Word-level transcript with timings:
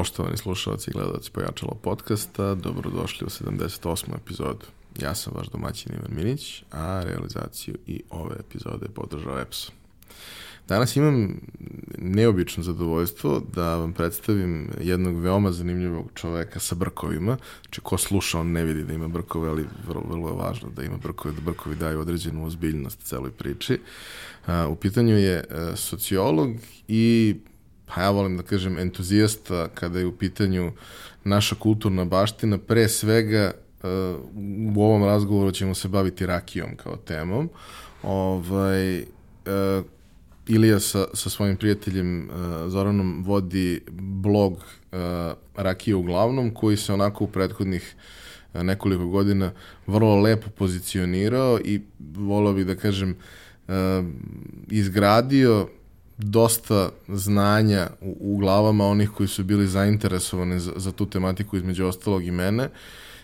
Poštovani 0.00 0.36
slušalci 0.36 0.90
i 0.90 0.92
gledalci 0.92 1.30
Pojačalo 1.30 1.74
podcasta, 1.82 2.54
dobrodošli 2.54 3.24
u 3.24 3.28
78. 3.28 4.16
epizodu. 4.16 4.66
Ja 5.00 5.14
sam 5.14 5.32
vaš 5.36 5.48
domaćin 5.48 5.92
Ivan 5.92 6.16
Minić, 6.16 6.62
a 6.70 7.02
realizaciju 7.04 7.74
i 7.86 8.02
ove 8.10 8.36
epizode 8.40 8.88
podržao 8.94 9.40
EPSO. 9.40 9.72
Danas 10.68 10.96
imam 10.96 11.40
neobično 11.98 12.62
zadovoljstvo 12.62 13.42
da 13.54 13.76
vam 13.76 13.92
predstavim 13.92 14.70
jednog 14.80 15.18
veoma 15.18 15.52
zanimljivog 15.52 16.10
čoveka 16.14 16.60
sa 16.60 16.74
brkovima. 16.74 17.36
Znači, 17.62 17.80
ko 17.80 17.98
sluša, 17.98 18.38
on 18.38 18.52
ne 18.52 18.64
vidi 18.64 18.84
da 18.84 18.92
ima 18.92 19.08
brkove, 19.08 19.48
ali 19.48 19.66
vrlo, 19.86 20.02
vrlo 20.08 20.28
je 20.28 20.34
važno 20.34 20.70
da 20.70 20.82
ima 20.82 20.96
brkove, 20.96 21.34
da 21.34 21.40
brkovi 21.40 21.76
daju 21.76 22.00
određenu 22.00 22.46
ozbiljnost 22.46 23.00
celoj 23.02 23.30
priči. 23.30 23.80
u 24.68 24.76
pitanju 24.76 25.18
je 25.18 25.44
sociolog 25.76 26.50
i 26.88 27.36
pa 27.94 28.02
ja 28.02 28.10
volim 28.10 28.36
da 28.36 28.42
kažem, 28.42 28.78
entuzijasta 28.78 29.68
kada 29.68 29.98
je 29.98 30.06
u 30.06 30.12
pitanju 30.12 30.72
naša 31.24 31.54
kulturna 31.54 32.04
baština, 32.04 32.58
pre 32.58 32.88
svega 32.88 33.52
u 34.76 34.82
ovom 34.82 35.04
razgovoru 35.04 35.52
ćemo 35.52 35.74
se 35.74 35.88
baviti 35.88 36.26
rakijom 36.26 36.76
kao 36.76 36.96
temom. 36.96 37.48
Ovaj, 38.02 39.04
Ilija 40.48 40.80
sa, 40.80 41.06
sa 41.14 41.30
svojim 41.30 41.56
prijateljem 41.56 42.28
uh, 42.28 42.36
Zoranom 42.68 43.24
vodi 43.24 43.80
blog 43.90 44.64
Rakije 45.56 45.94
uglavnom, 45.94 46.54
koji 46.54 46.76
se 46.76 46.92
onako 46.92 47.24
u 47.24 47.26
prethodnih 47.26 47.94
nekoliko 48.54 49.06
godina 49.06 49.52
vrlo 49.86 50.20
lepo 50.20 50.50
pozicionirao 50.50 51.58
i 51.64 51.80
volao 52.16 52.52
bih 52.52 52.66
da 52.66 52.74
kažem 52.74 53.16
izgradio 54.68 55.68
dosta 56.22 56.90
znanja 57.08 57.88
u, 58.00 58.16
u 58.20 58.36
glavama 58.36 58.86
onih 58.86 59.10
koji 59.10 59.28
su 59.28 59.44
bili 59.44 59.66
zainteresovani 59.66 60.60
za, 60.60 60.72
za 60.76 60.92
tu 60.92 61.06
tematiku 61.06 61.56
između 61.56 61.86
ostalog 61.86 62.24
i 62.24 62.30
mene, 62.30 62.68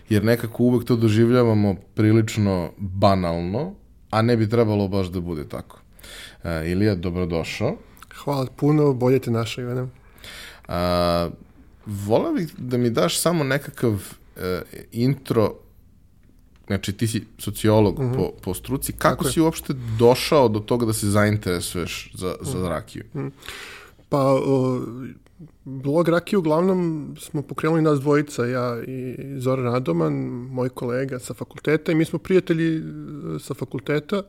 jer 0.08 0.24
nekako 0.24 0.62
uvek 0.62 0.84
to 0.84 0.96
doživljavamo 0.96 1.76
prilično 1.94 2.70
banalno, 2.76 3.74
a 4.10 4.22
ne 4.22 4.36
bi 4.36 4.50
trebalo 4.50 4.88
baš 4.88 5.06
da 5.06 5.20
bude 5.20 5.48
tako. 5.48 5.80
Uh, 6.44 6.50
Ilija, 6.66 6.94
dobrodošao. 6.94 7.76
Hvala 8.14 8.46
puno, 8.56 8.92
bolje 8.92 9.18
te 9.18 9.30
našao, 9.30 9.62
Ivana. 9.62 9.82
Uh, 9.82 11.32
volao 11.86 12.32
bih 12.32 12.54
da 12.58 12.76
mi 12.76 12.90
daš 12.90 13.20
samo 13.20 13.44
nekakav 13.44 13.92
uh, 13.92 14.00
intro 14.92 15.54
znači 16.66 16.92
ti 16.92 17.06
si 17.06 17.24
sociolog 17.38 17.98
mm 17.98 18.02
-hmm. 18.02 18.16
po, 18.16 18.32
po 18.42 18.54
struci, 18.54 18.92
kako 18.92 19.24
Tako 19.24 19.32
si 19.32 19.38
je. 19.38 19.42
uopšte 19.42 19.74
došao 19.98 20.48
do 20.48 20.60
toga 20.60 20.86
da 20.86 20.92
se 20.92 21.06
zainteresuješ 21.06 22.10
za, 22.14 22.34
za 22.40 22.58
mhm. 22.58 22.68
rakiju? 22.68 23.04
Mm 23.14 23.18
-hmm. 23.18 23.30
Pa, 24.08 24.18
o, 24.18 24.80
blog 25.64 26.08
rakiju 26.08 26.38
uglavnom 26.38 27.14
smo 27.20 27.42
pokrenuli 27.42 27.82
nas 27.82 28.00
dvojica, 28.00 28.46
ja 28.46 28.82
i 28.86 29.16
Zoran 29.38 29.64
Radoman, 29.64 30.14
moj 30.50 30.68
kolega 30.68 31.18
sa 31.18 31.34
fakulteta 31.34 31.92
i 31.92 31.94
mi 31.94 32.04
smo 32.04 32.18
prijatelji 32.18 32.82
sa 33.40 33.54
fakulteta. 33.54 34.22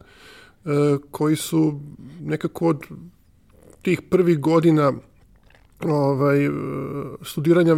E, 0.67 0.97
koji 1.11 1.35
su 1.35 1.79
nekako 2.21 2.67
od 2.67 2.83
tih 3.81 4.01
prvih 4.01 4.39
godina 4.39 4.93
ovaj, 5.85 6.45
e, 6.45 6.49
studiranja 7.23 7.75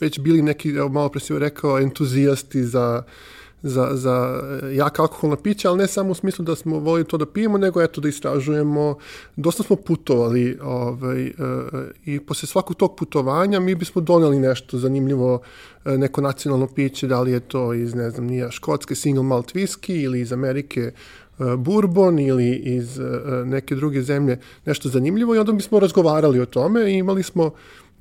već 0.00 0.20
bili 0.20 0.42
neki, 0.42 0.68
evo 0.70 0.88
malo 0.88 1.08
pre 1.08 1.20
si 1.20 1.38
rekao, 1.38 1.78
entuzijasti 1.78 2.64
za, 2.64 3.02
za, 3.64 3.88
za 3.92 4.42
jaka 4.72 5.02
alkoholna 5.02 5.36
pića, 5.36 5.68
ali 5.68 5.78
ne 5.78 5.86
samo 5.86 6.10
u 6.10 6.14
smislu 6.14 6.44
da 6.44 6.56
smo 6.56 6.78
volili 6.78 7.08
to 7.08 7.16
da 7.16 7.26
pijemo, 7.26 7.58
nego 7.58 7.82
eto 7.82 8.00
da 8.00 8.08
istražujemo. 8.08 8.96
Dosta 9.36 9.62
smo 9.62 9.76
putovali 9.76 10.58
ovaj, 10.62 11.26
e, 11.26 11.32
i 12.04 12.20
posle 12.20 12.46
svakog 12.46 12.76
tog 12.76 12.96
putovanja 12.96 13.60
mi 13.60 13.74
bismo 13.74 14.02
doneli 14.02 14.38
nešto 14.38 14.78
zanimljivo, 14.78 15.40
neko 15.84 16.20
nacionalno 16.20 16.66
piće, 16.66 17.06
da 17.06 17.20
li 17.20 17.32
je 17.32 17.40
to 17.40 17.74
iz, 17.74 17.94
ne 17.94 18.10
znam, 18.10 18.26
nije 18.26 18.50
škotske 18.50 18.94
single 18.94 19.22
malt 19.22 19.54
whisky 19.54 20.02
ili 20.02 20.20
iz 20.20 20.32
Amerike 20.32 20.92
E, 21.38 21.56
Bourbon 21.56 22.18
ili 22.18 22.50
iz 22.54 22.98
e, 22.98 23.02
neke 23.44 23.74
druge 23.74 24.02
zemlje 24.02 24.38
nešto 24.64 24.88
zanimljivo 24.88 25.34
i 25.34 25.38
onda 25.38 25.52
bismo 25.52 25.80
razgovarali 25.80 26.40
o 26.40 26.46
tome 26.46 26.92
i 26.92 26.98
imali 26.98 27.22
smo 27.22 27.50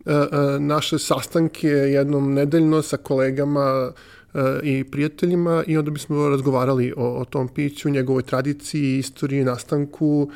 e, 0.06 0.12
naše 0.60 1.00
sastanke 1.00 1.68
jednom 1.68 2.34
nedeljno 2.34 2.82
sa 2.82 2.98
kolegama 2.98 3.92
i 4.64 4.84
prijateljima 4.84 5.64
i 5.68 5.78
onda 5.78 5.92
bismo 5.92 6.30
razgovarali 6.30 6.94
o, 6.98 7.20
o 7.22 7.26
tom 7.26 7.48
piću, 7.48 7.90
njegovoj 7.90 8.24
tradiciji, 8.24 8.98
istoriji, 8.98 9.44
nastanku, 9.44 10.30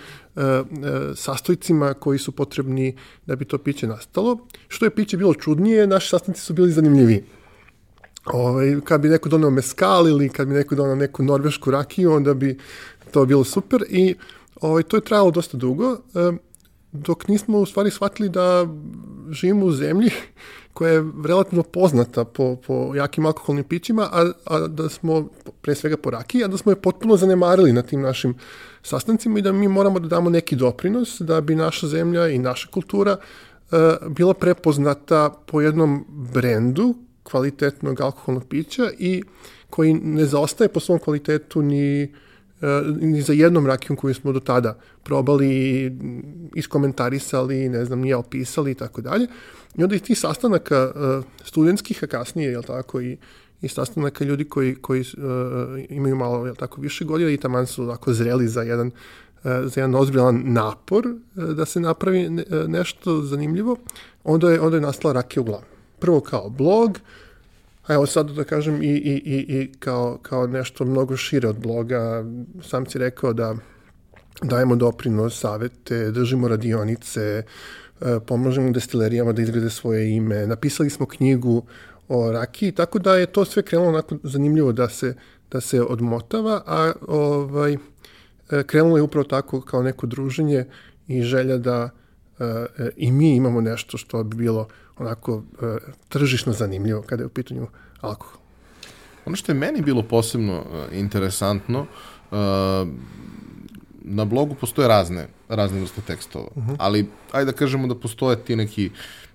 sastojcima 1.16 1.94
koji 1.94 2.20
su 2.20 2.32
potrebni 2.32 2.96
da 3.26 3.36
bi 3.36 3.46
to 3.46 3.58
piće 3.58 3.88
nastalo. 3.88 4.38
Što 4.68 4.86
je 4.86 4.96
piće 4.96 5.18
bilo 5.18 5.34
čudnije, 5.34 5.88
naši 5.88 6.10
sastanci 6.10 6.42
su 6.42 6.54
bili 6.54 6.72
zanimljiviji. 6.72 7.24
Ovaj, 8.26 8.76
kad 8.84 9.02
bi 9.02 9.10
neko 9.10 9.30
donao 9.30 9.50
meskal 9.50 10.08
ili 10.08 10.30
kad 10.30 10.48
bi 10.48 10.54
neko 10.54 10.76
donao 10.76 10.96
neku 10.96 11.24
norvešku 11.24 11.72
rakiju, 11.72 12.12
onda 12.12 12.34
bi 12.34 12.58
to 13.12 13.26
bilo 13.26 13.44
super 13.44 13.84
i 13.90 14.16
ovaj, 14.62 14.84
to 14.84 14.98
je 14.98 15.02
trajalo 15.02 15.32
dosta 15.32 15.58
dugo, 15.58 15.98
dok 16.92 17.28
nismo 17.28 17.60
u 17.60 17.66
stvari 17.66 17.92
shvatili 17.92 18.30
da 18.30 18.68
živimo 19.32 19.66
u 19.66 19.72
zemlji 19.72 20.12
koja 20.78 20.92
je 20.92 21.04
relativno 21.26 21.64
poznata 21.64 22.24
po, 22.26 22.56
po 22.68 22.96
jakim 22.96 23.26
alkoholnim 23.26 23.64
pićima, 23.66 24.10
a, 24.12 24.32
a 24.46 24.60
da 24.68 24.90
smo, 24.90 25.28
pre 25.62 25.76
svega 25.76 25.98
po 25.98 26.10
rakiji, 26.10 26.44
a 26.44 26.48
da 26.48 26.58
smo 26.58 26.72
je 26.72 26.76
potpuno 26.82 27.18
zanemarili 27.18 27.74
na 27.74 27.82
tim 27.82 28.02
našim 28.02 28.36
sastancima 28.84 29.40
i 29.40 29.42
da 29.42 29.52
mi 29.52 29.68
moramo 29.68 30.00
da 30.00 30.08
damo 30.08 30.30
neki 30.30 30.56
doprinos 30.56 31.22
da 31.22 31.42
bi 31.42 31.56
naša 31.56 31.88
zemlja 31.88 32.28
i 32.28 32.38
naša 32.38 32.68
kultura 32.68 33.18
uh, 33.18 34.08
bila 34.10 34.34
prepoznata 34.34 35.30
po 35.46 35.62
jednom 35.62 36.06
brendu 36.34 36.94
kvalitetnog 37.24 38.02
alkoholnog 38.02 38.48
pića 38.48 38.92
i 39.00 39.24
koji 39.70 39.94
ne 39.94 40.26
zaostaje 40.26 40.68
po 40.70 40.80
svom 40.80 41.00
kvalitetu 41.00 41.62
ni, 41.62 42.04
e, 42.04 42.08
ni 43.02 43.22
za 43.22 43.34
jednom 43.34 43.68
rakijom 43.68 43.98
koju 43.98 44.14
smo 44.14 44.32
do 44.32 44.40
tada 44.40 44.78
probali, 45.04 45.92
iskomentarisali, 46.56 47.70
ne 47.70 47.86
znam, 47.86 48.00
nije 48.00 48.16
opisali 48.16 48.72
i 48.72 48.76
tako 48.76 49.02
dalje. 49.02 49.28
I 49.76 49.84
onda 49.84 49.96
i 49.96 50.00
ti 50.00 50.16
sastanaka 50.16 50.76
e, 50.76 51.22
studentskih, 51.44 52.04
a 52.04 52.08
kasnije, 52.08 52.52
jel 52.52 52.64
tako, 52.64 53.02
i, 53.02 53.18
i 53.62 53.68
sastanaka 53.68 54.26
ljudi 54.26 54.44
koji, 54.44 54.76
koji 54.76 55.02
uh, 55.02 55.08
imaju 55.90 56.16
malo, 56.16 56.46
jel 56.46 56.56
tako, 56.56 56.82
više 56.82 57.06
godina 57.06 57.32
i 57.32 57.38
taman 57.38 57.68
su 57.68 57.88
tako 57.88 58.14
zreli 58.14 58.48
za 58.48 58.62
jedan 58.62 58.92
za 59.44 59.82
jedan 59.82 59.96
ozbiljan 59.96 60.42
napor 60.46 61.06
da 61.36 61.66
se 61.66 61.80
napravi 61.80 62.30
nešto 62.68 63.22
zanimljivo, 63.22 63.78
onda 64.24 64.52
je, 64.52 64.62
onda 64.62 64.78
je 64.78 64.82
nastala 64.82 65.14
rakija 65.14 65.42
u 65.42 65.46
glavu 65.46 65.64
prvo 66.00 66.20
kao 66.20 66.50
blog, 66.50 67.00
a 67.88 67.94
evo 67.94 68.06
sad 68.06 68.32
da 68.32 68.44
kažem 68.44 68.84
i, 68.84 68.86
i, 68.86 69.22
i, 69.26 69.60
i 69.62 69.72
kao, 69.80 70.18
kao 70.22 70.48
nešto 70.48 70.86
mnogo 70.86 71.18
šire 71.18 71.48
od 71.48 71.60
bloga. 71.60 72.26
Sam 72.62 72.86
si 72.86 72.98
rekao 72.98 73.34
da 73.34 73.56
dajemo 74.42 74.76
doprinos, 74.76 75.40
savete, 75.40 76.12
držimo 76.12 76.48
radionice, 76.48 77.44
e, 78.02 78.20
pomožemo 78.28 78.72
destilerijama 78.72 79.32
da 79.32 79.42
izgrade 79.42 79.70
svoje 79.70 80.16
ime, 80.16 80.48
napisali 80.48 80.90
smo 80.90 81.06
knjigu 81.06 81.64
o 82.08 82.32
rakiji, 82.32 82.72
tako 82.72 83.00
da 83.00 83.16
je 83.16 83.26
to 83.26 83.46
sve 83.46 83.64
krenulo 83.64 83.90
onako 83.90 84.18
zanimljivo 84.24 84.72
da 84.72 84.90
se, 84.90 85.16
da 85.52 85.62
se 85.62 85.82
odmotava, 85.82 86.62
a 86.66 86.92
ovaj, 87.08 87.74
e, 87.74 87.78
krenulo 88.64 88.98
je 88.98 89.04
upravo 89.04 89.24
tako 89.24 89.62
kao 89.62 89.84
neko 89.84 90.08
druženje 90.08 90.66
i 91.08 91.22
želja 91.22 91.58
da 91.58 91.90
e, 92.40 92.66
i 92.96 93.12
mi 93.12 93.36
imamo 93.36 93.62
nešto 93.62 93.98
što 93.98 94.24
bi 94.24 94.38
bilo 94.38 94.68
onako 95.00 95.44
e, 95.62 95.78
tržišno 96.10 96.54
zanimljivo 96.54 97.02
kada 97.02 97.24
je 97.24 97.28
u 97.28 97.30
pitanju 97.30 97.68
alkohol. 98.02 98.40
Ono 99.26 99.36
što 99.36 99.52
je 99.52 99.56
meni 99.56 99.82
bilo 99.82 100.04
posebno 100.04 100.54
e, 100.54 101.00
interesantno, 101.00 101.86
e, 102.32 102.36
na 104.02 104.26
blogu 104.26 104.56
postoje 104.56 104.88
razne, 104.88 105.28
razne 105.50 105.82
vrste 105.82 106.02
tekstova, 106.02 106.48
uh 106.56 106.64
mhm. 106.64 106.72
-huh. 106.72 106.76
ali 106.80 107.10
ajde 107.32 107.52
da 107.52 107.58
kažemo 107.58 107.88
da 107.88 107.96
postoje 107.96 108.44
ti 108.44 108.56
neki 108.56 108.92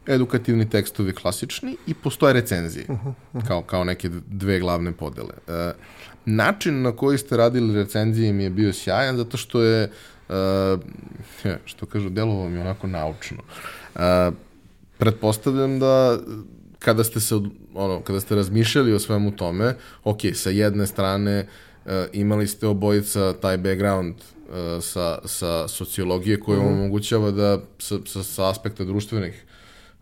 edukativni 0.07 0.71
tekstovi 0.71 1.15
klasični 1.15 1.77
i 1.87 1.95
postoje 1.95 2.33
recenzije, 2.33 2.85
uh 2.89 2.97
-huh, 2.97 3.09
uh 3.09 3.15
-huh. 3.43 3.49
Kao, 3.49 3.63
kao 3.63 3.85
neke 3.85 4.11
dve 4.27 4.61
glavne 4.61 4.93
podele. 4.93 5.35
E, 5.49 5.73
način 6.25 6.83
na 6.83 6.97
koji 6.97 7.19
ste 7.19 7.37
radili 7.37 7.75
recenzije 7.75 8.33
mi 8.33 8.43
je 8.43 8.51
bio 8.51 8.73
sjajan 8.73 9.17
zato 9.17 9.37
što 9.37 9.63
je, 9.63 9.91
e, 11.45 11.57
što 11.65 11.87
kažu, 11.87 12.11
delovalo 12.11 12.49
mi 12.49 12.59
onako 12.59 12.87
naučno. 12.87 13.43
E, 13.97 14.31
pretpostavljam 14.99 15.79
da 15.79 16.19
kada 16.79 17.05
ste 17.05 17.21
se 17.21 17.35
ono 17.75 18.01
kada 18.01 18.21
ste 18.21 18.35
razmišljali 18.35 18.93
o 18.93 18.99
svemu 18.99 19.37
tome, 19.37 19.75
ok, 20.05 20.19
sa 20.35 20.51
jedne 20.51 20.87
strane 20.87 21.47
uh, 21.85 21.93
imali 22.13 22.47
ste 22.47 22.67
obojica 22.67 23.33
taj 23.33 23.57
background 23.57 24.15
uh, 24.15 24.83
sa, 24.83 25.19
sa 25.25 25.69
sociologije 25.69 26.41
koja 26.41 26.61
mm. 26.61 26.67
omogućava 26.67 27.31
da 27.31 27.59
sa, 27.79 27.99
sa, 28.07 28.23
sa 28.23 28.51
aspekta 28.51 28.85
društvenih 28.85 29.45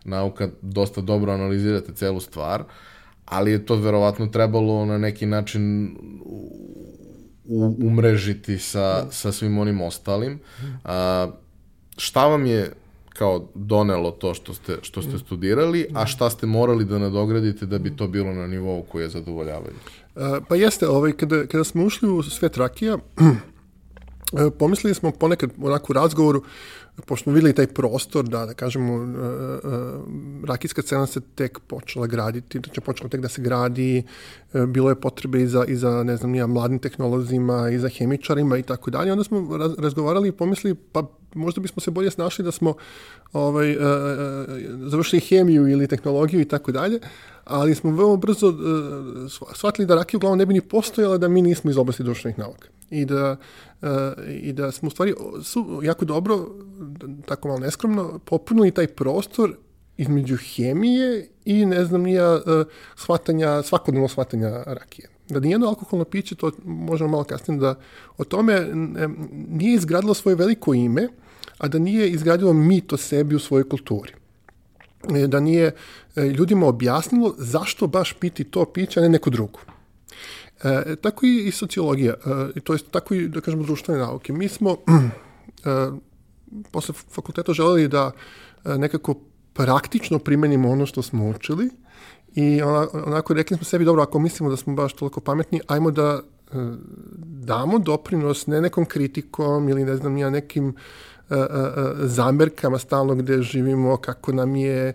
nauka 0.03 0.49
dosta 0.61 1.01
dobro 1.01 1.33
analizirate 1.33 1.93
celu 1.93 2.19
stvar, 2.19 2.63
ali 3.25 3.51
je 3.51 3.65
to 3.65 3.75
verovatno 3.75 4.27
trebalo 4.27 4.85
na 4.85 4.97
neki 4.97 5.25
način 5.25 5.95
u, 7.45 7.75
umrežiti 7.83 8.59
sa, 8.59 9.03
mm. 9.05 9.11
sa 9.11 9.31
svim 9.31 9.57
onim 9.57 9.81
ostalim. 9.81 10.33
Mm. 10.33 10.65
A, 10.83 11.31
šta 11.97 12.27
vam 12.27 12.45
je 12.45 12.71
kao 13.13 13.47
donelo 13.55 14.11
to 14.11 14.33
što 14.33 14.53
ste, 14.53 14.77
što 14.81 15.01
ste 15.01 15.17
studirali, 15.17 15.87
a 15.93 16.05
šta 16.05 16.29
ste 16.29 16.45
morali 16.47 16.85
da 16.85 16.99
nadogradite 16.99 17.65
da 17.65 17.77
bi 17.77 17.95
to 17.95 18.07
bilo 18.07 18.33
na 18.33 18.47
nivou 18.47 18.83
koji 18.83 19.03
je 19.03 19.09
zadovoljavaju? 19.09 19.75
Pa 20.47 20.55
jeste, 20.55 20.87
ovaj, 20.87 21.11
kada, 21.11 21.45
kada 21.45 21.63
smo 21.63 21.85
ušli 21.85 22.09
u 22.09 22.23
svet 22.23 22.57
rakija, 22.57 22.97
pomislili 24.59 24.93
smo 24.93 25.11
ponekad 25.11 25.49
onako 25.61 25.93
u 25.93 25.93
razgovoru, 25.93 26.43
pošto 27.05 27.23
smo 27.23 27.33
videli 27.33 27.53
taj 27.53 27.67
prostor 27.67 28.25
da, 28.25 28.45
da 28.45 28.53
kažemo, 28.53 28.93
uh, 28.93 29.01
uh, 29.01 30.47
rakijska 30.47 30.81
cena 30.81 31.07
se 31.07 31.21
tek 31.35 31.59
počela 31.59 32.07
graditi, 32.07 32.59
znači 32.65 32.81
počela 32.81 33.09
tek 33.09 33.21
da 33.21 33.29
se 33.29 33.41
gradi, 33.41 34.03
uh, 34.53 34.65
bilo 34.65 34.89
je 34.89 34.95
potrebe 34.95 35.41
i 35.41 35.47
za, 35.47 35.65
i 35.67 35.75
za 35.75 36.03
ne 36.03 36.17
znam, 36.17 36.31
nija, 36.31 36.47
mladim 36.47 36.79
tehnolozima, 36.79 37.69
i 37.69 37.79
za 37.79 37.89
hemičarima 37.89 38.57
i 38.57 38.63
tako 38.63 38.91
dalje. 38.91 39.11
Onda 39.11 39.23
smo 39.23 39.57
raz, 39.57 39.71
razgovarali 39.77 40.29
i 40.29 40.31
pomislili, 40.31 40.75
pa 40.91 41.03
možda 41.33 41.61
bismo 41.61 41.79
se 41.81 41.91
bolje 41.91 42.11
snašli 42.11 42.45
da 42.45 42.51
smo 42.51 42.73
ovaj, 43.33 43.77
završili 44.89 45.19
hemiju 45.19 45.67
ili 45.67 45.87
tehnologiju 45.87 46.41
i 46.41 46.45
tako 46.45 46.71
dalje, 46.71 46.99
ali 47.43 47.75
smo 47.75 47.95
veoma 47.95 48.15
brzo 48.15 48.53
shvatili 49.55 49.85
da 49.85 49.95
rakija 49.95 50.17
uglavnom 50.17 50.37
ne 50.39 50.45
bi 50.45 50.53
ni 50.53 50.61
postojala 50.61 51.17
da 51.17 51.27
mi 51.27 51.41
nismo 51.41 51.71
iz 51.71 51.77
oblasti 51.77 52.03
društvenih 52.03 52.39
nauka 52.39 52.80
i 52.91 53.05
da, 53.05 53.37
uh, 53.81 53.89
i 54.27 54.53
da 54.53 54.71
smo 54.71 54.87
u 54.87 54.91
stvari 54.91 55.13
su 55.43 55.81
jako 55.83 56.05
dobro, 56.05 56.47
tako 57.25 57.47
malo 57.47 57.59
neskromno, 57.59 58.19
popunili 58.25 58.71
taj 58.71 58.87
prostor 58.87 59.57
između 59.97 60.37
hemije 60.37 61.29
i 61.45 61.65
ne 61.65 61.85
znam 61.85 62.01
nija 62.01 62.35
uh, 62.35 62.41
shvatanja, 62.95 63.63
svakodnevno 63.63 64.07
shvatanja 64.07 64.63
rakije. 64.65 65.07
Da 65.29 65.39
nijedno 65.39 65.67
alkoholno 65.67 66.05
piće, 66.05 66.35
to 66.35 66.51
možemo 66.65 67.09
malo 67.09 67.23
kasnije 67.23 67.59
da 67.59 67.75
o 68.17 68.23
tome 68.23 68.67
nije 69.49 69.75
izgradilo 69.75 70.13
svoje 70.13 70.35
veliko 70.35 70.73
ime, 70.73 71.07
a 71.57 71.67
da 71.67 71.79
nije 71.79 72.09
izgradilo 72.09 72.53
mit 72.53 72.93
o 72.93 72.97
sebi 72.97 73.35
u 73.35 73.39
svojoj 73.39 73.69
kulturi 73.69 74.13
e, 75.15 75.27
da 75.27 75.39
nije 75.39 75.71
ljudima 76.37 76.67
objasnilo 76.67 77.35
zašto 77.37 77.87
baš 77.87 78.13
piti 78.13 78.43
to 78.43 78.65
piće, 78.65 78.99
a 78.99 79.03
ne 79.03 79.09
neko 79.09 79.29
drugo. 79.29 79.59
E, 80.63 80.95
tako 80.95 81.25
i, 81.25 81.47
i 81.47 81.51
sociologija, 81.51 82.13
e, 82.55 82.59
to 82.59 82.73
jest 82.73 82.91
tako 82.91 83.13
i, 83.13 83.27
da 83.27 83.41
kažemo, 83.41 83.63
društvene 83.63 83.99
nauke. 83.99 84.33
Mi 84.33 84.47
smo 84.47 84.71
e, 85.65 85.91
posle 86.71 86.95
fakulteta 87.11 87.53
želeli 87.53 87.87
da 87.87 88.11
e, 88.65 88.77
nekako 88.77 89.15
praktično 89.53 90.19
primenimo 90.19 90.69
ono 90.69 90.85
što 90.85 91.01
smo 91.01 91.29
učili 91.29 91.69
i 92.35 92.61
onako 93.05 93.33
rekli 93.33 93.57
smo 93.57 93.63
sebi, 93.63 93.85
dobro, 93.85 94.03
ako 94.03 94.19
mislimo 94.19 94.49
da 94.49 94.57
smo 94.57 94.73
baš 94.73 94.93
toliko 94.93 95.19
pametni, 95.19 95.61
ajmo 95.67 95.91
da 95.91 96.21
e, 96.21 96.55
damo 97.43 97.79
doprinos 97.79 98.47
ne 98.47 98.61
nekom 98.61 98.85
kritikom 98.85 99.69
ili 99.69 99.85
ne 99.85 99.95
znam 99.95 100.17
ja 100.17 100.29
nekim 100.29 100.75
zamerkama 101.97 102.79
stalno 102.79 103.15
gde 103.15 103.41
živimo, 103.41 103.97
kako 103.97 104.33
nam 104.33 104.55
je, 104.55 104.93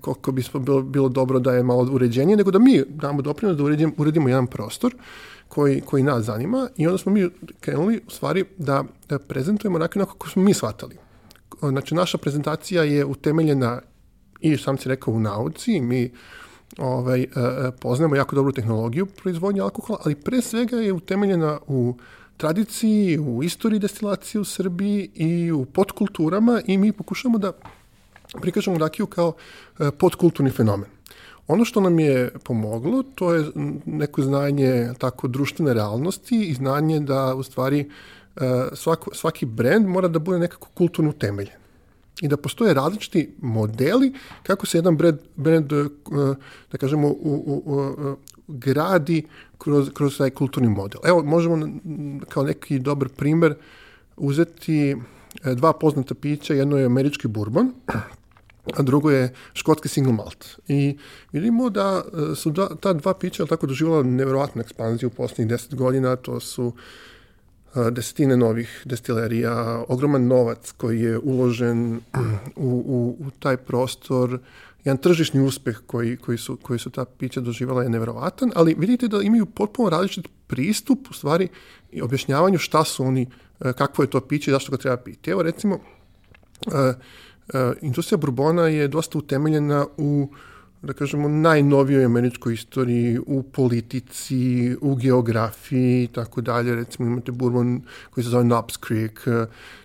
koliko 0.00 0.32
bi 0.32 0.42
bilo, 0.60 0.82
bilo 0.82 1.08
dobro 1.08 1.38
da 1.38 1.52
je 1.52 1.62
malo 1.62 1.88
uređenije, 1.92 2.36
nego 2.36 2.50
da 2.50 2.58
mi 2.58 2.82
damo 2.88 3.22
doprinos 3.22 3.56
da 3.56 3.64
uredimo, 3.64 3.92
uredimo 3.96 4.28
jedan 4.28 4.46
prostor 4.46 4.94
koji, 5.48 5.80
koji 5.80 6.02
nas 6.02 6.24
zanima 6.24 6.68
i 6.76 6.86
onda 6.86 6.98
smo 6.98 7.12
mi 7.12 7.28
krenuli 7.60 8.00
u 8.06 8.10
stvari 8.10 8.44
da, 8.58 8.84
da 9.08 9.18
prezentujemo 9.18 9.76
onako 9.76 9.98
kako 9.98 10.28
smo 10.28 10.42
mi 10.42 10.54
shvatali. 10.54 10.96
Znači, 11.60 11.94
naša 11.94 12.18
prezentacija 12.18 12.82
je 12.82 13.04
utemeljena 13.04 13.80
i 14.40 14.56
sam 14.56 14.78
si 14.78 14.88
rekao 14.88 15.14
u 15.14 15.20
nauci, 15.20 15.80
mi 15.80 16.10
ovaj, 16.78 17.26
poznajemo 17.80 18.16
jako 18.16 18.36
dobru 18.36 18.52
tehnologiju 18.52 19.06
proizvodnje 19.06 19.60
alkohola, 19.60 19.98
ali 20.04 20.14
pre 20.14 20.42
svega 20.42 20.76
je 20.76 20.92
utemeljena 20.92 21.58
u 21.66 21.96
tradiciji, 22.42 23.18
u 23.18 23.42
istoriji 23.42 23.78
destilacije 23.80 24.40
u 24.40 24.44
Srbiji 24.44 25.10
i 25.14 25.52
u 25.52 25.64
podkulturama 25.64 26.60
i 26.66 26.78
mi 26.78 26.92
pokušamo 26.92 27.38
da 27.38 27.52
prikažemo 28.40 28.78
rakiju 28.78 29.06
kao 29.06 29.32
e, 29.78 29.90
podkulturni 29.90 30.50
fenomen. 30.50 30.90
Ono 31.46 31.64
što 31.64 31.80
nam 31.80 31.98
je 31.98 32.30
pomoglo, 32.44 33.02
to 33.14 33.34
je 33.34 33.44
neko 33.86 34.22
znanje 34.22 34.90
tako 34.98 35.28
društvene 35.28 35.74
realnosti 35.74 36.40
i 36.42 36.54
znanje 36.54 37.00
da 37.00 37.34
u 37.34 37.42
stvari 37.42 37.80
e, 37.80 37.88
svako, 38.72 39.14
svaki 39.14 39.46
brend 39.46 39.86
mora 39.86 40.08
da 40.08 40.18
bude 40.18 40.38
nekako 40.38 40.68
kulturno 40.74 41.10
utemeljen 41.10 41.61
i 42.22 42.28
da 42.28 42.36
postoje 42.36 42.74
različiti 42.74 43.34
modeli 43.40 44.12
kako 44.42 44.66
se 44.66 44.78
jedan 44.78 44.96
brand, 44.96 45.18
brand 45.36 45.72
e, 45.72 45.84
da 46.72 46.78
kažemo, 46.78 47.08
u, 47.08 47.14
u, 47.46 47.62
u, 47.66 48.16
gradi 48.48 49.26
kroz, 49.58 49.90
kroz 49.94 50.18
taj 50.18 50.30
kulturni 50.30 50.68
model. 50.68 51.00
Evo, 51.04 51.22
možemo 51.22 51.68
kao 52.28 52.42
neki 52.42 52.78
dobar 52.78 53.08
primer 53.08 53.54
uzeti 54.16 54.90
e, 54.90 55.54
dva 55.54 55.72
poznata 55.72 56.14
pića, 56.14 56.54
jedno 56.54 56.78
je 56.78 56.86
američki 56.86 57.28
bourbon, 57.28 57.72
a 58.76 58.82
drugo 58.82 59.10
je 59.10 59.34
škotski 59.54 59.88
single 59.88 60.12
malt. 60.12 60.46
I 60.68 60.96
vidimo 61.32 61.70
da 61.70 62.02
e, 62.32 62.34
su 62.34 62.50
da, 62.50 62.68
ta 62.76 62.92
dva 62.92 63.14
pića 63.14 63.46
tako 63.46 63.66
doživjela 63.66 64.02
nevjerojatnu 64.02 64.60
ekspanziju 64.60 65.06
u 65.06 65.16
poslednjih 65.16 65.48
deset 65.48 65.74
godina, 65.74 66.16
to 66.16 66.40
su 66.40 66.72
e, 66.76 67.11
desetine 67.90 68.36
novih 68.36 68.82
destilerija, 68.84 69.84
ogroman 69.88 70.26
novac 70.26 70.72
koji 70.76 71.00
je 71.00 71.18
uložen 71.18 72.00
u, 72.56 72.68
u, 72.86 73.16
u 73.26 73.30
taj 73.30 73.56
prostor, 73.56 74.38
jedan 74.84 74.96
tržišni 74.98 75.40
uspeh 75.40 75.80
koji, 75.86 76.16
koji, 76.16 76.38
su, 76.38 76.56
koji 76.62 76.78
su 76.78 76.90
ta 76.90 77.04
pića 77.04 77.40
doživala 77.40 77.82
je 77.82 77.88
neverovatan, 77.88 78.52
ali 78.54 78.74
vidite 78.78 79.08
da 79.08 79.22
imaju 79.22 79.46
potpuno 79.46 79.90
različit 79.90 80.28
pristup 80.46 81.10
u 81.10 81.12
stvari 81.12 81.48
i 81.92 82.02
objašnjavanju 82.02 82.58
šta 82.58 82.84
su 82.84 83.04
oni, 83.04 83.26
e, 83.60 83.72
kakvo 83.72 84.04
je 84.04 84.10
to 84.10 84.20
piće 84.20 84.50
i 84.50 84.54
zašto 84.54 84.72
ga 84.72 84.76
treba 84.76 84.96
piti. 84.96 85.30
Evo 85.30 85.42
recimo, 85.42 85.74
uh, 85.74 86.72
uh, 86.72 87.76
industrija 87.80 88.18
Bourbona 88.18 88.68
je 88.68 88.88
dosta 88.88 89.18
utemeljena 89.18 89.86
u 89.96 90.28
da 90.82 90.92
kažemo, 90.92 91.28
najnovijoj 91.28 92.04
američkoj 92.04 92.54
istoriji, 92.54 93.18
u 93.26 93.42
politici, 93.42 94.76
u 94.80 94.94
geografiji 94.94 96.04
i 96.04 96.08
tako 96.12 96.40
dalje. 96.40 96.74
Recimo 96.74 97.08
imate 97.08 97.32
bourbon 97.32 97.82
koji 98.10 98.24
se 98.24 98.30
zove 98.30 98.44
Knobs 98.44 98.78
Creek, 98.86 99.24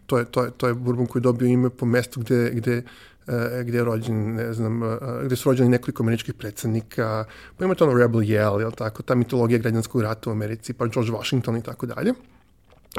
to 0.05 0.17
je, 0.17 0.25
to 0.25 0.44
je, 0.44 0.51
to 0.51 0.67
je 0.67 0.73
bourbon 0.73 1.05
koji 1.05 1.19
je 1.19 1.23
dobio 1.23 1.47
ime 1.47 1.69
po 1.69 1.85
mestu 1.85 2.19
gde, 2.19 2.51
gde 2.53 2.83
E, 3.27 3.63
gde 3.63 3.77
je 3.77 3.83
rođen, 3.83 4.35
ne 4.35 4.53
znam, 4.53 4.83
e, 4.83 4.97
gde 5.25 5.35
su 5.35 5.49
rođeni 5.49 5.69
nekoliko 5.69 6.03
američkih 6.03 6.33
predsednika, 6.33 7.25
pa 7.57 7.65
imate 7.65 7.83
ono 7.83 7.93
Rebel 7.93 8.21
Yell, 8.21 8.75
tako, 8.75 9.03
ta 9.03 9.15
mitologija 9.15 9.59
građanskog 9.59 10.01
rata 10.01 10.29
u 10.29 10.33
Americi, 10.33 10.73
pa 10.73 10.88
George 10.88 11.11
Washington 11.11 11.57
i 11.57 11.63
tako 11.63 11.85
dalje. 11.85 12.13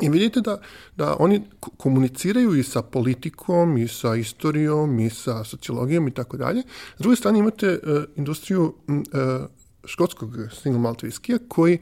I 0.02 0.08
vidite 0.08 0.40
da, 0.40 0.60
da 0.96 1.16
oni 1.18 1.42
komuniciraju 1.76 2.54
i 2.54 2.62
sa 2.62 2.82
politikom, 2.82 3.78
i 3.78 3.88
sa 3.88 4.14
istorijom, 4.16 4.98
i 5.00 5.10
sa 5.10 5.44
sociologijom 5.44 6.08
i 6.08 6.10
tako 6.10 6.36
dalje. 6.36 6.62
S 6.96 7.00
druge 7.00 7.16
strane 7.16 7.38
imate 7.38 7.78
uh, 7.82 8.02
industriju 8.16 8.74
uh, 8.88 9.04
škotskog 9.84 10.30
single 10.62 10.80
malt 10.80 11.02
viskija 11.02 11.38
koji 11.48 11.78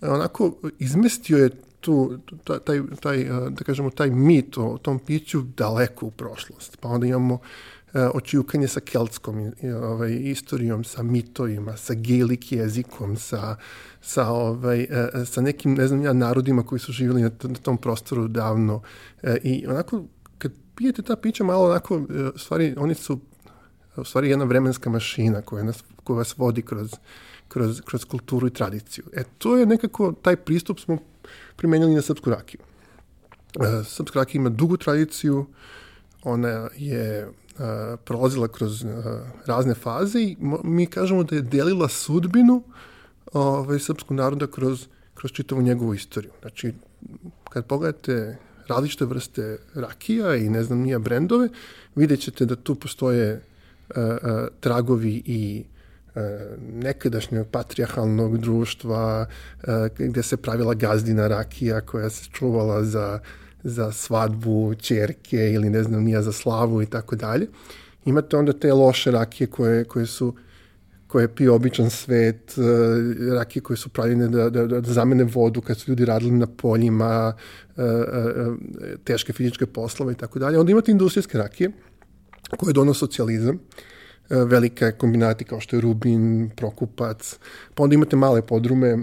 uh, 0.00 0.08
onako 0.08 0.54
izmestio 0.78 1.38
je 1.38 1.50
tu, 1.80 2.18
taj, 2.44 2.58
taj, 3.00 3.24
da 3.50 3.64
kažemo, 3.64 3.90
taj 3.90 4.10
mit 4.10 4.58
o 4.58 4.78
tom 4.82 4.98
piću 4.98 5.42
daleko 5.56 6.06
u 6.06 6.10
prošlost. 6.10 6.76
Pa 6.80 6.88
onda 6.88 7.06
imamo 7.06 7.34
E, 7.34 7.38
očivkanje 7.94 8.68
sa 8.68 8.80
keltskom 8.80 9.52
ovaj, 9.82 10.18
istorijom, 10.22 10.84
sa 10.84 11.02
mitovima, 11.02 11.76
sa 11.76 11.94
gelik 11.94 12.52
jezikom, 12.52 13.16
sa, 13.16 13.56
sa, 14.00 14.28
ovaj, 14.28 14.82
e, 14.82 15.24
sa 15.26 15.40
nekim, 15.40 15.74
ne 15.74 15.88
znam 15.88 16.02
ja, 16.02 16.12
narodima 16.12 16.62
koji 16.62 16.78
su 16.78 16.92
živjeli 16.92 17.22
na, 17.22 17.30
na 17.42 17.54
tom 17.54 17.78
prostoru 17.78 18.28
davno. 18.28 18.82
E, 19.22 19.36
I 19.42 19.66
onako, 19.66 20.04
kad 20.38 20.52
pijete 20.74 21.02
ta 21.02 21.16
pića, 21.16 21.44
malo 21.44 21.64
onako, 21.64 22.02
stvari, 22.36 22.74
oni 22.78 22.94
su 22.94 23.20
u 23.96 24.04
stvari 24.04 24.30
jedna 24.30 24.44
vremenska 24.44 24.90
mašina 24.90 25.42
koja, 25.42 25.64
nas, 25.64 25.84
koja 26.04 26.16
vas 26.16 26.38
vodi 26.38 26.62
kroz, 26.62 26.94
kroz, 27.48 27.80
kroz 27.80 28.04
kulturu 28.04 28.46
i 28.46 28.50
tradiciju. 28.50 29.04
E, 29.12 29.24
to 29.38 29.56
je 29.56 29.66
nekako, 29.66 30.12
taj 30.12 30.36
pristup 30.36 30.80
smo 30.80 30.98
primenjali 31.56 31.94
na 31.94 32.02
srpsku 32.02 32.30
rakiju. 32.30 32.60
E, 33.60 33.84
srpska 33.84 34.18
rakija 34.18 34.40
ima 34.40 34.50
dugu 34.50 34.76
tradiciju, 34.76 35.46
ona 36.22 36.68
je 36.76 37.28
prolazila 38.04 38.48
kroz 38.48 38.84
razne 39.46 39.74
faze 39.74 40.20
i 40.20 40.36
mi 40.64 40.86
kažemo 40.86 41.22
da 41.24 41.36
je 41.36 41.42
delila 41.42 41.88
sudbinu 41.88 42.62
ovaj, 43.32 43.78
srpskog 43.78 44.16
naroda 44.16 44.46
kroz, 44.46 44.86
kroz 45.14 45.32
čitavu 45.32 45.62
njegovu 45.62 45.94
istoriju. 45.94 46.30
Znači, 46.40 46.74
kad 47.50 47.66
pogledate 47.66 48.36
različite 48.68 49.04
vrste 49.04 49.58
rakija 49.74 50.36
i 50.36 50.48
ne 50.48 50.64
znam 50.64 50.78
nija 50.78 50.98
brendove, 50.98 51.48
vidjet 51.94 52.20
ćete 52.20 52.46
da 52.46 52.56
tu 52.56 52.74
postoje 52.74 53.34
uh, 53.34 53.96
uh, 53.96 54.48
tragovi 54.60 55.22
i 55.26 55.64
uh, 56.14 56.22
nekadašnjeg 56.58 57.46
patrijarhalnog 57.50 58.38
društva 58.38 59.26
uh, 59.26 59.68
gde 59.98 60.22
se 60.22 60.36
pravila 60.36 60.74
gazdina 60.74 61.28
rakija 61.28 61.80
koja 61.80 62.10
se 62.10 62.30
čuvala 62.32 62.84
za 62.84 63.20
za 63.64 63.92
svadbu 63.92 64.74
čerke 64.74 65.52
ili 65.52 65.70
ne 65.70 65.82
znam 65.82 66.04
nija 66.04 66.22
za 66.22 66.32
slavu 66.32 66.82
i 66.82 66.86
tako 66.86 67.16
dalje. 67.16 67.48
Imate 68.04 68.36
onda 68.36 68.52
te 68.52 68.72
loše 68.72 69.10
rakije 69.10 69.46
koje, 69.46 69.84
koje 69.84 70.06
su 70.06 70.34
koje 71.06 71.28
pije 71.34 71.50
običan 71.50 71.90
svet, 71.90 72.54
uh, 72.58 72.64
rakije 73.34 73.62
koje 73.62 73.76
su 73.76 73.88
pravljene 73.88 74.28
da, 74.28 74.50
da, 74.50 74.66
da 74.66 74.92
zamene 74.92 75.24
vodu 75.24 75.60
kad 75.60 75.78
su 75.78 75.90
ljudi 75.90 76.04
radili 76.04 76.30
na 76.30 76.46
poljima, 76.46 77.34
uh, 77.76 77.84
uh, 77.84 78.56
teške 79.04 79.32
fizičke 79.32 79.66
poslove 79.66 80.12
i 80.12 80.16
tako 80.16 80.38
dalje. 80.38 80.58
Onda 80.58 80.72
imate 80.72 80.92
industrijske 80.92 81.38
rakije 81.38 81.70
koje 82.56 82.72
dono 82.72 82.94
socijalizam, 82.94 83.58
e, 84.30 84.36
velike 84.36 84.92
kombinati 84.92 85.44
kao 85.44 85.60
što 85.60 85.76
je 85.76 85.80
Rubin, 85.80 86.50
Prokupac, 86.56 87.38
pa 87.74 87.82
onda 87.82 87.94
imate 87.94 88.16
male 88.16 88.42
podrume, 88.42 88.98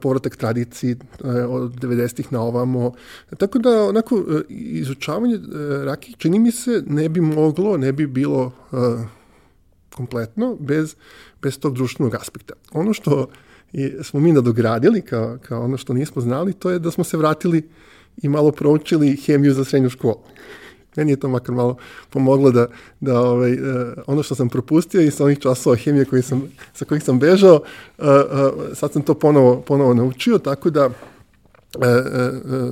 povratak 0.00 0.36
tradiciji 0.36 0.92
e, 0.92 1.28
od 1.28 1.72
90-ih 1.72 2.32
na 2.32 2.42
ovamo. 2.42 2.92
Tako 3.38 3.58
da, 3.58 3.82
onako, 3.84 4.16
e, 4.16 4.42
izučavanje 4.48 5.38
rakije, 5.84 6.14
čini 6.18 6.38
mi 6.38 6.52
se, 6.52 6.82
ne 6.86 7.08
bi 7.08 7.20
moglo, 7.20 7.76
ne 7.76 7.92
bi 7.92 8.06
bilo 8.06 8.52
kompletno 9.98 10.56
bez, 10.60 10.94
bez 11.42 11.58
tog 11.58 11.74
društvenog 11.74 12.14
aspekta. 12.14 12.54
Ono 12.72 12.92
što 12.92 13.28
je, 13.72 14.04
smo 14.04 14.20
mi 14.20 14.32
nadogradili 14.32 15.02
kao, 15.02 15.38
kao 15.42 15.64
ono 15.64 15.76
što 15.76 15.92
nismo 15.92 16.22
znali, 16.22 16.52
to 16.52 16.70
je 16.70 16.78
da 16.78 16.90
smo 16.90 17.04
se 17.04 17.16
vratili 17.16 17.68
i 18.22 18.28
malo 18.28 18.52
proučili 18.52 19.16
hemiju 19.16 19.54
za 19.54 19.64
srednju 19.64 19.90
školu. 19.90 20.22
Meni 20.98 21.12
je 21.12 21.20
to 21.20 21.28
makar 21.28 21.54
malo 21.54 21.76
pomoglo 22.10 22.50
da, 22.50 22.66
da 23.00 23.20
ovaj, 23.20 23.52
uh, 23.52 23.58
ono 24.06 24.22
što 24.22 24.34
sam 24.34 24.48
propustio 24.48 25.00
i 25.00 25.10
sa 25.10 25.24
onih 25.24 25.38
časova 25.38 25.76
hemije 25.76 26.04
koji 26.04 26.22
sam, 26.22 26.42
sa 26.74 26.84
kojih 26.84 27.04
sam 27.04 27.18
bežao, 27.18 27.60
uh, 27.98 28.04
uh, 28.06 28.74
sad 28.74 28.92
sam 28.92 29.02
to 29.02 29.14
ponovo, 29.14 29.60
ponovo 29.60 29.94
naučio, 29.94 30.38
tako 30.38 30.70
da 30.70 30.90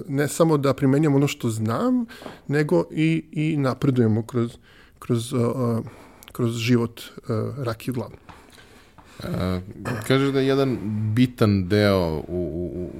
ne 0.09 0.28
samo 0.28 0.56
da 0.56 0.75
primenjam 0.75 1.14
ono 1.14 1.28
što 1.28 1.50
znam, 1.50 2.06
nego 2.49 2.85
i, 2.90 3.25
i 3.33 3.56
napredujemo 3.56 4.23
kroz, 4.23 4.56
kroz, 4.99 5.35
kroz 6.33 6.56
život 6.56 7.00
rakiju 7.59 7.95
glavno. 7.95 8.25
Kažeš 10.06 10.32
da 10.32 10.40
je 10.40 10.46
jedan 10.46 10.78
bitan 11.14 11.68
deo 11.68 12.23
u, 12.28 12.37
u, 12.37 12.90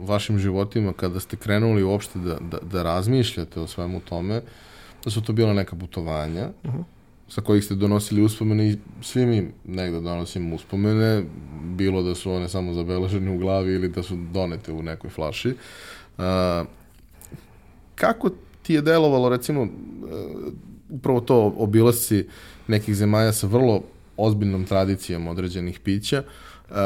u 0.00 0.06
vašim 0.06 0.38
životima 0.38 0.92
kada 0.92 1.20
ste 1.20 1.36
krenuli 1.36 1.82
uopšte 1.82 2.18
da, 2.18 2.38
da, 2.40 2.58
da 2.58 2.82
razmišljate 2.82 3.60
o 3.60 3.66
svemu 3.66 4.00
tome, 4.00 4.42
da 5.04 5.10
su 5.10 5.22
to 5.22 5.32
bila 5.32 5.52
neka 5.52 5.76
putovanja 5.76 6.48
uh 6.64 6.74
-huh. 6.74 6.84
sa 7.28 7.40
kojih 7.40 7.64
ste 7.64 7.74
donosili 7.74 8.22
uspomene 8.22 8.70
i 8.70 8.78
svi 9.02 9.26
mi 9.26 9.48
negde 9.64 10.00
donosimo 10.00 10.54
uspomene, 10.54 11.24
bilo 11.64 12.02
da 12.02 12.14
su 12.14 12.32
one 12.32 12.48
samo 12.48 12.74
zabeležene 12.74 13.30
u 13.30 13.38
glavi 13.38 13.74
ili 13.74 13.88
da 13.88 14.02
su 14.02 14.16
donete 14.32 14.72
u 14.72 14.82
nekoj 14.82 15.10
flaši. 15.10 15.48
Uh, 16.18 16.24
kako 17.94 18.30
ti 18.62 18.74
je 18.74 18.82
delovalo, 18.82 19.28
recimo, 19.28 19.62
uh, 19.62 19.68
upravo 20.90 21.20
to 21.20 21.54
obilasci 21.56 22.26
nekih 22.68 22.94
zemalja 22.94 23.32
sa 23.32 23.46
vrlo 23.46 23.82
ozbiljnom 24.16 24.64
tradicijom 24.64 25.28
određenih 25.28 25.80
pića. 25.80 26.22
Uh, 26.70 26.76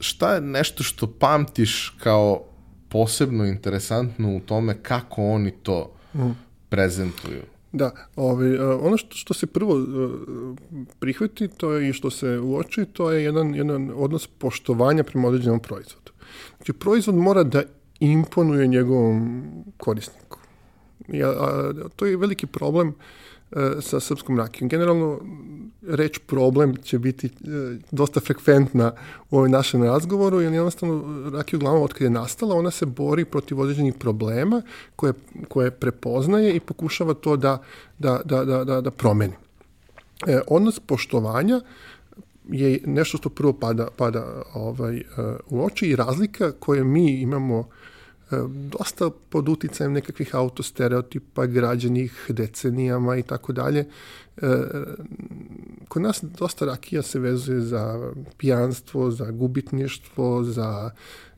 šta 0.00 0.34
je 0.34 0.40
nešto 0.40 0.82
što 0.82 1.06
pamtiš 1.06 1.96
kao 2.02 2.44
posebno 2.88 3.44
interesantno 3.44 4.36
u 4.36 4.40
tome 4.40 4.82
kako 4.82 5.24
oni 5.24 5.50
to 5.50 5.92
mm. 6.14 6.30
prezentuju? 6.68 7.42
Da, 7.72 7.90
ovaj, 8.16 8.58
ono 8.58 8.96
što, 8.96 9.16
što 9.16 9.34
se 9.34 9.46
prvo 9.46 9.86
prihvati 10.98 11.48
to 11.48 11.72
je 11.72 11.88
i 11.88 11.92
što 11.92 12.10
se 12.10 12.38
uoči, 12.38 12.84
to 12.84 13.10
je 13.10 13.24
jedan, 13.24 13.54
jedan 13.54 13.92
odnos 13.94 14.26
poštovanja 14.26 15.04
prema 15.04 15.28
određenom 15.28 15.60
proizvodu. 15.60 16.12
Znači, 16.56 16.72
proizvod 16.72 17.14
mora 17.14 17.42
da 17.42 17.62
imponuje 18.00 18.66
njegovom 18.66 19.42
korisniku. 19.76 20.38
Ja, 21.08 21.28
a, 21.28 21.72
to 21.96 22.06
je 22.06 22.16
veliki 22.16 22.46
problem 22.46 22.88
uh, 22.88 22.94
E, 22.94 23.21
sa 23.80 24.00
srpskom 24.00 24.38
rakijom. 24.38 24.68
Generalno, 24.68 25.20
reč 25.82 26.18
problem 26.26 26.76
će 26.76 26.98
biti 26.98 27.26
e, 27.26 27.30
dosta 27.90 28.20
frekventna 28.20 28.92
u 29.30 29.36
ovoj 29.36 29.48
našem 29.48 29.82
razgovoru, 29.82 30.40
jer 30.40 30.52
jednostavno 30.52 31.30
rakija 31.30 31.56
uglavnom 31.56 31.82
od 31.82 31.92
kada 31.92 32.04
je 32.04 32.10
nastala, 32.10 32.54
ona 32.54 32.70
se 32.70 32.86
bori 32.86 33.24
protiv 33.24 33.60
određenih 33.60 33.94
problema 33.94 34.62
koje, 34.96 35.12
koje 35.48 35.70
prepoznaje 35.70 36.54
i 36.54 36.60
pokušava 36.60 37.14
to 37.14 37.36
da, 37.36 37.62
da, 37.98 38.20
da, 38.24 38.44
da, 38.44 38.64
da, 38.64 38.80
da 38.80 38.90
promeni. 38.90 39.34
E, 40.26 40.40
odnos 40.48 40.80
poštovanja 40.80 41.60
je 42.48 42.80
nešto 42.86 43.16
što 43.16 43.28
prvo 43.28 43.52
pada, 43.52 43.88
pada 43.96 44.42
ovaj, 44.54 45.02
u 45.50 45.64
oči 45.64 45.86
i 45.86 45.96
razlika 45.96 46.52
koje 46.52 46.84
mi 46.84 47.10
imamo 47.10 47.68
E, 47.68 47.81
dosta 48.48 49.10
pod 49.28 49.48
uticajem 49.48 49.92
nekakvih 49.92 50.34
autostereotipa 50.34 51.46
građenih 51.46 52.26
decenijama 52.28 53.16
i 53.16 53.22
tako 53.22 53.52
dalje. 53.52 53.86
E, 54.36 54.48
kod 55.88 56.02
nas 56.02 56.24
dosta 56.38 56.64
rakija 56.64 57.02
se 57.02 57.18
vezuje 57.18 57.60
za 57.60 58.12
pijanstvo, 58.38 59.10
za 59.10 59.30
gubitništvo, 59.30 60.44
za 60.44 60.90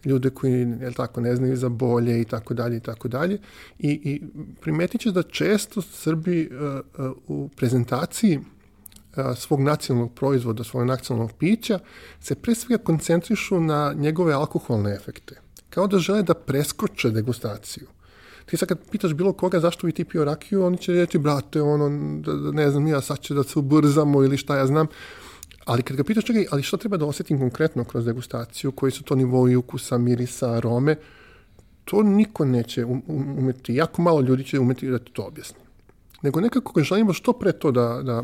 ljude 0.04 0.30
koji 0.30 0.52
je 0.52 0.92
tako, 0.92 1.20
ne 1.20 1.36
znaju 1.36 1.56
za 1.56 1.68
bolje 1.68 2.20
i 2.20 2.24
tako 2.24 2.54
dalje 2.54 2.76
i 2.76 2.80
tako 2.80 3.08
dalje. 3.08 3.38
I, 3.78 3.88
i 3.88 4.22
primetit 4.60 5.00
će 5.00 5.10
da 5.10 5.22
često 5.22 5.82
Srbi 5.82 6.50
uh, 6.98 7.12
u 7.28 7.48
prezentaciji 7.56 8.40
svog 9.36 9.60
nacionalnog 9.60 10.14
proizvoda, 10.14 10.64
svog 10.64 10.86
nacionalnog 10.86 11.32
pića 11.38 11.78
se 12.20 12.34
pre 12.34 12.54
svega 12.54 12.84
koncentrišu 12.84 13.60
na 13.60 13.94
njegove 13.96 14.32
alkoholne 14.32 14.94
efekte 14.94 15.43
kao 15.74 15.86
da 15.86 15.98
žele 15.98 16.22
da 16.22 16.34
preskoče 16.34 17.10
degustaciju. 17.10 17.86
Ti 18.46 18.56
sad 18.56 18.68
kad 18.68 18.78
pitaš 18.90 19.14
bilo 19.14 19.32
koga 19.32 19.60
zašto 19.60 19.86
vi 19.86 19.92
ti 19.92 20.04
pio 20.04 20.24
rakiju, 20.24 20.64
oni 20.64 20.78
će 20.78 20.92
reći, 20.92 21.18
brate, 21.18 21.62
ono, 21.62 21.88
da, 22.20 22.32
da, 22.32 22.52
ne 22.52 22.70
znam, 22.70 22.86
ja 22.86 23.00
sad 23.00 23.20
će 23.20 23.34
da 23.34 23.42
se 23.42 23.58
ubrzamo 23.58 24.24
ili 24.24 24.36
šta 24.36 24.56
ja 24.56 24.66
znam. 24.66 24.86
Ali 25.64 25.82
kad 25.82 25.96
ga 25.96 26.04
pitaš, 26.04 26.24
čekaj, 26.24 26.46
ali 26.50 26.62
što 26.62 26.76
treba 26.76 26.96
da 26.96 27.06
osetim 27.06 27.38
konkretno 27.38 27.84
kroz 27.84 28.04
degustaciju, 28.04 28.72
koji 28.72 28.92
su 28.92 29.02
to 29.02 29.14
nivoi 29.14 29.56
ukusa, 29.56 29.98
mirisa, 29.98 30.52
arome, 30.52 30.96
to 31.84 32.02
niko 32.02 32.44
neće 32.44 32.84
um, 32.84 33.02
um, 33.06 33.38
umeti, 33.38 33.74
jako 33.74 34.02
malo 34.02 34.20
ljudi 34.20 34.44
će 34.44 34.60
umeti 34.60 34.90
da 34.90 34.98
ti 34.98 35.12
to 35.12 35.22
objasni. 35.22 35.60
Nego 36.22 36.40
nekako 36.40 36.82
želimo 36.82 37.12
što 37.12 37.32
pre 37.32 37.52
to 37.52 37.70
da, 37.70 38.02
da 38.02 38.22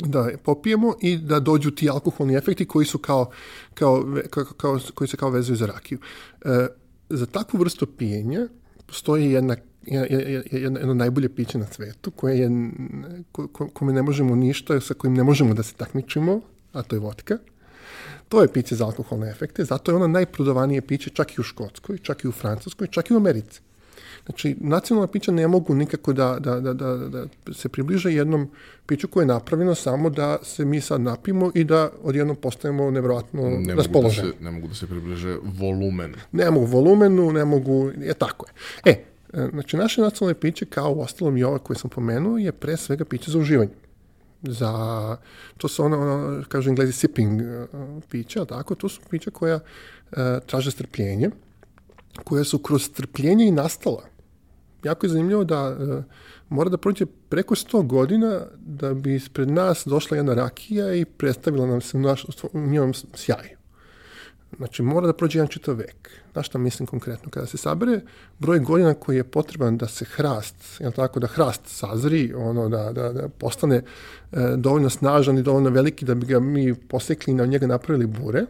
da 0.00 0.28
popijemo 0.44 0.94
i 1.00 1.16
da 1.16 1.40
dođu 1.40 1.70
ti 1.70 1.90
alkoholni 1.90 2.34
efekti 2.34 2.64
koji 2.64 2.86
su 2.86 2.98
kao, 2.98 3.30
kao, 3.74 4.04
kao, 4.30 4.44
kao 4.44 4.78
koji 4.94 5.08
se 5.08 5.16
kao 5.16 5.30
vezuju 5.30 5.56
za 5.56 5.66
rakiju. 5.66 5.98
E, 6.44 6.66
za 7.10 7.26
takvu 7.26 7.58
vrstu 7.58 7.86
pijenja 7.86 8.48
postoji 8.86 9.30
jedna 9.30 9.56
jedno, 9.86 10.78
jedno 10.78 10.94
najbolje 10.94 11.28
piće 11.28 11.58
na 11.58 11.66
svetu 11.66 12.10
koje 12.10 12.38
je, 12.38 12.50
ko, 13.32 13.48
kome 13.48 13.92
ne 13.92 14.02
možemo 14.02 14.34
ništa, 14.34 14.80
sa 14.80 14.94
kojim 14.94 15.14
ne 15.14 15.22
možemo 15.22 15.54
da 15.54 15.62
se 15.62 15.74
takmičimo, 15.74 16.40
a 16.72 16.82
to 16.82 16.96
je 16.96 17.00
vodka. 17.00 17.38
To 18.28 18.42
je 18.42 18.52
piće 18.52 18.76
za 18.76 18.84
alkoholne 18.86 19.30
efekte, 19.30 19.64
zato 19.64 19.90
je 19.90 19.96
ono 19.96 20.06
najprodovanije 20.06 20.80
piće 20.80 21.10
čak 21.10 21.38
i 21.38 21.40
u 21.40 21.44
Škotskoj, 21.44 21.98
čak 21.98 22.24
i 22.24 22.28
u 22.28 22.32
Francuskoj, 22.32 22.86
čak 22.86 23.10
i 23.10 23.14
u 23.14 23.16
Americi. 23.16 23.60
Znači, 24.26 24.56
nacionalna 24.60 25.06
pića 25.06 25.32
ne 25.32 25.48
mogu 25.48 25.74
nikako 25.74 26.12
da, 26.12 26.36
da, 26.40 26.60
da, 26.60 26.74
da, 26.74 26.96
da 26.96 27.26
se 27.52 27.68
približe 27.68 28.12
jednom 28.12 28.50
piću 28.86 29.08
koje 29.08 29.22
je 29.22 29.26
napravljeno 29.26 29.74
samo 29.74 30.10
da 30.10 30.38
se 30.42 30.64
mi 30.64 30.80
sad 30.80 31.00
napimo 31.00 31.50
i 31.54 31.64
da 31.64 31.90
odjednom 32.02 32.36
postajemo 32.36 32.90
nevjerojatno 32.90 33.42
ne 33.42 33.74
raspoloženi. 33.74 34.28
Mogu 34.28 34.32
da 34.32 34.38
se, 34.38 34.44
ne 34.44 34.50
mogu 34.50 34.68
da 34.68 34.74
se 34.74 34.86
približe 34.86 35.36
volumenu. 35.42 36.14
Ne 36.32 36.50
mogu 36.50 36.66
volumenu, 36.66 37.32
ne 37.32 37.44
mogu, 37.44 37.90
je 37.98 38.14
tako 38.14 38.46
je. 38.46 38.52
E, 38.92 39.04
znači, 39.52 39.76
naše 39.76 40.00
nacionalne 40.00 40.40
piće, 40.40 40.66
kao 40.66 40.92
u 40.92 41.00
ostalom 41.00 41.36
i 41.36 41.44
ova 41.44 41.58
koje 41.58 41.78
sam 41.78 41.90
pomenuo, 41.90 42.38
je 42.38 42.52
pre 42.52 42.76
svega 42.76 43.04
piće 43.04 43.30
za 43.30 43.38
uživanje 43.38 43.72
za, 44.42 45.16
to 45.56 45.68
su 45.68 45.84
ono, 45.84 46.00
ono 46.00 46.44
kažu 46.48 46.70
englezi 46.70 46.92
sipping 46.92 47.40
uh, 47.42 48.02
pića, 48.10 48.44
tako, 48.44 48.74
to 48.74 48.88
su 48.88 49.00
pića 49.10 49.30
koja 49.30 49.56
uh, 49.56 50.18
traže 50.46 50.70
strpljenje, 50.70 51.30
koja 52.24 52.44
su 52.44 52.58
kroz 52.58 52.82
strpljenje 52.82 53.46
i 53.46 53.50
nastala 53.50 54.11
jako 54.84 55.06
je 55.06 55.10
zanimljivo 55.10 55.44
da 55.44 55.76
e, 55.80 56.02
mora 56.48 56.70
da 56.70 56.76
prođe 56.76 57.06
preko 57.28 57.54
100 57.54 57.86
godina 57.86 58.40
da 58.56 58.94
bi 58.94 59.14
ispred 59.14 59.50
nas 59.50 59.82
došla 59.86 60.16
jedna 60.16 60.34
rakija 60.34 60.94
i 60.94 61.04
predstavila 61.04 61.66
nam 61.66 61.80
se 61.80 61.96
u, 61.96 62.00
naš, 62.00 62.24
u 62.52 62.60
njom 62.60 62.94
sjaju. 63.14 63.56
Znači, 64.56 64.82
mora 64.82 65.06
da 65.06 65.12
prođe 65.12 65.38
jedan 65.38 65.48
čitav 65.48 65.74
vek. 65.74 66.10
Znaš 66.32 66.46
šta 66.46 66.58
mislim 66.58 66.86
konkretno? 66.86 67.30
Kada 67.30 67.46
se 67.46 67.56
sabere 67.56 68.00
broj 68.38 68.58
godina 68.58 68.94
koji 68.94 69.16
je 69.16 69.24
potreban 69.24 69.76
da 69.78 69.88
se 69.88 70.04
hrast, 70.04 70.80
jel 70.80 70.92
tako, 70.92 71.20
da 71.20 71.26
hrast 71.26 71.60
sazri, 71.64 72.32
ono, 72.34 72.68
da, 72.68 72.92
da, 72.92 73.12
da 73.12 73.28
postane 73.28 73.76
e, 73.76 73.82
dovoljno 74.56 74.90
snažan 74.90 75.38
i 75.38 75.42
dovoljno 75.42 75.70
veliki 75.70 76.04
da 76.04 76.14
bi 76.14 76.26
ga 76.26 76.40
mi 76.40 76.74
posekli 76.74 77.32
i 77.32 77.36
na 77.36 77.46
njega 77.46 77.66
napravili 77.66 78.06
bure, 78.06 78.44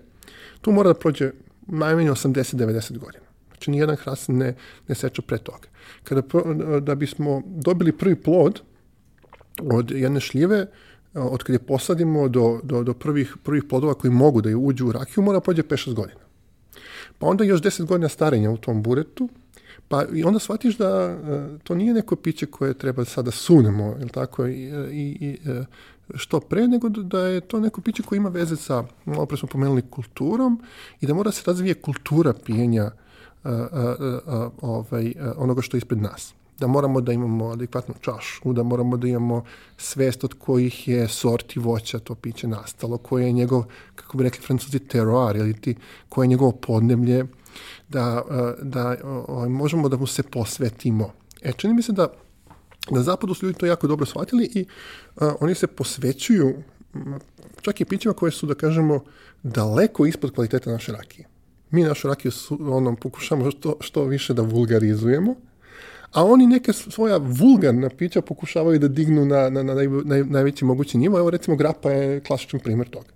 tu 0.60 0.72
mora 0.72 0.92
da 0.92 0.98
prođe 0.98 1.30
najmanje 1.66 2.10
80-90 2.10 2.98
godina. 2.98 3.31
Znači, 3.62 3.70
nijedan 3.70 3.96
hrast 3.96 4.28
ne, 4.28 4.54
ne 4.88 4.94
seča 4.94 5.22
pre 5.22 5.38
toga. 5.38 5.68
Kada, 6.04 6.22
da 6.80 6.94
bismo 6.94 7.42
dobili 7.46 7.92
prvi 7.92 8.16
plod 8.16 8.62
od 9.62 9.90
jedne 9.90 10.20
šljive, 10.20 10.66
od 11.14 11.42
kada 11.42 11.54
je 11.54 11.66
posadimo 11.66 12.28
do, 12.28 12.60
do, 12.62 12.82
do 12.82 12.94
prvih, 12.94 13.36
prvih 13.42 13.64
plodova 13.68 13.94
koji 13.94 14.10
mogu 14.10 14.42
da 14.42 14.48
je 14.48 14.56
uđu 14.56 14.88
u 14.88 14.92
rakiju, 14.92 15.24
mora 15.24 15.40
pođe 15.40 15.62
5-6 15.62 15.94
godina. 15.94 16.20
Pa 17.18 17.26
onda 17.26 17.44
još 17.44 17.62
10 17.62 17.86
godina 17.86 18.08
starenja 18.08 18.50
u 18.50 18.56
tom 18.56 18.82
buretu, 18.82 19.28
pa 19.88 20.04
i 20.14 20.24
onda 20.24 20.38
shvatiš 20.38 20.76
da 20.76 21.18
to 21.64 21.74
nije 21.74 21.94
neko 21.94 22.16
piće 22.16 22.46
koje 22.46 22.74
treba 22.74 23.04
sada 23.04 23.30
sunemo, 23.30 23.96
je 24.00 24.08
tako, 24.08 24.46
i, 24.46 24.70
i, 24.90 25.16
i 25.20 25.38
što 26.14 26.40
pre, 26.40 26.68
nego 26.68 26.88
da 26.88 27.26
je 27.26 27.40
to 27.40 27.60
neko 27.60 27.80
piće 27.80 28.02
koje 28.02 28.16
ima 28.16 28.28
veze 28.28 28.56
sa, 28.56 28.84
malo 29.04 29.26
pre 29.26 29.36
smo 29.36 29.48
pomenuli, 29.48 29.82
kulturom 29.90 30.62
i 31.00 31.06
da 31.06 31.14
mora 31.14 31.28
da 31.28 31.32
se 31.32 31.42
razvije 31.46 31.74
kultura 31.74 32.34
pijenja 32.46 32.90
ovaj, 34.60 35.14
onoga 35.36 35.62
što 35.62 35.76
je 35.76 35.78
ispred 35.78 36.02
nas. 36.02 36.34
da 36.58 36.66
moramo 36.66 37.00
da 37.00 37.12
imamo 37.12 37.48
adekvatnu 37.50 37.94
čašu, 38.00 38.52
da 38.52 38.62
moramo 38.62 38.96
da 38.96 39.08
imamo 39.08 39.44
svest 39.76 40.24
od 40.24 40.34
kojih 40.38 40.88
je 40.88 41.08
sorti 41.08 41.60
voća 41.60 41.98
to 41.98 42.14
piće 42.14 42.48
nastalo, 42.48 42.98
koje 42.98 43.26
je 43.26 43.32
njegov, 43.32 43.64
kako 43.94 44.18
bi 44.18 44.24
rekli 44.24 44.46
francuzi, 44.46 44.78
terroir, 44.78 45.36
ili 45.36 45.54
ti, 45.60 45.74
koje 46.08 46.24
je 46.24 46.28
njegovo 46.28 46.52
podneblje, 46.52 47.24
da, 47.88 48.22
da 48.62 48.96
o, 49.04 49.48
možemo 49.48 49.88
da 49.88 49.96
mu 49.96 50.06
se 50.06 50.22
posvetimo. 50.22 51.12
E, 51.42 51.52
čini 51.52 51.74
mi 51.74 51.82
se 51.82 51.92
da 51.92 52.08
na 52.90 53.02
zapadu 53.02 53.34
su 53.34 53.46
ljudi 53.46 53.58
to 53.58 53.66
jako 53.66 53.86
dobro 53.86 54.06
shvatili 54.06 54.50
i 54.54 54.66
a, 55.16 55.34
oni 55.40 55.54
se 55.54 55.66
posvećuju 55.66 56.54
čak 57.60 57.80
i 57.80 57.84
pićima 57.84 58.14
koje 58.14 58.32
su, 58.32 58.46
da 58.46 58.54
kažemo, 58.54 59.04
daleko 59.42 60.06
ispod 60.06 60.34
kvaliteta 60.34 60.70
naše 60.70 60.92
rakije. 60.92 61.31
Mi 61.72 61.82
našu 61.82 62.08
rakiju 62.08 62.32
su, 62.32 62.58
ono, 62.60 62.96
pokušamo 62.96 63.50
što, 63.50 63.76
što 63.80 64.04
više 64.04 64.34
da 64.34 64.42
vulgarizujemo, 64.42 65.34
a 66.12 66.24
oni 66.24 66.46
neke 66.46 66.72
svoja 66.72 67.16
vulgarna 67.16 67.88
pića 67.88 68.20
pokušavaju 68.20 68.78
da 68.78 68.88
dignu 68.88 69.24
na, 69.24 69.50
na, 69.50 69.62
na 69.62 69.74
naj, 70.04 70.24
najveći 70.24 70.64
mogući 70.64 70.98
nivo. 70.98 71.18
Evo 71.18 71.30
recimo 71.30 71.56
grapa 71.56 71.90
je 71.90 72.20
klasičan 72.20 72.60
primjer 72.60 72.88
toga. 72.88 73.08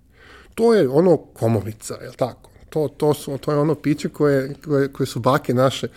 To 0.55 0.73
je 0.73 0.89
ono 0.89 1.17
komovica, 1.17 1.93
je 1.93 2.11
tako? 2.17 2.49
To, 2.69 2.87
to, 2.87 3.13
su, 3.13 3.37
to 3.37 3.51
je 3.51 3.57
ono 3.57 3.75
piće 3.75 4.09
koje, 4.09 4.55
koje, 4.65 4.87
koje 4.87 5.07
su 5.07 5.19
bake 5.19 5.53
naše 5.53 5.87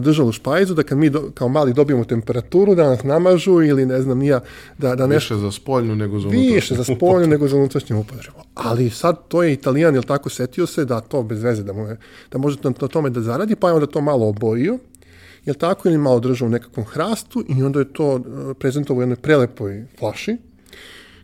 držali 0.00 0.28
u 0.28 0.32
špajzu, 0.32 0.74
da 0.74 0.82
kad 0.82 0.98
mi 0.98 1.10
do, 1.10 1.30
kao 1.34 1.48
mali 1.48 1.72
dobijemo 1.72 2.04
temperaturu, 2.04 2.74
da 2.74 2.88
nas 2.88 3.04
namažu 3.04 3.62
ili 3.62 3.86
ne 3.86 4.02
znam 4.02 4.18
nija, 4.18 4.40
da, 4.78 4.94
da 4.94 5.06
nešto... 5.06 5.34
Više 5.34 5.46
za 5.46 5.52
spoljnu 5.52 5.96
nego 5.96 6.18
za 6.18 6.28
unutrašnju 6.28 6.54
Više 6.54 6.74
za 6.74 6.84
spoljnu 6.84 7.26
nego 7.26 7.48
za 7.48 7.56
unutrašnju 7.56 8.00
upotrebu. 8.00 8.36
Ali 8.54 8.90
sad 8.90 9.28
to 9.28 9.42
je 9.42 9.52
italijan, 9.52 9.94
jel 9.94 10.02
tako, 10.02 10.28
setio 10.28 10.66
se 10.66 10.84
da 10.84 11.00
to 11.00 11.22
bez 11.22 11.42
veze, 11.42 11.62
da, 11.62 11.72
mu 11.72 11.86
je, 11.86 11.96
da 12.32 12.38
može 12.38 12.58
na, 12.62 12.72
na 12.80 12.88
tome 12.88 13.10
da 13.10 13.20
zaradi, 13.20 13.56
pa 13.56 13.68
je 13.68 13.74
onda 13.74 13.86
to 13.86 14.00
malo 14.00 14.28
obojio, 14.28 14.78
jel 15.44 15.54
tako, 15.54 15.88
ili 15.88 15.98
malo 15.98 16.20
držao 16.20 16.46
u 16.46 16.50
nekakvom 16.50 16.86
hrastu 16.86 17.44
i 17.48 17.62
onda 17.62 17.78
je 17.78 17.92
to 17.92 18.16
e, 18.16 18.54
prezentovao 18.54 18.98
u 18.98 19.02
jednoj 19.02 19.16
prelepoj 19.16 19.84
flaši, 19.98 20.36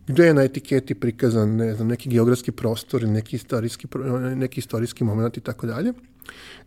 gde 0.07 0.25
je 0.25 0.33
na 0.33 0.43
etiketi 0.43 0.95
prikazan 0.95 1.55
ne 1.55 1.73
znam, 1.75 1.87
neki 1.87 2.09
geografski 2.09 2.51
prostor 2.51 3.03
neki 3.03 3.35
istorijski, 3.35 3.87
neki 4.35 4.59
istorijski 4.59 5.03
moment 5.03 5.37
i 5.37 5.41
tako 5.41 5.67
dalje. 5.67 5.93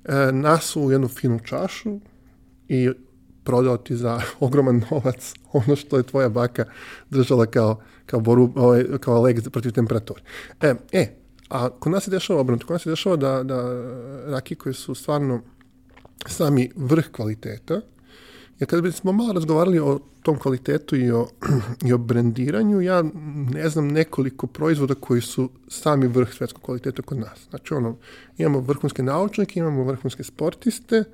E, 0.04 0.32
nasu 0.32 0.82
u 0.82 0.92
jednu 0.92 1.08
finu 1.08 1.38
čašu 1.44 2.00
i 2.68 2.90
prodao 3.44 3.76
ti 3.76 3.96
za 3.96 4.20
ogroman 4.40 4.82
novac 4.90 5.34
ono 5.52 5.76
što 5.76 5.96
je 5.96 6.02
tvoja 6.02 6.28
baka 6.28 6.64
držala 7.10 7.46
kao, 7.46 7.80
kao, 8.06 8.20
boru, 8.20 8.52
ovaj, 8.54 8.84
kao 9.00 9.22
leg 9.22 9.50
protiv 9.50 9.72
temperature. 9.72 10.22
E, 10.60 10.74
e, 10.92 11.14
a 11.48 11.70
kod 11.70 11.92
nas 11.92 12.04
se 12.04 12.10
dešava 12.10 12.40
obrnuto. 12.40 12.66
Kod 12.66 12.74
nas 12.74 12.82
se 12.82 12.90
dešava 12.90 13.16
da, 13.16 13.42
da 13.42 13.82
raki 14.26 14.54
koji 14.54 14.74
su 14.74 14.94
stvarno 14.94 15.40
sami 16.26 16.70
vrh 16.76 17.08
kvaliteta, 17.12 17.80
jer 18.60 18.68
kada 18.68 18.82
bismo 18.82 19.12
malo 19.12 19.32
razgovarali 19.32 19.78
o 19.78 19.98
tom 20.22 20.38
kvalitetu 20.38 20.96
i 20.96 21.10
o, 21.10 21.28
i 21.86 21.92
o 21.92 21.98
brendiranju, 21.98 22.80
ja 22.80 23.04
ne 23.52 23.68
znam 23.68 23.88
nekoliko 23.88 24.46
proizvoda 24.46 24.94
koji 24.94 25.20
su 25.20 25.50
sami 25.68 26.06
vrh 26.06 26.28
svetskog 26.32 26.62
kvaliteta 26.62 27.02
kod 27.02 27.18
nas. 27.18 27.46
Znači, 27.50 27.74
ono, 27.74 27.96
imamo 28.38 28.60
vrhunske 28.60 29.02
naučnike, 29.02 29.60
imamo 29.60 29.84
vrhunske 29.84 30.24
sportiste, 30.24 31.04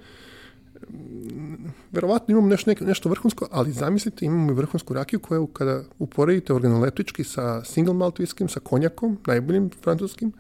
verovatno 1.93 2.33
imamo 2.33 2.49
nešto, 2.49 2.73
nešto 2.81 3.09
vrhunsko, 3.09 3.49
ali 3.51 3.73
zamislite, 3.73 4.25
imamo 4.25 4.53
i 4.53 4.55
vrhunsku 4.55 4.95
rakiju 4.95 5.21
koja 5.21 5.47
kada 5.53 5.83
uporedite 5.99 6.53
organoleptički 6.53 7.25
sa 7.25 7.65
single 7.65 7.95
malt 7.95 8.19
whiskim, 8.19 8.49
sa 8.49 8.61
konjakom, 8.61 9.19
najboljim 9.27 9.71
francuskim, 9.83 10.33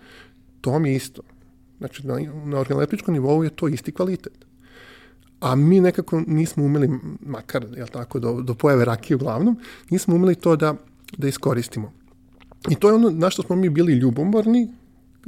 to 0.61 0.71
vam 0.71 0.87
je 0.87 0.97
isto. 0.97 1.23
Znači, 1.79 2.07
na, 2.07 2.19
na 2.45 2.59
organoleptičkom 2.59 3.15
nivou 3.15 3.45
je 3.45 3.51
to 3.51 3.69
isti 3.69 3.93
kvalitet 3.93 4.45
a 5.45 5.55
mi 5.55 5.81
nekako 5.81 6.23
nismo 6.27 6.65
umeli, 6.65 6.89
makar, 7.27 7.67
jel 7.77 7.87
tako, 7.87 8.19
do, 8.19 8.41
do 8.43 8.55
pojave 8.55 8.85
rakije 8.85 9.17
uglavnom, 9.17 9.59
nismo 9.91 10.15
umeli 10.15 10.35
to 10.35 10.57
da, 10.57 10.75
da 11.17 11.29
iskoristimo. 11.29 11.93
I 12.71 12.75
to 12.75 12.89
je 12.89 12.95
ono 12.95 13.11
na 13.11 13.31
što 13.31 13.43
smo 13.43 13.57
mi 13.57 13.69
bili 13.69 13.93
ljubomorni, 13.93 14.69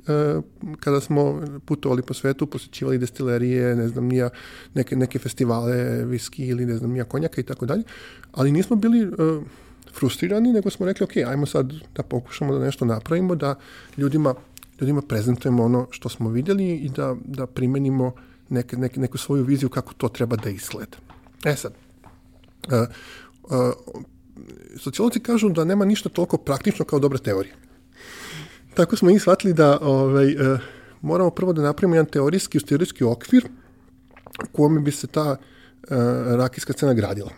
e, 0.09 0.41
kada 0.81 1.01
smo 1.01 1.43
putovali 1.65 2.03
po 2.03 2.15
svetu, 2.15 2.47
posjećivali 2.47 2.99
destilerije, 2.99 3.77
ne 3.77 3.89
znam, 3.89 4.05
nija, 4.05 4.31
neke, 4.75 4.97
neke 4.97 5.19
festivale 5.19 6.05
viski 6.05 6.47
ili 6.47 6.67
ne 6.67 6.77
znam, 6.77 6.91
nija 6.91 7.05
konjaka 7.05 7.41
i 7.41 7.45
tako 7.45 7.67
dalje, 7.67 7.83
ali 8.33 8.53
nismo 8.53 8.77
bili 8.77 9.03
e, 9.03 9.09
frustrirani, 9.93 10.53
nego 10.53 10.71
smo 10.71 10.87
rekli, 10.87 11.05
ok, 11.05 11.17
ajmo 11.17 11.47
sad 11.47 11.73
da 11.97 12.03
pokušamo 12.03 12.55
da 12.55 12.65
nešto 12.65 12.85
napravimo, 12.85 13.35
da 13.35 13.55
ljudima, 13.97 14.35
ljudima 14.81 15.03
prezentujemo 15.03 15.65
ono 15.65 15.87
što 15.91 16.09
smo 16.09 16.31
vidjeli 16.31 16.75
i 16.77 16.89
da, 16.89 17.17
da 17.25 17.47
primenimo 17.47 18.13
neke, 18.49 18.77
neke, 18.77 19.01
neku 19.01 19.19
svoju 19.19 19.45
viziju 19.45 19.69
kako 19.69 19.95
to 19.95 20.09
treba 20.09 20.37
da 20.37 20.51
izgleda. 20.51 20.97
E 21.45 21.57
sad, 21.57 21.73
uh, 22.67 22.89
uh, 23.43 23.73
sociolozi 24.79 25.21
kažu 25.21 25.49
da 25.49 25.65
nema 25.65 25.85
ništa 25.85 26.09
toliko 26.09 26.37
praktično 26.37 26.85
kao 26.85 26.99
dobra 26.99 27.19
teorija. 27.19 27.55
Tako 28.75 28.97
smo 28.97 29.11
i 29.11 29.19
shvatili 29.19 29.55
da 29.55 29.79
ovaj, 29.81 30.35
uh, 30.35 30.61
moramo 31.03 31.31
prvo 31.31 31.53
da 31.53 31.63
napravimo 31.63 31.95
jedan 31.95 32.11
teorijski, 32.13 32.61
teorijski 32.61 33.05
okvir 33.05 33.49
u 34.45 34.47
kome 34.53 34.81
bi 34.81 34.93
se 34.93 35.07
ta 35.07 35.31
uh, 35.31 35.97
rakijska 36.37 36.73
scena 36.73 36.95
gradila. 36.95 37.31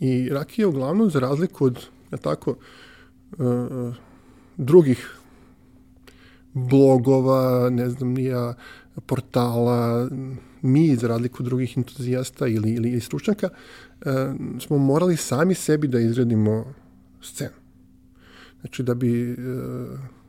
I 0.00 0.28
rakija 0.28 0.68
uglavnom, 0.68 1.10
za 1.10 1.20
razliku 1.20 1.64
od 1.64 1.86
ja 2.12 2.18
tako, 2.18 2.54
uh, 3.38 3.94
drugih 4.56 5.20
blogova, 6.52 7.70
ne 7.70 7.88
znam, 7.90 8.08
nija 8.08 8.54
portala, 9.06 10.08
mi, 10.62 10.96
za 10.96 11.08
razliku 11.08 11.36
od 11.40 11.44
drugih 11.44 11.76
entuzijasta 11.76 12.46
ili, 12.46 12.70
ili, 12.70 12.90
ili 12.90 13.00
stručnjaka, 13.00 13.48
e, 14.00 14.32
smo 14.60 14.78
morali 14.78 15.16
sami 15.16 15.54
sebi 15.54 15.88
da 15.88 16.00
izradimo 16.00 16.74
scenu. 17.22 17.60
Znači, 18.60 18.82
da 18.82 18.94
bi 18.94 19.32
e, 19.32 19.36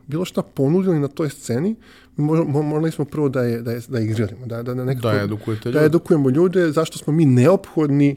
bilo 0.08 0.26
šta 0.26 0.42
ponudili 0.42 1.00
na 1.00 1.08
toj 1.08 1.30
sceni, 1.30 1.76
morali 2.18 2.92
smo 2.92 3.06
prvo 3.06 3.30
da 3.30 3.42
je, 3.42 3.62
da 3.62 3.72
je, 3.72 3.82
da 3.88 4.00
je 4.00 4.08
izradimo, 4.08 4.46
da, 4.46 4.64
da, 4.64 4.74
da, 4.74 4.86
nekako, 4.86 5.08
da, 5.08 5.22
edukujete 5.22 5.72
da 5.72 5.84
edukujemo 5.84 6.30
ljude, 6.30 6.72
zašto 6.72 6.98
smo 6.98 7.14
mi 7.14 7.26
neophodni 7.26 8.16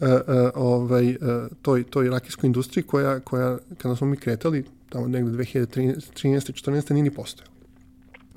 uh, 0.00 0.08
uh, 0.08 0.50
ovaj, 0.54 1.08
uh, 1.10 1.16
toj, 1.62 1.84
toj 1.84 2.10
rakijskoj 2.10 2.46
industriji 2.46 2.82
koja, 2.82 3.20
koja, 3.20 3.58
kada 3.78 3.96
smo 3.96 4.06
mi 4.06 4.16
kretali, 4.16 4.64
tamo 4.88 5.08
negde 5.08 5.30
2013. 5.30 5.96
14. 6.14 6.92
nije 6.92 7.02
ni 7.02 7.10
postojala. 7.10 7.49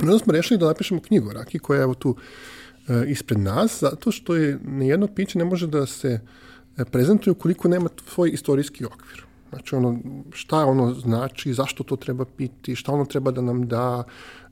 Onda 0.01 0.19
smo 0.19 0.33
rešili 0.33 0.57
da 0.57 0.65
napišemo 0.65 1.01
knjigu 1.01 1.29
o 1.29 1.33
rakiji 1.33 1.59
koja 1.59 1.77
je 1.77 1.83
evo 1.83 1.93
tu 1.93 2.15
e, 2.87 3.03
ispred 3.07 3.39
nas, 3.39 3.77
zato 3.81 4.11
što 4.11 4.35
je 4.35 4.59
nijedno 4.65 5.07
piće 5.07 5.39
ne 5.39 5.45
može 5.45 5.67
da 5.67 5.85
se 5.85 6.19
e, 6.77 6.85
prezentuje 6.85 7.31
ukoliko 7.31 7.67
nema 7.67 7.89
svoj 8.07 8.29
istorijski 8.29 8.85
okvir. 8.85 9.25
Znači 9.49 9.75
ono, 9.75 9.99
šta 10.31 10.65
ono 10.65 10.93
znači, 10.93 11.53
zašto 11.53 11.83
to 11.83 11.95
treba 11.95 12.25
piti, 12.25 12.75
šta 12.75 12.91
ono 12.91 13.05
treba 13.05 13.31
da 13.31 13.41
nam 13.41 13.67
da, 13.67 14.03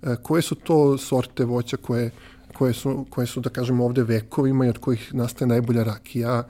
e, 0.04 0.16
koje 0.24 0.42
su 0.42 0.56
to 0.56 0.98
sorte 0.98 1.46
voća 1.46 1.78
koje, 1.78 2.12
koje, 2.54 2.74
su, 2.74 3.06
koje 3.10 3.28
su, 3.28 3.42
da 3.42 3.50
kažemo, 3.50 3.86
ovde 3.86 4.04
vekovima 4.04 4.66
i 4.66 4.70
od 4.70 4.78
kojih 4.78 5.14
nastaje 5.14 5.48
najbolja 5.48 5.84
rakija, 5.84 6.44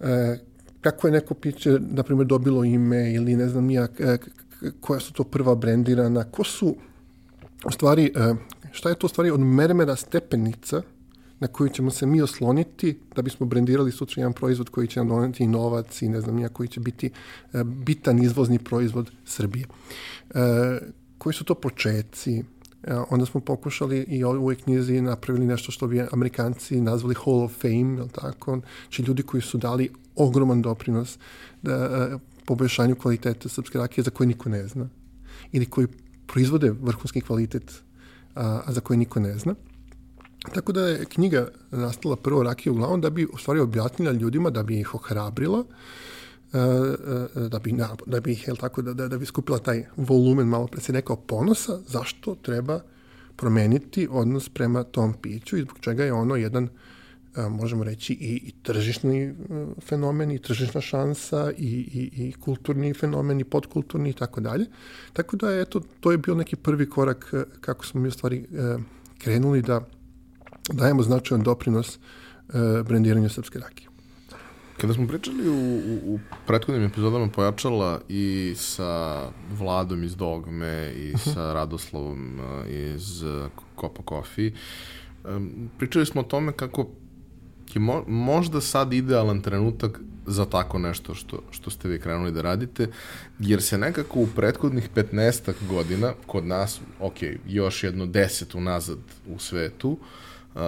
e, 0.00 0.38
kako 0.80 1.06
je 1.06 1.12
neko 1.12 1.34
piće, 1.34 1.78
na 1.80 2.02
primjer, 2.02 2.26
dobilo 2.26 2.64
ime 2.64 3.14
ili 3.14 3.36
ne 3.36 3.48
znam 3.48 3.64
nija, 3.64 3.88
e, 3.98 4.18
koja 4.80 5.00
su 5.00 5.12
to 5.12 5.24
prva 5.24 5.54
brendirana, 5.54 6.24
ko 6.24 6.44
su 6.44 6.76
u 7.64 7.70
stvari, 7.70 8.12
e, 8.14 8.34
šta 8.72 8.88
je 8.88 8.94
to 8.94 9.06
u 9.06 9.08
stvari 9.08 9.30
od 9.30 9.40
mermera 9.40 9.96
stepenica 9.96 10.82
na 11.40 11.46
koju 11.46 11.68
ćemo 11.68 11.90
se 11.90 12.06
mi 12.06 12.22
osloniti 12.22 12.98
da 13.16 13.22
bismo 13.22 13.46
brendirali 13.46 13.92
sutra 13.92 14.20
jedan 14.20 14.32
proizvod 14.32 14.68
koji 14.68 14.86
će 14.88 15.00
nam 15.00 15.08
doneti 15.08 15.44
i 15.44 15.46
novac 15.46 16.02
i 16.02 16.08
ne 16.08 16.20
znam 16.20 16.36
nija 16.36 16.48
koji 16.48 16.68
će 16.68 16.80
biti 16.80 17.10
e, 17.52 17.64
bitan 17.64 18.22
izvozni 18.22 18.58
proizvod 18.58 19.10
Srbije. 19.24 19.66
E, 20.34 20.38
koji 21.18 21.34
su 21.34 21.44
to 21.44 21.54
početci? 21.54 22.44
onda 23.10 23.26
smo 23.26 23.40
pokušali 23.40 23.98
i 23.98 24.24
u 24.24 24.28
ovoj 24.28 24.54
knjizi 24.54 25.00
napravili 25.00 25.46
nešto 25.46 25.72
što 25.72 25.86
bi 25.86 26.02
amerikanci 26.12 26.80
nazvali 26.80 27.14
Hall 27.24 27.42
of 27.42 27.52
Fame, 27.60 28.02
je 28.02 28.08
tako? 28.12 28.60
Či 28.88 29.02
ljudi 29.02 29.22
koji 29.22 29.40
su 29.42 29.58
dali 29.58 29.90
ogroman 30.16 30.62
doprinos 30.62 31.18
da, 31.62 32.18
poboljšanju 32.44 32.94
kvaliteta 32.94 33.48
srpske 33.48 33.78
rakije 33.78 34.04
za 34.04 34.10
koje 34.10 34.26
niko 34.26 34.48
ne 34.48 34.66
zna 34.66 34.88
ili 35.52 35.66
koji 35.66 35.86
proizvode 36.28 36.70
vrhunski 36.70 37.20
kvalitet, 37.20 37.82
a, 38.34 38.60
a 38.66 38.72
za 38.72 38.80
koje 38.80 38.96
niko 38.96 39.20
ne 39.20 39.38
zna. 39.38 39.54
Tako 40.54 40.72
da 40.72 40.80
je 40.80 41.04
knjiga 41.04 41.48
nastala 41.70 42.16
prvo 42.16 42.42
rakije 42.42 42.72
uglavnom 42.72 43.00
da 43.00 43.10
bi 43.10 43.26
u 43.26 43.38
stvari 43.38 43.60
objasnila 43.60 44.12
ljudima, 44.12 44.50
da 44.50 44.62
bi 44.62 44.80
ih 44.80 44.94
ohrabrila, 44.94 45.64
da 47.50 47.58
bi, 47.62 47.74
da 48.06 48.20
bi 48.20 48.38
jel 48.46 48.56
tako, 48.56 48.82
da, 48.82 48.92
da, 48.94 49.08
da 49.08 49.18
bi 49.18 49.26
skupila 49.26 49.58
taj 49.58 49.86
volumen, 49.96 50.46
malo 50.46 50.66
pre 50.66 50.80
se 50.80 50.92
rekao, 50.92 51.16
ponosa, 51.16 51.80
zašto 51.86 52.34
treba 52.42 52.80
promeniti 53.36 54.08
odnos 54.10 54.48
prema 54.48 54.82
tom 54.82 55.14
piću 55.22 55.56
i 55.56 55.62
zbog 55.62 55.78
čega 55.80 56.04
je 56.04 56.12
ono 56.12 56.36
jedan 56.36 56.64
uh, 56.64 56.70
možemo 57.48 57.84
reći 57.84 58.12
i, 58.12 58.40
i 58.44 58.52
tržišni 58.62 59.22
e, 59.22 59.34
fenomen 59.80 60.30
i 60.30 60.38
tržišna 60.38 60.80
šansa 60.80 61.52
i, 61.58 61.66
i, 61.66 62.26
i 62.28 62.32
kulturni 62.32 62.94
fenomen 62.94 63.40
i 63.40 63.44
podkulturni 63.44 64.10
i 64.10 64.12
tako 64.12 64.40
dalje. 64.40 64.66
Tako 65.12 65.36
da 65.36 65.60
eto, 65.60 65.80
to 66.00 66.12
je 66.12 66.18
bio 66.18 66.34
neki 66.34 66.56
prvi 66.56 66.90
korak 66.90 67.30
e, 67.32 67.44
kako 67.60 67.86
smo 67.86 68.00
mi 68.00 68.08
u 68.08 68.10
stvari 68.10 68.36
e, 68.38 68.76
krenuli 69.18 69.62
da 69.62 69.86
dajemo 70.72 71.02
značajan 71.02 71.42
doprinos 71.42 71.98
brendiranju 72.84 73.28
srpske 73.28 73.58
rakije. 73.58 73.88
Kada 74.80 74.94
smo 74.94 75.06
pričali 75.06 75.48
u, 75.48 75.54
u, 75.54 76.14
u 76.14 76.18
prethodnim 76.46 76.84
epizodama 76.84 77.28
Pojačala 77.28 78.00
i 78.08 78.54
sa 78.56 79.22
Vladom 79.58 80.04
iz 80.04 80.16
Dogme 80.16 80.92
i 80.96 81.12
uh 81.14 81.20
-huh. 81.20 81.34
sa 81.34 81.52
Radoslovom 81.52 82.40
iz 82.68 83.24
Kopa 83.74 84.02
Coffee, 84.08 84.52
pričali 85.78 86.06
smo 86.06 86.20
o 86.20 86.24
tome 86.24 86.52
kako 86.52 86.88
je 87.78 87.82
mo, 87.82 88.04
možda 88.06 88.60
sad 88.60 88.92
idealan 88.92 89.40
trenutak 89.40 90.00
za 90.26 90.44
tako 90.44 90.78
nešto 90.78 91.14
što, 91.14 91.42
što 91.50 91.70
ste 91.70 91.88
vi 91.88 92.00
krenuli 92.00 92.32
da 92.32 92.42
radite, 92.42 92.88
jer 93.38 93.62
se 93.62 93.78
nekako 93.78 94.20
u 94.20 94.26
prethodnih 94.36 94.88
15 94.94 95.52
godina, 95.68 96.12
kod 96.26 96.46
nas, 96.46 96.80
ok, 97.00 97.16
još 97.48 97.84
jedno 97.84 98.06
deset 98.06 98.54
unazad 98.54 98.98
u 99.28 99.38
svetu, 99.38 99.90
uh, 99.90 100.60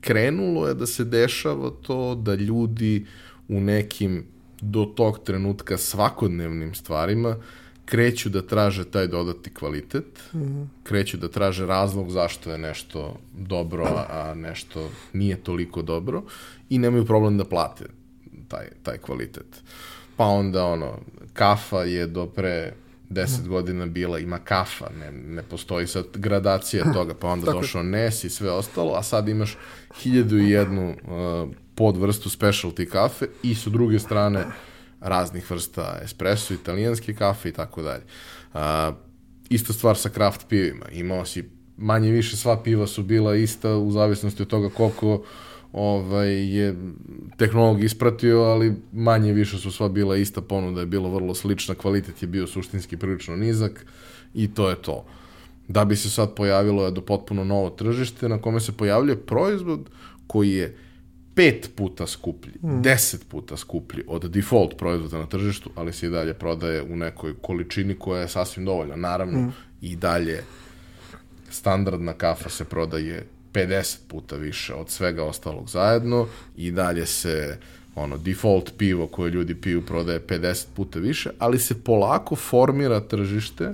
krenulo 0.00 0.68
je 0.68 0.74
da 0.74 0.86
se 0.86 1.04
dešava 1.04 1.70
to 1.82 2.14
da 2.14 2.34
ljudi 2.34 3.06
u 3.48 3.60
nekim 3.60 4.24
do 4.60 4.84
tog 4.84 5.18
trenutka 5.24 5.78
svakodnevnim 5.78 6.74
stvarima 6.74 7.36
kreću 7.84 8.28
da 8.28 8.42
traže 8.42 8.84
taj 8.84 9.06
dodati 9.06 9.54
kvalitet, 9.54 10.22
mm 10.32 10.38
-hmm. 10.38 10.66
kreću 10.82 11.16
da 11.16 11.28
traže 11.28 11.66
razlog 11.66 12.10
zašto 12.10 12.52
je 12.52 12.58
nešto 12.58 13.16
dobro, 13.32 13.84
a 14.10 14.34
nešto 14.34 14.90
nije 15.12 15.36
toliko 15.36 15.82
dobro 15.82 16.22
i 16.70 16.78
nemaju 16.78 17.04
problem 17.04 17.38
da 17.38 17.44
plate 17.44 17.84
taj, 18.48 18.68
taj 18.82 18.98
kvalitet. 18.98 19.62
Pa 20.16 20.24
onda 20.24 20.64
ono, 20.64 20.98
kafa 21.32 21.82
je 21.82 22.06
do 22.06 22.26
pre 22.26 22.72
10 23.10 23.44
mm. 23.44 23.48
godina 23.48 23.86
bila, 23.86 24.18
ima 24.18 24.38
kafa, 24.38 24.86
ne, 25.00 25.12
ne 25.12 25.42
postoji 25.42 25.86
sad 25.86 26.04
gradacija 26.14 26.84
toga, 26.94 27.14
pa 27.14 27.28
onda 27.28 27.52
došao 27.52 27.82
Nes 27.82 28.24
i 28.24 28.30
sve 28.30 28.50
ostalo, 28.50 28.94
a 28.94 29.02
sad 29.02 29.28
imaš 29.28 29.56
hiljadu 30.02 30.38
i 30.38 30.50
jednu 30.50 30.90
uh, 30.90 31.50
podvrstu 31.74 32.28
specialty 32.28 32.88
kafe 32.88 33.26
i 33.42 33.54
su 33.54 33.70
druge 33.70 33.98
strane 33.98 34.44
raznih 35.04 35.50
vrsta 35.50 35.98
espresso, 36.04 36.54
italijanske 36.54 37.14
kafe 37.14 37.48
i 37.48 37.52
tako 37.52 37.82
dalje. 37.82 38.02
Ista 39.48 39.72
stvar 39.72 39.96
sa 39.96 40.08
kraft 40.08 40.46
pivima. 40.48 40.86
Imao 40.92 41.24
si 41.24 41.44
manje 41.76 42.10
više 42.10 42.36
sva 42.36 42.62
piva 42.62 42.86
su 42.86 43.02
bila 43.02 43.36
ista 43.36 43.76
u 43.76 43.90
zavisnosti 43.90 44.42
od 44.42 44.48
toga 44.48 44.68
koliko 44.68 45.22
ovaj, 45.72 46.56
je 46.56 46.76
tehnolog 47.36 47.84
ispratio, 47.84 48.42
ali 48.42 48.74
manje 48.92 49.32
više 49.32 49.58
su 49.58 49.72
sva 49.72 49.88
bila 49.88 50.16
ista 50.16 50.40
ponuda, 50.40 50.80
je 50.80 50.86
bilo 50.86 51.10
vrlo 51.10 51.34
slična, 51.34 51.74
kvalitet 51.74 52.22
je 52.22 52.28
bio 52.28 52.46
suštinski 52.46 52.96
prilično 52.96 53.36
nizak 53.36 53.86
i 54.34 54.54
to 54.54 54.70
je 54.70 54.76
to. 54.82 55.04
Da 55.68 55.84
bi 55.84 55.96
se 55.96 56.10
sad 56.10 56.34
pojavilo 56.34 56.84
je 56.84 56.90
do 56.90 57.00
potpuno 57.00 57.44
novo 57.44 57.70
tržište 57.70 58.28
na 58.28 58.38
kome 58.38 58.60
se 58.60 58.72
pojavljuje 58.72 59.16
proizvod 59.16 59.90
koji 60.26 60.50
je 60.50 60.76
pet 61.34 61.70
puta 61.76 62.06
skuplji, 62.06 62.52
mm. 62.62 62.82
deset 62.82 63.28
puta 63.28 63.56
skuplji 63.56 64.04
od 64.06 64.30
default 64.30 64.76
proizvoda 64.78 65.18
na 65.18 65.26
tržištu, 65.26 65.70
ali 65.74 65.92
se 65.92 66.06
i 66.06 66.10
dalje 66.10 66.34
prodaje 66.34 66.82
u 66.82 66.96
nekoj 66.96 67.34
količini 67.42 67.94
koja 67.98 68.20
je 68.20 68.28
sasvim 68.28 68.64
dovoljna. 68.64 68.96
Naravno, 68.96 69.38
mm. 69.38 69.52
i 69.80 69.96
dalje 69.96 70.42
standardna 71.50 72.12
kafa 72.12 72.48
se 72.48 72.64
prodaje 72.64 73.26
50 73.52 73.96
puta 74.08 74.36
više 74.36 74.74
od 74.74 74.90
svega 74.90 75.24
ostalog 75.24 75.68
zajedno 75.68 76.26
i 76.56 76.70
dalje 76.70 77.06
se 77.06 77.58
ono 77.94 78.16
default 78.16 78.72
pivo 78.78 79.06
koje 79.06 79.30
ljudi 79.30 79.54
piju 79.54 79.86
prodaje 79.86 80.20
50 80.20 80.64
puta 80.74 80.98
više, 80.98 81.30
ali 81.38 81.58
se 81.58 81.82
polako 81.82 82.36
formira 82.36 83.00
tržište 83.00 83.72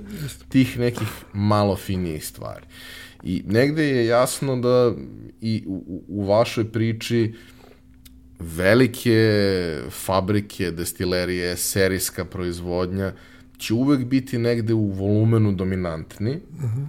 tih 0.49 0.79
nekih 0.79 1.07
malo 1.33 1.75
finijih 1.75 2.25
stvari. 2.25 2.65
I 3.23 3.43
negde 3.47 3.87
je 3.87 4.05
jasno 4.05 4.55
da 4.55 4.93
i 5.41 5.63
u, 5.67 6.03
u 6.07 6.25
vašoj 6.25 6.71
priči 6.71 7.33
velike 8.39 9.19
fabrike, 9.89 10.71
destilerije, 10.71 11.57
serijska 11.57 12.25
proizvodnja 12.25 13.13
će 13.57 13.73
uvek 13.73 14.05
biti 14.05 14.37
negde 14.37 14.73
u 14.73 14.85
volumenu 14.91 15.51
dominantni, 15.51 16.31
uh 16.31 16.63
-huh. 16.63 16.87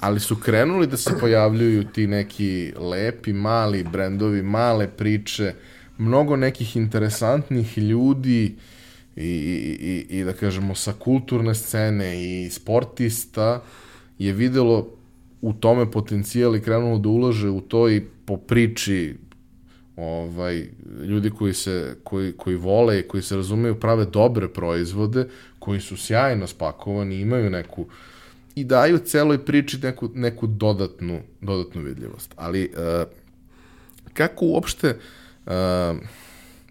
ali 0.00 0.20
su 0.20 0.36
krenuli 0.36 0.86
da 0.86 0.96
se 0.96 1.10
pojavljuju 1.20 1.84
ti 1.84 2.06
neki 2.06 2.72
lepi, 2.78 3.32
mali 3.32 3.84
brendovi, 3.92 4.42
male 4.42 4.88
priče, 4.88 5.54
mnogo 5.98 6.36
nekih 6.36 6.76
interesantnih 6.76 7.78
ljudi 7.78 8.56
i, 9.16 9.24
i, 9.26 10.06
i, 10.10 10.18
i 10.18 10.24
da 10.24 10.32
kažemo 10.32 10.74
sa 10.74 10.92
kulturne 10.92 11.54
scene 11.54 12.24
i 12.24 12.50
sportista 12.50 13.62
je 14.18 14.32
videlo 14.32 14.97
u 15.40 15.52
tome 15.52 15.90
potencijal 15.90 16.56
i 16.56 16.60
krenulo 16.60 16.98
da 16.98 17.08
ulaže 17.08 17.48
u 17.48 17.60
to 17.60 17.90
i 17.90 18.02
po 18.24 18.36
priči 18.36 19.14
ovaj, 19.96 20.68
ljudi 21.04 21.30
koji, 21.30 21.54
se, 21.54 21.96
koji, 22.04 22.32
koji 22.32 22.56
vole 22.56 23.00
i 23.00 23.08
koji 23.08 23.22
se 23.22 23.36
razumeju 23.36 23.80
prave 23.80 24.04
dobre 24.04 24.48
proizvode, 24.48 25.28
koji 25.58 25.80
su 25.80 25.96
sjajno 25.96 26.46
spakovani, 26.46 27.20
imaju 27.20 27.50
neku 27.50 27.86
i 28.54 28.64
daju 28.64 28.98
celoj 28.98 29.44
priči 29.44 29.78
neku, 29.82 30.10
neku 30.14 30.46
dodatnu, 30.46 31.20
dodatnu 31.40 31.82
vidljivost. 31.82 32.34
Ali 32.36 32.72
uh, 32.72 33.08
kako 34.14 34.44
uopšte 34.44 34.98
uh, 35.46 35.52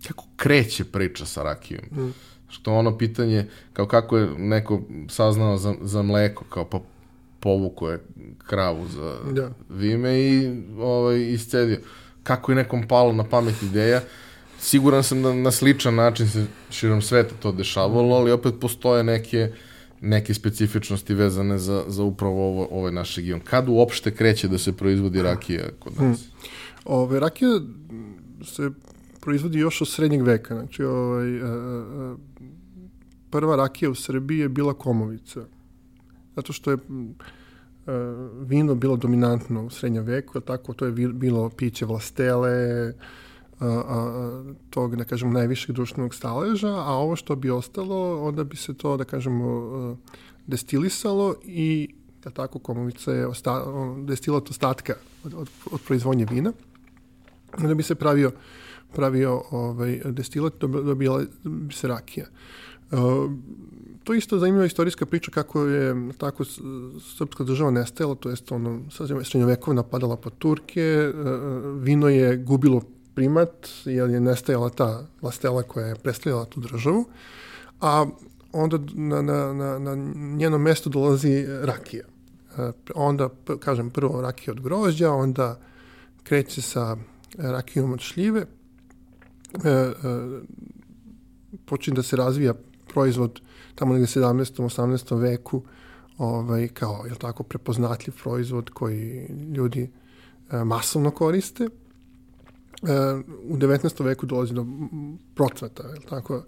kako 0.08 0.25
kreće 0.36 0.84
priča 0.86 1.25
sa 1.25 1.43
rakijom? 1.43 1.84
Mm. 1.91 2.13
Što 2.49 2.73
ono 2.73 2.97
pitanje, 2.97 3.45
kao 3.73 3.88
kako 3.88 4.17
je 4.17 4.30
neko 4.38 4.82
saznao 5.10 5.58
za, 5.58 5.75
za 5.82 6.01
mleko, 6.01 6.43
kao 6.49 6.65
pa 6.65 6.80
povuko 7.47 7.89
je 7.89 7.99
kravu 8.38 8.88
za 8.88 9.15
da. 9.31 9.51
vime 9.69 10.19
i 10.19 10.62
ovaj, 10.79 11.21
iscedio 11.21 11.79
kako 12.23 12.51
je 12.51 12.55
nekom 12.55 12.88
palo 12.88 13.13
na 13.13 13.23
pamet 13.23 13.62
ideja. 13.63 14.01
Siguran 14.60 15.03
sam 15.03 15.21
da 15.23 15.33
na 15.33 15.51
sličan 15.51 15.95
način 15.95 16.27
se 16.29 16.45
širom 16.69 17.01
sveta 17.01 17.36
to 17.39 17.51
dešavalo, 17.51 18.15
ali 18.15 18.31
opet 18.31 18.53
postoje 18.62 19.03
neke 19.03 19.51
neke 20.01 20.33
specifičnosti 20.33 21.13
vezane 21.13 21.57
za, 21.57 21.83
za 21.88 22.03
upravo 22.03 22.47
ovo, 22.47 22.67
ovaj 22.71 22.91
naš 22.91 23.15
region. 23.15 23.39
Kad 23.39 23.69
uopšte 23.69 24.12
kreće 24.15 24.47
da 24.47 24.57
se 24.57 24.73
proizvodi 24.73 25.21
rakija 25.21 25.69
kod 25.79 25.93
nas? 25.93 26.19
Hmm. 26.19 26.49
Ove, 26.86 27.19
rakija 27.19 27.60
se 28.43 28.71
proizvodi 29.21 29.60
još 29.60 29.81
od 29.81 29.88
srednjeg 29.88 30.21
veka. 30.21 30.55
Znači, 30.55 30.83
ovaj, 30.83 31.41
a, 31.41 31.45
a, 31.45 32.15
prva 33.29 33.55
rakija 33.55 33.89
u 33.89 33.95
Srbiji 33.95 34.39
je 34.39 34.49
bila 34.49 34.73
komovica. 34.73 35.45
Zato 36.36 36.53
što 36.53 36.71
je 36.71 36.77
E, 36.77 37.37
vino 38.45 38.76
bilo 38.76 38.95
dominantno 38.95 39.65
u 39.65 39.69
srednjem 39.69 40.04
veku, 40.04 40.39
tako 40.39 40.73
to 40.73 40.86
je 40.86 40.91
bilo 40.91 41.50
piće 41.50 41.86
vlastele, 41.86 42.93
a, 43.60 43.65
a, 43.65 44.43
tog, 44.69 44.95
da 44.95 45.04
kažemo, 45.04 45.32
najvišeg 45.32 45.76
društvenog 45.76 46.15
staleža, 46.15 46.73
a 46.76 46.93
ovo 46.93 47.15
što 47.15 47.36
bi 47.36 47.50
ostalo, 47.50 48.28
onda 48.28 48.43
bi 48.43 48.56
se 48.56 48.73
to, 48.73 48.97
da 48.97 49.04
kažemo, 49.04 49.97
destilisalo 50.47 51.36
i, 51.43 51.95
da 52.23 52.30
tako, 52.30 52.60
komovica 52.60 53.12
je 53.12 53.28
osta, 53.28 53.65
destilat 54.06 54.50
ostatka 54.50 54.93
od, 55.23 55.34
od, 55.34 55.50
od 55.71 55.82
proizvodnje 55.82 56.26
vina. 56.30 56.54
Onda 57.58 57.73
bi 57.73 57.84
se 57.84 57.95
pravio, 57.95 58.32
pravio 58.95 59.43
ovaj, 59.52 60.02
destilat, 60.06 60.54
dobila 60.60 61.23
bi 61.43 61.73
se 61.73 61.88
rakija. 61.88 62.26
Uh, 62.91 63.32
to 64.08 64.13
isto 64.13 64.39
zanimljiva 64.39 64.65
istorijska 64.65 65.06
priča 65.06 65.32
kako 65.32 65.62
je 65.62 65.96
tako 66.17 66.46
srpska 67.17 67.43
država 67.43 67.72
nestajala, 67.72 68.15
to 68.15 68.30
jest 68.30 68.52
ono, 68.52 68.82
srednjovekovna 69.24 69.84
padala 69.84 70.17
pod 70.17 70.38
Turke, 70.38 70.82
e, 70.82 71.13
vino 71.80 72.10
je 72.10 72.38
gubilo 72.38 72.82
primat, 73.15 73.67
jer 73.86 74.10
je 74.10 74.20
nestajala 74.20 74.70
ta 74.70 75.08
vlastela 75.22 75.63
koja 75.63 75.88
je 75.88 75.96
predstavljala 75.96 76.46
tu 76.46 76.60
državu, 76.60 77.06
a 77.82 78.06
onda 78.52 78.80
na, 78.93 79.22
na, 79.22 79.54
na, 79.54 79.80
na 79.80 79.96
njeno 80.38 80.58
mesto 80.58 80.89
dolazi 80.89 81.46
rakija. 81.62 82.06
E, 82.58 82.72
onda, 82.96 83.30
kažem, 83.60 83.89
prvo 83.89 84.22
rakija 84.22 84.52
od 84.52 84.62
grožđa, 84.62 85.12
onda 85.12 85.60
kreće 86.24 86.62
sa 86.62 86.98
rakijom 87.38 87.93
od 87.93 88.00
šljive, 88.00 88.46
e, 89.63 89.91
počinje 91.65 91.96
da 91.96 92.04
se 92.04 92.15
razvija 92.15 92.54
proizvod 92.93 93.41
tamo 93.78 93.94
negde 93.94 94.08
17. 94.08 94.63
18. 94.63 95.22
veku 95.22 95.62
ovaj, 96.18 96.68
kao, 96.68 97.06
je 97.10 97.16
tako, 97.16 97.44
prepoznatljiv 97.44 98.13
proizvod 98.24 98.70
koji 98.70 99.28
ljudi 99.56 99.90
e, 100.52 100.63
masovno 100.63 101.12
koriste. 101.12 101.63
E, 101.63 101.70
u 103.44 103.58
19. 103.58 104.04
veku 104.04 104.26
dolazi 104.26 104.54
do 104.54 104.66
procvata, 105.36 105.84
je 105.88 106.00
tako, 106.10 106.36
e, 106.36 106.42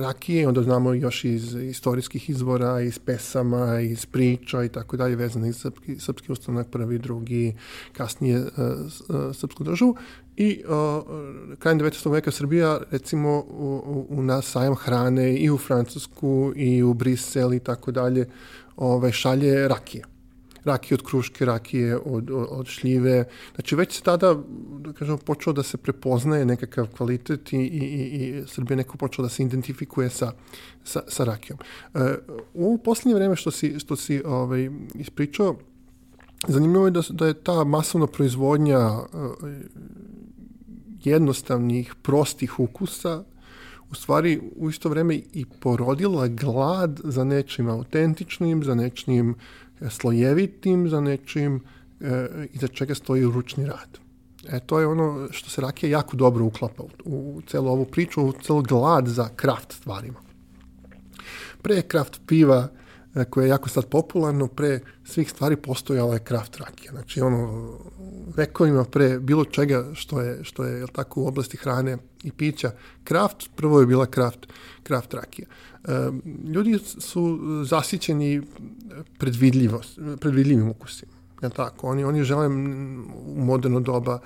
rakije, 0.00 0.48
onda 0.48 0.62
znamo 0.62 0.94
još 0.94 1.24
iz 1.24 1.54
istorijskih 1.54 2.30
izvora, 2.30 2.80
iz 2.80 2.98
pesama, 2.98 3.80
iz 3.80 4.06
priča 4.06 4.64
i 4.64 4.68
tako 4.68 4.96
dalje, 4.96 5.16
vezano 5.16 5.46
iz 5.46 5.56
srpski, 5.56 6.00
srpski 6.00 6.32
ustanak, 6.32 6.68
prvi, 6.70 6.98
drugi, 6.98 7.56
kasnije 7.92 8.40
uh, 8.40 8.46
srpsku 9.34 9.64
državu. 9.64 9.96
I 10.36 10.62
uh, 10.68 11.56
krajem 11.58 11.80
19. 11.80 12.10
veka 12.12 12.30
Srbija, 12.30 12.80
recimo, 12.90 13.38
u, 13.38 14.06
u 14.08 14.22
nas 14.22 14.44
sajam 14.44 14.74
hrane 14.74 15.36
i 15.36 15.50
u 15.50 15.58
Francusku 15.58 16.52
i 16.56 16.82
u 16.82 16.94
Brisel 16.94 17.54
i 17.54 17.60
tako 17.60 17.90
dalje, 17.92 18.28
ovaj, 18.76 19.12
šalje 19.12 19.68
rakije. 19.68 20.04
rakije 20.64 20.94
od 20.94 21.06
kruške, 21.06 21.44
rakije 21.44 21.96
od, 21.96 22.30
od, 22.30 22.46
od 22.50 22.66
šljive. 22.66 23.24
Znači 23.54 23.76
već 23.76 23.96
se 23.96 24.02
tada, 24.02 24.34
da 24.78 24.92
kažemo, 24.92 25.18
počeo 25.18 25.52
da 25.52 25.62
se 25.62 25.76
prepoznaje 25.76 26.44
nekakav 26.44 26.86
kvalitet 26.96 27.52
i, 27.52 27.56
i, 27.56 27.84
i 27.86 28.42
Srbija 28.46 28.76
neko 28.76 28.98
počeo 28.98 29.22
da 29.22 29.28
se 29.28 29.42
identifikuje 29.42 30.10
sa, 30.10 30.32
sa, 30.84 31.02
sa 31.08 31.24
rakijom. 31.24 31.58
Uh, 31.94 32.00
u 32.54 32.78
posljednje 32.78 33.14
vreme 33.14 33.36
što 33.36 33.50
si, 33.50 33.78
što 33.78 33.96
si 33.96 34.22
ovaj, 34.24 34.70
ispričao, 34.94 35.56
zanimljivo 36.48 36.84
je 36.84 36.90
da, 36.90 37.02
da 37.10 37.26
je 37.26 37.34
ta 37.34 37.64
masovna 37.64 38.06
proizvodnja 38.06 38.88
uh, 38.88 39.06
jednostavnih, 41.06 41.94
prostih 42.02 42.60
ukusa 42.60 43.24
u 43.90 43.94
stvari 43.94 44.40
u 44.56 44.70
isto 44.70 44.88
vreme 44.88 45.14
i 45.14 45.44
porodila 45.60 46.28
glad 46.28 47.00
za 47.04 47.24
nečim 47.24 47.68
autentičnim, 47.68 48.64
za 48.64 48.74
nečim 48.74 49.34
e, 49.80 49.90
slojevitim, 49.90 50.88
za 50.88 51.00
nečim 51.00 51.60
e, 52.00 52.28
iza 52.52 52.68
čega 52.68 52.94
stoji 52.94 53.24
ručni 53.24 53.66
rad. 53.66 53.98
E, 54.48 54.60
to 54.60 54.80
je 54.80 54.86
ono 54.86 55.28
što 55.30 55.50
se 55.50 55.60
rakija 55.60 55.90
jako 55.90 56.16
dobro 56.16 56.44
uklapa 56.44 56.82
u, 56.82 56.88
u 57.04 57.42
celu 57.46 57.68
ovu 57.68 57.84
priču, 57.84 58.22
u 58.22 58.32
celu 58.32 58.62
glad 58.62 59.06
za 59.08 59.28
kraft 59.36 59.72
stvarima. 59.72 60.20
Pre 61.62 61.82
kraft 61.82 62.20
piva, 62.26 62.68
E, 63.16 63.24
koje 63.24 63.44
je 63.44 63.48
jako 63.48 63.68
sad 63.68 63.86
popularno, 63.86 64.46
pre 64.46 64.80
svih 65.06 65.30
stvari 65.30 65.56
postojala 65.56 66.14
je 66.14 66.24
kraft 66.24 66.56
rakija. 66.56 66.92
Znači, 66.92 67.20
ono, 67.20 67.72
vekovima 68.36 68.84
pre 68.84 69.18
bilo 69.18 69.44
čega 69.44 69.90
što 69.94 70.20
je, 70.20 70.44
što 70.44 70.64
je 70.64 70.78
jel 70.78 70.88
tako, 70.88 71.20
u 71.20 71.26
oblasti 71.26 71.56
hrane 71.56 71.98
i 72.22 72.32
pića, 72.32 72.70
kraft, 73.04 73.50
prvo 73.56 73.80
je 73.80 73.86
bila 73.86 74.06
kraft, 74.06 74.46
kraft 74.82 75.14
rakija. 75.14 75.48
E, 75.84 75.90
ljudi 76.44 76.78
su 76.98 77.38
zasićeni 77.64 78.42
predvidljivim 80.20 80.68
ukusima. 80.68 81.12
Ja 81.42 81.48
tako, 81.48 81.88
oni, 81.88 82.04
oni 82.04 82.24
žele 82.24 82.46
u 82.46 83.44
moderno 83.44 83.80
doba 83.80 84.18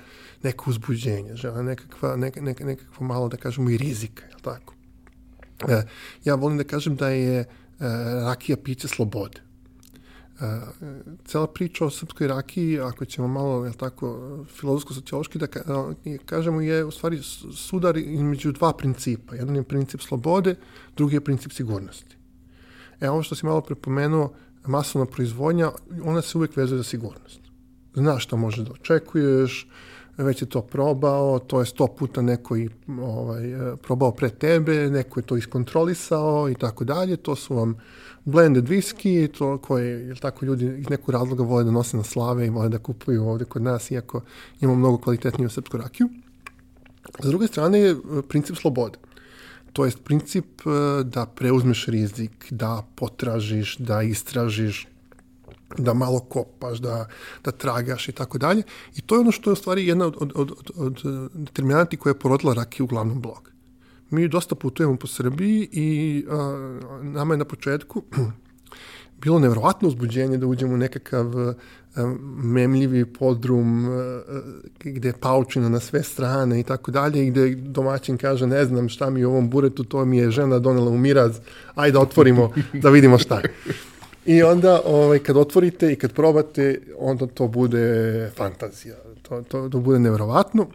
neko 0.43 0.69
uzbuđenje, 0.69 1.35
žele 1.35 1.63
nekakva, 1.63 2.15
neka, 2.15 2.41
neka, 2.41 2.65
nekakvo 2.65 3.05
malo, 3.05 3.27
da 3.29 3.37
kažemo, 3.37 3.69
i 3.69 3.77
rizika, 3.77 4.25
je 4.25 4.35
tako? 4.41 4.73
E, 5.67 5.83
ja 6.25 6.35
volim 6.35 6.57
da 6.57 6.63
kažem 6.63 6.95
da 6.95 7.09
je 7.09 7.45
E, 7.81 7.85
rakija 8.25 8.57
piće 8.63 8.87
slobode. 8.87 9.41
E, 10.41 10.61
cela 11.25 11.47
priča 11.47 11.85
o 11.85 11.89
srpskoj 11.89 12.27
rakiji, 12.27 12.79
ako 12.79 13.05
ćemo 13.05 13.27
malo, 13.27 13.65
je 13.65 13.73
tako, 13.73 14.39
filozofsko-sociološki 14.59 15.37
da 15.37 15.47
kažemo, 16.25 16.61
je 16.61 16.85
u 16.85 16.91
stvari 16.91 17.19
sudar 17.55 17.97
između 17.97 18.51
dva 18.51 18.73
principa. 18.73 19.35
Jedan 19.35 19.55
je 19.55 19.63
princip 19.63 20.01
slobode, 20.01 20.55
drugi 20.97 21.15
je 21.15 21.21
princip 21.21 21.51
sigurnosti. 21.51 22.15
E, 22.99 23.09
ovo 23.09 23.23
što 23.23 23.35
si 23.35 23.45
malo 23.45 23.61
prepomenuo, 23.61 24.33
masovna 24.65 25.05
proizvodnja, 25.05 25.71
ona 26.03 26.21
se 26.21 26.37
uvek 26.37 26.57
vezuje 26.57 26.77
za 26.77 26.83
sigurnost. 26.83 27.39
Znaš 27.93 28.23
šta 28.23 28.35
može 28.35 28.63
da 28.63 28.71
očekuješ, 28.71 29.67
već 30.17 30.41
je 30.41 30.49
to 30.49 30.61
probao, 30.61 31.39
to 31.39 31.59
je 31.59 31.65
sto 31.65 31.87
puta 31.87 32.21
neko 32.21 32.57
i 32.57 32.69
ovaj, 33.01 33.51
e, 33.53 33.75
probao 33.77 34.11
pre 34.11 34.29
tebe, 34.29 34.89
neko 34.89 35.19
je 35.19 35.23
to 35.23 35.37
iskontrolisao 35.37 36.49
i 36.49 36.55
tako 36.55 36.83
dalje, 36.83 37.17
to 37.17 37.35
su 37.35 37.55
vam 37.55 37.75
blended 38.25 38.65
whisky, 38.65 39.27
to 39.37 39.57
koje, 39.57 40.07
jel 40.07 40.15
tako, 40.15 40.45
ljudi 40.45 40.65
iz 40.79 40.89
nekog 40.89 41.09
razloga 41.09 41.43
vole 41.43 41.63
da 41.63 41.71
nose 41.71 41.97
na 41.97 42.03
slave 42.03 42.47
i 42.47 42.49
vole 42.49 42.69
da 42.69 42.77
kupuju 42.77 43.27
ovde 43.27 43.45
kod 43.45 43.61
nas, 43.61 43.91
iako 43.91 44.21
imamo 44.61 44.79
mnogo 44.79 44.97
kvalitetniju 44.97 45.49
srpsku 45.49 45.77
rakiju. 45.77 46.09
S 47.19 47.27
druge 47.27 47.47
strane 47.47 47.79
je 47.79 47.91
e, 47.91 47.95
princip 48.29 48.55
slobode. 48.55 48.97
To 49.73 49.85
je 49.85 49.91
princip 50.03 50.45
e, 50.45 51.03
da 51.03 51.25
preuzmeš 51.25 51.85
rizik, 51.85 52.47
da 52.49 52.83
potražiš, 52.95 53.77
da 53.77 54.01
istražiš, 54.01 54.87
da 55.77 55.93
malo 55.93 56.19
kopaš, 56.19 56.79
da, 56.79 57.07
da 57.43 57.51
tragaš 57.51 58.09
i 58.09 58.11
tako 58.11 58.37
dalje. 58.37 58.63
I 58.95 59.01
to 59.01 59.15
je 59.15 59.19
ono 59.19 59.31
što 59.31 59.49
je 59.49 59.53
u 59.53 59.55
stvari 59.55 59.87
jedna 59.87 60.05
od, 60.05 60.15
od, 60.19 60.33
od, 60.35 60.61
od 60.75 61.01
determinanti 61.33 61.97
koja 61.97 62.11
je 62.11 62.19
porodila 62.19 62.53
rakiju 62.53 62.83
uglavnom 62.83 63.21
blog. 63.21 63.50
Mi 64.11 64.27
dosta 64.27 64.55
putujemo 64.55 64.95
po 64.95 65.07
Srbiji 65.07 65.69
i 65.71 66.25
a, 66.29 66.35
nama 67.01 67.33
je 67.33 67.37
na 67.37 67.45
početku 67.45 68.03
bilo 69.21 69.39
nevrovatno 69.39 69.87
uzbuđenje 69.87 70.37
da 70.37 70.47
uđemo 70.47 70.73
u 70.73 70.77
nekakav 70.77 71.33
memljivi 72.43 73.05
podrum 73.05 73.87
gde 74.79 75.09
je 75.09 75.13
paučina 75.13 75.69
na 75.69 75.79
sve 75.79 76.03
strane 76.03 76.59
i 76.59 76.63
tako 76.63 76.91
dalje 76.91 77.27
i 77.27 77.31
gde 77.31 77.55
domaćin 77.55 78.17
kaže 78.17 78.47
ne 78.47 78.65
znam 78.65 78.89
šta 78.89 79.09
mi 79.09 79.25
u 79.25 79.29
ovom 79.29 79.49
buretu, 79.49 79.83
to 79.83 80.05
mi 80.05 80.17
je 80.17 80.31
žena 80.31 80.59
donela 80.59 80.89
u 80.89 80.97
miraz, 80.97 81.39
ajde 81.75 81.93
da 81.93 81.99
otvorimo 81.99 82.51
da 82.73 82.89
vidimo 82.89 83.17
šta 83.17 83.39
je. 83.39 83.53
I 84.25 84.43
onda 84.43 84.81
ovaj, 84.85 85.19
kad 85.19 85.37
otvorite 85.37 85.91
i 85.91 85.95
kad 85.95 86.13
probate, 86.13 86.81
onda 86.99 87.27
to 87.27 87.47
bude 87.47 88.31
fantazija. 88.35 88.95
To, 89.21 89.41
to, 89.41 89.69
to 89.69 89.79
bude 89.79 89.99
nevjerovatno. 89.99 90.67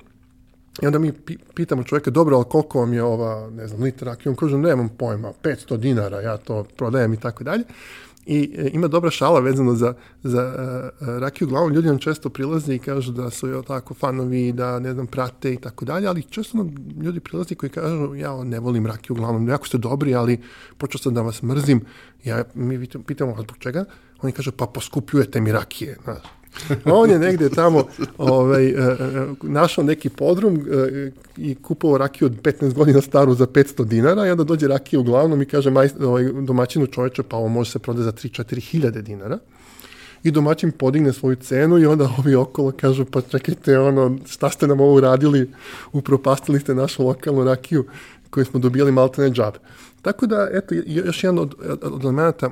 I 0.82 0.86
onda 0.86 0.98
mi 0.98 1.12
pitamo 1.54 1.84
čovjeka, 1.84 2.10
dobro, 2.10 2.36
ali 2.36 2.44
koliko 2.44 2.80
vam 2.80 2.92
je 2.92 3.02
ova, 3.02 3.50
ne 3.50 3.66
znam, 3.66 3.82
litra 3.82 4.16
I 4.24 4.28
on 4.28 4.36
kaže, 4.36 4.58
nemam 4.58 4.88
pojma, 4.88 5.32
500 5.42 5.76
dinara, 5.76 6.20
ja 6.20 6.36
to 6.36 6.64
prodajem 6.76 7.14
i 7.14 7.20
tako 7.20 7.44
dalje. 7.44 7.64
I 8.26 8.54
e, 8.56 8.70
ima 8.72 8.88
dobra 8.88 9.10
šala 9.10 9.40
vezano 9.40 9.74
za, 9.74 9.94
za 10.22 10.54
uh, 11.00 11.08
rakiju. 11.08 11.48
Uglavnom, 11.48 11.72
ljudi 11.72 11.88
nam 11.88 11.98
često 11.98 12.28
prilaze 12.28 12.74
i 12.74 12.78
kažu 12.78 13.12
da 13.12 13.30
su 13.30 13.48
jo, 13.48 13.62
tako 13.62 13.94
fanovi, 13.94 14.52
da 14.52 14.78
ne 14.78 14.92
znam, 14.92 15.06
prate 15.06 15.52
i 15.52 15.56
tako 15.56 15.84
dalje, 15.84 16.06
ali 16.06 16.22
često 16.22 16.58
nam 16.58 16.74
ljudi 17.02 17.20
prilaze 17.20 17.54
koji 17.54 17.70
kažu 17.70 18.14
ja 18.14 18.44
ne 18.44 18.60
volim 18.60 18.86
rakiju, 18.86 19.14
uglavnom, 19.14 19.48
jako 19.48 19.66
ste 19.66 19.78
dobri, 19.78 20.14
ali 20.14 20.40
počeo 20.78 20.98
sam 20.98 21.14
da 21.14 21.22
vas 21.22 21.42
mrzim. 21.42 21.84
Ja, 22.24 22.44
mi 22.54 22.86
pitamo, 23.06 23.34
zbog 23.38 23.56
čega? 23.58 23.84
Oni 24.22 24.32
kažu, 24.32 24.52
pa 24.52 24.66
poskupljujete 24.66 25.40
mi 25.40 25.52
rakije. 25.52 25.96
Znaš. 26.04 26.35
On 26.84 27.10
je 27.10 27.18
negde 27.18 27.48
tamo 27.48 27.84
ovaj, 28.18 28.74
uh, 28.74 28.78
našao 29.42 29.84
neki 29.84 30.08
podrum 30.08 30.66
i 31.36 31.54
kupovao 31.54 31.98
rakiju 31.98 32.26
od 32.26 32.32
15 32.42 32.74
godina 32.74 33.00
staru 33.00 33.34
za 33.34 33.46
500 33.46 33.84
dinara 33.84 34.26
i 34.26 34.30
onda 34.30 34.44
dođe 34.44 34.68
rakija 34.68 35.00
uglavnom 35.00 35.42
i 35.42 35.46
kaže 35.46 35.70
maj, 35.70 35.88
ovaj, 36.00 36.24
domaćinu 36.24 36.86
čoveče 36.86 37.22
pa 37.22 37.36
ovo 37.36 37.48
može 37.48 37.70
se 37.70 37.78
prodati 37.78 38.04
za 38.04 38.12
3-4 38.12 38.60
hiljade 38.60 39.02
dinara 39.02 39.38
i 40.22 40.30
domaćin 40.30 40.72
podigne 40.72 41.12
svoju 41.12 41.36
cenu 41.36 41.78
i 41.78 41.86
onda 41.86 42.10
ovi 42.18 42.34
okolo 42.34 42.72
kažu 42.72 43.04
pa 43.04 43.20
čekajte 43.20 43.78
ono 43.78 44.18
šta 44.26 44.50
ste 44.50 44.66
nam 44.66 44.80
ovo 44.80 44.94
uradili 44.94 45.50
upropastili 45.92 46.60
ste 46.60 46.74
našu 46.74 47.06
lokalnu 47.06 47.44
rakiju 47.44 47.84
koju 48.30 48.44
smo 48.44 48.60
dobijali 48.60 48.92
maltene 48.92 49.30
džabe. 49.30 49.58
Tako 50.02 50.26
da, 50.26 50.48
eto, 50.52 50.74
još 50.86 51.24
jedan 51.24 51.38
od, 51.38 51.54
od 51.82 52.04
elementa 52.04 52.50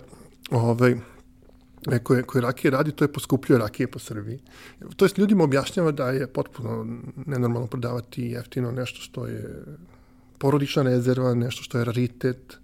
ovaj, 0.51 0.91
E, 0.93 1.14
koje, 2.03 2.23
koje 2.23 2.43
rakije 2.43 2.71
radi, 2.71 2.93
to 2.93 3.05
je 3.05 3.13
poskupljuje 3.13 3.59
rakije 3.59 3.87
po 3.87 3.99
Srbiji. 3.99 4.39
To 4.97 5.05
jest 5.05 5.19
ljudima 5.19 5.45
objašnjava 5.45 5.93
da 5.93 6.11
je 6.11 6.27
potpuno 6.27 6.87
nenormalno 7.27 7.67
prodavati 7.67 8.23
jeftino 8.23 8.73
nešto 8.73 9.01
što 9.01 9.27
je 9.27 9.65
porodična 10.39 10.83
rezerva, 10.83 11.35
nešto 11.35 11.63
što 11.63 11.79
je 11.79 11.85
raritet. 11.85 12.59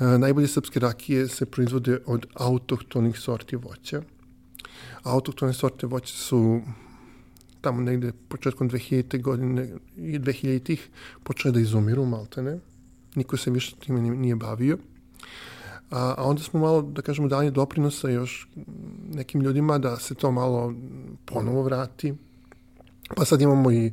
E, 0.00 0.04
najbolje 0.18 0.48
srpske 0.48 0.80
rakije 0.80 1.28
se 1.28 1.46
proizvode 1.46 1.98
od 2.06 2.26
autohtonih 2.34 3.18
sorti 3.18 3.56
voća. 3.56 4.02
Autohtone 5.02 5.52
sorte 5.52 5.86
voća 5.86 6.14
su 6.14 6.60
tamo 7.60 7.80
negde 7.80 8.12
početkom 8.28 8.70
2000. 8.70 9.22
godine 9.22 9.68
i 9.96 10.18
2000-ih 10.18 10.88
počele 11.22 11.52
da 11.52 11.60
izumiru 11.60 12.04
maltene. 12.04 12.58
Niko 13.14 13.36
se 13.36 13.50
više 13.50 13.76
time 13.76 14.00
nije 14.00 14.36
bavio. 14.36 14.78
A, 15.90 16.14
a 16.18 16.24
onda 16.24 16.42
smo 16.42 16.60
malo, 16.60 16.82
da 16.82 17.02
kažemo, 17.02 17.28
dali 17.28 17.50
doprinosa 17.50 18.08
još 18.08 18.48
nekim 19.14 19.40
ljudima 19.40 19.78
da 19.78 19.96
se 19.96 20.14
to 20.14 20.30
malo 20.30 20.74
ponovo 21.24 21.62
vrati. 21.62 22.14
Pa 23.16 23.24
sad 23.24 23.40
imamo 23.40 23.70
i 23.70 23.86
e, 23.86 23.92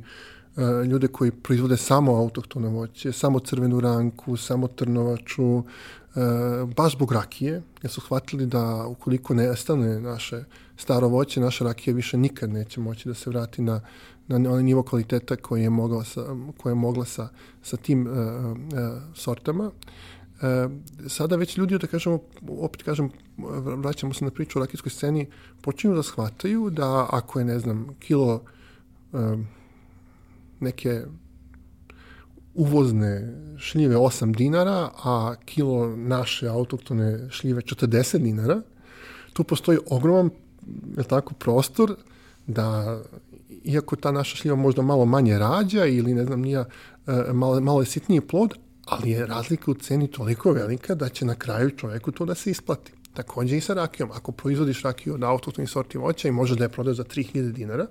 ljude 0.86 1.08
koji 1.08 1.30
proizvode 1.30 1.76
samo 1.76 2.16
autohtono 2.16 2.68
voće, 2.68 3.12
samo 3.12 3.38
crvenu 3.38 3.80
ranku, 3.80 4.36
samo 4.36 4.68
trnovaču, 4.68 5.58
e, 5.58 5.62
baš 6.76 6.92
zbog 6.92 7.12
rakije, 7.12 7.62
jer 7.82 7.90
su 7.90 8.00
shvatili 8.00 8.46
da 8.46 8.86
ukoliko 8.86 9.34
ne 9.34 9.44
estane 9.44 10.00
naše 10.00 10.44
staro 10.76 11.08
voće, 11.08 11.40
naša 11.40 11.64
rakija 11.64 11.94
više 11.94 12.16
nikad 12.16 12.50
neće 12.50 12.80
moći 12.80 13.08
da 13.08 13.14
se 13.14 13.30
vrati 13.30 13.62
na, 13.62 13.80
na 14.28 14.36
onaj 14.36 14.62
nivo 14.62 14.82
kvaliteta 14.82 15.36
koji 15.36 15.62
je 15.62 15.70
mogla 15.70 16.04
sa, 16.04 16.24
koje 16.56 16.70
je 16.70 16.74
mogla 16.74 17.04
sa, 17.04 17.28
sa 17.62 17.76
tim 17.76 18.06
uh, 18.06 18.12
uh, 18.14 19.02
sortama. 19.14 19.64
E, 19.64 20.17
sada 21.08 21.36
već 21.36 21.56
ljudi, 21.56 21.78
da 21.78 21.86
kažemo, 21.86 22.18
opet 22.48 22.82
kažem, 22.82 23.10
vraćamo 23.76 24.14
se 24.14 24.24
na 24.24 24.30
priču 24.30 24.58
o 24.58 24.62
rakijskoj 24.62 24.90
sceni, 24.90 25.26
počinju 25.60 25.94
da 25.94 26.02
shvataju 26.02 26.70
da 26.70 27.06
ako 27.10 27.38
je, 27.38 27.44
ne 27.44 27.58
znam, 27.58 27.86
kilo 27.98 28.42
e, 29.12 29.18
neke 30.60 31.02
uvozne 32.54 33.34
šljive 33.58 33.96
8 33.96 34.36
dinara, 34.36 34.90
a 35.04 35.34
kilo 35.44 35.96
naše 35.96 36.48
autoktone 36.48 37.30
šljive 37.30 37.62
40 37.62 38.18
dinara, 38.18 38.62
tu 39.32 39.44
postoji 39.44 39.78
ogroman 39.90 40.30
je 40.96 41.04
tako, 41.04 41.34
prostor 41.34 41.96
da 42.46 42.98
iako 43.64 43.96
ta 43.96 44.12
naša 44.12 44.36
šljiva 44.36 44.56
možda 44.56 44.82
malo 44.82 45.04
manje 45.04 45.38
rađa 45.38 45.84
ili 45.84 46.14
ne 46.14 46.24
znam 46.24 46.40
nija 46.40 46.64
e, 47.06 47.32
malo, 47.32 47.60
malo 47.60 47.80
je 47.80 47.86
sitniji 47.86 48.20
plod, 48.20 48.54
ali 48.88 49.10
je 49.10 49.26
razlika 49.26 49.70
u 49.70 49.74
ceni 49.74 50.10
toliko 50.10 50.52
velika 50.52 50.94
da 50.94 51.08
će 51.08 51.24
na 51.24 51.34
kraju 51.34 51.70
čoveku 51.70 52.12
to 52.12 52.24
da 52.24 52.34
se 52.34 52.50
isplati. 52.50 52.92
Takođe 53.14 53.56
i 53.56 53.60
sa 53.60 53.74
rakijom. 53.74 54.10
Ako 54.12 54.32
proizvodiš 54.32 54.82
rakiju 54.82 55.14
od 55.14 55.24
autohtonih 55.24 55.70
sorti 55.70 55.98
voća 55.98 56.28
i 56.28 56.32
možeš 56.32 56.56
da 56.56 56.64
je 56.64 56.68
prodaš 56.68 56.96
za 56.96 57.04
3000 57.04 57.52
dinara 57.52 57.86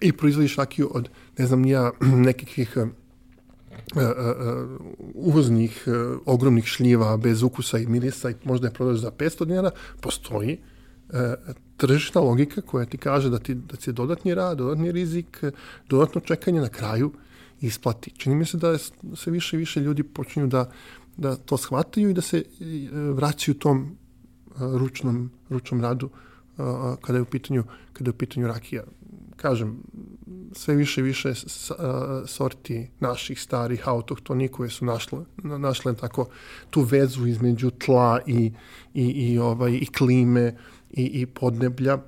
i 0.00 0.12
proizvodiš 0.12 0.56
rakiju 0.56 0.90
od, 0.94 1.08
ne 1.38 1.46
znam, 1.46 1.62
nija 1.62 1.90
nekakvih 2.28 2.76
uh, 2.76 2.88
uh, 3.94 4.02
uvoznih 5.14 5.84
uh, 5.86 6.20
ogromnih 6.26 6.64
šljiva 6.64 7.16
bez 7.16 7.42
ukusa 7.42 7.78
i 7.78 7.86
mirisa 7.86 8.30
i 8.30 8.34
možda 8.44 8.66
je 8.66 8.74
prodaš 8.74 8.98
za 8.98 9.10
500 9.10 9.44
dinara, 9.44 9.70
postoji 10.00 10.58
uh, 11.08 11.18
tržišna 11.76 12.20
logika 12.20 12.60
koja 12.60 12.86
ti 12.86 12.98
kaže 12.98 13.30
da 13.30 13.38
ti 13.38 13.54
da 13.54 13.76
će 13.76 13.92
dodatni 13.92 14.34
rad, 14.34 14.58
dodatni 14.58 14.92
rizik, 14.92 15.44
dodatno 15.88 16.20
čekanje 16.20 16.60
na 16.60 16.68
kraju 16.68 17.12
isplati. 17.60 18.10
Čini 18.16 18.34
mi 18.34 18.46
se 18.46 18.56
da 18.56 18.78
se 19.16 19.30
više 19.30 19.56
i 19.56 19.58
više 19.58 19.80
ljudi 19.80 20.02
počinju 20.02 20.46
da, 20.46 20.70
da 21.16 21.36
to 21.36 21.56
shvataju 21.56 22.10
i 22.10 22.14
da 22.14 22.20
se 22.20 22.44
vraćaju 23.14 23.54
tom 23.54 23.96
ručnom, 24.58 25.30
ručnom 25.48 25.80
radu 25.80 26.10
kada 27.00 27.18
je 27.18 27.22
u 27.22 27.24
pitanju, 27.24 27.64
kada 27.92 28.08
je 28.08 28.14
u 28.14 28.18
pitanju 28.18 28.46
rakija. 28.46 28.84
Kažem, 29.36 29.78
sve 30.52 30.74
više 30.74 31.00
i 31.00 31.04
više 31.04 31.32
sorti 32.26 32.88
naših 33.00 33.40
starih 33.40 33.88
autohtoni 33.88 34.48
koje 34.48 34.70
su 34.70 34.84
našle, 34.84 35.18
našle 35.42 35.96
tako 35.96 36.28
tu 36.70 36.82
vezu 36.82 37.26
između 37.26 37.70
tla 37.70 38.20
i, 38.26 38.52
i, 38.94 39.04
i, 39.04 39.38
ovaj, 39.38 39.72
i 39.72 39.86
klime 39.86 40.56
i, 40.90 41.04
i 41.04 41.26
podneblja 41.26 41.92
e, 41.92 42.00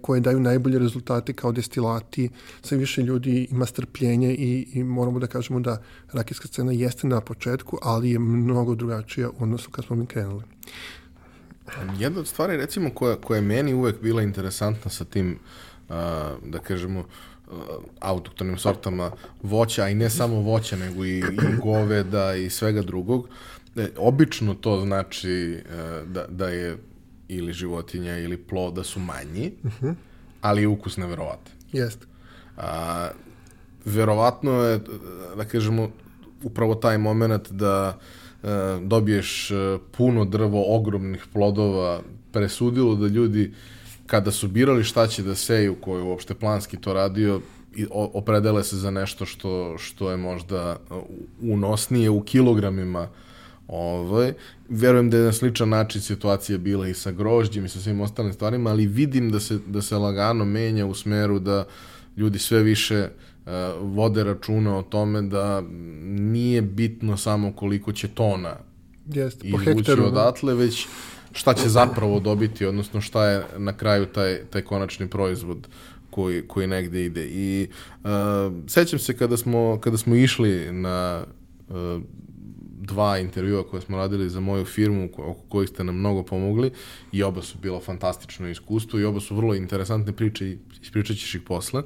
koje 0.00 0.20
daju 0.20 0.40
najbolje 0.40 0.78
rezultate 0.78 1.32
kao 1.32 1.52
destilati. 1.52 2.30
Sve 2.62 2.78
više 2.78 3.02
ljudi 3.02 3.48
ima 3.50 3.66
strpljenje 3.66 4.34
i, 4.34 4.68
i 4.72 4.84
moramo 4.84 5.18
da 5.18 5.26
kažemo 5.26 5.60
da 5.60 5.82
rakijska 6.12 6.48
scena 6.48 6.72
jeste 6.72 7.06
na 7.06 7.20
početku, 7.20 7.78
ali 7.82 8.10
je 8.10 8.18
mnogo 8.18 8.74
drugačija 8.74 9.30
u 9.30 9.42
odnosu 9.42 9.70
kad 9.70 9.84
smo 9.84 9.96
mi 9.96 10.06
krenuli. 10.06 10.42
Jedna 11.98 12.20
od 12.20 12.26
stvari, 12.26 12.56
recimo, 12.56 12.90
koja, 12.90 13.16
koja 13.16 13.36
je 13.36 13.42
meni 13.42 13.74
uvek 13.74 14.02
bila 14.02 14.22
interesantna 14.22 14.90
sa 14.90 15.04
tim, 15.04 15.38
da 16.44 16.58
kažemo, 16.62 17.00
uh, 17.00 17.06
autoktonim 18.00 18.58
sortama 18.58 19.10
voća, 19.42 19.88
i 19.88 19.94
ne 19.94 20.10
samo 20.10 20.40
voća, 20.40 20.76
nego 20.76 21.04
i, 21.04 21.18
i 21.18 21.22
goveda 21.62 22.34
i 22.34 22.50
svega 22.50 22.82
drugog, 22.82 23.28
e, 23.76 23.88
obično 23.96 24.54
to 24.54 24.80
znači 24.80 25.62
uh, 25.64 26.08
da, 26.08 26.26
da 26.28 26.48
je 26.48 26.76
ili 27.28 27.52
životinja 27.52 28.18
ili 28.18 28.36
plod 28.36 28.74
da 28.74 28.84
su 28.84 29.00
manji, 29.00 29.52
uh 29.62 29.72
-huh. 29.80 29.94
ali 30.40 30.62
je 30.62 30.68
ukus 30.68 30.96
neverovatan. 30.96 31.52
Jeste. 31.72 32.06
A, 32.56 33.08
verovatno 33.84 34.52
je, 34.52 34.80
da 35.36 35.44
kažemo, 35.44 35.88
upravo 36.42 36.74
taj 36.74 36.98
moment 36.98 37.50
da 37.50 37.98
e, 38.42 38.48
dobiješ 38.82 39.50
e, 39.50 39.78
puno 39.96 40.24
drvo 40.24 40.76
ogromnih 40.76 41.24
plodova 41.32 42.00
presudilo 42.32 42.94
da 42.94 43.06
ljudi 43.06 43.52
kada 44.06 44.30
su 44.30 44.48
birali 44.48 44.84
šta 44.84 45.06
će 45.06 45.22
da 45.22 45.34
seju, 45.34 45.74
ko 45.74 45.96
je 45.96 46.02
uopšte 46.02 46.34
planski 46.34 46.76
to 46.76 46.92
radio, 46.92 47.40
i 47.76 47.86
opredele 47.90 48.64
se 48.64 48.76
za 48.76 48.90
nešto 48.90 49.26
što, 49.26 49.78
što 49.78 50.10
je 50.10 50.16
možda 50.16 50.76
unosnije 51.40 52.10
u 52.10 52.22
kilogramima 52.22 53.08
Ovaj, 53.68 54.32
verujem 54.68 55.10
da 55.10 55.16
je 55.16 55.24
na 55.24 55.32
sličan 55.32 55.68
način 55.68 56.00
situacija 56.00 56.58
bila 56.58 56.88
i 56.88 56.94
sa 56.94 57.10
grožđem 57.10 57.64
i 57.64 57.68
sa 57.68 57.80
svim 57.80 58.00
ostalim 58.00 58.32
stvarima, 58.32 58.70
ali 58.70 58.86
vidim 58.86 59.30
da 59.30 59.40
se, 59.40 59.58
da 59.66 59.82
se 59.82 59.96
lagano 59.96 60.44
menja 60.44 60.86
u 60.86 60.94
smeru 60.94 61.38
da 61.38 61.64
ljudi 62.16 62.38
sve 62.38 62.62
više 62.62 63.08
uh, 63.08 63.52
vode 63.80 64.24
računa 64.24 64.78
o 64.78 64.82
tome 64.82 65.22
da 65.22 65.62
nije 66.10 66.62
bitno 66.62 67.16
samo 67.16 67.52
koliko 67.52 67.92
će 67.92 68.08
tona 68.08 68.56
Jest, 69.06 69.44
izvući 69.44 69.96
da. 69.96 70.04
odatle, 70.04 70.54
već 70.54 70.86
šta 71.32 71.54
će 71.54 71.68
zapravo 71.68 72.20
dobiti, 72.20 72.66
odnosno 72.66 73.00
šta 73.00 73.26
je 73.26 73.44
na 73.56 73.72
kraju 73.72 74.06
taj, 74.06 74.40
taj 74.50 74.62
konačni 74.62 75.08
proizvod 75.08 75.68
koji, 76.10 76.42
koji 76.48 76.66
negde 76.66 77.04
ide. 77.04 77.26
I 77.26 77.68
uh, 78.04 78.08
sećam 78.66 78.98
se 78.98 79.16
kada 79.16 79.36
smo, 79.36 79.78
kada 79.80 79.96
smo 79.96 80.14
išli 80.14 80.72
na 80.72 81.24
uh, 81.68 82.02
dva 82.88 83.18
intervjua 83.18 83.68
koje 83.68 83.82
smo 83.82 83.96
radili 83.96 84.30
za 84.30 84.40
moju 84.40 84.64
firmu, 84.64 85.08
oko 85.18 85.42
kojih 85.48 85.68
ste 85.68 85.84
nam 85.84 85.98
mnogo 85.98 86.22
pomogli 86.22 86.70
i 87.12 87.22
oba 87.22 87.42
su 87.42 87.58
bilo 87.58 87.80
fantastično 87.80 88.48
iskustvo 88.48 89.00
i 89.00 89.04
oba 89.04 89.20
su 89.20 89.36
vrlo 89.36 89.54
interesantne 89.54 90.12
priče 90.12 90.46
i 90.48 90.58
ispričat 90.82 91.16
ćeš 91.16 91.34
ih 91.34 91.42
posle. 91.42 91.82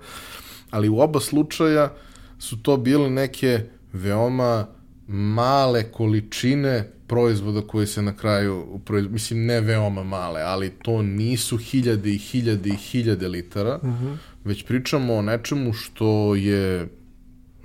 Ali 0.70 0.88
u 0.88 0.98
oba 1.00 1.20
slučaja 1.20 1.92
su 2.38 2.62
to 2.62 2.76
bile 2.76 3.10
neke 3.10 3.60
veoma 3.92 4.66
male 5.08 5.92
količine 5.92 6.90
proizvoda 7.06 7.60
koje 7.60 7.86
se 7.86 8.02
na 8.02 8.16
kraju, 8.16 8.80
mislim 9.10 9.46
ne 9.46 9.60
veoma 9.60 10.02
male, 10.02 10.40
ali 10.42 10.70
to 10.70 11.02
nisu 11.02 11.56
hiljade 11.56 12.10
i 12.10 12.18
hiljade 12.18 12.70
i 12.70 12.76
hiljade 12.76 13.28
litara, 13.28 13.78
uh 13.82 13.88
mhm. 13.88 14.06
-huh. 14.06 14.16
već 14.44 14.64
pričamo 14.66 15.14
o 15.14 15.22
nečemu 15.22 15.72
što 15.72 16.34
je 16.34 16.88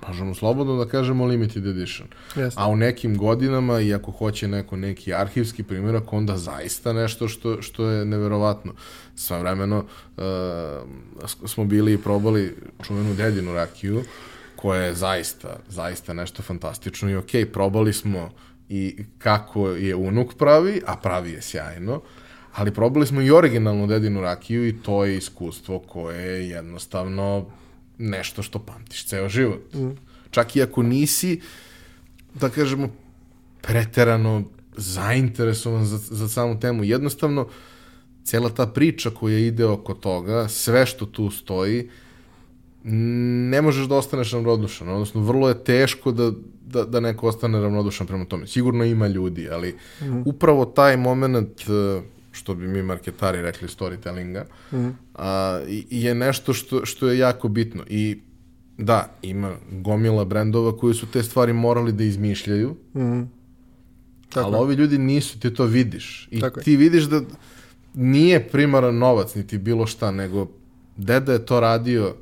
možemo 0.08 0.36
slobodno 0.36 0.76
da 0.76 0.90
kažemo 0.90 1.26
limited 1.26 1.66
edition. 1.66 2.08
Yes. 2.36 2.54
A 2.56 2.68
u 2.68 2.76
nekim 2.76 3.18
godinama, 3.18 3.80
i 3.80 3.94
ako 3.94 4.12
hoće 4.12 4.48
neko 4.48 4.78
neki 4.78 5.14
arhivski 5.14 5.64
primjerak, 5.64 6.14
onda 6.14 6.38
zaista 6.38 6.94
nešto 6.94 7.28
što, 7.28 7.62
što 7.62 7.86
je 7.90 8.06
neverovatno. 8.06 8.74
Sva 9.16 9.40
vremeno 9.40 9.78
uh, 10.18 10.24
smo 11.46 11.66
bili 11.66 11.94
i 11.94 11.98
probali 11.98 12.56
čuvenu 12.84 13.14
dedinu 13.14 13.54
rakiju, 13.54 14.04
koja 14.56 14.82
je 14.82 14.94
zaista, 14.94 15.60
zaista 15.70 16.14
nešto 16.14 16.44
fantastično 16.44 17.10
i 17.10 17.16
okej, 17.16 17.46
okay, 17.46 17.52
probali 17.52 17.94
smo 17.94 18.30
i 18.70 19.04
kako 19.18 19.70
je 19.70 19.96
unuk 19.96 20.34
pravi, 20.38 20.82
a 20.86 20.96
pravi 20.96 21.32
je 21.32 21.42
sjajno, 21.42 22.02
ali 22.54 22.74
probali 22.74 23.06
smo 23.06 23.22
i 23.22 23.32
originalnu 23.32 23.88
dedinu 23.88 24.22
rakiju 24.22 24.68
i 24.68 24.76
to 24.82 25.06
je 25.06 25.18
iskustvo 25.18 25.80
koje 25.80 26.26
je 26.26 26.50
jednostavno 26.50 27.46
nešto 27.98 28.44
što 28.44 28.60
pamtiš 28.60 29.06
ceo 29.06 29.30
život. 29.30 29.74
Mm. 29.74 29.90
Čak 30.32 30.56
i 30.56 30.62
ako 30.62 30.84
nisi, 30.84 31.42
da 32.34 32.50
kažemo, 32.50 32.90
preterano 33.62 34.44
zainteresovan 34.78 35.86
za, 35.86 35.98
za 35.98 36.30
samu 36.30 36.60
temu. 36.60 36.84
Jednostavno, 36.84 37.48
cela 38.24 38.50
ta 38.50 38.68
priča 38.68 39.10
koja 39.10 39.40
ide 39.40 39.66
oko 39.66 39.94
toga, 39.94 40.48
sve 40.48 40.86
što 40.86 41.06
tu 41.06 41.32
stoji, 41.32 41.90
ne 42.84 43.62
možeš 43.62 43.88
da 43.88 43.96
ostaneš 43.96 44.32
ravnodušan, 44.32 44.90
odnosno 44.90 45.22
vrlo 45.22 45.50
je 45.50 45.64
teško 45.64 46.12
da, 46.12 46.32
da, 46.66 46.84
da 46.84 47.00
neko 47.00 47.28
ostane 47.28 47.60
ravnodušan 47.62 48.08
prema 48.08 48.26
tome. 48.26 48.48
Sigurno 48.48 48.86
ima 48.86 49.08
ljudi, 49.08 49.50
ali 49.50 49.76
mm. 50.02 50.22
upravo 50.26 50.66
taj 50.66 50.98
moment 50.98 51.62
što 52.38 52.56
bi 52.56 52.68
mi 52.68 52.84
marketari 52.84 53.42
rekli 53.42 53.68
storytellinga, 53.68 54.44
mm. 54.72 54.88
a, 55.16 55.60
je 55.90 56.16
nešto 56.16 56.54
što, 56.54 56.86
što 56.86 57.10
je 57.10 57.18
jako 57.18 57.48
bitno. 57.48 57.84
I 57.90 58.20
da, 58.78 59.12
ima 59.22 59.56
gomila 59.72 60.26
brendova 60.26 60.78
koji 60.78 60.94
su 60.94 61.08
te 61.08 61.24
stvari 61.24 61.54
morali 61.54 61.92
da 61.92 62.04
izmišljaju, 62.04 62.76
mm. 62.96 63.22
Tako 64.30 64.48
ali 64.48 64.56
ovi 64.56 64.76
ljudi 64.76 64.98
nisu, 64.98 65.40
ti 65.40 65.54
to 65.54 65.66
vidiš. 65.66 66.28
I 66.32 66.40
Tako 66.40 66.62
ti 66.62 66.72
je. 66.72 66.78
vidiš 66.78 67.04
da 67.04 67.22
nije 67.94 68.48
primaran 68.48 68.98
novac, 68.98 69.36
niti 69.36 69.58
bilo 69.58 69.88
šta, 69.88 70.12
nego 70.12 70.48
deda 70.98 71.34
je 71.34 71.46
to 71.46 71.60
radio 71.60 72.16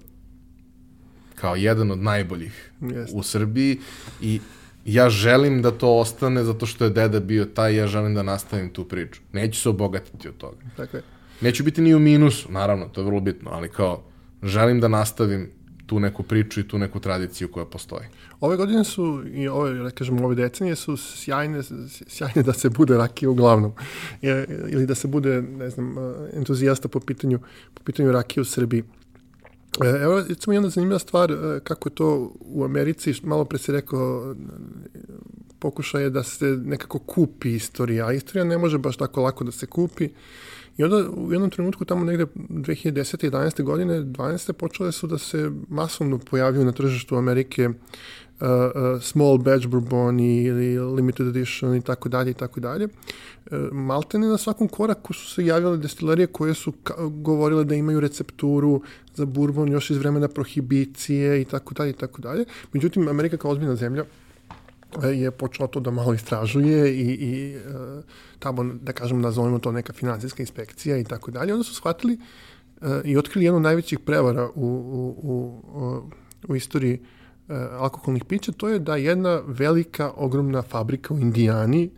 kao 1.35 1.55
jedan 1.55 1.91
od 1.91 1.99
najboljih 1.99 2.71
Jest. 2.81 3.13
u 3.15 3.23
Srbiji 3.23 3.79
i 4.21 4.39
ja 4.85 5.09
želim 5.09 5.61
da 5.61 5.71
to 5.71 5.97
ostane 5.97 6.43
zato 6.43 6.65
što 6.65 6.83
je 6.83 6.89
deda 6.89 7.19
bio 7.19 7.45
taj, 7.45 7.75
ja 7.75 7.87
želim 7.87 8.15
da 8.15 8.23
nastavim 8.23 8.69
tu 8.69 8.85
priču. 8.85 9.21
Neću 9.33 9.61
se 9.61 9.69
obogatiti 9.69 10.27
od 10.27 10.37
toga. 10.37 10.57
Tako 10.77 10.97
je. 10.97 11.03
Neću 11.41 11.63
biti 11.63 11.81
ni 11.81 11.95
u 11.95 11.99
minusu, 11.99 12.51
naravno, 12.51 12.85
to 12.85 13.01
je 13.01 13.05
vrlo 13.05 13.19
bitno, 13.19 13.51
ali 13.53 13.69
kao 13.69 14.03
želim 14.43 14.79
da 14.79 14.87
nastavim 14.87 15.49
tu 15.85 15.99
neku 15.99 16.23
priču 16.23 16.59
i 16.59 16.67
tu 16.67 16.77
neku 16.77 16.99
tradiciju 16.99 17.51
koja 17.51 17.65
postoji. 17.65 18.07
Ove 18.39 18.57
godine 18.57 18.83
su, 18.83 19.23
i 19.33 19.47
ove, 19.47 19.73
da 19.73 19.89
kažemo, 19.89 20.25
ove 20.25 20.35
decenije 20.35 20.75
su 20.75 20.97
sjajne, 20.97 21.61
sjajne 22.07 22.43
da 22.43 22.53
se 22.53 22.69
bude 22.69 22.97
rakije 22.97 23.29
uglavnom. 23.29 23.73
Ili 24.69 24.85
da 24.85 24.95
se 24.95 25.07
bude, 25.07 25.41
ne 25.41 25.69
znam, 25.69 25.95
entuzijasta 26.33 26.87
po 26.87 26.99
pitanju, 26.99 27.39
po 27.73 27.83
pitanju 27.83 28.11
rakije 28.11 28.41
u 28.41 28.45
Srbiji. 28.45 28.83
E, 29.83 29.87
evo, 29.87 30.23
recimo 30.29 30.53
jedna 30.53 30.69
zanimljiva 30.69 30.99
stvar, 30.99 31.31
e, 31.31 31.59
kako 31.63 31.89
je 31.89 31.95
to 31.95 32.31
u 32.39 32.63
Americi, 32.63 33.13
malo 33.23 33.45
pre 33.45 33.57
si 33.57 33.71
rekao, 33.71 34.35
pokušaj 35.59 36.03
je 36.03 36.09
da 36.09 36.23
se 36.23 36.45
nekako 36.45 36.99
kupi 36.99 37.55
istorija, 37.55 38.07
a 38.07 38.13
istorija 38.13 38.43
ne 38.43 38.57
može 38.57 38.77
baš 38.77 38.97
tako 38.97 39.21
lako 39.21 39.43
da 39.43 39.51
se 39.51 39.65
kupi. 39.65 40.09
I 40.77 40.83
onda 40.83 41.09
u 41.09 41.31
jednom 41.31 41.49
trenutku 41.49 41.85
tamo 41.85 42.05
negde 42.05 42.25
2010. 42.35 43.29
11. 43.29 43.63
godine, 43.63 44.01
12. 44.01 44.53
počele 44.53 44.91
su 44.91 45.07
da 45.07 45.17
se 45.17 45.51
masovno 45.69 46.17
pojavljuju 46.17 46.65
na 46.65 46.71
tržištu 46.71 47.15
Amerike 47.15 47.69
uh, 48.41 48.47
uh, 48.47 49.01
small 49.01 49.37
batch 49.37 49.67
bourbon 49.67 50.19
ili 50.19 50.79
limited 50.79 51.27
edition 51.27 51.75
i 51.75 51.81
tako 51.81 52.09
dalje 52.09 52.31
i 52.31 52.33
tako 52.33 52.59
dalje. 52.59 52.85
Uh, 52.85 52.91
maltene 53.71 54.27
na 54.27 54.37
svakom 54.37 54.67
koraku 54.67 55.13
su 55.13 55.33
se 55.33 55.45
javile 55.45 55.77
destilerije 55.77 56.27
koje 56.27 56.53
su 56.53 56.73
govorile 57.09 57.63
da 57.63 57.75
imaju 57.75 57.99
recepturu 57.99 58.81
za 59.15 59.25
bourbon 59.25 59.71
još 59.71 59.89
iz 59.89 59.97
vremena 59.97 60.27
prohibicije 60.27 61.41
i 61.41 61.45
tako 61.45 61.73
dalje 61.73 61.89
i 61.89 61.93
tako 61.93 62.21
dalje. 62.21 62.45
Međutim, 62.73 63.07
Amerika 63.07 63.37
kao 63.37 63.51
ozbiljna 63.51 63.75
zemlja 63.75 64.03
je 65.03 65.31
počelo 65.31 65.67
to 65.67 65.79
da 65.79 65.91
malo 65.91 66.13
istražuje 66.13 66.95
i, 66.95 67.11
i 67.11 67.57
tamo, 68.39 68.63
da 68.63 68.93
kažem, 68.93 69.21
nazovemo 69.21 69.59
to 69.59 69.71
neka 69.71 69.93
financijska 69.93 70.43
inspekcija 70.43 70.97
i 70.97 71.03
tako 71.03 71.31
dalje. 71.31 71.53
Onda 71.53 71.63
su 71.63 71.75
shvatili 71.75 72.19
i 73.03 73.17
otkrili 73.17 73.45
jednu 73.45 73.59
najvećih 73.59 73.99
prevara 73.99 74.49
u, 74.55 74.65
u, 74.65 75.15
u, 75.23 76.01
u 76.47 76.55
istoriji 76.55 76.99
alkoholnih 77.79 78.25
pića, 78.25 78.51
to 78.51 78.69
je 78.69 78.79
da 78.79 78.95
jedna 78.95 79.41
velika, 79.47 80.11
ogromna 80.15 80.61
fabrika 80.61 81.13
u 81.13 81.19
Indijani 81.19 81.89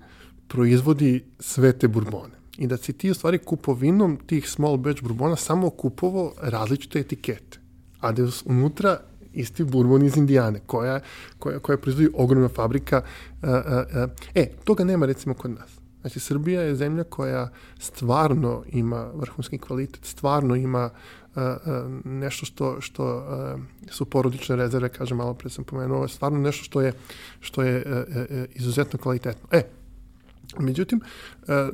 proizvodi 0.48 1.26
sve 1.40 1.74
te 1.74 1.88
burbone 1.88 2.38
i 2.58 2.68
da 2.68 2.78
si 2.78 2.94
ti 2.94 3.12
u 3.12 3.14
stvari 3.14 3.38
kupovinom 3.38 4.18
tih 4.26 4.50
small 4.50 4.78
batch 4.78 5.04
bourbona 5.04 5.36
samo 5.36 5.70
kupovo 5.70 6.34
različite 6.42 7.00
etikete, 7.00 7.60
a 8.00 8.12
da 8.12 8.22
je 8.22 8.30
unutra 8.46 9.00
isti 9.34 9.64
bourbon 9.64 10.06
iz 10.06 10.18
Indijane, 10.18 10.60
koja, 10.66 11.00
koja, 11.40 11.60
koja 11.60 11.78
proizvodi 11.78 12.10
ogromna 12.14 12.50
fabrika. 12.50 13.02
Uh, 13.42 13.50
uh. 13.50 14.12
E, 14.36 14.50
toga 14.64 14.84
nema 14.84 15.06
recimo 15.06 15.34
kod 15.34 15.52
nas. 15.52 15.70
Znači, 16.02 16.20
Srbija 16.20 16.62
je 16.62 16.76
zemlja 16.76 17.04
koja 17.04 17.50
stvarno 17.80 18.64
ima 18.70 19.12
vrhunski 19.14 19.58
kvalitet, 19.58 20.06
stvarno 20.06 20.56
ima 20.56 20.90
uh, 20.94 21.27
nešto 22.04 22.46
što, 22.46 22.82
što 22.82 23.18
uh, 23.18 23.62
su 23.92 24.06
porodične 24.06 24.56
rezerve, 24.56 24.90
kažem, 24.90 25.18
malo 25.18 25.34
pre 25.34 25.50
sam 25.50 25.64
pomenuo, 25.64 26.08
stvarno 26.08 26.40
nešto 26.40 26.64
što 26.64 26.82
je, 26.82 26.94
što 27.40 27.64
je 27.64 27.84
izuzetno 28.56 29.00
kvalitetno. 29.00 29.50
E, 29.52 29.64
Međutim, 30.60 31.02
e, 31.48 31.70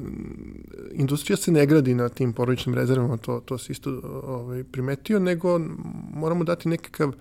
industrija 0.91 1.37
se 1.37 1.51
ne 1.51 1.65
gradi 1.65 1.95
na 1.95 2.09
tim 2.09 2.33
porodičnim 2.33 2.75
rezervama, 2.75 3.17
to, 3.17 3.41
to 3.45 3.57
se 3.57 3.71
isto 3.71 4.01
ovaj, 4.23 4.63
primetio, 4.63 5.19
nego 5.19 5.59
moramo 6.13 6.43
dati 6.43 6.69
nekakav 6.69 7.09
e, 7.09 7.13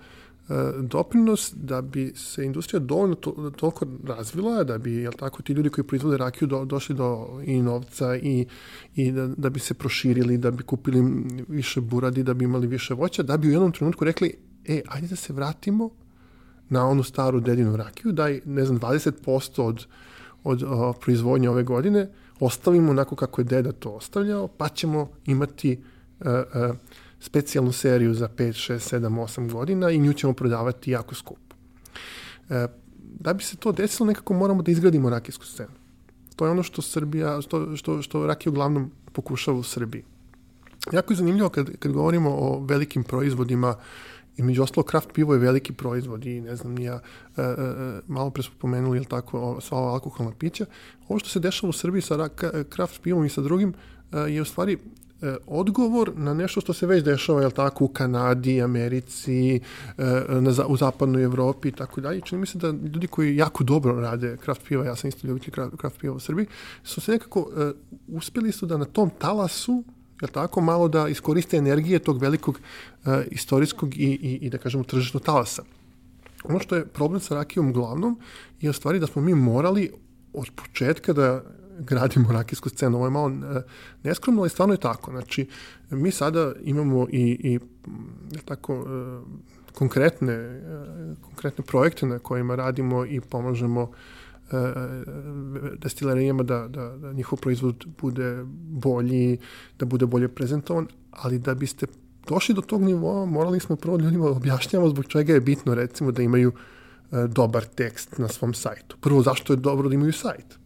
doprinos 0.81 1.53
da 1.55 1.81
bi 1.81 2.13
se 2.15 2.45
industrija 2.45 2.79
dovoljno 2.79 3.15
to, 3.15 3.51
toliko 3.57 3.85
razvila, 4.03 4.63
da 4.63 4.77
bi 4.77 4.93
jel 4.93 5.13
tako, 5.13 5.41
ti 5.41 5.53
ljudi 5.53 5.69
koji 5.69 5.85
proizvode 5.85 6.17
rakiju 6.17 6.47
do, 6.47 6.65
došli 6.65 6.95
do 6.95 7.27
i 7.45 7.61
novca 7.61 8.15
i, 8.15 8.45
i 8.95 9.11
da, 9.11 9.27
da 9.27 9.49
bi 9.49 9.59
se 9.59 9.73
proširili, 9.73 10.37
da 10.37 10.51
bi 10.51 10.63
kupili 10.63 11.23
više 11.47 11.81
buradi, 11.81 12.23
da 12.23 12.33
bi 12.33 12.45
imali 12.45 12.67
više 12.67 12.93
voća, 12.93 13.23
da 13.23 13.37
bi 13.37 13.47
u 13.47 13.51
jednom 13.51 13.71
trenutku 13.71 14.05
rekli, 14.05 14.33
e, 14.65 14.81
ajde 14.87 15.07
da 15.07 15.15
se 15.15 15.33
vratimo 15.33 15.89
na 16.69 16.87
onu 16.87 17.03
staru 17.03 17.39
dedinu 17.39 17.75
rakiju, 17.75 18.11
daj, 18.11 18.41
ne 18.45 18.65
znam, 18.65 18.79
20% 18.79 19.61
od 19.61 19.85
od 20.43 20.63
o, 20.63 20.93
proizvodnje 20.93 21.49
ove 21.49 21.63
godine, 21.63 22.09
ostavimo 22.39 22.91
onako 22.91 23.15
kako 23.15 23.41
je 23.41 23.45
deda 23.45 23.71
to 23.71 23.89
ostavljao, 23.89 24.47
pa 24.47 24.69
ćemo 24.69 25.09
imati 25.25 25.71
e, 25.71 26.29
e, 26.29 26.73
specijalnu 27.23 27.71
seriju 27.71 28.13
za 28.13 28.27
5, 28.27 28.73
6, 28.73 28.95
7, 28.95 29.07
8 29.07 29.51
godina 29.51 29.91
i 29.91 29.99
nju 29.99 30.13
ćemo 30.13 30.33
prodavati 30.33 30.91
jako 30.91 31.15
skupo. 31.15 31.55
E, 32.49 32.67
da 33.19 33.33
bi 33.33 33.43
se 33.43 33.57
to 33.57 33.71
desilo, 33.71 34.07
nekako 34.07 34.33
moramo 34.33 34.61
da 34.61 34.71
izgradimo 34.71 35.09
rakijsku 35.09 35.45
scenu. 35.45 35.71
To 36.35 36.45
je 36.45 36.51
ono 36.51 36.63
što 36.63 36.81
Srbija, 36.81 37.41
što, 37.41 37.75
što, 37.75 38.01
što 38.01 38.27
rakija 38.27 38.51
uglavnom 38.51 38.91
pokušava 39.11 39.57
u 39.57 39.63
Srbiji. 39.63 40.03
Jako 40.91 41.13
je 41.13 41.17
zanimljivo 41.17 41.49
kad, 41.49 41.77
kad 41.79 41.91
govorimo 41.91 42.29
o 42.29 42.59
velikim 42.59 43.03
proizvodima 43.03 43.75
I 44.37 44.43
među 44.43 44.63
ostalo, 44.63 44.83
kraft 44.83 45.09
pivo 45.13 45.33
je 45.33 45.39
veliki 45.39 45.73
proizvod 45.73 46.25
i 46.25 46.41
ne 46.41 46.55
znam, 46.55 46.79
ja, 46.79 46.99
e, 47.37 47.41
e, 47.41 47.45
e, 47.45 48.01
malo 48.07 48.29
pre 48.29 48.43
smo 48.43 48.55
pomenuli, 48.59 48.97
jel 48.97 49.05
tako, 49.05 49.61
sva 49.61 49.77
ova 49.77 49.93
alkoholna 49.93 50.31
pića. 50.39 50.65
Ovo 51.07 51.19
što 51.19 51.29
se 51.29 51.39
dešava 51.39 51.69
u 51.69 51.73
Srbiji 51.73 52.01
sa 52.01 52.29
kraft 52.69 53.01
pivom 53.01 53.25
i 53.25 53.29
sa 53.29 53.41
drugim 53.41 53.73
e, 54.11 54.17
je 54.17 54.41
u 54.41 54.45
stvari 54.45 54.73
e, 54.73 54.77
odgovor 55.47 56.11
na 56.15 56.33
nešto 56.33 56.61
što 56.61 56.73
se 56.73 56.87
već 56.87 57.03
dešava, 57.03 57.41
jel 57.41 57.51
tako, 57.51 57.85
u 57.85 57.87
Kanadi, 57.87 58.61
Americi, 58.61 59.55
e, 59.55 59.59
na, 60.29 60.65
u 60.67 60.77
zapadnoj 60.77 61.23
Evropi 61.23 61.67
i 61.67 61.71
tako 61.71 62.01
dalje. 62.01 62.21
Čini 62.21 62.39
mi 62.39 62.47
se 62.47 62.57
da 62.57 62.67
ljudi 62.67 63.07
koji 63.07 63.35
jako 63.35 63.63
dobro 63.63 64.01
rade 64.01 64.37
kraft 64.37 64.61
piva, 64.67 64.85
ja 64.85 64.95
sam 64.95 65.07
isto 65.07 65.27
ljubitelj 65.27 65.53
kraft 65.77 65.99
piva 65.99 66.15
u 66.15 66.19
Srbiji, 66.19 66.47
su 66.83 67.01
se 67.01 67.11
nekako, 67.11 67.49
e, 67.57 67.71
uspeli 68.07 68.51
su 68.51 68.65
da 68.65 68.77
na 68.77 68.85
tom 68.85 69.11
talasu 69.17 69.83
jel 70.23 70.29
tako, 70.31 70.61
malo 70.61 70.87
da 70.87 71.07
iskoriste 71.07 71.57
energije 71.57 71.99
tog 71.99 72.21
velikog 72.21 72.59
uh, 73.05 73.13
istorijskog 73.31 73.97
i, 73.97 74.11
i, 74.21 74.39
i 74.41 74.49
da 74.49 74.57
kažemo 74.57 74.83
tržišnog 74.83 75.23
talasa. 75.23 75.63
Ono 76.43 76.59
što 76.59 76.75
je 76.75 76.85
problem 76.85 77.21
sa 77.21 77.35
rakijom 77.35 77.69
uglavnom 77.69 78.19
je 78.61 78.69
u 78.69 78.73
stvari 78.73 78.99
da 78.99 79.07
smo 79.07 79.21
mi 79.21 79.35
morali 79.35 79.91
od 80.33 80.49
početka 80.55 81.13
da 81.13 81.43
gradimo 81.79 82.31
rakijsku 82.31 82.69
scenu. 82.69 82.97
Ovo 82.97 83.05
je 83.05 83.11
malo 83.11 83.27
uh, 83.27 83.63
neskromno, 84.03 84.41
ali 84.41 84.49
stvarno 84.49 84.73
je 84.73 84.79
tako. 84.79 85.11
Znači, 85.11 85.47
mi 85.89 86.11
sada 86.11 86.53
imamo 86.63 87.07
i, 87.11 87.37
i 87.41 87.59
tako, 88.45 88.79
uh, 88.79 88.87
konkretne, 89.73 90.61
konkretne 91.21 91.65
projekte 91.65 92.05
na 92.05 92.19
kojima 92.19 92.55
radimo 92.55 93.05
i 93.05 93.21
pomažemo 93.21 93.91
destilerijama 95.77 96.43
da, 96.43 96.67
da, 96.67 96.97
da 96.97 97.13
njihov 97.13 97.39
proizvod 97.39 97.85
bude 98.01 98.43
bolji, 98.69 99.37
da 99.79 99.85
bude 99.85 100.05
bolje 100.05 100.27
prezentovan, 100.27 100.87
ali 101.11 101.39
da 101.39 101.55
biste 101.55 101.87
došli 102.27 102.55
do 102.55 102.61
tog 102.61 102.81
nivoa, 102.81 103.25
morali 103.25 103.59
smo 103.59 103.75
prvo 103.75 103.97
ljudima 103.97 104.25
objašnjavamo 104.25 104.89
zbog 104.89 105.05
čega 105.05 105.33
je 105.33 105.41
bitno 105.41 105.75
recimo 105.75 106.11
da 106.11 106.21
imaju 106.21 106.51
e, 106.51 107.27
dobar 107.27 107.65
tekst 107.65 108.17
na 108.17 108.27
svom 108.27 108.53
sajtu. 108.53 108.97
Prvo, 109.01 109.21
zašto 109.21 109.53
je 109.53 109.57
dobro 109.57 109.89
da 109.89 109.95
imaju 109.95 110.13
sajt? 110.13 110.59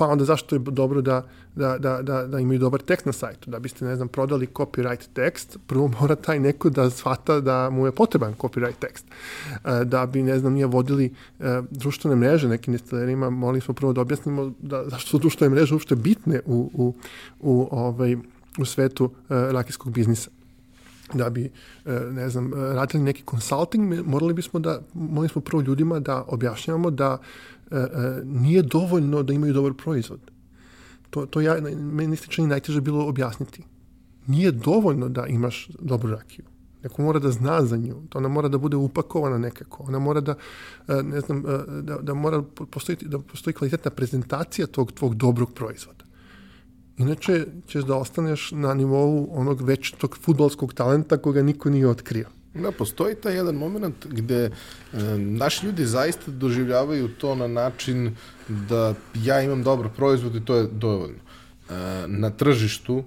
Pa 0.00 0.06
onda 0.06 0.24
zašto 0.24 0.54
je 0.54 0.58
dobro 0.58 1.00
da, 1.00 1.26
da, 1.54 1.78
da, 1.78 2.02
da, 2.02 2.26
da 2.26 2.38
imaju 2.40 2.58
dobar 2.58 2.80
tekst 2.80 3.06
na 3.06 3.12
sajtu. 3.12 3.50
Da 3.50 3.58
biste, 3.58 3.84
ne 3.84 3.96
znam, 3.96 4.08
prodali 4.08 4.46
copyright 4.46 5.08
tekst, 5.12 5.58
prvo 5.66 5.88
mora 6.00 6.16
taj 6.16 6.40
neko 6.40 6.70
da 6.70 6.90
shvata 6.90 7.40
da 7.40 7.70
mu 7.70 7.86
je 7.86 7.92
potreban 7.92 8.34
copyright 8.34 8.78
tekst. 8.80 9.04
E, 9.64 9.84
da 9.84 10.06
bi, 10.06 10.22
ne 10.22 10.38
znam, 10.38 10.52
nije 10.52 10.66
vodili 10.66 11.12
e, 11.40 11.60
društvene 11.70 12.16
mreže 12.16 12.48
nekim 12.48 12.72
destilerima, 12.72 13.30
morali 13.30 13.60
smo 13.60 13.74
prvo 13.74 13.92
da 13.92 14.00
objasnimo 14.00 14.52
da, 14.58 14.84
zašto 14.88 15.10
su 15.10 15.18
društvene 15.18 15.54
mreže 15.54 15.74
uopšte 15.74 15.96
bitne 15.96 16.40
u, 16.46 16.70
u, 16.74 16.94
u, 17.40 17.68
ovaj, 17.70 18.16
u 18.58 18.64
svetu 18.64 19.10
e, 19.10 19.34
rakijskog 19.52 19.92
biznisa 19.92 20.30
da 21.14 21.30
bi, 21.30 21.50
ne 22.10 22.28
znam, 22.28 22.52
radili 22.54 23.02
neki 23.02 23.22
consulting, 23.30 24.06
morali 24.06 24.34
bismo 24.34 24.60
da, 24.60 24.80
morali 24.94 25.28
smo 25.28 25.42
prvo 25.42 25.62
ljudima 25.62 25.98
da 26.00 26.24
objašnjavamo 26.26 26.90
da 26.90 27.18
nije 28.24 28.62
dovoljno 28.62 29.22
da 29.22 29.32
imaju 29.32 29.52
dobar 29.52 29.74
proizvod. 29.74 30.20
To, 31.10 31.26
to 31.26 31.40
ja, 31.40 31.56
meni 31.76 32.16
se 32.16 32.26
čini 32.28 32.48
najteže 32.48 32.80
bilo 32.80 33.08
objasniti. 33.08 33.62
Nije 34.26 34.52
dovoljno 34.52 35.08
da 35.08 35.26
imaš 35.26 35.68
dobru 35.78 36.10
rakiju. 36.10 36.44
Neko 36.82 37.02
mora 37.02 37.18
da 37.18 37.30
zna 37.30 37.64
za 37.64 37.76
nju. 37.76 38.02
Ona 38.14 38.28
mora 38.28 38.48
da 38.48 38.58
bude 38.58 38.76
upakovana 38.76 39.38
nekako. 39.38 39.82
Ona 39.82 39.98
mora 39.98 40.20
da, 40.20 40.34
e, 40.88 41.02
ne 41.02 41.20
znam, 41.20 41.42
da, 41.82 41.98
da 41.98 42.14
mora 42.14 42.42
postoji, 42.70 42.98
da 43.00 43.18
postoji 43.18 43.54
kvalitetna 43.54 43.90
prezentacija 43.90 44.66
tog 44.66 44.92
tvog 44.92 45.14
dobrog 45.14 45.52
proizvoda. 45.52 46.04
Inače 46.96 47.46
ćeš 47.66 47.84
da 47.84 47.96
ostaneš 47.96 48.50
na 48.52 48.74
nivou 48.74 49.28
onog 49.30 49.62
već 49.62 49.92
tog 49.92 50.16
futbolskog 50.20 50.74
talenta 50.74 51.16
koga 51.16 51.42
niko 51.42 51.70
nije 51.70 51.88
otkrio. 51.88 52.28
Da, 52.54 52.72
postoji 52.72 53.14
taj 53.14 53.34
jedan 53.34 53.54
moment 53.54 54.06
gde 54.06 54.44
e, 54.44 54.50
naši 55.18 55.66
ljudi 55.66 55.86
zaista 55.86 56.30
doživljavaju 56.30 57.08
to 57.08 57.34
na 57.34 57.46
način 57.46 58.16
da 58.48 58.94
ja 59.14 59.42
imam 59.42 59.62
dobar 59.62 59.88
proizvod 59.96 60.36
i 60.36 60.44
to 60.44 60.56
je 60.56 60.66
dovoljno. 60.66 61.18
E, 61.18 61.74
na 62.06 62.30
tržištu 62.30 63.04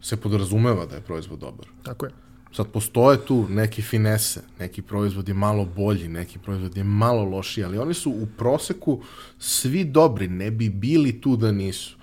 se 0.00 0.16
podrazumeva 0.16 0.86
da 0.86 0.96
je 0.96 1.02
proizvod 1.02 1.38
dobar. 1.38 1.66
Tako 1.82 2.06
je. 2.06 2.12
Sad 2.52 2.66
postoje 2.66 3.18
tu 3.26 3.46
neki 3.48 3.82
finese, 3.82 4.40
neki 4.58 4.82
proizvod 4.82 5.28
je 5.28 5.34
malo 5.34 5.64
bolji, 5.64 6.08
neki 6.08 6.38
proizvod 6.38 6.76
je 6.76 6.84
malo 6.84 7.24
lošiji, 7.24 7.64
ali 7.64 7.78
oni 7.78 7.94
su 7.94 8.10
u 8.10 8.26
proseku 8.38 9.00
svi 9.38 9.84
dobri, 9.84 10.28
ne 10.28 10.50
bi 10.50 10.68
bili 10.68 11.20
tu 11.20 11.36
da 11.36 11.52
nisu. 11.52 11.96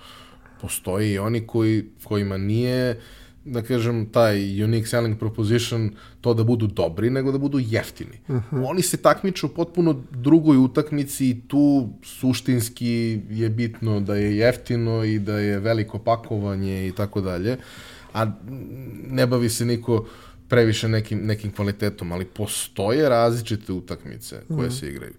Postoje 0.60 1.12
i 1.12 1.18
oni 1.18 1.46
koji, 1.46 1.90
kojima 2.04 2.36
nije 2.36 2.90
uh, 2.90 3.19
da 3.44 3.62
kažem, 3.62 4.06
taj 4.12 4.64
unique 4.64 4.86
selling 4.86 5.18
proposition 5.18 5.90
to 6.20 6.34
da 6.34 6.44
budu 6.44 6.66
dobri, 6.66 7.10
nego 7.10 7.32
da 7.32 7.38
budu 7.38 7.58
jeftini. 7.58 8.20
Uh 8.28 8.34
mhm. 8.34 8.56
-huh. 8.56 8.70
Oni 8.70 8.82
se 8.82 8.96
takmiču 8.96 9.48
potpuno 9.48 10.02
drugoj 10.10 10.56
utakmici 10.56 11.30
i 11.30 11.40
tu 11.48 11.88
suštinski 12.02 13.20
je 13.30 13.48
bitno 13.48 14.00
da 14.00 14.16
je 14.16 14.36
jeftino 14.36 15.04
i 15.04 15.18
da 15.18 15.38
je 15.38 15.58
veliko 15.58 15.98
pakovanje 15.98 16.88
i 16.88 16.92
tako 16.92 17.20
dalje, 17.20 17.56
a 18.14 18.32
ne 19.10 19.26
bavi 19.26 19.48
se 19.48 19.64
niko 19.64 20.06
previše 20.48 20.88
nekim, 20.88 21.26
nekim 21.26 21.52
kvalitetom, 21.52 22.12
ali 22.12 22.24
postoje 22.24 23.08
različite 23.08 23.72
utakmice 23.72 24.36
koje 24.48 24.56
uh 24.56 24.56
mhm. 24.56 24.66
-huh. 24.66 24.80
se 24.80 24.88
igraju. 24.88 25.12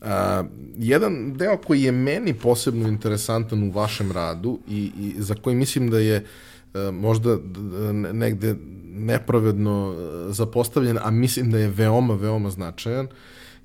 A, 0.00 0.44
jedan 0.78 1.34
deo 1.36 1.56
koji 1.56 1.82
je 1.82 1.92
meni 1.92 2.34
posebno 2.34 2.88
interesantan 2.88 3.62
u 3.62 3.70
vašem 3.70 4.12
radu 4.12 4.58
i, 4.68 4.90
i 5.00 5.14
za 5.18 5.34
koji 5.34 5.56
mislim 5.56 5.90
da 5.90 5.98
je 5.98 6.16
uh, 6.16 6.26
možda 6.92 7.38
negde 8.12 8.56
nepravedno 8.98 9.94
e, 9.94 10.32
zapostavljen, 10.32 10.98
a 11.02 11.10
mislim 11.10 11.50
da 11.50 11.58
je 11.58 11.68
veoma, 11.68 12.14
veoma 12.14 12.50
značajan, 12.50 13.08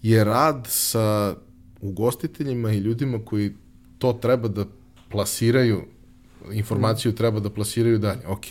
je 0.02 0.24
rad 0.24 0.68
sa 0.70 1.36
ugostiteljima 1.82 2.72
i 2.72 2.78
ljudima 2.78 3.20
koji 3.26 3.54
to 3.98 4.14
treba 4.14 4.48
da 4.48 4.66
plasiraju, 5.10 5.84
informaciju 6.52 7.16
treba 7.16 7.40
da 7.40 7.50
plasiraju 7.50 7.98
dalje. 7.98 8.28
Ok, 8.28 8.46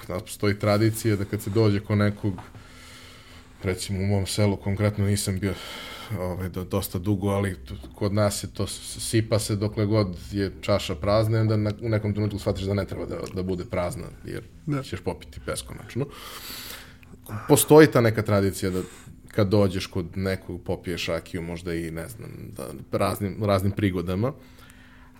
kod 0.00 0.08
nas 0.08 0.22
postoji 0.22 0.58
tradicija 0.58 1.16
da 1.16 1.24
kad 1.24 1.42
se 1.42 1.50
dođe 1.50 1.80
ko 1.80 1.94
nekog, 1.94 2.34
recimo 3.62 4.00
u 4.00 4.06
mom 4.06 4.26
selu 4.26 4.56
konkretno 4.56 5.06
nisam 5.06 5.40
bio 5.40 5.54
ovaj, 6.18 6.48
do, 6.48 6.64
dosta 6.64 6.98
dugo, 6.98 7.28
ali 7.28 7.56
kod 7.94 8.12
nas 8.14 8.44
je 8.44 8.48
to, 8.48 8.66
sipa 8.66 9.38
se 9.38 9.56
dokle 9.56 9.86
god 9.86 10.16
je 10.32 10.52
čaša 10.60 10.94
prazna 10.94 11.38
i 11.38 11.40
onda 11.40 11.56
na, 11.56 11.72
u 11.82 11.88
nekom 11.88 12.14
trenutku 12.14 12.38
shvatiš 12.38 12.64
da 12.64 12.74
ne 12.74 12.84
treba 12.86 13.06
da, 13.06 13.16
da 13.34 13.42
bude 13.42 13.64
prazna, 13.64 14.06
jer 14.24 14.42
da. 14.66 14.82
ćeš 14.82 15.00
popiti 15.00 15.40
beskonačno. 15.46 16.06
Postoji 17.48 17.86
ta 17.86 18.00
neka 18.00 18.22
tradicija 18.22 18.70
da 18.70 18.82
kad 19.28 19.48
dođeš 19.48 19.86
kod 19.86 20.06
nekog 20.16 20.62
popiješ 20.62 21.06
rakiju, 21.06 21.42
možda 21.42 21.74
i 21.74 21.90
ne 21.90 22.08
znam, 22.08 22.30
da, 22.56 22.98
raznim, 22.98 23.44
raznim 23.44 23.72
prigodama, 23.72 24.32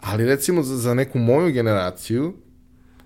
ali 0.00 0.26
recimo 0.26 0.62
za, 0.62 0.76
za 0.76 0.94
neku 0.94 1.18
moju 1.18 1.52
generaciju, 1.52 2.34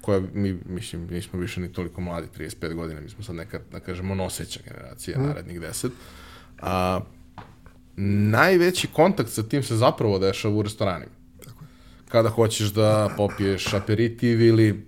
koja 0.01 0.21
mi, 0.35 0.59
mislim, 0.67 1.07
nismo 1.07 1.39
više 1.39 1.61
ni 1.61 1.73
toliko 1.73 2.01
mladi, 2.01 2.27
35 2.39 2.75
godina, 2.75 3.01
mi 3.01 3.09
smo 3.09 3.25
sad 3.25 3.37
neka, 3.37 3.61
da 3.73 3.81
kažemo, 3.81 4.15
noseća 4.15 4.61
generacija, 4.65 5.19
mm. 5.19 5.23
narednih 5.23 5.61
10, 5.61 5.91
a, 6.61 7.01
najveći 8.01 8.87
kontakt 8.87 9.31
sa 9.31 9.43
tim 9.43 9.63
se 9.63 9.77
zapravo 9.77 10.19
dešava 10.19 10.55
u 10.55 10.63
restoranima. 10.63 11.13
Tako 11.45 11.65
Kada 12.09 12.29
hoćeš 12.29 12.69
da 12.69 13.11
popiješ 13.17 13.75
aperitiv 13.75 14.41
ili 14.41 14.87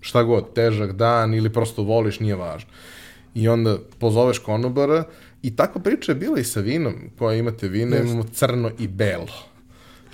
šta 0.00 0.22
god, 0.22 0.54
težak 0.54 0.92
dan 0.92 1.34
ili 1.34 1.52
prosto 1.52 1.82
voliš, 1.82 2.20
nije 2.20 2.34
važno. 2.34 2.70
I 3.34 3.48
onda 3.48 3.78
pozoveš 3.98 4.38
konobara 4.38 5.04
i 5.42 5.56
takva 5.56 5.80
priča 5.80 6.12
je 6.12 6.16
bila 6.16 6.40
i 6.40 6.44
sa 6.44 6.60
vinom, 6.60 6.94
koja 7.18 7.38
imate 7.38 7.68
vino, 7.68 7.96
imamo 7.96 8.22
crno 8.22 8.70
i 8.78 8.88
belo. 8.88 9.28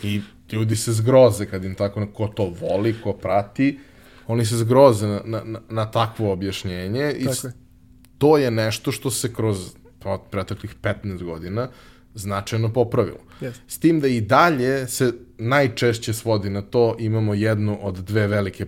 I 0.02 0.20
ljudi 0.52 0.76
se 0.76 0.92
zgroze 0.92 1.46
kad 1.46 1.64
im 1.64 1.74
tako, 1.74 2.06
ko 2.14 2.28
to 2.28 2.54
voli, 2.60 2.96
ko 3.02 3.12
prati, 3.12 3.78
oni 4.26 4.44
se 4.46 4.56
zgroze 4.56 5.06
na, 5.06 5.20
na, 5.24 5.60
na 5.68 5.90
takvo 5.90 6.32
objašnjenje 6.32 7.14
i 7.18 7.24
tako 7.24 7.46
je. 7.46 7.52
to 8.18 8.38
je 8.38 8.50
nešto 8.50 8.92
što 8.92 9.10
se 9.10 9.34
kroz 9.34 9.74
preteklih 10.30 10.76
15 10.82 11.22
godina 11.24 11.68
značajno 12.14 12.72
popravilo. 12.72 13.18
Yes. 13.40 13.52
S 13.66 13.78
tim 13.78 14.00
da 14.00 14.08
i 14.08 14.20
dalje 14.20 14.86
se 14.86 15.12
najčešće 15.38 16.12
svodi 16.12 16.50
na 16.50 16.62
to 16.62 16.96
imamo 16.98 17.34
jednu 17.34 17.78
od 17.82 17.94
dve 17.94 18.26
velike 18.26 18.66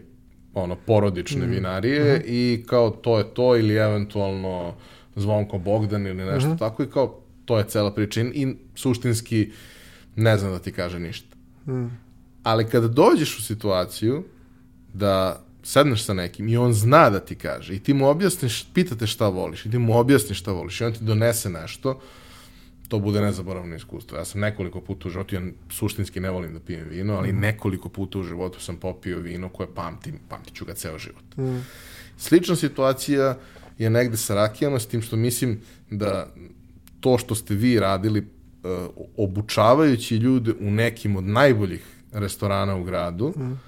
ono 0.55 0.77
porodične 0.77 1.47
mm. 1.47 1.51
vinarije 1.51 2.01
mm 2.01 2.19
-hmm. 2.19 2.25
i 2.27 2.65
kao 2.67 2.91
to 2.91 3.19
je 3.19 3.25
to 3.35 3.57
ili 3.57 3.75
eventualno 3.75 4.75
Zvonko 5.17 5.59
Bogdan 5.59 6.07
ili 6.07 6.25
nešto 6.25 6.49
mm 6.49 6.53
-hmm. 6.53 6.59
tako 6.59 6.83
i 6.83 6.91
kao 6.91 7.21
to 7.45 7.59
je 7.59 7.65
cela 7.69 7.95
priča 7.95 8.21
i 8.21 8.57
suštinski 8.75 9.51
ne 10.17 10.39
znam 10.39 10.53
da 10.53 10.59
ti 10.59 10.73
kaže 10.73 10.99
ništa. 10.99 11.37
Mm. 11.67 11.87
Ali 12.43 12.69
kada 12.69 12.89
dođeš 12.89 13.39
u 13.39 13.43
situaciju 13.43 14.25
da 14.95 15.45
sedneš 15.63 16.05
sa 16.05 16.15
nekim 16.15 16.49
i 16.49 16.57
on 16.57 16.73
zna 16.73 17.11
da 17.11 17.21
ti 17.21 17.35
kaže 17.35 17.75
i 17.75 17.79
ti 17.79 17.95
mu 17.95 18.09
objasniš, 18.09 18.67
pitate 18.75 19.07
šta 19.07 19.29
voliš 19.29 19.67
i 19.67 19.71
ti 19.71 19.79
mu 19.79 19.99
objasniš 19.99 20.41
šta 20.41 20.53
voliš 20.53 20.81
i 20.81 20.85
on 20.85 20.93
ti 20.93 21.05
donese 21.05 21.51
nešto, 21.51 22.01
to 22.89 22.99
bude 22.99 23.21
nezaboravno 23.21 23.77
iskustvo. 23.77 24.19
Ja 24.19 24.25
sam 24.25 24.41
nekoliko 24.41 24.81
puta 24.81 25.09
u 25.09 25.11
životu, 25.11 25.35
ja 25.35 25.41
suštinski 25.71 26.21
ne 26.21 26.31
volim 26.31 26.53
da 26.55 26.61
pijem 26.61 26.89
vino, 26.89 27.15
ali 27.15 27.33
mm. 27.33 27.41
nekoliko 27.41 27.89
puta 27.89 28.19
u 28.19 28.23
životu 28.23 28.61
sam 28.61 28.77
popio 28.77 29.19
vino 29.19 29.49
koje 29.49 29.69
pamtim, 29.75 30.19
pamtit 30.29 30.55
ću 30.55 30.65
ga 30.65 30.75
ceo 30.75 30.99
život. 30.99 31.37
Mm. 31.37 31.65
Slična 32.17 32.57
situacija 32.57 33.39
je 33.79 33.91
negde 33.91 34.17
sa 34.17 34.35
rakijama, 34.35 34.79
s 34.79 34.87
tim 34.87 35.03
što 35.03 35.17
mislim 35.17 35.61
da 35.91 36.29
to 37.01 37.19
što 37.19 37.35
ste 37.35 37.55
vi 37.55 37.81
radili 37.81 38.21
uh, 38.21 38.27
obučavajući 39.17 40.17
ljude 40.17 40.53
u 40.61 40.71
nekim 40.71 41.17
od 41.17 41.25
najboljih 41.25 41.87
restorana 42.13 42.77
u 42.77 42.85
gradu, 42.85 43.29
mm. 43.37 43.59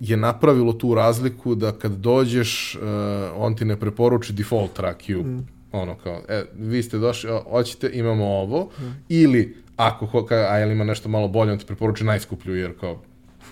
Je 0.00 0.16
napravilo 0.16 0.72
tu 0.72 0.94
razliku 0.94 1.54
da 1.54 1.72
kad 1.72 1.92
dođeš, 1.92 2.74
uh, 2.74 2.82
on 3.36 3.56
ti 3.56 3.64
ne 3.64 3.76
preporuči 3.80 4.32
default 4.32 4.78
rakiju, 4.78 5.22
mm. 5.22 5.46
ono 5.72 5.94
kao, 5.94 6.22
e, 6.28 6.44
vi 6.54 6.82
ste 6.82 6.98
došli, 6.98 7.30
hoćete, 7.50 7.90
imamo 7.92 8.24
ovo, 8.24 8.64
mm. 8.64 8.84
ili 9.08 9.56
ako, 9.76 10.26
a 10.30 10.58
jel 10.58 10.70
ima 10.70 10.84
nešto 10.84 11.08
malo 11.08 11.28
bolje, 11.28 11.52
on 11.52 11.58
ti 11.58 11.66
preporuči 11.66 12.04
najskuplju, 12.04 12.54
jer 12.54 12.78
kao, 12.80 13.02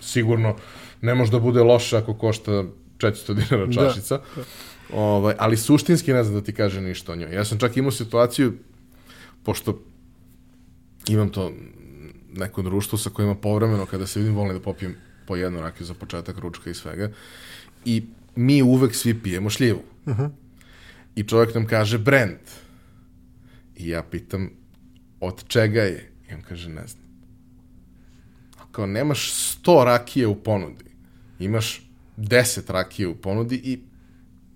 sigurno 0.00 0.56
ne 1.00 1.14
može 1.14 1.30
da 1.30 1.38
bude 1.38 1.62
loše 1.62 1.96
ako 1.96 2.14
košta 2.14 2.64
400 2.98 3.34
dinara 3.34 3.66
da. 3.66 3.72
čašica. 3.72 4.20
Da. 4.36 4.42
Ovaj, 4.92 5.34
ali 5.38 5.56
suštinski 5.56 6.12
ne 6.12 6.24
znam 6.24 6.34
da 6.34 6.44
ti 6.44 6.52
kaže 6.52 6.80
ništa 6.80 7.12
o 7.12 7.16
njoj. 7.16 7.34
Ja 7.34 7.44
sam 7.44 7.58
čak 7.58 7.76
imao 7.76 7.90
situaciju, 7.90 8.52
pošto 9.42 9.78
imam 11.08 11.28
to 11.28 11.52
neko 12.32 12.62
društvo 12.62 12.98
sa 12.98 13.10
kojima 13.10 13.34
povremeno 13.34 13.86
kada 13.86 14.06
se 14.06 14.20
vidim 14.20 14.34
volim 14.34 14.56
da 14.56 14.62
popijem 14.62 14.96
po 15.26 15.36
jednu 15.36 15.60
rakiju 15.60 15.86
za 15.86 15.94
početak 15.94 16.38
ručka 16.38 16.70
i 16.70 16.74
svega. 16.74 17.10
I 17.84 18.04
mi 18.36 18.62
uvek 18.62 18.94
svi 18.94 19.22
pijemo 19.22 19.50
šljivu. 19.50 19.82
Uh 20.06 20.16
-huh. 20.16 20.30
I 21.14 21.24
čovjek 21.24 21.54
nam 21.54 21.66
kaže 21.66 21.98
brand. 21.98 22.38
I 23.76 23.88
ja 23.88 24.02
pitam 24.02 24.50
od 25.20 25.44
čega 25.48 25.82
je? 25.82 26.12
I 26.30 26.34
on 26.34 26.42
kaže 26.42 26.68
ne 26.68 26.86
znam. 26.86 27.06
Kao 28.72 28.86
nemaš 28.86 29.32
100 29.64 29.84
rakije 29.84 30.26
u 30.26 30.34
ponudi. 30.34 30.84
Imaš 31.38 31.82
10 32.16 32.72
rakije 32.72 33.08
u 33.08 33.14
ponudi 33.14 33.60
i 33.64 33.80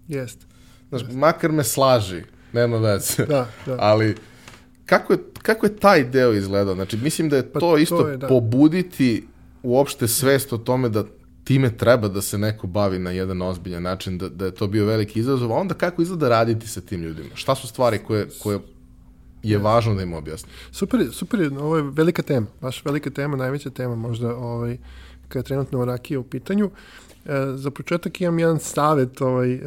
Jeste. 0.08 0.46
Znaš, 0.88 1.02
Jest. 1.02 1.14
makar 1.14 1.52
me 1.52 1.64
slaži, 1.64 2.22
nema 2.52 2.78
veze. 2.78 3.26
Da, 3.26 3.48
da. 3.66 3.76
Ali 3.90 4.14
kako 4.86 5.12
je, 5.12 5.18
kako 5.42 5.66
je 5.66 5.76
taj 5.76 6.04
deo 6.04 6.32
izgledao? 6.32 6.74
Znači, 6.74 6.96
mislim 6.96 7.28
da 7.28 7.36
je 7.36 7.52
pa 7.52 7.60
to 7.60 7.78
isto 7.78 8.02
to 8.02 8.08
je, 8.08 8.16
da. 8.16 8.28
pobuditi 8.28 9.26
uopšte 9.62 10.08
svest 10.08 10.52
o 10.52 10.58
tome 10.58 10.88
da 10.88 11.04
time 11.44 11.76
treba 11.76 12.08
da 12.08 12.22
se 12.22 12.38
neko 12.38 12.66
bavi 12.66 12.98
na 12.98 13.10
jedan 13.10 13.42
ozbiljan 13.42 13.82
način, 13.82 14.18
da, 14.18 14.28
da 14.28 14.44
je 14.44 14.54
to 14.54 14.66
bio 14.66 14.86
veliki 14.86 15.20
izazov, 15.20 15.52
a 15.52 15.56
onda 15.56 15.74
kako 15.74 16.02
izgleda 16.02 16.28
raditi 16.28 16.68
sa 16.68 16.80
tim 16.80 17.02
ljudima? 17.02 17.28
Šta 17.34 17.54
su 17.54 17.66
stvari 17.68 17.98
koje, 17.98 18.28
koje 18.42 18.58
je 19.42 19.58
važno 19.58 19.94
da 19.94 20.02
im 20.02 20.12
objasni? 20.12 20.50
Super, 20.72 21.08
super, 21.12 21.50
ovo 21.58 21.76
je 21.76 21.82
velika 21.82 22.22
tema, 22.22 22.46
baš 22.60 22.84
velika 22.84 23.10
tema, 23.10 23.36
najveća 23.36 23.70
tema 23.70 23.96
možda 23.96 24.36
ovaj, 24.36 24.78
kada 25.28 25.38
je 25.38 25.44
trenutno 25.44 25.84
rakija 25.84 26.20
u 26.20 26.22
pitanju. 26.22 26.70
E, 27.26 27.32
za 27.54 27.70
početak 27.70 28.20
imam 28.20 28.38
jedan 28.38 28.58
savet, 28.58 29.20
ovaj, 29.20 29.52
e, 29.52 29.60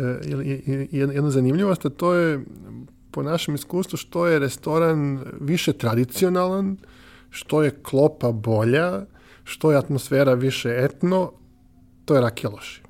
jednu 0.91 1.29
zanimljivost, 1.29 1.85
a 1.85 1.89
to 1.89 2.13
je 2.13 2.39
po 3.11 3.23
našem 3.23 3.55
iskustvu 3.55 3.97
što 3.97 4.27
je 4.27 4.39
restoran 4.39 5.19
više 5.41 5.73
tradicionalan, 5.73 6.77
što 7.29 7.63
je 7.63 7.75
klopa 7.83 8.31
bolja, 8.31 9.05
što 9.43 9.71
je 9.71 9.77
atmosfera 9.77 10.33
više 10.33 10.75
etno, 10.83 11.31
to 12.05 12.15
je 12.15 12.21
rakija 12.21 12.49
loši. 12.49 12.83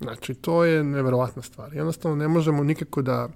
Znači, 0.00 0.34
to 0.34 0.64
je 0.64 0.84
neverovatna 0.84 1.42
stvar. 1.42 1.74
Jednostavno, 1.74 2.16
ne 2.16 2.28
možemo 2.28 2.64
nikako 2.64 3.02
da 3.02 3.28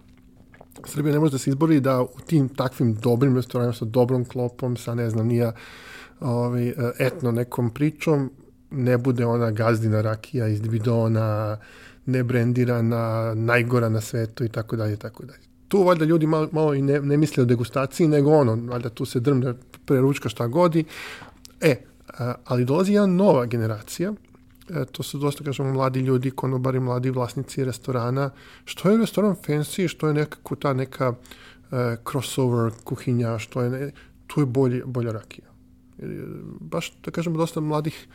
Srbija 0.84 1.12
ne 1.12 1.18
može 1.18 1.32
da 1.32 1.38
se 1.38 1.50
izbori 1.50 1.80
da 1.80 2.02
u 2.02 2.20
tim 2.26 2.48
takvim 2.48 2.94
dobrim 2.94 3.36
restoranima 3.36 3.72
sa 3.72 3.84
dobrom 3.84 4.24
klopom, 4.24 4.76
sa 4.76 4.94
ne 4.94 5.10
znam, 5.10 5.26
nija 5.26 5.52
ovaj, 6.20 6.72
etno 6.98 7.32
nekom 7.32 7.70
pričom, 7.70 8.30
ne 8.70 8.98
bude 8.98 9.26
ona 9.26 9.50
gazdina 9.50 10.00
rakija 10.00 10.48
iz 10.48 10.60
bidona, 10.60 11.58
nebrendirana, 12.06 13.34
najgora 13.34 13.88
na 13.88 14.00
svetu 14.00 14.44
i 14.44 14.48
tako 14.48 14.76
dalje 14.76 14.96
tako 14.96 15.24
dalje. 15.24 15.40
Tu 15.68 15.82
valjda 15.82 16.04
ljudi 16.04 16.26
malo, 16.26 16.48
malo 16.52 16.74
i 16.74 16.82
ne, 16.82 17.00
ne 17.00 17.16
misle 17.16 17.42
o 17.42 17.46
degustaciji, 17.46 18.08
nego 18.08 18.30
ono, 18.30 18.56
valjda 18.56 18.88
tu 18.88 19.04
se 19.04 19.20
drmne 19.20 19.54
preručka 19.86 20.28
šta 20.28 20.46
godi. 20.46 20.84
E, 21.60 21.76
ali 22.44 22.64
dolazi 22.64 22.92
jedna 22.92 23.06
nova 23.06 23.46
generacija, 23.46 24.12
e, 24.70 24.84
to 24.84 25.02
su 25.02 25.18
dosta, 25.18 25.44
kažemo, 25.44 25.72
mladi 25.72 26.00
ljudi, 26.00 26.30
konobari, 26.30 26.80
mladi 26.80 27.10
vlasnici 27.10 27.64
restorana. 27.64 28.30
Što 28.64 28.90
je 28.90 28.98
restoran 28.98 29.36
fancy, 29.46 29.88
što 29.88 30.08
je 30.08 30.14
nekako 30.14 30.56
ta 30.56 30.72
neka 30.72 31.08
uh, 31.08 31.78
crossover 32.10 32.72
kuhinja, 32.84 33.38
što 33.38 33.62
je, 33.62 33.70
ne, 33.70 33.90
tu 34.26 34.40
je 34.40 34.46
bolje, 34.46 34.82
bolja 34.86 35.12
rakija. 35.12 35.46
Baš, 36.60 36.92
da 37.04 37.10
kažemo, 37.10 37.38
dosta 37.38 37.60
mladih 37.60 38.06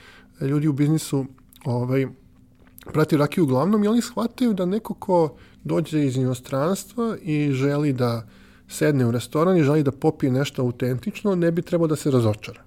ljudi 0.41 0.67
u 0.67 0.73
biznisu 0.73 1.25
ovaj, 1.65 2.07
prati 2.93 3.17
rakiju 3.17 3.43
uglavnom 3.43 3.83
i 3.83 3.87
oni 3.87 4.01
shvataju 4.01 4.53
da 4.53 4.65
neko 4.65 4.93
ko 4.93 5.35
dođe 5.63 6.05
iz 6.05 6.17
inostranstva 6.17 7.17
i 7.21 7.51
želi 7.53 7.93
da 7.93 8.27
sedne 8.67 9.05
u 9.05 9.11
restoran 9.11 9.57
i 9.57 9.63
želi 9.63 9.83
da 9.83 9.91
popije 9.91 10.31
nešto 10.31 10.61
autentično, 10.61 11.35
ne 11.35 11.51
bi 11.51 11.61
trebao 11.61 11.87
da 11.87 11.95
se 11.95 12.11
razočara. 12.11 12.62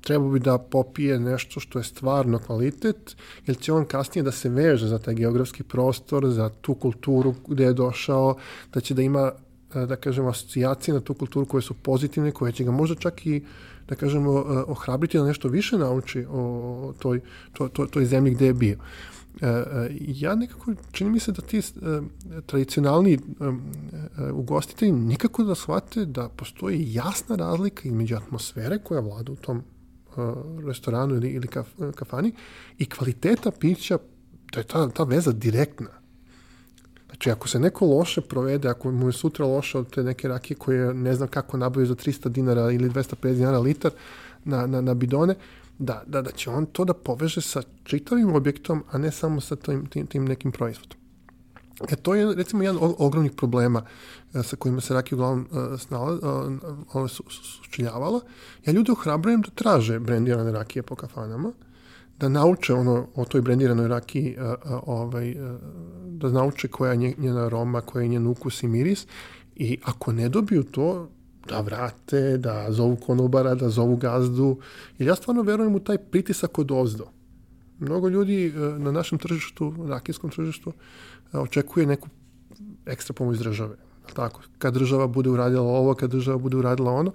Treba 0.00 0.28
bi 0.28 0.40
da 0.40 0.58
popije 0.58 1.20
nešto 1.20 1.60
što 1.60 1.78
je 1.78 1.84
stvarno 1.84 2.38
kvalitet, 2.38 3.16
jer 3.46 3.56
će 3.56 3.72
on 3.72 3.84
kasnije 3.84 4.22
da 4.22 4.32
se 4.32 4.48
veže 4.48 4.86
za 4.86 4.98
taj 4.98 5.14
geografski 5.14 5.62
prostor, 5.62 6.26
za 6.28 6.48
tu 6.60 6.74
kulturu 6.74 7.34
gde 7.48 7.64
je 7.64 7.72
došao, 7.72 8.36
da 8.72 8.80
će 8.80 8.94
da 8.94 9.02
ima, 9.02 9.32
da 9.74 9.96
kažemo, 9.96 10.28
asocijacije 10.28 10.94
na 10.94 11.00
tu 11.00 11.14
kulturu 11.14 11.46
koje 11.46 11.62
su 11.62 11.74
pozitivne, 11.74 12.32
koje 12.32 12.52
će 12.52 12.64
ga 12.64 12.70
možda 12.70 12.94
čak 12.94 13.26
i 13.26 13.42
da 13.90 13.96
kažemo, 13.96 14.38
eh, 14.38 14.62
ohrabriti 14.66 15.18
da 15.18 15.24
nešto 15.24 15.48
više 15.48 15.78
nauči 15.78 16.26
o 16.30 16.94
toj, 16.98 17.20
to, 17.52 17.68
to, 17.68 17.86
toj 17.86 18.04
zemlji 18.04 18.34
gde 18.34 18.46
je 18.46 18.54
bio. 18.54 18.76
Eh, 19.40 19.46
eh, 19.46 19.88
ja 19.98 20.34
nekako, 20.34 20.74
čini 20.92 21.10
mi 21.10 21.20
se 21.20 21.32
da 21.32 21.42
ti 21.42 21.62
tradicionalni 22.46 23.18
ugostitelji 24.32 24.92
nikako 24.92 25.44
da 25.44 25.54
shvate 25.54 26.04
da 26.04 26.28
postoji 26.28 26.94
jasna 26.94 27.36
razlika 27.36 27.88
između 27.88 28.16
atmosfere 28.16 28.78
koja 28.78 29.00
vlada 29.00 29.32
u 29.32 29.36
tom 29.36 29.62
restoranu 30.66 31.14
ili, 31.14 31.28
ili 31.28 31.48
kaf, 31.48 31.66
kafani 31.94 32.32
i 32.78 32.86
kvaliteta 32.86 33.50
pića, 33.50 33.98
da 34.52 34.60
je 34.60 34.64
ta, 34.64 34.88
ta 34.88 35.04
veza 35.04 35.32
direktna. 35.32 36.00
Znači, 37.06 37.30
ako 37.30 37.48
se 37.48 37.58
neko 37.58 37.86
loše 37.86 38.20
provede, 38.20 38.68
ako 38.68 38.90
mu 38.92 39.08
je 39.08 39.12
sutra 39.12 39.46
loše 39.46 39.78
od 39.78 39.90
te 39.94 40.02
neke 40.02 40.28
rakije 40.28 40.56
koje 40.56 40.94
ne 40.94 41.14
znam 41.14 41.28
kako 41.28 41.56
nabavio 41.56 41.86
za 41.86 41.94
300 41.94 42.28
dinara 42.28 42.70
ili 42.70 42.90
250 42.90 43.34
dinara 43.34 43.58
litar 43.58 43.90
na, 44.44 44.66
na, 44.66 44.80
na 44.80 44.94
bidone, 44.94 45.34
da, 45.78 46.02
da, 46.06 46.22
da 46.22 46.30
će 46.30 46.50
on 46.50 46.66
to 46.66 46.84
da 46.84 46.94
poveže 46.94 47.40
sa 47.40 47.62
čitavim 47.84 48.34
objektom, 48.34 48.84
a 48.90 48.98
ne 48.98 49.10
samo 49.10 49.40
sa 49.40 49.56
tim, 49.56 49.86
tim, 49.86 50.06
tim 50.06 50.24
nekim 50.24 50.52
proizvodom. 50.52 50.99
E, 51.88 51.96
to 51.96 52.14
je 52.14 52.34
recimo 52.34 52.62
jedan 52.62 52.78
od 52.80 52.94
ogromnih 52.98 53.32
problema 53.32 53.82
e, 54.34 54.42
sa 54.42 54.56
kojima 54.56 54.80
se 54.80 54.94
rakija 54.94 55.16
uglavnom 55.16 55.46
e, 55.74 55.78
snala, 55.78 56.18
e, 57.04 57.08
su, 57.08 57.24
su, 57.28 57.42
sučeljavala. 57.42 58.20
Ja 58.66 58.72
ljude 58.72 58.92
ohrabrujem 58.92 59.40
da 59.40 59.50
traže 59.50 59.98
brendirane 59.98 60.52
rakije 60.52 60.82
po 60.82 60.94
kafanama, 60.94 61.52
da 62.18 62.28
nauče 62.28 62.74
ono 62.74 63.06
o 63.14 63.24
toj 63.24 63.40
brendiranoj 63.40 63.88
rakiji, 63.88 64.36
a, 64.38 64.54
a, 64.64 64.80
ovaj, 64.86 65.30
a, 65.30 65.58
da 66.06 66.28
nauče 66.28 66.68
koja 66.68 66.92
je 66.92 67.14
njena 67.18 67.46
aroma, 67.46 67.80
koja 67.80 68.02
je 68.02 68.08
njen 68.08 68.26
ukus 68.26 68.62
i 68.62 68.68
miris 68.68 69.06
i 69.56 69.78
ako 69.84 70.12
ne 70.12 70.28
dobiju 70.28 70.62
to, 70.62 71.08
da 71.48 71.60
vrate, 71.60 72.38
da 72.38 72.66
zovu 72.68 72.96
konobara, 72.96 73.54
da 73.54 73.68
zovu 73.68 73.96
gazdu. 73.96 74.58
Jer 74.98 75.08
ja 75.08 75.14
stvarno 75.14 75.42
verujem 75.42 75.74
u 75.74 75.80
taj 75.80 75.98
pritisak 75.98 76.58
od 76.58 76.70
ozdo. 76.72 77.04
Mnogo 77.78 78.08
ljudi 78.08 78.52
na 78.78 78.92
našem 78.92 79.18
tržištu, 79.18 79.74
rakijskom 79.88 80.30
tržištu, 80.30 80.72
očekuje 81.32 81.86
neku 81.86 82.08
ekstra 82.86 83.14
pomoć 83.14 83.38
države. 83.38 83.76
Tako, 84.14 84.40
kad 84.58 84.74
država 84.74 85.06
bude 85.06 85.30
uradila 85.30 85.62
ovo, 85.62 85.94
kad 85.94 86.10
država 86.10 86.38
bude 86.38 86.56
uradila 86.56 86.92
ono, 86.92 87.12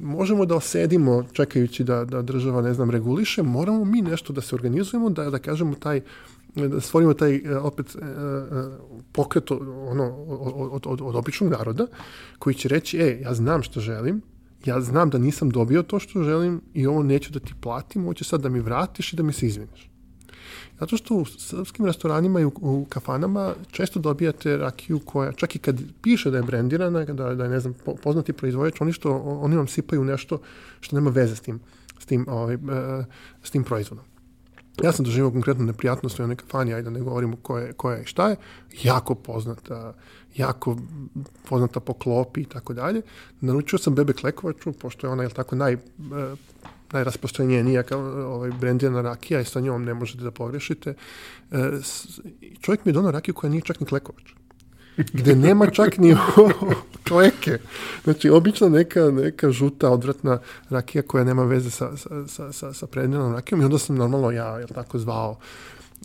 možemo 0.00 0.46
da 0.46 0.56
osedimo 0.56 1.24
čekajući 1.32 1.84
da, 1.84 2.04
da 2.04 2.22
država, 2.22 2.62
ne 2.62 2.74
znam, 2.74 2.90
reguliše, 2.90 3.42
moramo 3.42 3.84
mi 3.84 4.02
nešto 4.02 4.32
da 4.32 4.40
se 4.40 4.54
organizujemo, 4.54 5.10
da, 5.10 5.30
da 5.30 5.38
kažemo 5.38 5.74
taj, 5.74 6.00
da 6.54 6.80
stvorimo 6.80 7.14
taj 7.14 7.36
e, 7.36 7.56
opet 7.56 7.96
e, 7.96 7.98
e, 7.98 8.12
pokret 9.12 9.50
ono, 9.50 10.14
od, 10.72 10.86
od, 10.86 11.00
od 11.02 11.16
običnog 11.16 11.50
naroda 11.50 11.86
koji 12.38 12.54
će 12.54 12.68
reći, 12.68 12.98
e, 12.98 13.20
ja 13.22 13.34
znam 13.34 13.62
što 13.62 13.80
želim, 13.80 14.22
ja 14.64 14.80
znam 14.80 15.10
da 15.10 15.18
nisam 15.18 15.50
dobio 15.50 15.82
to 15.82 15.98
što 15.98 16.22
želim 16.22 16.60
i 16.74 16.86
ovo 16.86 17.02
neću 17.02 17.32
da 17.32 17.40
ti 17.40 17.54
platim, 17.60 18.04
hoće 18.04 18.24
sad 18.24 18.40
da 18.40 18.48
mi 18.48 18.60
vratiš 18.60 19.12
i 19.12 19.16
da 19.16 19.22
mi 19.22 19.32
se 19.32 19.46
izviniš. 19.46 19.89
Zato 20.80 20.96
što 20.96 21.14
u 21.14 21.24
srpskim 21.24 21.86
restoranima 21.86 22.40
i 22.40 22.44
u, 22.44 22.52
u 22.60 22.86
kafanama 22.88 23.54
često 23.70 24.00
dobijate 24.00 24.56
rakiju 24.56 24.98
koja, 24.98 25.32
čak 25.32 25.56
i 25.56 25.58
kad 25.58 25.80
piše 26.02 26.30
da 26.30 26.36
je 26.36 26.42
brendirana, 26.42 27.04
da, 27.04 27.34
da 27.34 27.44
je, 27.44 27.50
ne 27.50 27.60
znam, 27.60 27.74
poznati 28.02 28.32
proizvođač, 28.32 28.80
oni, 28.80 28.92
što, 28.92 29.16
oni 29.18 29.56
vam 29.56 29.68
sipaju 29.68 30.04
nešto 30.04 30.40
što 30.80 30.96
nema 30.96 31.10
veze 31.10 31.36
s 31.36 31.40
tim, 31.40 31.60
s 31.98 32.06
tim, 32.06 32.26
ovaj, 32.28 32.54
e, 32.54 32.58
s 33.42 33.50
tim 33.50 33.64
proizvodom. 33.64 34.04
Ja 34.82 34.92
sam 34.92 35.04
doživao 35.04 35.30
konkretno 35.30 35.64
neprijatnost 35.64 36.18
u 36.18 36.22
jednoj 36.22 36.36
kafani, 36.36 36.74
ajde 36.74 36.82
da 36.82 36.90
ne 36.90 37.00
govorimo 37.00 37.36
ko 37.36 37.58
je, 37.58 37.72
ko 37.72 37.90
je 37.90 38.02
i 38.02 38.06
šta 38.06 38.28
je, 38.28 38.36
jako 38.82 39.14
poznata, 39.14 39.94
jako 40.36 40.76
poznata 41.48 41.80
po 41.80 41.94
klopi 41.94 42.40
i 42.40 42.44
tako 42.44 42.74
dalje. 42.74 43.02
Naručio 43.40 43.78
sam 43.78 43.94
bebe 43.94 44.12
klekovaču, 44.12 44.72
pošto 44.72 45.06
je 45.06 45.10
ona, 45.10 45.22
jel 45.22 45.30
tako, 45.30 45.56
naj, 45.56 45.72
e, 45.72 45.78
najrasprostranjenija 46.92 47.82
kao 47.82 48.00
ovaj, 48.34 48.50
brendirana 48.50 49.02
rakija 49.02 49.40
i 49.40 49.44
sa 49.44 49.60
njom 49.60 49.84
ne 49.84 49.94
možete 49.94 50.22
da 50.22 50.30
pogrešite. 50.30 50.94
E, 51.50 51.56
čovjek 52.60 52.84
mi 52.84 52.90
je 52.90 52.94
donao 52.94 53.10
rakiju 53.10 53.34
koja 53.34 53.50
nije 53.50 53.62
čak 53.62 53.80
ni 53.80 53.86
klekovač. 53.86 54.32
Gde 55.12 55.36
nema 55.36 55.70
čak 55.70 55.98
ni 55.98 56.16
kleke. 57.08 57.58
Znači, 58.04 58.30
obična 58.30 58.68
neka, 58.68 59.10
neka 59.10 59.50
žuta, 59.50 59.90
odvratna 59.90 60.38
rakija 60.68 61.02
koja 61.02 61.24
nema 61.24 61.44
veze 61.44 61.70
sa, 61.70 61.96
sa, 61.96 62.52
sa, 62.52 62.72
sa, 62.72 62.86
prediranom 62.86 63.32
rakijom 63.32 63.60
i 63.60 63.64
onda 63.64 63.78
sam 63.78 63.96
normalno 63.96 64.30
ja, 64.30 64.58
jel 64.58 64.68
tako, 64.68 64.98
zvao 64.98 65.38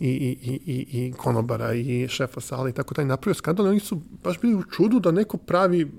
i, 0.00 0.08
i, 0.08 0.60
i, 0.66 1.06
i 1.06 1.12
konobara 1.12 1.72
i 1.74 2.08
šefa 2.08 2.40
sale 2.40 2.70
i 2.70 2.72
tako 2.72 2.94
taj 2.94 3.04
napravio 3.04 3.34
skandal. 3.34 3.66
Oni 3.66 3.80
su 3.80 4.00
baš 4.24 4.40
bili 4.40 4.54
u 4.54 4.62
čudu 4.62 5.00
da 5.00 5.10
neko 5.10 5.36
pravi 5.36 5.90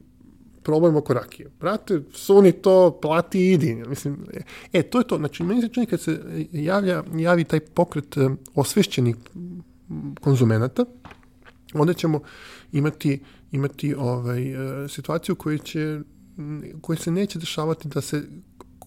problem 0.68 0.96
oko 0.96 1.14
rakije. 1.14 1.50
Brate, 1.60 2.02
suni 2.14 2.52
to, 2.52 3.00
plati 3.02 3.40
i 3.40 3.54
idi. 3.54 3.76
Mislim, 3.88 4.26
e, 4.74 4.84
to 4.84 5.00
je 5.00 5.08
to. 5.08 5.18
Znači, 5.18 5.44
meni 5.44 5.62
se 5.62 5.70
čini 5.70 5.86
kad 5.86 6.02
se 6.02 6.20
javlja, 6.52 7.04
javi 7.16 7.44
taj 7.44 7.60
pokret 7.60 8.18
e, 8.18 8.30
osvešćenih 8.56 9.16
konzumenata, 10.22 10.86
onda 11.74 11.94
ćemo 11.94 12.20
imati, 12.72 13.20
imati 13.52 13.94
ovaj, 13.96 14.44
e, 14.84 14.88
situaciju 14.88 15.36
koja 15.36 15.58
će 15.58 16.00
koja 16.82 16.98
se 16.98 17.12
neće 17.12 17.40
dešavati 17.40 17.88
da 17.88 18.02
se 18.02 18.24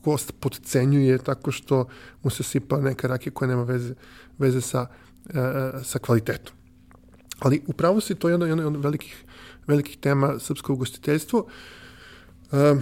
gost 0.05 0.33
podcenjuje 0.41 1.19
tako 1.19 1.51
što 1.51 1.89
mu 2.23 2.31
se 2.31 2.43
sipa 2.43 2.81
neka 2.81 3.09
rakija 3.09 3.33
koja 3.33 3.49
nema 3.49 3.63
veze, 3.63 3.95
veze 4.39 4.61
sa, 4.61 4.87
e, 5.29 5.33
sa 5.83 5.99
kvalitetom. 5.99 6.60
Ali 7.41 7.63
upravo 7.67 8.01
si 8.01 8.15
to 8.15 8.29
je 8.29 8.33
jedna 8.33 8.67
od 8.67 8.83
velikih 8.85 9.25
velikih 9.71 9.97
tema 9.97 10.39
srpsko 10.39 10.73
ugostiteljstvo. 10.73 11.47
E, 12.53 12.75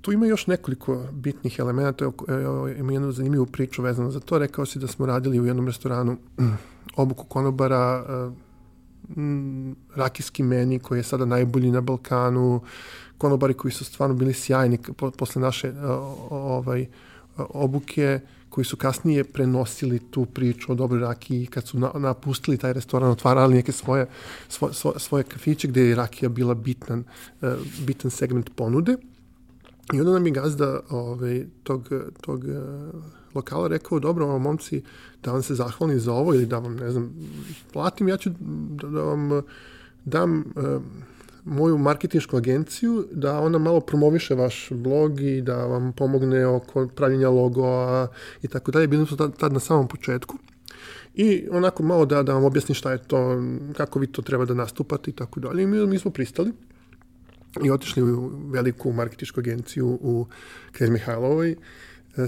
tu 0.00 0.12
ima 0.12 0.26
još 0.26 0.46
nekoliko 0.46 1.04
bitnih 1.12 1.58
elemenata. 1.58 2.10
Ima 2.78 2.92
jednu 2.92 3.12
zanimljivu 3.12 3.46
priču 3.46 3.82
vezanu 3.82 4.10
za 4.10 4.20
to. 4.20 4.38
Rekao 4.38 4.66
si 4.66 4.78
da 4.78 4.86
smo 4.86 5.06
radili 5.06 5.40
u 5.40 5.46
jednom 5.46 5.66
restoranu 5.66 6.16
obuku 6.96 7.24
konobara, 7.24 8.04
rakijski 9.94 10.42
meni 10.42 10.78
koji 10.78 10.98
je 10.98 11.02
sada 11.02 11.24
najbolji 11.24 11.70
na 11.70 11.80
Balkanu, 11.80 12.60
konobari 13.18 13.54
koji 13.54 13.72
su 13.72 13.84
stvarno 13.84 14.14
bili 14.14 14.32
sjajni 14.32 14.78
posle 15.18 15.42
naše 15.42 15.72
ovaj, 16.30 16.86
obuke 17.36 18.20
koji 18.56 18.64
su 18.64 18.76
kasnije 18.76 19.24
prenosili 19.24 19.98
tu 20.10 20.24
priču 20.24 20.72
o 20.72 20.74
dobroj 20.74 21.00
rakiji 21.00 21.46
kad 21.46 21.66
su 21.66 21.78
na, 21.78 21.90
napustili 21.94 22.56
taj 22.56 22.72
restoran, 22.72 23.10
otvarali 23.10 23.54
neke 23.54 23.72
svoje, 23.72 24.06
svo, 24.48 24.72
svo, 24.72 24.92
svoje 24.98 25.24
kafiće 25.24 25.68
gde 25.68 25.82
je 25.82 25.96
rakija 25.96 26.28
bila 26.28 26.54
bitan, 26.54 27.04
uh, 27.42 27.48
bitan 27.86 28.10
segment 28.10 28.50
ponude. 28.56 28.96
I 29.92 30.00
onda 30.00 30.12
nam 30.12 30.26
je 30.26 30.32
gazda 30.32 30.80
ovaj, 30.90 31.44
tog, 31.62 31.88
tog 32.20 32.44
uh, 32.44 33.02
lokala 33.34 33.68
rekao, 33.68 34.00
dobro, 34.00 34.26
ovo 34.26 34.38
momci, 34.38 34.82
da 35.22 35.32
vam 35.32 35.42
se 35.42 35.54
zahvalim 35.54 36.00
za 36.00 36.12
ovo 36.12 36.34
ili 36.34 36.46
da 36.46 36.58
vam, 36.58 36.76
ne 36.76 36.90
znam, 36.90 37.12
platim, 37.72 38.08
ja 38.08 38.16
ću 38.16 38.30
da, 38.80 38.88
da 38.88 39.02
vam 39.02 39.42
dam 40.04 40.44
uh, 40.56 40.82
moju 41.46 41.78
marketinšku 41.78 42.36
agenciju 42.36 43.06
da 43.12 43.40
ona 43.40 43.58
malo 43.58 43.80
promoviše 43.80 44.34
vaš 44.34 44.68
blog 44.70 45.20
i 45.20 45.40
da 45.40 45.56
vam 45.66 45.92
pomogne 45.92 46.46
oko 46.46 46.88
pravljenja 46.88 47.28
logoa 47.28 48.08
i 48.42 48.48
tako 48.48 48.70
dalje. 48.70 48.86
Bili 48.86 49.06
smo 49.06 49.16
tad, 49.28 49.52
na 49.52 49.60
samom 49.60 49.88
početku. 49.88 50.36
I 51.14 51.48
onako 51.50 51.82
malo 51.82 52.06
da, 52.06 52.22
da 52.22 52.34
vam 52.34 52.44
objasni 52.44 52.74
šta 52.74 52.92
je 52.92 52.98
to, 52.98 53.42
kako 53.76 53.98
vi 53.98 54.06
to 54.06 54.22
treba 54.22 54.44
da 54.44 54.54
nastupate 54.54 55.10
i 55.10 55.14
tako 55.14 55.40
dalje. 55.40 55.62
I 55.62 55.66
mi, 55.66 55.86
mi 55.86 55.98
smo 55.98 56.10
pristali 56.10 56.52
i 57.64 57.70
otišli 57.70 58.02
u 58.02 58.30
veliku 58.50 58.92
marketičku 58.92 59.40
agenciju 59.40 59.98
u 60.02 60.26
Knez 60.72 60.90
Mihajlovoj, 60.90 61.56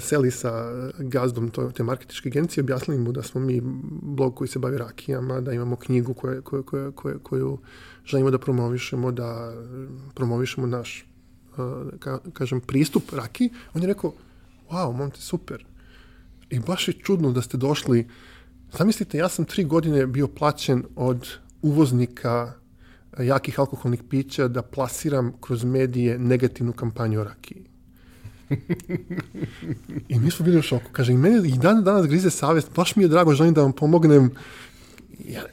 seli 0.01 0.31
sa 0.31 0.53
gazdom 0.99 1.51
te 1.75 1.83
marketičke 1.83 2.29
agencije, 2.29 2.63
objasnili 2.63 3.01
mu 3.01 3.13
da 3.13 3.23
smo 3.23 3.41
mi 3.41 3.61
blog 4.03 4.35
koji 4.35 4.49
se 4.49 4.59
bavi 4.59 4.79
rakijama, 4.79 5.41
da 5.41 5.53
imamo 5.53 5.77
knjigu 5.77 6.15
koje, 6.15 6.41
koje, 6.41 6.63
koje, 6.63 6.91
koje, 6.93 7.19
koju 7.23 7.59
želimo 8.09 8.31
da 8.31 8.39
promovišemo, 8.39 9.13
da 9.13 9.53
promovišemo 10.15 10.67
naš, 10.67 11.05
ka, 11.99 12.19
kažem, 12.33 12.61
pristup 12.61 13.13
raki, 13.13 13.51
on 13.75 13.83
je 13.83 13.89
rekao, 13.89 14.13
wow, 14.71 14.97
momte, 14.97 15.21
super. 15.21 15.65
I 16.51 16.61
baš 16.61 16.89
je 16.89 16.95
čudno 16.95 17.33
da 17.33 17.43
ste 17.43 17.57
došli, 17.57 18.09
zamislite, 18.79 19.19
ja 19.19 19.29
sam 19.29 19.45
tri 19.45 19.65
godine 19.65 20.07
bio 20.07 20.29
plaćen 20.29 20.85
od 20.97 21.29
uvoznika 21.63 22.53
jakih 23.19 23.61
alkoholnih 23.61 24.03
pića 24.11 24.49
da 24.49 24.63
plasiram 24.63 25.33
kroz 25.41 25.65
medije 25.65 26.19
negativnu 26.19 26.73
kampanju 26.73 27.21
o 27.21 27.25
rakiji. 27.25 27.65
I 30.09 30.19
mi 30.19 30.31
smo 30.31 30.45
bili 30.45 30.59
u 30.59 30.63
šoku. 30.63 30.91
Kaže, 30.93 31.13
i 31.13 31.17
mene 31.17 31.49
i 31.49 31.59
dan 31.59 31.85
danas 31.85 32.07
grize 32.07 32.31
savest, 32.31 32.69
baš 32.77 32.97
mi 32.97 33.05
je 33.05 33.09
drago, 33.09 33.35
želim 33.35 33.55
da 33.55 33.63
vam 33.63 33.73
pomognem 33.73 34.31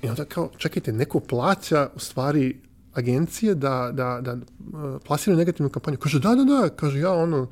i 0.01 0.09
onda 0.09 0.26
kao, 0.26 0.49
čekajte, 0.57 0.93
neko 0.93 1.20
plaća 1.20 1.89
u 1.95 1.99
stvari 1.99 2.59
agencije 2.93 3.55
da, 3.55 3.91
da, 3.93 4.20
da 4.22 4.34
uh, 4.34 5.01
plasiraju 5.05 5.38
negativnu 5.38 5.70
kampanju. 5.70 5.97
Kaže, 5.97 6.20
da, 6.20 6.36
da, 6.36 6.43
da, 6.43 6.70
kaže, 6.70 6.99
ja 6.99 7.13
ono, 7.13 7.47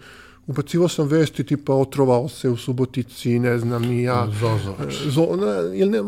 ubacivao 0.47 0.87
sam 0.87 1.07
vesti 1.07 1.43
tipa 1.43 1.73
otrovao 1.73 2.29
se 2.29 2.49
u 2.49 2.57
Subotici, 2.57 3.39
ne 3.39 3.59
znam 3.59 3.81
ni 3.81 4.03
ja. 4.03 4.27
Zozovač. 4.39 4.93
Zo, 5.05 5.21
ne, 5.21 5.79
ili 5.79 5.91
ne, 5.91 6.01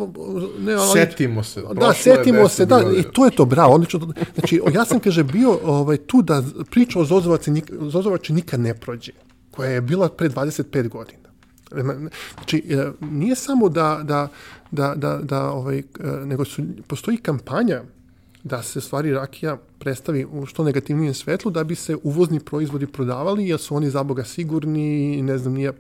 ne, 0.60 0.74
ali, 0.74 0.89
setimo 0.93 1.43
se. 1.43 1.64
Da, 1.74 1.93
setimo 1.93 2.49
se, 2.49 2.66
da, 2.66 2.84
i 2.97 3.03
to 3.03 3.26
je 3.26 3.32
to, 3.32 3.45
bravo. 3.45 3.74
Odlično. 3.74 4.14
Znači, 4.34 4.62
ja 4.74 4.86
sam, 4.86 4.99
kaže, 4.99 5.24
bio 5.24 5.60
ovaj, 5.64 5.97
tu 5.97 6.22
da 6.22 6.43
priča 6.72 6.99
o 6.99 7.06
Zozovaci, 7.06 7.51
Zozovači 7.82 8.34
nikad 8.34 8.60
ne 8.60 8.74
prođe, 8.74 9.12
koja 9.51 9.70
je 9.70 9.82
bila 9.82 10.10
pre 10.10 10.30
25 10.30 10.89
godina. 10.89 11.30
Znači, 12.34 12.63
e, 12.70 12.91
nije 13.01 13.36
samo 13.36 13.70
da, 13.70 14.01
da, 14.03 14.28
da, 14.72 14.93
da, 14.95 15.20
da 15.24 15.49
ovaj, 15.49 15.78
e, 15.78 15.84
nego 16.26 16.45
su, 16.45 16.63
postoji 16.88 17.18
kampanja 17.18 17.82
da 18.43 18.63
se 18.63 18.82
stvari 18.82 19.13
rakija 19.13 19.57
predstavi 19.80 20.26
u 20.26 20.45
što 20.45 20.63
negativnijem 20.63 21.13
svetlu 21.13 21.51
da 21.51 21.63
bi 21.63 21.76
se 21.76 21.97
uvozni 22.03 22.39
proizvodi 22.39 22.88
prodavali 22.88 23.47
jer 23.47 23.59
su 23.59 23.76
oni 23.76 23.89
za 23.89 24.03
Boga 24.03 24.24
sigurni 24.24 25.22
ne 25.22 25.38
znam 25.38 25.53
nije 25.53 25.74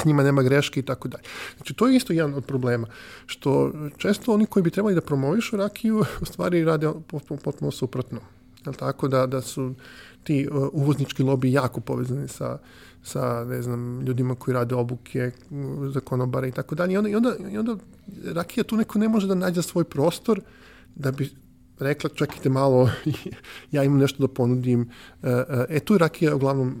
s 0.00 0.04
njima 0.04 0.22
nema 0.22 0.42
greške 0.42 0.80
i 0.80 0.82
tako 0.82 1.08
dalje. 1.08 1.22
Znači, 1.56 1.74
to 1.74 1.86
je 1.86 1.96
isto 1.96 2.12
jedan 2.12 2.34
od 2.34 2.44
problema, 2.44 2.86
što 3.26 3.72
često 3.96 4.32
oni 4.32 4.46
koji 4.46 4.62
bi 4.62 4.70
trebali 4.70 4.94
da 4.94 5.00
promovišu 5.00 5.56
rakiju, 5.56 6.04
u 6.20 6.24
stvari 6.24 6.64
rade 6.64 6.90
potpuno 7.44 7.70
suprotno. 7.70 8.20
Jel 8.64 8.74
tako 8.74 9.08
da, 9.08 9.26
da 9.26 9.40
su 9.40 9.74
ti 10.24 10.48
uh, 10.50 10.68
uvoznički 10.72 11.22
lobi 11.22 11.52
jako 11.52 11.80
povezani 11.80 12.28
sa, 12.28 12.58
sa 13.04 13.44
ne 13.44 13.62
znam, 13.62 14.00
ljudima 14.00 14.34
koji 14.34 14.54
rade 14.54 14.74
obuke 14.74 15.30
za 15.92 16.00
konobare 16.00 16.48
i 16.48 16.52
tako 16.52 16.74
dalje. 16.74 16.92
I 16.92 16.96
onda, 16.96 17.08
i 17.08 17.14
onda, 17.14 17.34
i 17.52 17.58
onda 17.58 17.76
rakija 18.24 18.64
tu 18.64 18.76
neko 18.76 18.98
ne 18.98 19.08
može 19.08 19.26
da 19.26 19.34
nađe 19.34 19.62
svoj 19.62 19.84
prostor 19.84 20.40
da 20.94 21.10
bi 21.10 21.30
rekla 21.78 22.10
čekajte 22.10 22.48
malo, 22.48 22.90
ja 23.72 23.84
imam 23.84 23.98
nešto 23.98 24.26
da 24.26 24.34
ponudim. 24.34 24.90
E, 25.22 25.30
e, 25.30 25.66
e 25.68 25.80
tu 25.80 25.98
rakija 25.98 26.34
uglavnom 26.34 26.68
e, 26.68 26.74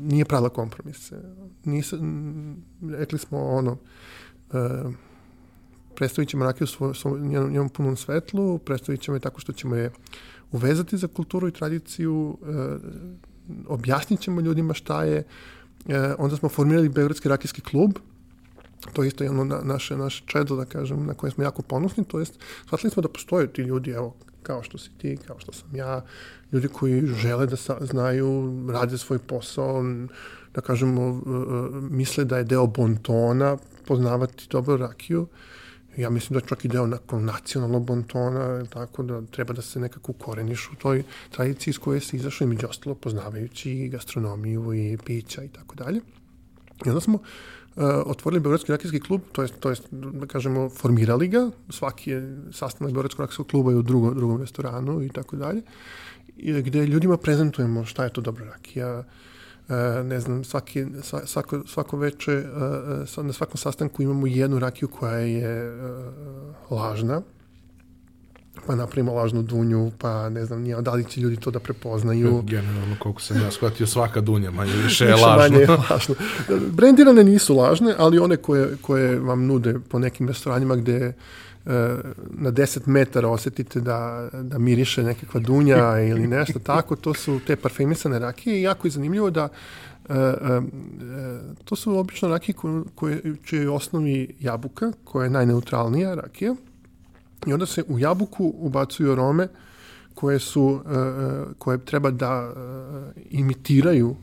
nije 0.00 0.24
pravila 0.24 0.48
kompromise. 0.48 1.16
Nisa, 1.64 1.96
rekli 2.90 3.18
smo 3.18 3.38
ono, 3.38 3.76
predstavit 5.94 6.28
ćemo 6.28 6.44
rakiju 6.44 6.66
svoj, 6.66 6.94
svoj, 6.94 7.20
njenom, 7.20 7.50
njenom 7.50 7.68
punom 7.68 7.96
svetlu, 7.96 8.58
predstavit 8.58 9.00
ćemo 9.00 9.16
je 9.16 9.20
tako 9.20 9.40
što 9.40 9.52
ćemo 9.52 9.76
je 9.76 9.90
uvezati 10.52 10.96
za 10.96 11.06
kulturu 11.06 11.48
i 11.48 11.52
tradiciju, 11.52 12.38
objasnit 13.66 14.20
ćemo 14.20 14.40
ljudima 14.40 14.74
šta 14.74 15.04
je. 15.04 15.24
Onda 16.18 16.36
smo 16.36 16.48
formirali 16.48 16.88
Beogradski 16.88 17.28
rakijski 17.28 17.60
klub, 17.60 17.92
to 18.92 19.02
je 19.02 19.08
isto 19.08 19.24
jedno 19.24 19.44
na, 19.44 19.60
naše, 19.62 19.96
naše 19.96 20.22
čedo, 20.26 20.56
da 20.56 20.64
kažem, 20.64 21.06
na 21.06 21.14
koje 21.14 21.30
smo 21.30 21.44
jako 21.44 21.62
ponosni, 21.62 22.04
to 22.04 22.18
jest, 22.18 22.38
shvatili 22.66 22.90
smo 22.90 23.02
da 23.02 23.08
postoje 23.08 23.52
ti 23.52 23.62
ljudi, 23.62 23.90
evo, 23.90 24.14
kao 24.42 24.62
što 24.62 24.78
si 24.78 24.90
ti, 24.98 25.18
kao 25.26 25.38
što 25.38 25.52
sam 25.52 25.76
ja, 25.76 26.04
ljudi 26.52 26.68
koji 26.68 27.06
žele 27.06 27.46
da 27.46 27.56
sa, 27.56 27.78
znaju, 27.80 28.62
rade 28.70 28.98
svoj 28.98 29.18
posao, 29.18 29.84
da 30.54 30.60
kažemo, 30.60 31.22
misle 31.90 32.24
da 32.24 32.38
je 32.38 32.44
deo 32.44 32.66
bontona 32.66 33.56
poznavati 33.86 34.46
dobro 34.50 34.76
rakiju. 34.76 35.26
Ja 35.96 36.10
mislim 36.10 36.34
da 36.34 36.44
je 36.44 36.48
čak 36.48 36.64
i 36.64 36.68
deo 36.68 36.86
nakon 36.86 37.24
nacionalnog 37.24 37.84
bontona, 37.84 38.64
tako 38.64 39.02
da 39.02 39.22
treba 39.22 39.54
da 39.54 39.62
se 39.62 39.80
nekako 39.80 40.12
ukoreniš 40.12 40.68
u 40.72 40.76
toj 40.76 41.02
tradiciji 41.30 41.72
iz 41.72 41.78
koje 41.78 42.00
se 42.00 42.16
izašao 42.16 42.44
i 42.44 42.48
među 42.48 42.66
ostalo 42.66 42.94
poznavajući 42.94 43.70
i 43.70 43.88
gastronomiju 43.88 44.74
i 44.74 44.98
pića 45.04 45.42
i 45.42 45.48
tako 45.48 45.76
dalje. 45.76 46.00
I 46.86 46.88
onda 46.88 47.00
smo 47.00 47.14
uh, 47.14 47.82
otvorili 48.06 48.40
Beogradski 48.40 48.72
rakijski 48.72 49.00
klub, 49.00 49.20
to 49.32 49.42
jest, 49.42 49.54
to 49.60 49.70
jest, 49.70 49.82
da 49.90 50.26
kažemo, 50.26 50.68
formirali 50.68 51.28
ga, 51.28 51.50
svaki 51.70 52.10
je 52.10 52.38
sastanak 52.52 52.92
Beogradskog 52.92 53.20
rakijskog 53.20 53.46
kluba 53.46 53.72
i 53.72 53.74
u 53.74 53.82
drugom, 53.82 54.14
drugom 54.14 54.40
restoranu 54.40 55.02
i 55.02 55.08
tako 55.08 55.36
dalje, 55.36 55.62
gde 56.36 56.86
ljudima 56.86 57.16
prezentujemo 57.16 57.84
šta 57.84 58.04
je 58.04 58.12
to 58.12 58.20
dobra 58.20 58.44
rakija, 58.44 58.98
Uh, 58.98 59.04
ne 60.04 60.20
znam, 60.20 60.44
svaki, 60.44 60.86
svako, 61.24 61.62
svako 61.66 61.96
veče, 61.96 62.44
uh, 63.16 63.24
na 63.24 63.32
svakom 63.32 63.56
sastanku 63.56 64.02
imamo 64.02 64.26
jednu 64.26 64.58
rakiju 64.58 64.88
koja 64.88 65.18
je 65.18 65.78
lažna, 66.70 67.22
pa 68.66 68.74
napravimo 68.74 69.14
lažnu 69.14 69.42
dunju, 69.42 69.90
pa 69.98 70.28
ne 70.28 70.44
znam, 70.44 70.60
nije, 70.60 70.82
da 70.82 70.92
li 70.92 71.04
će 71.04 71.20
ljudi 71.20 71.36
to 71.36 71.50
da 71.50 71.60
prepoznaju. 71.60 72.42
Generalno, 72.42 72.96
koliko 72.98 73.20
sam 73.20 73.40
ja 73.40 73.50
shvatio, 73.50 73.86
svaka 73.86 74.20
dunja 74.20 74.50
manje 74.50 74.72
više 74.72 75.04
je 75.04 75.14
lažna. 75.14 75.36
Manje 75.36 75.58
je 75.58 75.68
lažno. 75.90 76.14
Brendirane 76.70 77.24
nisu 77.24 77.56
lažne, 77.56 77.94
ali 77.98 78.18
one 78.18 78.36
koje, 78.36 78.76
koje 78.82 79.20
vam 79.20 79.46
nude 79.46 79.78
po 79.88 79.98
nekim 79.98 80.28
restoranima 80.28 80.76
gde 80.76 80.96
e, 80.96 81.12
na 82.30 82.52
10 82.52 82.88
metara 82.88 83.28
osetite 83.28 83.80
da, 83.80 84.28
da 84.32 84.58
miriše 84.58 85.02
nekakva 85.02 85.40
dunja 85.40 86.00
ili 86.00 86.26
nešto 86.26 86.58
tako, 86.58 86.96
to 86.96 87.14
su 87.14 87.40
te 87.46 87.56
parfemisane 87.56 88.18
rakije 88.18 88.58
i 88.58 88.62
jako 88.62 88.86
je 88.86 88.90
zanimljivo 88.90 89.30
da 89.30 89.48
E, 90.08 90.14
e, 90.14 90.18
e, 90.18 90.60
to 91.64 91.76
su 91.76 91.98
obično 91.98 92.28
rakije 92.28 92.54
koje, 92.54 92.82
koje, 92.94 93.62
je 93.62 93.70
osnovi 93.70 94.34
jabuka, 94.40 94.92
koja 95.04 95.24
je 95.24 95.30
najneutralnija 95.30 96.14
rakija, 96.14 96.54
I 97.46 97.52
onda 97.52 97.66
se 97.66 97.82
u 97.88 97.98
jabuku 97.98 98.54
ubacuju 98.58 99.12
arome 99.12 99.48
koje 100.14 100.38
su, 100.38 100.80
koje 101.58 101.78
treba 101.84 102.10
da 102.10 102.52
imitiraju 103.30 104.16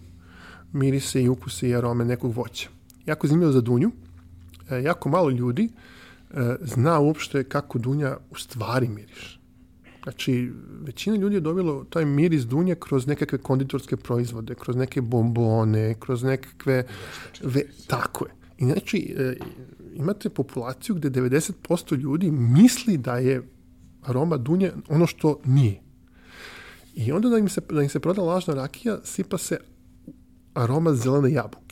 mirise 0.74 1.22
i 1.24 1.30
ukuse 1.30 1.70
i 1.70 1.76
arome 1.76 2.06
nekog 2.06 2.36
voća. 2.36 2.70
Jako 3.06 3.28
zanimljivo 3.28 3.52
za 3.52 3.62
dunju. 3.62 3.92
Jako 4.84 5.10
malo 5.10 5.30
ljudi 5.30 5.70
zna 6.62 7.00
uopšte 7.00 7.44
kako 7.44 7.80
dunja 7.80 8.18
u 8.30 8.36
stvari 8.36 8.88
miriše. 8.88 9.40
Znači, 10.04 10.52
većina 10.82 11.18
ljudi 11.18 11.36
je 11.36 11.42
dobilo 11.42 11.84
taj 11.84 12.06
miris 12.06 12.44
dunje 12.46 12.76
kroz 12.76 13.08
nekakve 13.08 13.38
konditorske 13.38 13.98
proizvode, 13.98 14.56
kroz 14.56 14.76
neke 14.76 15.02
bombone, 15.02 15.96
kroz 16.00 16.24
nekakve... 16.24 16.84
Ve, 17.44 17.62
tako 17.88 18.26
je. 18.26 18.32
I 18.58 18.66
znači, 18.66 19.16
imate 19.94 20.30
populaciju 20.30 20.96
gde 20.96 21.10
90% 21.10 21.98
ljudi 21.98 22.32
misli 22.32 22.98
da 22.98 23.18
je 23.18 23.48
aroma 24.02 24.38
dunje 24.38 24.72
ono 24.90 25.08
što 25.08 25.40
nije. 25.46 25.82
I 26.96 27.12
onda 27.12 27.30
da 27.30 27.38
im 27.38 27.50
se, 27.50 27.62
da 27.72 27.82
im 27.82 27.90
se 27.90 28.00
proda 28.00 28.22
lažna 28.22 28.54
rakija, 28.54 29.00
sipa 29.04 29.38
se 29.38 29.58
aroma 30.54 30.94
zelene 30.94 31.32
jabuke 31.32 31.63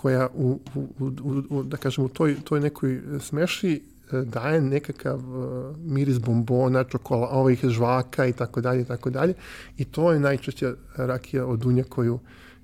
koja 0.00 0.28
u, 0.34 0.58
u, 0.74 0.88
u, 1.00 1.42
u 1.50 1.62
da 1.62 1.76
kažem, 1.76 2.04
u 2.04 2.08
toj, 2.08 2.36
toj 2.44 2.60
nekoj 2.60 3.00
smeši 3.20 3.72
e, 4.12 4.22
daje 4.24 4.60
nekakav 4.60 5.18
uh, 5.18 5.76
miris 5.76 6.18
bombona, 6.18 6.84
čokola, 6.84 7.28
ovih 7.28 7.64
žvaka 7.64 8.26
i 8.26 8.32
tako 8.32 8.60
dalje 8.60 8.80
i 8.80 8.84
tako 8.84 9.10
dalje. 9.10 9.34
I 9.76 9.84
to 9.84 10.12
je 10.12 10.20
najčešće 10.20 10.72
rakija 10.96 11.44
od 11.46 11.58
dunja 11.58 11.84
koju, 11.84 12.18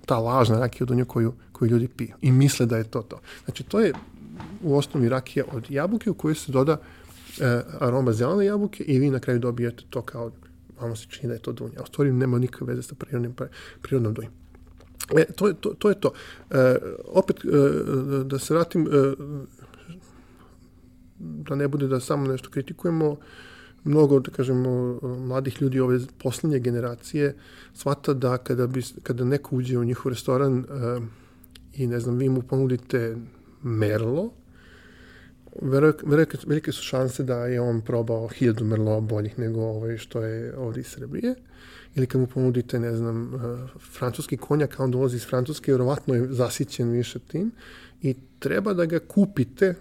ta 0.06 0.18
lažna 0.18 0.58
rakija 0.58 0.84
od 0.84 0.88
dunja 0.88 1.04
koju, 1.04 1.34
koju 1.52 1.70
ljudi 1.70 1.88
piju 1.88 2.16
i 2.22 2.32
misle 2.32 2.66
da 2.66 2.76
je 2.76 2.84
to 2.84 3.02
to. 3.02 3.20
Znači, 3.44 3.62
to 3.62 3.80
je 3.80 3.92
u 4.62 4.76
osnovi 4.76 5.08
rakija 5.08 5.44
od 5.52 5.70
jabuke 5.70 6.10
u 6.10 6.14
kojoj 6.14 6.34
se 6.34 6.52
doda 6.52 6.78
e, 7.40 7.62
aroma 7.80 8.12
zelene 8.12 8.46
jabuke 8.46 8.84
i 8.84 8.98
vi 8.98 9.10
na 9.10 9.20
kraju 9.20 9.38
dobijete 9.38 9.84
to 9.90 10.02
kao, 10.02 10.30
vama 10.80 10.96
se 10.96 11.06
čini 11.08 11.28
da 11.28 11.34
je 11.34 11.42
to 11.42 11.52
dunja. 11.52 11.80
A 11.80 11.82
u 11.82 11.86
stvari 11.86 12.12
nema 12.12 12.38
nikakve 12.38 12.66
veze 12.66 12.82
sa 12.82 12.94
prirodnim, 12.94 13.34
prirodnom 13.82 14.14
dunjom. 14.14 14.45
E, 15.14 15.24
to, 15.24 15.48
je, 15.48 15.54
to, 15.54 15.74
to 15.78 15.88
je 15.88 16.00
to. 16.00 16.12
E, 16.50 16.76
opet, 17.04 17.36
e, 17.44 17.48
da 18.24 18.38
se 18.38 18.54
vratim, 18.54 18.86
e, 18.86 19.14
da 21.18 21.54
ne 21.54 21.68
bude 21.68 21.86
da 21.86 22.00
samo 22.00 22.26
nešto 22.26 22.50
kritikujemo, 22.50 23.16
mnogo, 23.84 24.20
da 24.20 24.30
kažemo, 24.30 24.98
mladih 25.02 25.62
ljudi 25.62 25.80
ove 25.80 26.00
poslednje 26.18 26.58
generacije 26.58 27.34
shvata 27.74 28.14
da 28.14 28.36
kada, 28.38 28.66
bi, 28.66 28.82
kada 29.02 29.24
neko 29.24 29.56
uđe 29.56 29.78
u 29.78 29.84
njihov 29.84 30.12
restoran 30.12 30.58
e, 30.58 30.64
i 31.74 31.86
ne 31.86 32.00
znam, 32.00 32.16
vi 32.16 32.28
mu 32.28 32.42
ponudite 32.42 33.16
merlo, 33.62 34.30
velike, 35.62 36.36
velike 36.46 36.72
su 36.72 36.82
šanse 36.82 37.22
da 37.22 37.46
je 37.46 37.60
on 37.60 37.80
probao 37.80 38.28
hiljadu 38.28 38.64
merlo 38.64 39.00
boljih 39.00 39.38
nego 39.38 39.60
ovaj 39.60 39.96
što 39.96 40.22
je 40.22 40.56
ovdje 40.56 40.80
iz 40.80 40.86
Srbije. 40.86 41.34
Ili 41.96 42.06
kad 42.06 42.20
mu 42.20 42.26
ponudite, 42.26 42.80
ne 42.80 42.96
znam, 42.96 43.34
uh, 43.34 43.40
francuski 43.92 44.36
konjak, 44.36 44.80
a 44.80 44.84
on 44.84 44.90
dolazi 44.90 45.16
iz 45.16 45.26
Francuske, 45.26 45.72
vjerovatno 45.72 46.14
je 46.14 46.32
zasićen 46.32 46.90
više 46.90 47.18
tim 47.18 47.52
i 48.02 48.14
treba 48.38 48.74
da 48.74 48.84
ga 48.84 48.98
kupite 48.98 49.74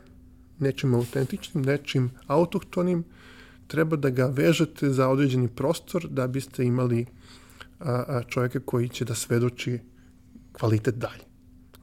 nečim 0.60 0.94
autentičnim, 0.94 1.64
nečim 1.64 2.12
autohtonim, 2.28 3.04
treba 3.68 3.96
da 3.96 4.10
ga 4.10 4.26
vežete 4.26 4.90
za 4.90 5.10
određeni 5.10 5.48
prostor 5.48 6.08
da 6.10 6.28
biste 6.28 6.66
imali 6.66 7.06
a, 7.80 8.22
čovjeka 8.28 8.60
koji 8.60 8.90
će 8.90 9.06
da 9.06 9.16
svedoči 9.16 9.80
kvalitet 10.52 10.96
dalje 10.96 11.26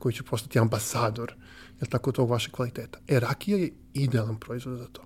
koji 0.03 0.12
će 0.12 0.22
postati 0.22 0.59
ambasador, 0.59 1.35
jel 1.80 1.89
tako, 1.91 2.12
tog 2.12 2.30
vaše 2.30 2.51
kvaliteta. 2.51 2.99
E, 3.09 3.20
rakija 3.20 3.59
je 3.59 3.70
idealan 3.95 4.37
proizvod 4.37 4.78
za 4.78 4.87
to. 4.87 5.03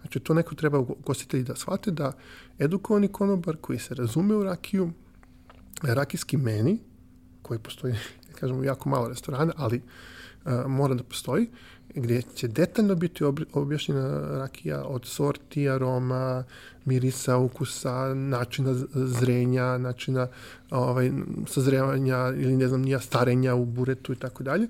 Znači, 0.00 0.20
to 0.20 0.34
neko 0.34 0.54
treba 0.54 0.78
ugostitelji 0.78 1.44
da 1.44 1.56
shvate 1.56 1.90
da 1.90 2.12
edukovani 2.58 3.08
konobar 3.08 3.56
koji 3.56 3.78
se 3.78 3.94
razume 3.94 4.34
u 4.34 4.44
rakiju, 4.44 4.90
rakijski 5.82 6.36
meni, 6.36 6.78
koji 7.42 7.58
postoji, 7.58 7.94
kažemo, 8.40 8.64
jako 8.64 8.88
malo 8.88 9.08
restorana, 9.08 9.52
ali 9.56 9.82
a, 10.44 10.68
mora 10.68 10.94
da 10.94 11.02
postoji, 11.02 11.48
gdje 11.94 12.22
će 12.22 12.48
detaljno 12.48 12.94
biti 12.94 13.24
objašnjena 13.52 14.38
rakija 14.38 14.84
od 14.84 15.06
sorti, 15.06 15.68
aroma, 15.68 16.44
mirisa, 16.84 17.36
ukusa, 17.36 18.14
načina 18.14 18.74
zrenja, 18.94 19.78
načina 19.78 20.28
ovaj, 20.70 21.10
sazrevanja 21.46 22.32
ili 22.36 22.56
ne 22.56 22.68
znam, 22.68 22.82
nija 22.82 23.00
starenja 23.00 23.54
u 23.54 23.64
buretu 23.64 24.12
i 24.12 24.16
tako 24.16 24.42
dalje. 24.44 24.68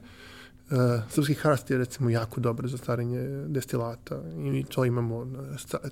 Uh, 0.71 0.77
srpski 1.11 1.35
hrast 1.35 1.71
je 1.71 1.79
recimo 1.79 2.11
jako 2.11 2.41
dobar 2.41 2.69
za 2.69 2.79
starenje 2.79 3.21
destilata 3.47 4.23
i 4.55 4.64
to 4.64 4.85
imamo 4.85 5.27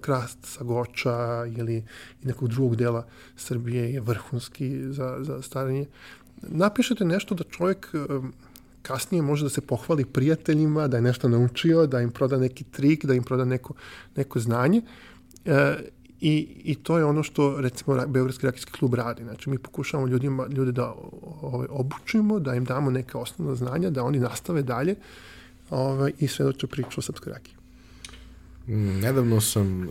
krast 0.01 0.39
sa 0.43 0.65
goča 0.65 1.47
ili 1.57 1.85
nekog 2.23 2.49
drugog 2.49 2.77
dela 2.77 3.07
Srbije 3.37 3.93
je 3.93 4.01
vrhunski 4.01 4.93
za, 4.93 5.17
za 5.21 5.43
starenje. 5.43 5.87
Napišete 6.43 7.05
nešto 7.05 7.35
da 7.35 7.45
čovjek 7.45 7.89
um, 7.95 8.33
kasnije 8.83 9.23
može 9.23 9.45
da 9.45 9.51
se 9.51 9.61
pohvali 9.61 10.05
prijateljima, 10.05 10.89
da 10.89 10.97
je 10.97 11.03
nešto 11.03 11.29
naučio, 11.29 11.87
da 11.87 12.01
im 12.01 12.11
proda 12.11 12.39
neki 12.39 12.65
trik, 12.65 13.05
da 13.05 13.15
im 13.15 13.23
proda 13.23 13.45
neko, 13.45 13.75
neko 14.17 14.41
znanje. 14.41 14.83
E, 15.45 15.77
i, 16.21 16.49
I 16.65 16.75
to 16.75 16.99
je 16.99 17.05
ono 17.05 17.23
što, 17.23 17.61
recimo, 17.61 18.07
Beogradski 18.07 18.47
rakijski 18.47 18.73
klub 18.73 18.95
radi. 18.95 19.23
Znači, 19.23 19.51
mi 19.51 19.59
pokušavamo 19.59 20.09
ljudima, 20.09 20.47
ljude 20.47 20.73
da 20.73 20.95
ovaj, 21.43 21.67
obučimo, 21.71 22.39
da 22.39 22.55
im 22.55 22.65
damo 22.65 22.91
neke 22.91 23.19
osnovne 23.19 23.55
znanja, 23.55 23.91
da 23.91 24.05
oni 24.05 24.19
nastave 24.19 24.63
dalje 24.63 24.95
ovaj, 25.71 26.13
i 26.19 26.29
svedoče 26.29 26.67
priču 26.67 27.01
o 27.01 27.03
srpskoj 27.03 27.33
rakiji. 27.33 27.55
Nedavno 28.77 29.41
sam 29.41 29.83
uh, 29.83 29.89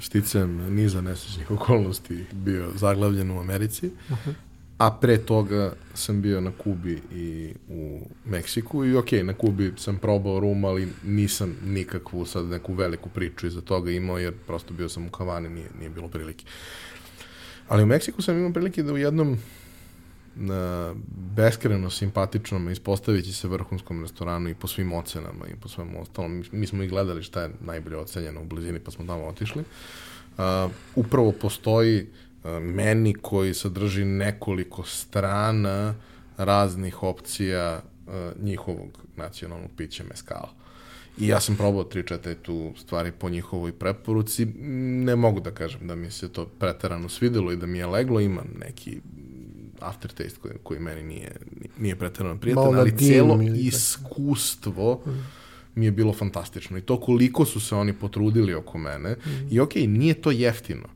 sticam 0.00 0.50
niza 0.50 1.00
nesrećnih 1.00 1.50
okolnosti 1.50 2.24
bio 2.32 2.70
zaglavljen 2.74 3.30
u 3.30 3.40
Americi, 3.40 3.86
uh 3.86 4.18
-huh. 4.26 4.32
A 4.78 4.90
pre 4.90 5.18
toga 5.18 5.72
sam 5.94 6.22
bio 6.22 6.40
na 6.40 6.50
Kubi 6.58 7.02
i 7.12 7.54
u 7.68 8.00
Meksiku 8.24 8.84
i 8.84 8.96
ok, 8.96 9.12
na 9.12 9.34
Kubi 9.34 9.72
sam 9.76 9.98
probao 9.98 10.40
rum, 10.40 10.64
ali 10.64 10.88
nisam 11.04 11.56
nikakvu 11.64 12.26
sad 12.26 12.46
neku 12.46 12.74
veliku 12.74 13.08
priču 13.08 13.46
iza 13.46 13.60
toga 13.60 13.90
imao, 13.90 14.18
jer 14.18 14.34
prosto 14.46 14.74
bio 14.74 14.88
sam 14.88 15.06
u 15.06 15.10
Havani, 15.10 15.48
nije, 15.48 15.68
nije 15.78 15.90
bilo 15.90 16.08
prilike. 16.08 16.44
Ali 17.68 17.82
u 17.82 17.86
Meksiku 17.86 18.22
sam 18.22 18.38
imao 18.38 18.52
prilike 18.52 18.82
da 18.82 18.92
u 18.92 18.98
jednom 18.98 19.38
na 20.36 20.94
beskreno 21.36 21.90
simpatičnom 21.90 22.70
ispostavići 22.70 23.32
se 23.32 23.48
vrhunskom 23.48 24.02
restoranu 24.02 24.48
i 24.48 24.54
po 24.54 24.66
svim 24.66 24.92
ocenama 24.92 25.46
i 25.46 25.56
po 25.60 25.68
svemu 25.68 26.02
ostalom. 26.02 26.44
Mi 26.52 26.66
smo 26.66 26.82
i 26.82 26.88
gledali 26.88 27.22
šta 27.22 27.42
je 27.42 27.50
najbolje 27.60 27.96
ocenjeno 27.96 28.40
u 28.40 28.44
blizini 28.44 28.78
pa 28.78 28.90
smo 28.90 29.06
tamo 29.06 29.26
otišli. 29.26 29.64
Uh, 30.38 30.44
upravo 30.94 31.32
postoji 31.32 32.02
uh, 32.02 32.27
meni 32.60 33.14
koji 33.14 33.54
sadrži 33.54 34.04
nekoliko 34.04 34.82
strana 34.82 35.94
raznih 36.36 37.02
opcija 37.02 37.82
uh, 38.06 38.14
njihovog 38.42 38.88
nacionalnog 39.16 39.70
pića 39.76 40.04
meskala. 40.10 40.58
I 41.18 41.28
ja 41.28 41.40
sam 41.40 41.56
probao 41.56 41.84
3-4 41.84 42.34
tu 42.42 42.72
stvari 42.76 43.12
po 43.12 43.28
njihovoj 43.28 43.72
preporuci. 43.72 44.44
Ne 45.04 45.16
mogu 45.16 45.40
da 45.40 45.50
kažem 45.50 45.86
da 45.86 45.94
mi 45.94 46.10
se 46.10 46.28
to 46.28 46.46
preterano 46.46 47.08
svidelo 47.08 47.52
i 47.52 47.56
da 47.56 47.66
mi 47.66 47.78
je 47.78 47.86
leglo. 47.86 48.20
Ima 48.20 48.42
neki 48.60 49.00
aftertaste 49.80 50.40
koji, 50.40 50.54
koji 50.62 50.80
meni 50.80 51.02
nije, 51.02 51.32
nije 51.78 51.96
pretjerano 51.96 52.40
prijatan, 52.40 52.74
ali 52.74 52.96
cijelo 52.98 53.40
iskustvo 53.56 55.02
mm. 55.06 55.10
mi 55.74 55.84
je 55.84 55.90
bilo 55.90 56.12
fantastično. 56.12 56.78
I 56.78 56.80
to 56.80 57.00
koliko 57.00 57.44
su 57.44 57.60
se 57.60 57.74
oni 57.74 57.92
potrudili 57.92 58.54
oko 58.54 58.78
mene. 58.78 59.10
Mm. 59.10 59.48
I 59.50 59.60
okej, 59.60 59.82
okay, 59.82 59.98
nije 59.98 60.14
to 60.14 60.30
jeftino. 60.30 60.88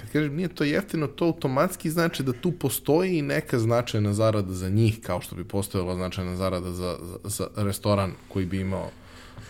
Kad 0.00 0.12
kažem 0.12 0.36
nije 0.36 0.48
to 0.48 0.64
jeftino, 0.64 1.06
to 1.06 1.24
automatski 1.24 1.90
znači 1.90 2.22
da 2.22 2.32
tu 2.32 2.52
postoji 2.52 3.18
i 3.18 3.22
neka 3.22 3.58
značajna 3.58 4.12
zarada 4.12 4.52
za 4.54 4.68
njih, 4.68 5.00
kao 5.00 5.20
što 5.20 5.36
bi 5.36 5.44
postojala 5.44 5.94
značajna 5.94 6.36
zarada 6.36 6.72
za, 6.72 6.98
za, 7.24 7.46
za 7.56 7.62
restoran 7.62 8.12
koji 8.28 8.46
bi 8.46 8.60
imao 8.60 8.90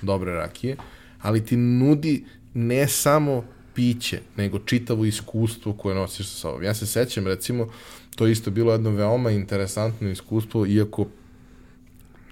dobre 0.03 0.33
rakije, 0.33 0.77
ali 1.21 1.45
ti 1.45 1.57
nudi 1.57 2.25
ne 2.55 2.89
samo 2.89 3.45
piće, 3.75 4.21
nego 4.37 4.59
čitavo 4.59 5.05
iskustvo 5.05 5.73
koje 5.73 5.95
nosiš 5.95 6.29
sa 6.29 6.37
sobom. 6.37 6.63
Ja 6.63 6.75
se 6.75 6.87
sećam, 6.87 7.27
recimo, 7.27 7.69
to 8.17 8.27
isto 8.27 8.51
bilo 8.51 8.73
jedno 8.73 8.91
veoma 8.91 9.31
interesantno 9.31 10.09
iskustvo, 10.09 10.67
iako 10.67 11.07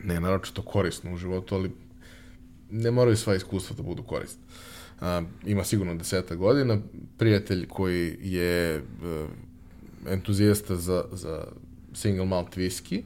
ne 0.05 0.21
naročito 0.21 0.63
korisno 0.63 1.15
u 1.15 1.17
životu, 1.17 1.55
ali 1.55 1.71
ne 2.71 2.91
moraju 2.91 3.17
sva 3.17 3.35
iskustva 3.35 3.77
da 3.77 3.83
budu 3.83 4.03
korisne. 4.03 4.41
A, 5.01 5.23
ima 5.47 5.65
sigurno 5.65 5.95
deseta 5.95 6.35
godina, 6.35 6.79
prijatelj 7.19 7.67
koji 7.69 8.17
je 8.21 8.79
uh, 8.79 9.31
entuzijasta 10.13 10.77
za, 10.77 11.05
za 11.13 11.45
single 11.93 12.27
malt 12.27 12.57
whisky, 12.57 13.03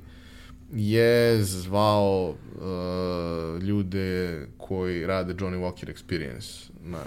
je 0.73 1.45
zvao 1.45 2.29
uh, 2.29 3.63
ljude 3.63 4.47
koji 4.59 5.07
rade 5.07 5.35
Johnny 5.35 5.61
Walker 5.61 5.93
Experience 5.93 6.71
na, 6.85 6.99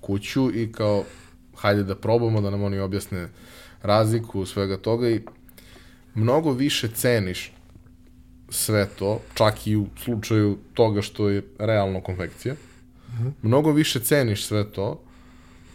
kuću 0.00 0.50
i 0.54 0.72
kao 0.72 1.04
hajde 1.56 1.82
da 1.82 1.94
probamo 1.94 2.40
da 2.40 2.50
nam 2.50 2.62
oni 2.62 2.78
objasne 2.78 3.28
razliku 3.82 4.46
svega 4.46 4.76
toga 4.76 5.10
i 5.10 5.20
mnogo 6.14 6.52
više 6.52 6.88
ceniš 6.88 7.52
sve 8.48 8.88
to, 8.98 9.20
čak 9.34 9.66
i 9.66 9.76
u 9.76 9.86
slučaju 10.04 10.58
toga 10.74 11.02
što 11.02 11.28
je 11.28 11.42
realno 11.58 12.00
konfekcija. 12.00 12.54
Mnogo 13.42 13.72
više 13.72 14.00
ceniš 14.00 14.44
sve 14.44 14.72
to 14.72 15.02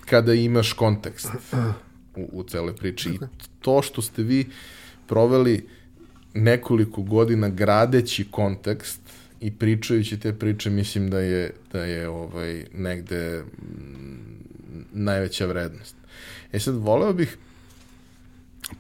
kada 0.06 0.34
imaš 0.34 0.74
kontekst 0.74 1.30
u, 2.16 2.30
u 2.32 2.44
celoj 2.44 2.76
priči. 2.76 3.10
I 3.10 3.20
to 3.60 3.82
što 3.82 4.02
ste 4.02 4.24
vi 4.24 4.48
proveli 5.08 5.68
nekoliko 6.34 7.02
godina 7.02 7.50
gradeći 7.50 8.28
kontekst 8.32 9.02
i 9.42 9.52
pričajući 9.52 10.20
te 10.20 10.34
priče, 10.34 10.70
mislim 10.70 11.10
da 11.10 11.20
je, 11.20 11.54
da 11.72 11.86
je 11.86 12.10
ovaj, 12.10 12.66
negde 12.74 13.44
najveća 14.92 15.46
vrednost. 15.46 15.96
E 16.52 16.60
sad, 16.60 16.76
voleo 16.76 17.14
bih 17.14 17.38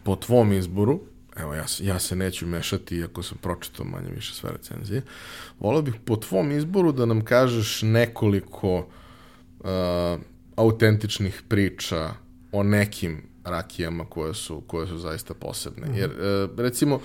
po 0.04 0.16
tvom 0.16 0.54
izboru, 0.54 1.00
evo 1.36 1.54
ja, 1.54 1.66
ja 1.80 2.00
se 2.00 2.16
neću 2.16 2.48
mešati 2.48 2.96
iako 2.96 3.24
sam 3.24 3.38
pročitao 3.42 3.86
manje 3.86 4.10
više 4.16 4.34
sve 4.34 4.52
recenzije, 4.52 5.02
voleo 5.60 5.82
bih 5.82 5.94
po 6.06 6.16
tvom 6.16 6.52
izboru 6.52 6.92
da 6.92 7.06
nam 7.06 7.26
kažeš 7.26 7.82
nekoliko 7.82 8.78
uh, 9.60 9.68
autentičnih 10.56 11.44
priča 11.48 12.10
o 12.52 12.64
nekim 12.64 13.24
rakijama 13.44 14.06
koje 14.06 14.34
su, 14.34 14.62
koje 14.68 14.88
su 14.88 14.98
zaista 14.98 15.34
posebne. 15.34 15.88
Mm 15.88 15.92
-hmm. 15.92 15.98
Jer, 15.98 16.10
uh, 16.10 16.60
recimo, 16.60 17.00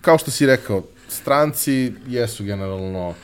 kao 0.00 0.18
što 0.18 0.30
si 0.30 0.46
rekao, 0.46 0.84
stranci 1.08 1.92
jesu 2.06 2.44
generalno 2.44 3.14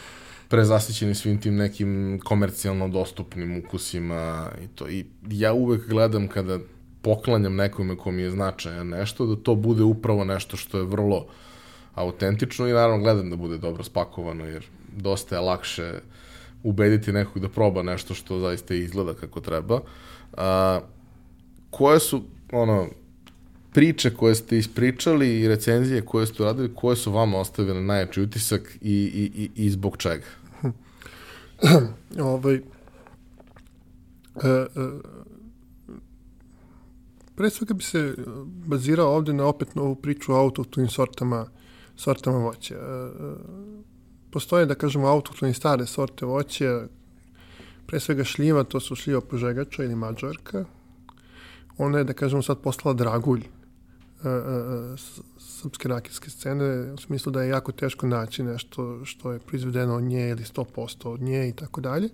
prezasićeni 0.48 1.14
svim 1.14 1.40
tim 1.40 1.56
nekim 1.56 2.20
komercijalno 2.24 2.88
dostupnim 2.88 3.58
ukusima 3.58 4.50
i 4.64 4.68
to. 4.68 4.88
I 4.88 5.06
ja 5.30 5.52
uvek 5.52 5.88
gledam 5.88 6.28
kada 6.28 6.58
poklanjam 7.02 7.56
nekome 7.56 7.96
ko 7.96 8.10
mi 8.10 8.22
je 8.22 8.30
značajan 8.30 8.88
nešto, 8.88 9.26
da 9.26 9.36
to 9.36 9.54
bude 9.54 9.82
upravo 9.82 10.24
nešto 10.24 10.56
što 10.56 10.78
je 10.78 10.84
vrlo 10.84 11.26
autentično 11.94 12.68
i 12.68 12.72
naravno 12.72 12.98
gledam 12.98 13.30
da 13.30 13.36
bude 13.36 13.58
dobro 13.58 13.84
spakovano, 13.84 14.44
jer 14.44 14.64
dosta 14.96 15.34
je 15.34 15.40
lakše 15.40 15.92
ubediti 16.62 17.12
nekog 17.12 17.42
da 17.42 17.48
proba 17.48 17.82
nešto 17.82 18.14
što 18.14 18.40
zaista 18.40 18.74
izgleda 18.74 19.14
kako 19.14 19.40
treba. 19.40 19.80
A, 20.36 20.80
koje 21.70 22.00
su, 22.00 22.22
ono, 22.52 22.88
priče 23.72 24.14
koje 24.14 24.34
ste 24.34 24.58
ispričali 24.58 25.40
i 25.40 25.48
recenzije 25.48 26.02
koje 26.02 26.26
ste 26.26 26.44
radili, 26.44 26.74
koje 26.74 26.96
su 26.96 27.12
vama 27.12 27.38
ostavile 27.38 27.80
najjači 27.80 28.22
utisak 28.22 28.76
i, 28.80 28.92
i, 28.92 29.42
i, 29.42 29.66
i 29.66 29.70
zbog 29.70 29.96
čega? 29.96 30.26
ovaj, 32.34 32.54
e, 32.54 32.60
e, 34.44 34.66
pre 37.38 37.50
svega 37.50 37.74
bi 37.74 37.84
se 37.84 38.14
bazirao 38.66 39.14
ovde 39.14 39.32
na 39.32 39.44
opet 39.46 39.74
novu 39.74 39.94
priču 39.94 40.32
o 40.32 40.36
autohtonim 40.36 40.88
sortama, 40.90 41.46
sortama 41.96 42.38
voća. 42.38 42.74
E, 42.74 42.78
e, 42.78 43.34
postoje, 44.30 44.66
da 44.66 44.74
kažemo, 44.74 45.06
autohtoni 45.06 45.54
stare 45.54 45.86
sorte 45.86 46.26
voća, 46.26 46.88
pre 47.86 48.00
svega 48.00 48.24
šljiva, 48.24 48.64
to 48.64 48.80
su 48.80 48.96
šljiva 48.96 49.20
požegača 49.20 49.84
ili 49.84 49.94
mađarka. 49.94 50.64
Ona 51.76 51.98
je, 51.98 52.04
da 52.04 52.12
kažemo, 52.12 52.42
sad 52.42 52.58
postala 52.58 52.94
dragulj 52.94 53.46
srpske 55.38 55.88
rakijske 55.88 56.30
scene, 56.30 56.92
u 56.92 56.96
smislu 56.96 57.32
da 57.32 57.42
je 57.42 57.48
jako 57.48 57.72
teško 57.72 58.06
naći 58.06 58.42
nešto 58.42 59.04
što 59.04 59.32
je 59.32 59.38
proizvedeno 59.38 59.94
od 59.94 60.02
nje 60.02 60.28
ili 60.28 60.42
100% 60.42 61.08
od 61.08 61.22
nje 61.22 61.48
i 61.48 61.52
tako 61.52 61.80
dalje. 61.80 62.08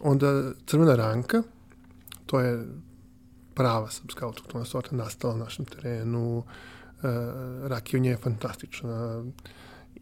Onda 0.00 0.52
crvena 0.66 0.96
ranka, 0.96 1.42
to 2.26 2.40
je 2.40 2.66
prava 3.58 3.90
srpska 3.90 4.26
autoktona 4.26 4.64
sorta 4.64 4.96
nastala 4.96 5.36
na 5.36 5.44
našem 5.44 5.64
terenu, 5.64 6.44
e, 7.92 7.98
nje 7.98 8.10
je 8.10 8.16
fantastična. 8.16 9.24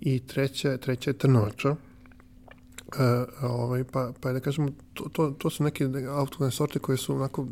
I 0.00 0.18
treća, 0.20 0.76
treća 0.76 1.10
je 1.10 1.18
trnoča, 1.18 1.76
E, 2.86 3.24
ovaj, 3.42 3.84
pa, 3.84 4.12
pa 4.20 4.32
da 4.32 4.40
kažemo, 4.40 4.68
to, 4.94 5.08
to, 5.12 5.30
to 5.38 5.50
su 5.50 5.64
neke 5.64 5.88
autoktone 6.08 6.50
sorte 6.50 6.78
koje 6.78 6.98
su 6.98 7.14
onako, 7.14 7.46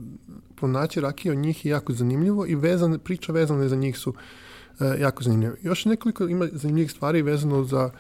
pronaći 0.57 1.01
rakije 1.01 1.33
od 1.33 1.39
njih 1.39 1.67
je 1.67 1.71
jako 1.71 1.93
zanimljivo 1.93 2.47
i 2.47 2.55
vezane, 2.55 2.99
priča 2.99 3.33
vezane 3.33 3.69
za 3.69 3.77
njih 3.77 3.99
su 3.99 4.15
e, 4.81 5.01
jako 5.01 5.23
zanimljive. 5.25 5.57
Još 5.63 5.85
nekoliko 5.85 6.29
ima 6.29 6.49
zanimljivih 6.53 6.91
stvari 6.91 7.23
vezano 7.23 7.65
za 7.65 7.91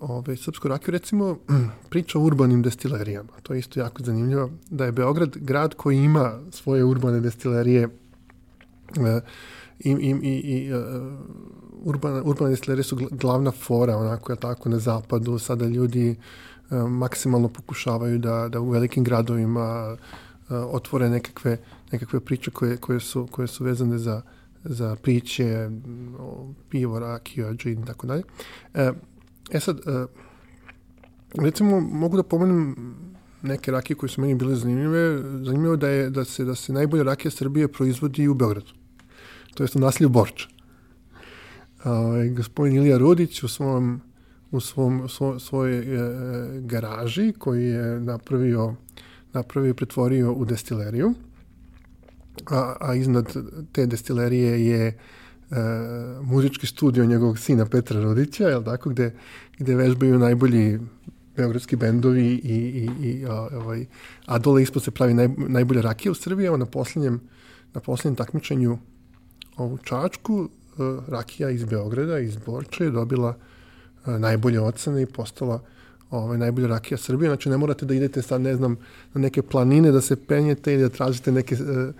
ove, 0.00 0.36
srpsku 0.36 0.68
rakiju, 0.68 0.92
recimo 0.92 1.38
priča 1.90 2.18
o 2.18 2.22
urbanim 2.22 2.62
destilerijama. 2.62 3.32
To 3.42 3.52
je 3.52 3.58
isto 3.58 3.80
jako 3.80 4.02
zanimljivo, 4.02 4.50
da 4.70 4.84
je 4.84 4.92
Beograd 4.92 5.36
grad 5.36 5.74
koji 5.74 5.96
ima 5.96 6.38
svoje 6.50 6.84
urbane 6.84 7.20
destilerije 7.20 7.82
e, 7.82 9.20
i, 9.78 9.90
i, 9.90 10.16
i, 10.22 10.32
i 10.32 10.72
urbana, 11.82 12.22
urbane 12.24 12.50
destilerije 12.50 12.84
su 12.84 12.98
glavna 13.10 13.50
fora, 13.50 13.96
onako, 13.96 14.32
je 14.32 14.36
tako, 14.36 14.68
na 14.68 14.78
zapadu. 14.78 15.38
Sada 15.38 15.66
ljudi 15.66 16.16
maksimalno 16.88 17.48
pokušavaju 17.48 18.18
da, 18.18 18.48
da 18.48 18.60
u 18.60 18.70
velikim 18.70 19.04
gradovima 19.04 19.96
otvore 20.50 21.10
nekakve, 21.10 21.58
nekakve 21.92 22.20
priče 22.20 22.50
koje, 22.50 22.76
koje, 22.76 23.00
su, 23.00 23.28
koje 23.30 23.48
su 23.48 23.64
vezane 23.64 23.98
za, 23.98 24.22
za 24.68 24.96
priče, 24.96 25.70
pivo, 26.68 26.98
rakiju, 26.98 27.54
džin 27.54 27.86
tako 27.86 28.06
dalje. 28.06 28.22
E 29.50 29.60
sad, 29.60 29.80
recimo, 31.34 31.80
mogu 31.80 32.16
da 32.16 32.22
pomenem 32.22 32.76
neke 33.42 33.70
rakije 33.70 33.96
koje 33.96 34.10
su 34.10 34.20
meni 34.20 34.34
bile 34.34 34.56
zanimljive. 34.56 35.22
Zanimljivo 35.44 35.76
da 35.76 35.88
je 35.88 36.10
da 36.10 36.24
se 36.24 36.44
da 36.44 36.54
se 36.54 36.72
najbolja 36.72 37.02
rakija 37.02 37.30
Srbije 37.30 37.68
proizvodi 37.68 38.28
u 38.28 38.34
Beogradu. 38.34 38.72
to 39.54 39.62
jest 39.62 39.76
u 39.76 39.78
nasilju 39.78 40.08
Borča. 40.08 40.48
Ovaj, 41.84 42.28
gospodin 42.28 42.76
Ilija 42.76 42.98
Rudić 42.98 43.42
u 43.42 43.48
svom 43.48 44.00
u 44.50 44.60
svom, 44.60 45.08
svo, 45.08 45.38
svojoj 45.38 45.78
e, 45.78 46.60
garaži 46.60 47.32
koji 47.38 47.64
je 47.64 48.00
napravio, 48.00 48.74
napravio 49.32 49.74
pretvorio 49.74 50.32
u 50.32 50.44
destileriju. 50.44 51.14
A, 52.46 52.76
a 52.80 52.94
iznad 52.94 53.36
te 53.72 53.86
destilerije 53.86 54.66
je 54.66 54.86
e, 54.86 54.94
muzički 56.22 56.66
studio 56.66 57.06
njegovog 57.06 57.38
sina 57.38 57.66
Petra 57.66 58.00
Rodića, 58.00 58.48
jel 58.48 58.64
tako, 58.64 58.90
gde, 58.90 59.14
gde 59.58 59.74
vežbaju 59.74 60.18
najbolji 60.18 60.78
beogradski 61.36 61.76
bendovi 61.76 62.26
i, 62.26 62.54
i, 62.54 63.08
i 63.08 63.26
a, 63.26 63.48
ovaj, 63.52 63.86
a 64.26 64.38
dole 64.38 64.62
ispod 64.62 64.82
se 64.82 64.90
pravi 64.90 65.14
naj, 65.14 65.28
najbolja 65.36 65.80
rakija 65.80 66.12
u 66.12 66.14
Srbiji, 66.14 66.46
evo 66.46 66.56
na 66.56 66.66
poslednjem, 66.66 67.20
na 67.74 67.80
poslednjem 67.80 68.16
takmičenju 68.16 68.78
ovu 69.56 69.78
Čačku, 69.78 70.48
e, 70.48 70.80
rakija 71.08 71.50
iz 71.50 71.64
Beograda, 71.64 72.18
iz 72.18 72.36
Borče 72.36 72.84
je 72.84 72.90
dobila 72.90 73.36
najbolje 74.06 74.60
ocene 74.60 75.02
i 75.02 75.06
postala 75.06 75.60
ovaj, 76.10 76.38
najbolja 76.38 76.66
rakija 76.68 76.98
Srbije. 76.98 77.28
Znači, 77.28 77.48
ne 77.48 77.56
morate 77.56 77.86
da 77.86 77.94
idete 77.94 78.22
sad, 78.22 78.40
ne 78.40 78.56
znam, 78.56 78.76
na 79.14 79.20
neke 79.20 79.42
planine 79.42 79.92
da 79.92 80.00
se 80.00 80.16
penjete 80.16 80.72
ili 80.72 80.82
da 80.82 80.88
tražite 80.88 81.32
neke 81.32 81.54
uh, 81.54 81.94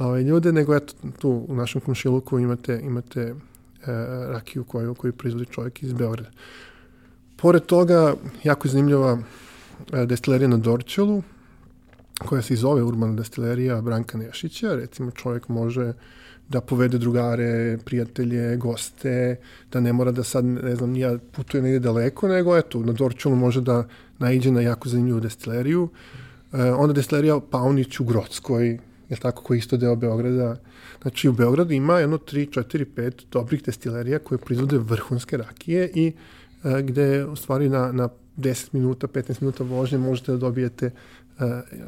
ovaj, 0.00 0.22
ljude, 0.22 0.52
nego 0.52 0.74
eto, 0.74 0.94
tu 1.18 1.44
u 1.48 1.54
našem 1.54 1.80
komšiluku 1.80 2.38
imate, 2.38 2.80
imate 2.82 3.32
uh, 3.32 3.38
rakiju 4.28 4.64
koju, 4.64 4.94
koju 4.94 5.12
proizvodi 5.12 5.46
čovjek 5.50 5.82
iz 5.82 5.92
Beograda. 5.92 6.30
Pored 7.36 7.62
toga, 7.66 8.14
jako 8.44 8.68
zanimljiva 8.68 9.12
uh, 9.12 9.22
destilerija 10.06 10.48
na 10.48 10.56
Dorčelu, 10.56 11.22
koja 12.26 12.42
se 12.42 12.56
zove 12.56 12.82
Urbana 12.82 13.12
destilerija 13.12 13.80
Branka 13.80 14.18
Nešića. 14.18 14.74
Recimo, 14.74 15.10
čovjek 15.10 15.48
može 15.48 15.92
da 16.48 16.60
povede 16.60 16.98
drugare, 16.98 17.78
prijatelje, 17.84 18.56
goste, 18.56 19.36
da 19.72 19.80
ne 19.80 19.92
mora 19.92 20.10
da 20.12 20.22
sad, 20.22 20.44
ne 20.44 20.76
znam, 20.76 20.96
ja 20.96 21.18
putuje 21.32 21.62
negde 21.62 21.78
daleko, 21.78 22.28
nego 22.28 22.56
eto, 22.56 22.78
na 22.78 22.92
Dorčulu 22.92 23.36
može 23.36 23.60
da 23.60 23.84
naiđe 24.18 24.50
na 24.50 24.60
jako 24.60 24.88
zanimljivu 24.88 25.20
destileriju. 25.20 25.88
E, 26.52 26.72
onda 26.72 26.92
destilerija 26.92 27.40
Paunić 27.50 28.00
u 28.00 28.04
Grodskoj, 28.04 28.78
je 29.10 29.16
tako, 29.16 29.42
koji 29.42 29.56
je 29.56 29.58
isto 29.58 29.76
deo 29.76 29.96
Beograda. 29.96 30.56
Znači, 31.02 31.28
u 31.28 31.32
Beogradu 31.32 31.72
ima 31.72 31.98
jedno 31.98 32.18
3, 32.18 32.60
4, 32.62 32.84
5 32.96 33.24
dobrih 33.32 33.62
destilerija 33.62 34.18
koje 34.18 34.38
proizvode 34.38 34.78
vrhunske 34.78 35.36
rakije 35.36 35.90
i 35.94 36.12
e, 36.64 36.82
gde, 36.82 37.24
u 37.24 37.36
stvari, 37.36 37.68
na, 37.68 37.92
na 37.92 38.08
10 38.36 38.68
minuta, 38.72 39.06
15 39.06 39.42
minuta 39.42 39.64
vožnje 39.64 39.98
možete 39.98 40.32
da 40.32 40.38
dobijete 40.38 40.86
e, 40.86 40.92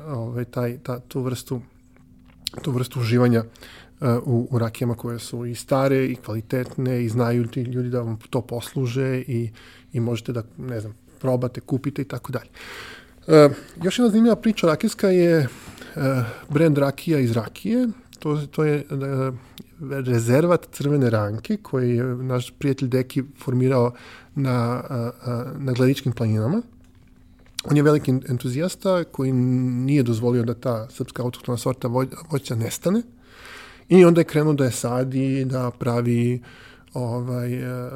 ovaj, 0.06 0.44
taj, 0.44 0.78
ta, 0.82 1.00
tu 1.00 1.20
vrstu 1.20 1.60
tu 2.62 2.70
vrstu 2.70 3.00
uživanja 3.00 3.44
u, 4.24 4.48
u 4.50 4.58
rakijama 4.58 4.94
koje 4.94 5.18
su 5.18 5.46
i 5.46 5.54
stare 5.54 6.06
i 6.06 6.16
kvalitetne 6.16 7.04
i 7.04 7.08
znaju 7.08 7.46
ti 7.46 7.62
ljudi 7.62 7.90
da 7.90 8.00
vam 8.00 8.18
to 8.30 8.40
posluže 8.40 9.18
i, 9.18 9.50
i 9.92 10.00
možete 10.00 10.32
da, 10.32 10.42
ne 10.58 10.80
znam, 10.80 10.94
probate, 11.20 11.60
kupite 11.60 12.02
i 12.02 12.04
tako 12.04 12.32
dalje. 12.32 12.48
E, 13.26 13.48
još 13.82 13.98
jedna 13.98 14.10
zanimljiva 14.10 14.36
priča 14.36 14.66
rakijska 14.66 15.08
je 15.08 15.48
e, 15.96 16.24
brand 16.48 16.78
rakija 16.78 17.18
iz 17.18 17.32
rakije. 17.32 17.88
To, 18.18 18.46
to 18.46 18.64
je 18.64 18.76
e, 18.78 18.84
rezervat 19.80 20.68
crvene 20.72 21.10
ranke 21.10 21.56
koji 21.62 21.96
je 21.96 22.04
naš 22.04 22.50
prijatelj 22.58 22.88
Deki 22.88 23.22
formirao 23.38 23.92
na, 24.34 24.82
na 25.58 25.72
Gledičkim 25.72 26.12
planinama. 26.12 26.62
On 27.64 27.76
je 27.76 27.82
veliki 27.82 28.10
entuzijasta 28.10 29.04
koji 29.04 29.32
nije 29.32 30.02
dozvolio 30.02 30.42
da 30.42 30.54
ta 30.54 30.88
srpska 30.90 31.22
autoktona 31.22 31.58
sorta 31.58 31.88
voća 32.30 32.54
nestane. 32.54 33.02
I 33.88 34.04
onda 34.04 34.20
je 34.20 34.24
krenuo 34.24 34.52
da 34.52 34.64
je 34.64 34.70
sadi, 34.70 35.44
da 35.44 35.70
pravi 35.70 36.42
ovaj, 36.94 37.54
e, 37.54 37.90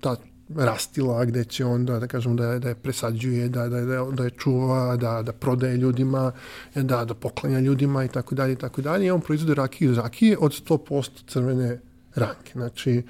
ta 0.00 0.16
rastila 0.56 1.24
gde 1.24 1.44
će 1.44 1.64
onda, 1.64 1.98
da 1.98 2.06
kažem, 2.06 2.36
da 2.36 2.52
je, 2.52 2.58
da 2.58 2.68
je 2.68 2.74
presađuje, 2.74 3.48
da, 3.48 3.68
da, 3.68 3.80
da, 3.80 4.04
da 4.04 4.24
je 4.24 4.30
čuva, 4.30 4.96
da, 4.96 5.22
da 5.22 5.32
prodaje 5.32 5.76
ljudima, 5.76 6.32
da, 6.74 7.04
da 7.04 7.14
poklanja 7.14 7.60
ljudima 7.60 8.04
i 8.04 8.08
tako 8.08 8.34
dalje 8.34 8.52
i 8.52 8.56
tako 8.56 8.82
dalje. 8.82 9.06
I 9.06 9.10
on 9.10 9.20
proizvode 9.20 9.54
rakije 9.54 9.90
iz 9.90 9.96
rakije 9.96 10.36
od 10.38 10.52
100% 10.52 11.10
crvene 11.26 11.80
ranke. 12.14 12.52
Znači, 12.52 13.02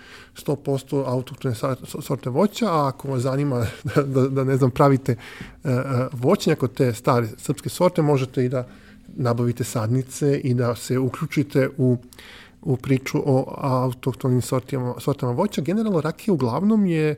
100% 0.46 1.04
autoktone 1.06 1.54
sorte 1.84 2.30
voća, 2.30 2.66
a 2.66 2.88
ako 2.88 3.08
vas 3.08 3.22
zanima 3.22 3.66
da, 3.94 4.02
da, 4.02 4.28
da 4.28 4.44
ne 4.44 4.56
znam, 4.56 4.70
pravite 4.70 5.16
uh, 5.64 5.70
voćnjak 6.12 6.62
od 6.62 6.74
te 6.74 6.92
stare 6.92 7.26
srpske 7.36 7.68
sorte, 7.68 8.02
možete 8.02 8.44
i 8.44 8.48
da 8.48 8.66
nabavite 9.16 9.64
sadnice 9.64 10.38
i 10.38 10.54
da 10.54 10.74
se 10.74 10.98
uključite 10.98 11.68
u 11.76 11.96
u 12.62 12.76
priču 12.76 13.22
o 13.26 13.54
autohtonim 13.58 14.42
sortama, 14.42 14.94
sortama 14.98 15.32
voća. 15.32 15.60
Generalno, 15.60 16.00
rakija 16.00 16.34
uglavnom 16.34 16.86
je 16.86 17.10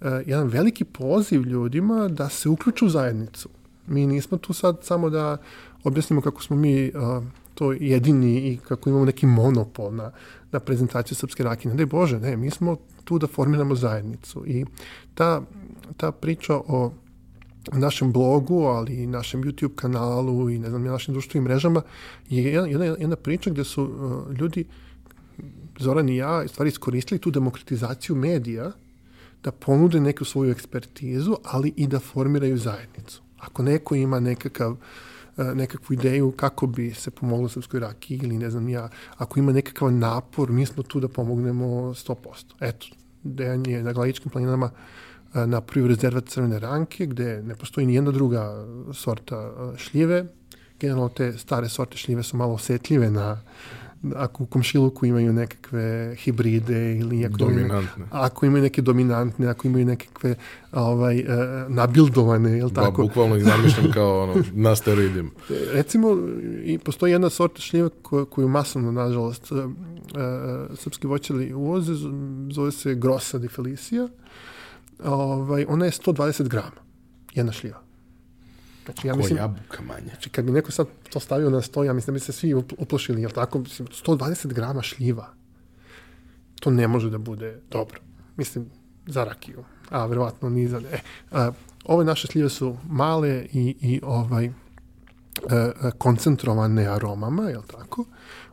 uh, 0.00 0.06
jedan 0.26 0.48
veliki 0.48 0.84
poziv 0.84 1.42
ljudima 1.42 2.08
da 2.08 2.28
se 2.28 2.48
uključu 2.48 2.86
u 2.86 2.88
zajednicu. 2.88 3.48
Mi 3.86 4.06
nismo 4.06 4.38
tu 4.38 4.52
sad 4.52 4.78
samo 4.82 5.10
da 5.10 5.36
objasnimo 5.84 6.20
kako 6.20 6.42
smo 6.42 6.56
mi 6.56 6.92
uh, 6.94 7.24
to 7.54 7.72
jedini 7.72 8.48
i 8.48 8.58
kako 8.68 8.90
imamo 8.90 9.04
neki 9.04 9.26
monopol 9.26 9.94
na, 9.94 10.10
na 10.52 10.60
prezentaciju 10.60 11.16
srpske 11.16 11.42
rakije. 11.42 11.74
Ne 11.74 11.86
Bože, 11.86 12.20
ne, 12.20 12.36
mi 12.36 12.50
smo 12.50 12.76
tu 13.04 13.18
da 13.18 13.26
formiramo 13.26 13.74
zajednicu. 13.74 14.44
I 14.46 14.64
ta, 15.14 15.42
ta 15.96 16.12
priča 16.12 16.54
o 16.56 16.92
našem 17.72 18.12
blogu, 18.12 18.62
ali 18.62 19.02
i 19.02 19.06
našem 19.06 19.42
YouTube 19.42 19.74
kanalu 19.74 20.50
i 20.50 20.58
ne 20.58 20.68
znam, 20.70 20.82
našim 20.82 21.14
društvenim 21.14 21.44
mrežama 21.44 21.82
je 22.28 22.44
jedna, 22.44 22.68
jedna, 22.68 22.84
jedna 22.84 23.16
priča 23.16 23.50
gde 23.50 23.64
su 23.64 23.82
uh, 23.82 24.34
ljudi, 24.38 24.64
Zoran 25.80 26.08
i 26.08 26.16
ja, 26.16 26.48
stvari 26.48 26.68
iskoristili 26.68 27.20
tu 27.20 27.30
demokratizaciju 27.30 28.16
medija 28.16 28.72
da 29.44 29.52
ponude 29.52 30.00
neku 30.00 30.24
svoju 30.24 30.50
ekspertizu, 30.50 31.36
ali 31.44 31.72
i 31.76 31.86
da 31.86 32.00
formiraju 32.00 32.58
zajednicu. 32.58 33.22
Ako 33.38 33.62
neko 33.62 33.94
ima 33.94 34.20
nekakav 34.20 34.72
uh, 34.72 34.78
nekakvu 35.54 35.94
ideju 35.94 36.32
kako 36.32 36.66
bi 36.66 36.94
se 36.94 37.10
pomoglo 37.10 37.48
srpskoj 37.48 37.80
rakiji 37.80 38.20
ili 38.22 38.38
ne 38.38 38.50
znam 38.50 38.68
ja, 38.68 38.88
ako 39.16 39.38
ima 39.38 39.52
nekakav 39.52 39.92
napor, 39.92 40.50
mi 40.50 40.66
smo 40.66 40.82
tu 40.82 41.00
da 41.00 41.08
pomognemo 41.08 41.66
100%. 41.66 42.16
Eto, 42.60 42.86
Dejan 43.22 43.66
je 43.66 43.82
na 43.82 43.92
Glavičkim 43.92 44.30
planinama 44.30 44.66
uh, 44.66 45.46
napravio 45.46 45.88
rezervat 45.88 46.28
crvene 46.28 46.58
ranke, 46.58 47.06
gde 47.06 47.42
ne 47.42 47.54
postoji 47.54 47.86
ni 47.86 47.94
jedna 47.94 48.10
druga 48.10 48.66
sorta 48.92 49.52
šljive. 49.76 50.24
Generalno 50.80 51.08
te 51.08 51.32
stare 51.38 51.68
sorte 51.68 51.96
šljive 51.96 52.22
su 52.22 52.36
malo 52.36 52.54
osetljive 52.54 53.10
na 53.10 53.40
ako 54.16 54.42
u 54.42 54.46
komšiluku 54.46 55.06
imaju 55.06 55.32
nekakve 55.32 56.14
hibride 56.16 56.96
ili 56.96 57.26
ako 57.26 57.36
dominantne. 57.36 57.90
Imaju, 57.96 58.08
ako 58.10 58.46
imaju 58.46 58.62
neke 58.62 58.82
dominantne, 58.82 59.46
ako 59.46 59.68
imaju 59.68 59.84
nekakve 59.84 60.34
ovaj, 60.72 61.18
uh, 61.18 61.26
nabildovane, 61.68 62.50
je 62.50 62.64
li 62.64 62.70
da, 62.70 62.80
tako? 62.80 63.02
bukvalno 63.02 63.36
ih 63.36 63.44
zamišljam 63.44 63.92
kao 63.94 64.22
ono, 64.22 64.34
na 64.52 64.76
steroidima. 64.76 65.30
Recimo, 65.72 66.18
i 66.64 66.78
postoji 66.78 67.12
jedna 67.12 67.30
sorta 67.30 67.60
šljive 67.60 67.88
koju, 68.02 68.26
koju 68.26 68.48
masovno, 68.48 68.92
nažalost, 68.92 69.52
uh, 69.52 69.58
uh, 69.58 69.70
srpski 70.76 71.06
voćari 71.06 71.52
uvoze, 71.52 71.92
zove 72.50 72.72
se 72.72 72.94
Grossa 72.94 73.38
di 73.38 73.48
Felicia, 73.48 74.08
ovaj, 75.04 75.64
ona 75.68 75.84
je 75.84 75.90
120 75.90 76.48
grama, 76.48 76.80
jedna 77.34 77.52
šljiva. 77.52 77.89
Znači, 78.84 79.06
ja 79.06 79.14
mislim, 79.14 79.36
Ko 79.36 79.42
jabuka 79.42 79.82
manje. 79.82 80.08
Znači, 80.08 80.30
kad 80.30 80.44
bi 80.44 80.52
neko 80.52 80.72
sad 80.72 80.86
to 81.10 81.20
stavio 81.20 81.50
na 81.50 81.62
sto, 81.62 81.84
ja 81.84 81.92
mislim 81.92 82.12
da 82.12 82.16
bi 82.16 82.20
se 82.20 82.32
svi 82.32 82.54
uplošili, 82.54 83.22
jel 83.22 83.30
tako? 83.30 83.58
Mislim, 83.58 83.88
120 83.88 84.46
grama 84.52 84.82
šljiva. 84.82 85.28
To 86.60 86.70
ne 86.70 86.88
može 86.88 87.10
da 87.10 87.18
bude 87.18 87.60
dobro. 87.70 88.00
Mislim, 88.36 88.70
za 89.06 89.24
rakiju. 89.24 89.64
A, 89.90 90.06
verovatno 90.06 90.50
ni 90.50 90.68
za... 90.68 90.80
E, 90.92 90.98
a, 91.30 91.52
ove 91.84 92.04
naše 92.04 92.26
šljive 92.26 92.48
su 92.48 92.76
male 92.88 93.46
i, 93.52 93.76
i 93.80 94.00
ovaj, 94.02 94.44
e, 94.44 94.50
e 95.50 95.72
koncentrovane 95.98 96.86
aromama, 96.86 97.42
jel 97.42 97.62
tako? 97.62 98.04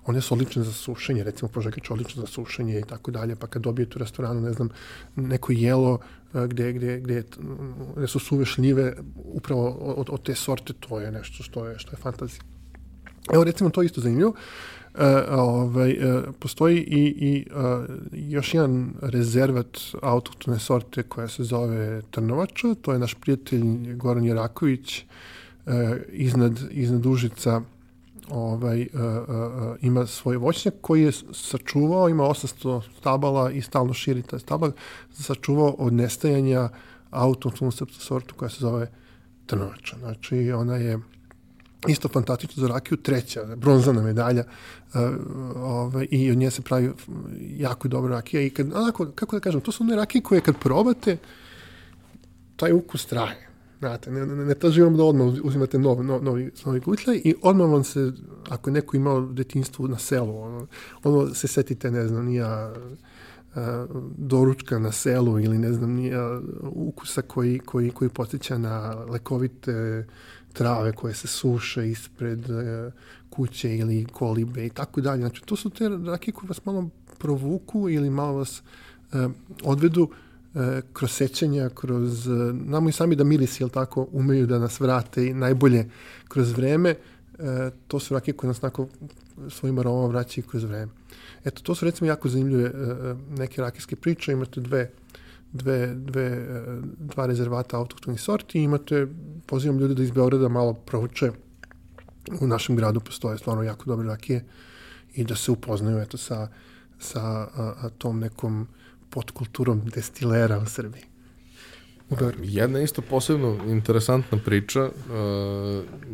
One 0.08 0.22
su 0.22 0.34
odlične 0.34 0.64
za 0.64 0.74
sušenje, 0.74 1.24
recimo 1.24 1.50
požegač 1.50 1.92
odlično 1.92 2.22
za 2.22 2.28
sušenje 2.28 2.80
i 2.80 2.84
tako 2.84 3.12
dalje, 3.12 3.36
pa 3.36 3.48
kad 3.48 3.62
dobijete 3.62 3.96
u 3.96 4.00
restoranu, 4.00 4.42
ne 4.42 4.54
znam, 4.54 4.70
neko 5.16 5.52
jelo 5.52 6.00
e, 6.34 6.48
gde, 6.48 6.74
gde, 6.74 7.00
gde, 7.00 7.24
gde 7.96 8.08
su 8.08 8.20
suve 8.20 8.46
šljive 8.46 8.94
upravo 9.16 9.70
od, 9.70 10.10
od 10.10 10.24
te 10.24 10.36
sorte, 10.36 10.74
to 10.74 11.00
je 11.00 11.12
nešto 11.12 11.44
što 11.44 11.66
je, 11.66 11.80
što 11.80 11.92
je 11.92 11.98
fantazija. 11.98 12.42
Evo 13.34 13.44
recimo 13.44 13.70
to 13.70 13.84
isto 13.84 14.02
zanimljivo. 14.02 14.30
Uh, 14.30 14.98
ovaj, 15.32 15.92
uh, 15.92 16.24
postoji 16.40 16.78
i, 16.78 17.04
i 17.06 17.46
uh, 17.52 17.86
još 18.12 18.54
jedan 18.54 18.94
rezervat 19.02 19.78
autoktone 20.02 20.60
sorte 20.60 21.04
koja 21.04 21.28
se 21.28 21.44
zove 21.44 22.02
Trnovača, 22.12 22.76
to 22.82 22.94
je 22.94 23.00
naš 23.00 23.14
prijatelj 23.14 23.96
Goran 23.96 24.26
Jeraković 24.26 25.06
iznad, 26.12 26.60
iznad 26.72 27.06
Užica 27.06 27.62
ovaj, 28.30 28.82
uh, 28.82 28.88
uh, 29.00 29.76
ima 29.82 30.06
svoj 30.06 30.38
voćnjak 30.38 30.74
koji 30.82 31.02
je 31.02 31.12
sačuvao, 31.34 32.10
ima 32.10 32.24
800 32.24 32.82
stabala 33.00 33.52
i 33.52 33.62
stalno 33.62 33.94
širi 33.94 34.22
taj 34.22 34.40
stabal, 34.40 34.72
sačuvao 35.14 35.76
od 35.78 35.94
nestajanja 35.94 36.70
autohtonu 37.10 37.72
srpsku 37.72 38.04
sortu 38.04 38.36
koja 38.36 38.50
se 38.50 38.58
zove 38.60 38.92
trnovača. 39.46 39.98
Znači, 40.00 40.52
ona 40.52 40.76
je 40.76 41.00
isto 41.88 42.08
fantastično 42.08 42.62
za 42.62 42.68
rakiju, 42.68 42.98
treća, 42.98 43.56
bronzana 43.56 44.02
medalja 44.02 44.44
uh, 44.44 45.02
ovaj, 45.56 46.08
i 46.12 46.32
od 46.32 46.38
nje 46.38 46.52
se 46.52 46.62
pravi 46.62 46.92
jako 47.58 47.88
dobra 47.88 48.16
rakija 48.16 48.42
i 48.42 48.50
kad, 48.50 48.74
onako, 48.74 49.12
kako 49.16 49.36
da 49.36 49.40
kažem, 49.40 49.62
to 49.62 49.72
su 49.72 49.84
one 49.84 49.96
rakije 49.96 50.22
koje 50.22 50.42
kad 50.42 50.60
probate, 50.60 51.18
taj 52.56 52.72
ukus 52.72 53.06
traje. 53.06 53.47
Znate, 53.80 54.12
ne, 54.12 54.26
ne, 54.26 54.46
ne 54.46 54.56
tražimo 54.56 54.98
da 54.98 55.04
odmah 55.04 55.34
uzimate 55.44 55.80
nov, 55.80 56.04
nov, 56.04 56.24
novi, 56.24 56.52
novi 56.66 56.80
gutljaj 56.80 57.22
i 57.24 57.36
odmah 57.42 57.70
vam 57.72 57.84
se, 57.84 58.12
ako 58.50 58.70
je 58.70 58.74
neko 58.74 58.98
imao 58.98 59.22
detinstvo 59.22 59.88
na 59.88 59.98
selu, 59.98 60.42
ono, 60.42 60.68
ono 61.04 61.34
se 61.34 61.48
setite, 61.48 61.92
ne 61.92 62.08
znam, 62.08 62.26
nija 62.26 62.74
doručka 64.18 64.80
na 64.80 64.92
selu 64.92 65.40
ili 65.40 65.58
ne 65.58 65.74
znam, 65.74 65.92
nija 65.92 66.42
ukusa 66.64 67.22
koji, 67.22 67.60
koji, 67.60 67.92
koji 67.92 68.10
potiče 68.10 68.60
na 68.60 69.06
lekovite 69.10 70.06
trave 70.54 70.92
koje 70.92 71.14
se 71.14 71.28
suše 71.28 71.90
ispred 71.90 72.50
e, 72.50 72.92
kuće 73.30 73.78
ili 73.78 74.06
kolibe 74.06 74.66
i 74.66 74.70
tako 74.70 75.02
dalje. 75.02 75.20
Znači, 75.22 75.42
to 75.46 75.56
su 75.56 75.70
te 75.70 75.90
rakije 75.90 76.34
koje 76.34 76.48
vas 76.48 76.66
malo 76.66 76.90
provuku 77.18 77.90
ili 77.90 78.10
malo 78.10 78.34
vas 78.34 78.62
e, 79.14 79.28
odvedu 79.64 80.10
e, 80.12 80.27
kroz 80.94 81.12
sećanja, 81.12 81.70
kroz, 81.70 82.28
e, 82.28 82.32
namo 82.54 82.90
i 82.90 82.92
sami 82.92 83.16
da 83.16 83.24
miris, 83.24 83.60
jel 83.60 83.70
tako, 83.70 84.08
umeju 84.12 84.48
da 84.48 84.60
nas 84.60 84.80
vrate 84.80 85.28
i 85.28 85.34
najbolje 85.34 85.90
kroz 86.28 86.52
vreme, 86.52 86.90
e, 86.90 87.70
to 87.88 88.00
su 88.00 88.14
rakije 88.14 88.34
koje 88.34 88.48
nas 88.48 88.60
tako 88.60 88.88
svojim 89.50 89.80
aromama 89.80 90.08
vraćaju 90.08 90.48
kroz 90.48 90.64
vreme. 90.64 90.92
Eto, 91.46 91.62
to 91.62 91.76
su 91.76 91.86
recimo 91.86 92.08
jako 92.08 92.30
zanimljive 92.30 92.64
e, 92.64 92.70
e 92.70 93.16
neke 93.38 93.62
rakijske 93.62 93.96
priče, 93.96 94.32
imate 94.32 94.62
dve 94.62 94.92
dve, 95.52 95.94
dve, 95.96 96.26
e, 96.26 96.82
dva 97.00 97.26
rezervata 97.26 97.78
autohtonih 97.78 98.22
sorti. 98.22 98.60
I 98.60 98.64
imate, 98.64 99.08
pozivam 99.46 99.80
ljude 99.80 99.94
da 99.94 100.04
iz 100.04 100.12
Beograda 100.12 100.48
malo 100.48 100.74
prouče. 100.74 101.32
U 102.42 102.48
našem 102.48 102.76
gradu 102.76 103.00
postoje 103.00 103.38
stvarno 103.38 103.64
jako 103.64 103.86
dobre 103.86 104.08
rakije 104.08 104.46
i 105.14 105.24
da 105.24 105.36
se 105.36 105.52
upoznaju 105.52 106.00
eto 106.00 106.18
sa, 106.18 106.48
sa 107.00 107.22
a, 107.22 107.50
a, 107.56 107.90
tom 107.98 108.20
nekom 108.20 108.68
podkulturom 109.10 109.82
destilera 109.96 110.60
u 110.60 110.66
Srbiji. 110.66 111.04
U 112.10 112.16
Jedna 112.44 112.82
isto 112.82 113.02
posebno 113.02 113.60
interesantna 113.68 114.38
priča 114.46 114.84
uh, 114.84 114.92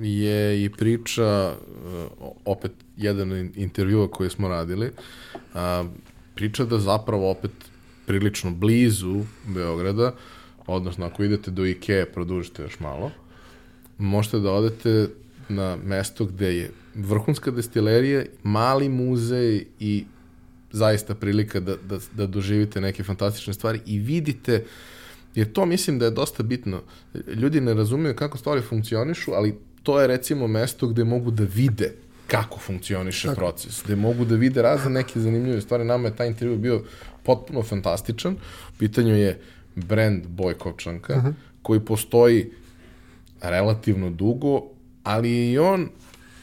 je 0.02 0.64
i 0.64 0.70
priča 0.70 1.54
uh, 1.54 2.28
opet 2.46 2.72
jedan 2.98 3.52
intervjua 3.56 4.08
koji 4.08 4.30
smo 4.30 4.48
radili 4.48 4.92
uh, 5.54 5.60
priča 6.36 6.66
da 6.66 6.80
zapravo 6.80 7.32
opet 7.32 7.52
prilično 8.06 8.52
blizu 8.52 9.22
Beograda, 9.48 10.14
odnosno 10.68 11.06
ako 11.06 11.24
idete 11.24 11.52
do 11.52 11.66
Ikea, 11.66 12.06
produžite 12.06 12.62
još 12.62 12.80
malo, 12.80 13.12
možete 13.98 14.40
da 14.40 14.52
odete 14.52 15.10
na 15.50 15.78
mesto 15.84 16.26
gde 16.26 16.58
je 16.58 16.72
vrhunska 16.96 17.52
destilerija, 17.52 18.26
mali 18.44 18.90
muzej 18.90 19.66
i 19.80 20.06
zaista 20.74 21.16
prilika 21.16 21.60
da, 21.60 21.76
da, 21.76 22.00
da 22.14 22.28
doživite 22.28 22.82
neke 22.82 23.04
fantastične 23.04 23.54
stvari 23.54 23.82
i 23.86 24.00
vidite, 24.00 24.64
jer 25.36 25.52
to 25.54 25.66
mislim 25.66 26.00
da 26.00 26.06
je 26.06 26.12
dosta 26.12 26.44
bitno. 26.44 26.82
Ljudi 27.36 27.62
ne 27.62 27.74
razumiju 27.74 28.16
kako 28.16 28.38
stvari 28.38 28.62
funkcionišu, 28.62 29.32
ali 29.34 29.58
to 29.84 30.02
je 30.02 30.08
recimo 30.08 30.48
mesto 30.48 30.88
gde 30.88 31.04
mogu 31.04 31.32
da 31.32 31.44
vide 31.44 31.94
kako 32.28 32.60
funkcioniše 32.60 33.28
Tako. 33.28 33.40
proces, 33.40 33.84
gde 33.86 33.96
mogu 33.96 34.26
da 34.26 34.36
vide 34.36 34.62
razne 34.62 34.90
neke 34.90 35.20
zanimljive 35.20 35.62
stvari. 35.62 35.86
Nama 35.86 36.08
je 36.08 36.16
taj 36.16 36.28
intervju 36.28 36.58
bio 36.58 36.84
potpuno 37.24 37.64
fantastičan. 37.64 38.34
U 38.34 38.78
pitanju 38.78 39.16
je 39.16 39.40
brand 39.76 40.28
Bojkovčanka, 40.28 41.18
uh 41.18 41.24
-huh. 41.24 41.34
koji 41.62 41.80
postoji 41.80 42.52
relativno 43.42 44.10
dugo, 44.10 44.62
ali 45.04 45.32
je 45.32 45.52
i 45.52 45.60
on 45.60 45.90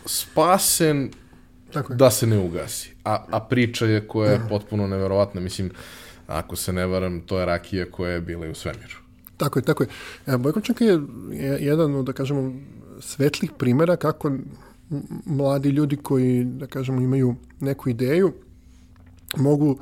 spasen 0.06 1.10
Tako 1.72 1.92
je. 1.92 1.96
da 1.96 2.10
se 2.10 2.26
ne 2.26 2.38
ugasi. 2.38 2.94
A, 3.04 3.24
a 3.30 3.40
priča 3.40 3.86
je 3.86 4.08
koja 4.08 4.32
je 4.32 4.38
-huh. 4.38 4.48
potpuno 4.48 4.86
neverovatna. 4.86 5.40
Mislim, 5.40 5.70
ako 6.26 6.56
se 6.56 6.72
ne 6.72 6.86
varam, 6.86 7.20
to 7.20 7.38
je 7.38 7.46
rakija 7.46 7.90
koja 7.90 8.12
je 8.12 8.20
bila 8.20 8.46
i 8.46 8.50
u 8.50 8.54
svemiru. 8.54 8.96
Tako 9.36 9.58
je, 9.58 9.62
tako 9.62 9.82
je. 9.82 9.88
E, 10.26 10.36
Bojkovčanka 10.36 10.84
je 10.84 11.00
jedan 11.60 11.94
od, 11.94 12.06
da 12.06 12.12
kažemo, 12.12 12.52
svetlih 13.00 13.50
primera 13.58 13.96
kako 13.96 14.32
mladi 15.26 15.68
ljudi 15.68 15.96
koji, 15.96 16.44
da 16.44 16.66
kažemo, 16.66 17.00
imaju 17.00 17.36
neku 17.60 17.90
ideju, 17.90 18.32
mogu 19.36 19.78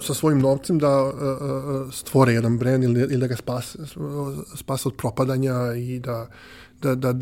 sa 0.00 0.14
svojim 0.14 0.38
novcem 0.38 0.78
da 0.78 1.04
uh, 1.04 1.12
stvore 1.92 2.32
jedan 2.32 2.58
brend 2.58 2.84
ili, 2.84 3.00
ili 3.00 3.16
da 3.16 3.26
ga 3.26 3.36
spase, 3.36 3.78
spase 4.54 4.88
od 4.88 4.96
propadanja 4.96 5.74
i 5.74 5.98
da, 5.98 6.26
da, 6.82 6.94
da 6.94 7.14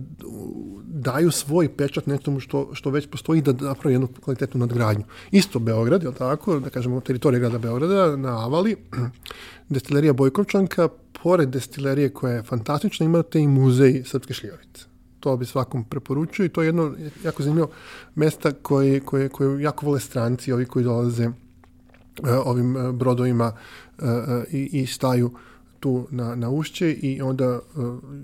daju 0.87 1.31
svoj 1.31 1.69
pečat 1.77 2.07
nečemu 2.07 2.41
što, 2.41 2.69
što 2.73 2.91
već 2.91 3.07
postoji 3.07 3.43
da 3.43 3.53
napravi 3.53 3.95
jednu 3.95 4.09
kvalitetnu 4.25 4.61
nadgradnju. 4.61 5.05
Isto 5.31 5.59
Beograd, 5.59 6.03
je 6.03 6.13
tako, 6.15 6.59
da 6.61 6.71
kažemo 6.71 7.01
teritorija 7.01 7.41
grada 7.41 7.59
Beograda, 7.59 8.17
na 8.17 8.45
Avali, 8.45 8.77
destilerija 9.69 10.13
Bojkovčanka, 10.13 10.89
pored 11.23 11.49
destilerije 11.49 12.09
koja 12.09 12.33
je 12.33 12.43
fantastična, 12.43 13.07
imate 13.07 13.41
i 13.41 13.49
muzej 13.49 14.03
Srpske 14.07 14.35
šljivovice. 14.35 14.85
To 15.21 15.37
bi 15.37 15.47
svakom 15.47 15.85
preporučio 15.85 16.45
i 16.45 16.49
to 16.49 16.63
je 16.63 16.69
jedno 16.69 16.95
jako 17.25 17.43
zanimljivo 17.43 17.69
mesta 18.15 18.53
koje, 18.53 19.01
koje, 19.01 19.29
koje 19.29 19.63
jako 19.63 19.87
vole 19.87 20.01
stranci, 20.01 20.53
ovi 20.53 20.65
koji 20.65 20.85
dolaze 20.85 21.31
E, 22.27 22.33
ovim 22.33 22.77
e, 22.77 22.93
brodovima 22.93 23.53
e, 23.99 24.05
i, 24.51 24.81
i 24.83 24.87
staju 24.87 25.31
tu 25.81 26.07
na, 26.11 26.35
na 26.35 26.51
ušće 26.51 26.93
i 26.93 27.23
onda 27.23 27.61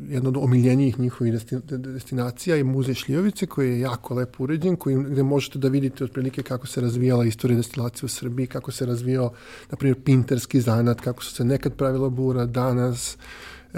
jedno 0.08 0.28
od 0.28 0.36
omiljenijih 0.36 1.00
njihovih 1.00 1.34
destinacija 1.68 2.56
je 2.56 2.64
muzej 2.64 2.94
Šljivovice 2.94 3.46
koji 3.46 3.70
je 3.70 3.80
jako 3.80 4.14
lepo 4.14 4.44
uređen, 4.44 4.76
koji, 4.76 4.96
gde 4.96 5.22
možete 5.22 5.58
da 5.58 5.68
vidite 5.68 6.04
otprilike 6.04 6.42
kako 6.42 6.66
se 6.66 6.80
razvijala 6.80 7.24
istorija 7.24 7.56
destilacije 7.56 8.06
u 8.06 8.08
Srbiji, 8.08 8.46
kako 8.46 8.72
se 8.72 8.86
razvijao, 8.86 9.32
na 9.70 9.76
primjer, 9.76 10.02
pinterski 10.04 10.60
zanat, 10.60 11.00
kako 11.00 11.24
su 11.24 11.34
se 11.34 11.44
nekad 11.44 11.74
pravila 11.74 12.08
bura, 12.08 12.46
danas, 12.46 13.16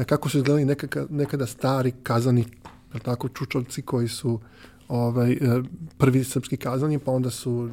kako 0.06 0.28
su 0.28 0.38
izgledali 0.38 0.64
nekada, 0.64 1.06
nekada 1.10 1.46
stari 1.46 1.92
kazani, 2.02 2.44
tako, 3.02 3.28
čučovci 3.28 3.82
koji 3.82 4.08
su 4.08 4.40
ovaj, 4.88 5.36
prvi 5.98 6.24
srpski 6.24 6.56
kazani, 6.56 6.98
pa 6.98 7.12
onda 7.12 7.30
su 7.30 7.70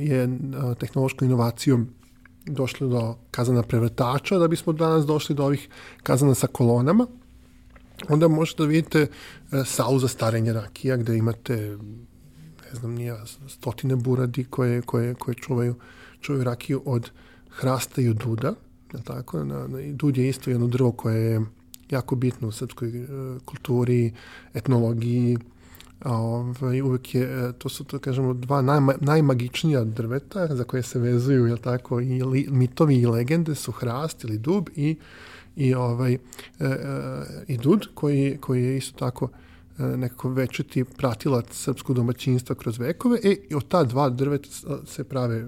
je 0.00 0.38
tehnološkom 0.78 1.28
inovacijom 1.28 1.88
došli 2.46 2.88
do 2.88 3.16
kazana 3.30 3.62
prevrtača, 3.62 4.38
da 4.38 4.48
bismo 4.48 4.72
danas 4.72 5.06
došli 5.06 5.34
do 5.34 5.44
ovih 5.44 5.68
kazana 6.02 6.34
sa 6.34 6.46
kolonama. 6.46 7.06
Onda 8.08 8.28
možete 8.28 8.62
da 8.62 8.68
vidite 8.68 9.00
e, 9.00 9.64
salu 9.64 9.98
za 9.98 10.08
starenje 10.08 10.52
rakija, 10.52 10.96
gde 10.96 11.16
imate 11.16 11.78
ne 12.72 12.78
znam, 12.80 12.94
nije, 12.94 13.16
stotine 13.48 13.96
buradi 13.96 14.44
koje, 14.44 14.82
koje, 14.82 15.14
koje 15.14 15.34
čuvaju, 15.34 15.74
čuvaju 16.20 16.44
rakiju 16.44 16.82
od 16.84 17.10
hrasta 17.50 18.00
i 18.00 18.08
od 18.08 18.16
duda. 18.16 18.54
Je 18.94 19.02
tako? 19.02 19.44
Na, 19.44 19.66
na, 19.66 19.78
dud 19.92 20.16
je 20.16 20.28
isto 20.28 20.50
jedno 20.50 20.66
drvo 20.66 20.92
koje 20.92 21.20
je 21.20 21.40
jako 21.90 22.16
bitno 22.16 22.48
u 22.48 22.52
srpskoj 22.52 22.88
e, 22.88 23.06
kulturi, 23.44 24.12
etnologiji, 24.54 25.38
ovaj, 26.04 26.82
uvek 26.82 27.14
je, 27.14 27.22
e, 27.22 27.52
to 27.58 27.68
su, 27.68 27.84
to 27.84 27.98
kažemo, 27.98 28.34
dva 28.34 28.62
najma, 28.62 28.94
najmagičnija 29.00 29.84
drveta 29.84 30.56
za 30.56 30.64
koje 30.64 30.82
se 30.82 30.98
vezuju, 30.98 31.46
jel 31.46 31.58
tako, 31.58 32.00
i 32.00 32.22
li, 32.22 32.46
mitovi 32.50 32.96
i 32.96 33.06
legende 33.06 33.54
su 33.54 33.72
hrast 33.72 34.24
ili 34.24 34.38
dub 34.38 34.68
i, 34.76 34.96
i, 35.56 35.74
ovaj, 35.74 36.14
e, 36.14 36.18
e, 36.60 36.76
i 37.48 37.56
dud, 37.56 37.86
koji, 37.94 38.38
koji 38.40 38.64
je 38.64 38.76
isto 38.76 38.98
tako 38.98 39.28
e, 39.78 39.82
nekako 39.82 40.28
večeti 40.28 40.84
pratilac 40.84 41.46
srpskog 41.50 41.96
domaćinstva 41.96 42.54
kroz 42.54 42.78
vekove, 42.78 43.18
e, 43.22 43.36
i 43.50 43.54
od 43.54 43.68
ta 43.68 43.84
dva 43.84 44.10
drveta 44.10 44.48
se 44.86 45.04
prave 45.04 45.36
e, 45.36 45.44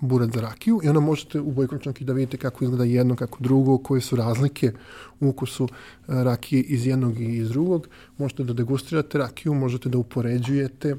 burat 0.00 0.30
za 0.34 0.40
rakiju 0.40 0.80
i 0.84 0.88
onda 0.88 1.00
možete 1.00 1.40
u 1.40 1.52
Bojkovčanki 1.52 2.04
da 2.04 2.12
vidite 2.12 2.36
kako 2.36 2.64
izgleda 2.64 2.84
jedno, 2.84 3.16
kako 3.16 3.38
drugo, 3.40 3.78
koje 3.78 4.00
su 4.00 4.16
razlike 4.16 4.72
u 5.20 5.28
ukusu 5.28 5.64
e, 5.64 5.68
rakije 6.08 6.62
iz 6.62 6.86
jednog 6.86 7.20
i 7.20 7.36
iz 7.36 7.48
drugog. 7.48 7.88
Možete 8.18 8.44
da 8.44 8.52
degustirate 8.52 9.18
rakiju, 9.18 9.54
možete 9.54 9.88
da 9.88 9.98
upoređujete, 9.98 10.96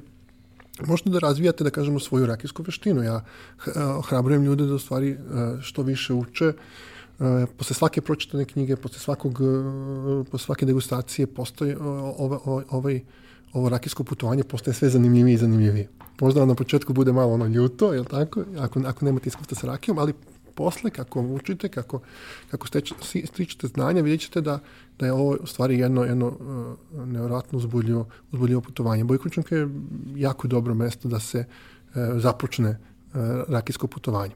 možete 0.86 1.10
da 1.10 1.19
razvijate, 1.19 1.64
da 1.64 1.69
kažemo, 1.69 1.99
svoju 1.99 2.26
rakijsku 2.26 2.64
veštinu. 2.64 3.03
Ja 3.03 3.15
e, 3.22 3.69
hrabrujem 4.07 4.44
ljude 4.44 4.65
da 4.65 4.73
u 4.73 4.80
stvari 4.80 5.10
e, 5.10 5.18
što 5.61 5.82
više 5.82 6.14
uče, 6.14 6.53
posle 7.57 7.76
svake 7.76 8.02
pročitane 8.02 8.45
knjige, 8.45 8.76
posle 8.76 8.99
svakog, 8.99 9.41
posle 10.32 10.45
svake 10.45 10.65
degustacije 10.65 11.28
postoji 11.28 11.76
ovaj, 11.76 12.64
ovaj, 12.69 13.02
ovo 13.53 13.69
rakijsko 13.69 14.03
putovanje 14.03 14.44
postaje 14.44 14.73
sve 14.73 14.90
zanimljivije 14.90 15.34
i 15.34 15.38
zanimljivije 15.38 15.88
možda 16.22 16.45
na 16.45 16.56
početku 16.56 16.94
bude 16.94 17.14
malo 17.14 17.34
ono 17.34 17.45
ljuto, 17.45 17.94
je 17.94 18.03
tako, 18.03 18.44
ako, 18.60 18.82
ako 18.86 19.06
nemate 19.06 19.30
iskustva 19.30 19.57
sa 19.57 19.68
rakijom, 19.68 19.98
ali 19.98 20.14
posle, 20.56 20.90
kako 20.90 21.22
učite, 21.22 21.69
kako, 21.69 21.99
kako 22.52 22.68
steč, 22.68 22.94
stičete 23.26 23.68
znanja, 23.68 24.02
vidjet 24.02 24.22
ćete 24.22 24.41
da, 24.41 24.60
da 24.99 25.06
je 25.06 25.14
ovo 25.14 25.38
u 25.44 25.48
stvari 25.48 25.80
jedno, 25.80 26.03
jedno 26.03 26.28
uh, 26.28 27.07
nevjerojatno 27.07 27.57
uzbudljivo, 27.57 28.07
uzbudljivo 28.32 28.61
putovanje. 28.61 29.03
Bojkočanka 29.03 29.56
je 29.56 29.69
jako 30.15 30.48
dobro 30.48 30.73
mesto 30.73 31.07
da 31.07 31.19
se 31.19 31.40
uh, 31.40 32.02
započne 32.15 32.69
uh, 32.69 33.19
rakijsko 33.48 33.88
putovanje. 33.88 34.34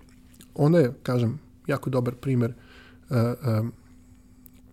Ona 0.55 0.77
je, 0.79 0.93
kažem, 1.03 1.39
jako 1.67 1.89
dobar 1.89 2.15
primer 2.15 2.53
uh, 3.09 3.17
um, 3.59 3.71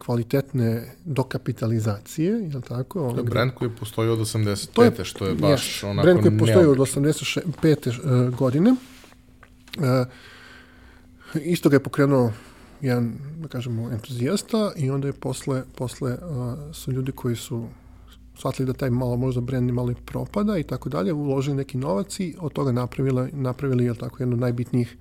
kvalitetne 0.05 0.69
dokapitalizacije, 1.05 2.31
je 2.33 2.57
li 2.57 2.63
tako? 2.63 2.99
To 3.01 3.05
je 3.07 3.13
Ono, 3.13 3.23
brand 3.23 3.51
koji 3.53 3.71
postoji 3.71 4.11
od 4.11 4.19
85. 4.19 4.73
To 4.73 5.01
je- 5.01 5.05
što 5.05 5.27
je 5.27 5.35
baš 5.35 5.81
Yes. 5.81 5.87
onako 5.87 6.05
Brand 6.05 6.21
koji 6.21 6.39
postoji 6.39 6.57
od 6.59 6.77
neobično. 6.77 7.01
85. 7.03 7.91
e, 7.91 8.31
godine. 8.31 8.75
E, 9.79 10.05
isto 11.37 11.69
ga 11.69 11.77
je 11.77 11.81
pokrenuo 11.81 12.33
jedan, 12.81 13.13
da 13.39 13.49
kažemo, 13.49 13.91
entuzijasta 13.91 14.73
i 14.77 14.91
onda 14.91 15.07
je 15.07 15.13
posle, 15.15 15.63
posle 15.77 16.13
a, 16.13 16.57
su 16.73 16.93
ljudi 16.93 17.13
koji 17.13 17.37
su 17.37 17.67
shvatili 18.37 18.67
da 18.67 18.73
taj 18.73 18.91
malo 18.91 19.17
možda 19.17 19.41
brand 19.41 19.71
malo 19.71 19.91
i 19.91 19.95
propada 19.97 20.59
i 20.59 20.63
tako 20.63 20.89
dalje, 20.89 21.13
uložili 21.13 21.57
neki 21.57 21.79
novac 21.79 22.21
i 22.21 22.37
od 22.41 22.53
toga 22.53 22.73
napravili, 22.73 23.31
napravili 23.33 23.85
jel 23.85 23.95
tako, 23.95 24.23
jednu 24.23 24.35
od 24.35 24.41
najbitnijih, 24.41 24.97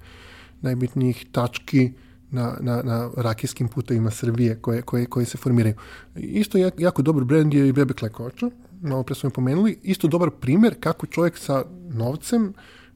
najbitnijih 0.62 1.26
tački 1.32 1.92
na, 2.32 2.58
na, 2.60 2.82
na 2.84 3.10
rakijskim 3.18 3.68
putevima 3.68 4.12
Srbije 4.12 4.56
koje, 4.56 4.82
koje, 4.82 5.06
koje 5.06 5.26
se 5.26 5.38
formiraju. 5.38 5.76
Isto 6.16 6.58
jak, 6.58 6.74
jako 6.78 7.02
dobar 7.02 7.24
brand 7.24 7.54
je 7.54 7.68
i 7.68 7.74
Bebek 7.74 8.02
Lekoča, 8.02 8.50
malo 8.82 9.04
pre 9.04 9.16
smo 9.16 9.28
je 9.28 9.34
pomenuli, 9.34 9.80
isto 9.84 10.08
dobar 10.08 10.30
primer 10.40 10.76
kako 10.80 11.06
čovjek 11.06 11.38
sa 11.38 11.64
novcem 11.94 12.54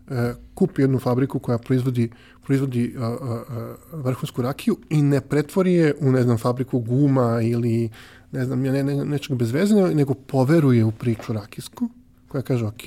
e, 0.10 0.34
kupi 0.54 0.82
jednu 0.82 1.00
fabriku 1.00 1.40
koja 1.40 1.58
proizvodi, 1.58 2.10
proizvodi 2.46 2.96
a, 3.00 3.04
a, 3.04 3.44
a, 3.50 3.76
vrhunsku 3.94 4.42
rakiju 4.42 4.78
i 4.90 5.02
ne 5.02 5.22
pretvori 5.22 5.74
je 5.74 5.96
u, 6.00 6.12
ne 6.12 6.24
znam, 6.24 6.38
fabriku 6.38 6.80
guma 6.80 7.42
ili 7.42 7.90
ne 8.32 8.46
znam, 8.46 8.62
ne, 8.62 8.84
ne, 8.84 9.06
nečeg 9.06 9.38
bez 9.38 9.52
veze, 9.52 9.76
nego 9.76 10.14
poveruje 10.14 10.86
u 10.86 10.92
priču 10.92 11.34
rakijsku, 11.34 11.90
koja 12.28 12.42
kaže, 12.42 12.66
ok, 12.66 12.84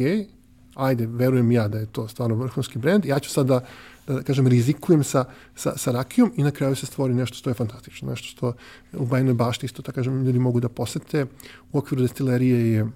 ajde, 0.74 1.06
verujem 1.06 1.52
ja 1.52 1.68
da 1.68 1.78
je 1.78 1.86
to 1.86 2.08
stvarno 2.08 2.36
vrhunski 2.36 2.78
brend, 2.78 3.04
ja 3.04 3.18
ću 3.18 3.30
sad 3.30 3.46
da, 3.46 3.60
da 4.14 4.22
kažem, 4.22 4.46
rizikujem 4.46 5.04
sa, 5.04 5.24
sa, 5.54 5.76
sa 5.76 5.92
rakijom 5.92 6.32
i 6.36 6.42
na 6.42 6.50
kraju 6.50 6.76
se 6.76 6.86
stvori 6.86 7.14
nešto 7.14 7.36
što 7.36 7.50
je 7.50 7.54
fantastično, 7.54 8.10
nešto 8.10 8.28
što 8.28 8.52
u 8.92 9.06
Bajnoj 9.06 9.34
bašti 9.34 9.66
isto, 9.66 9.82
tako 9.82 9.94
kažem, 9.94 10.24
ljudi 10.24 10.38
mogu 10.38 10.60
da 10.60 10.68
posete. 10.68 11.26
U 11.72 11.78
okviru 11.78 12.02
destilerije 12.02 12.72
je 12.72 12.86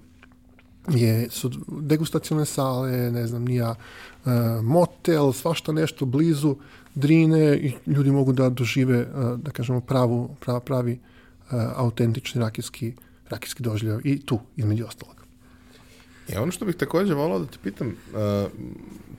je, 0.91 1.31
su 1.31 1.51
degustacione 1.69 2.45
sale, 2.45 3.11
ne 3.11 3.27
znam, 3.27 3.45
nija, 3.45 3.75
e, 3.75 4.31
motel, 4.63 5.33
svašta 5.33 5.73
nešto 5.73 6.07
blizu 6.07 6.57
Drine 6.95 7.57
i 7.57 7.73
ljudi 7.87 8.11
mogu 8.11 8.33
da 8.33 8.49
dožive, 8.49 8.99
e, 8.99 9.07
da 9.37 9.51
kažemo, 9.51 9.81
pravu, 9.81 10.37
pravi, 10.41 10.61
pravi 10.65 10.93
e, 10.93 10.99
autentični 11.77 12.41
rakijski, 12.41 12.93
rakijski 13.29 13.63
doživljaj 13.63 14.01
i 14.05 14.21
tu, 14.27 14.39
između 14.57 14.87
ostalog. 14.87 15.22
I 16.33 16.37
ono 16.37 16.53
što 16.53 16.65
bih 16.65 16.77
takođe 16.77 17.15
volao 17.15 17.39
da 17.39 17.47
te 17.47 17.59
pitam, 17.63 17.89
uh, 17.89 18.51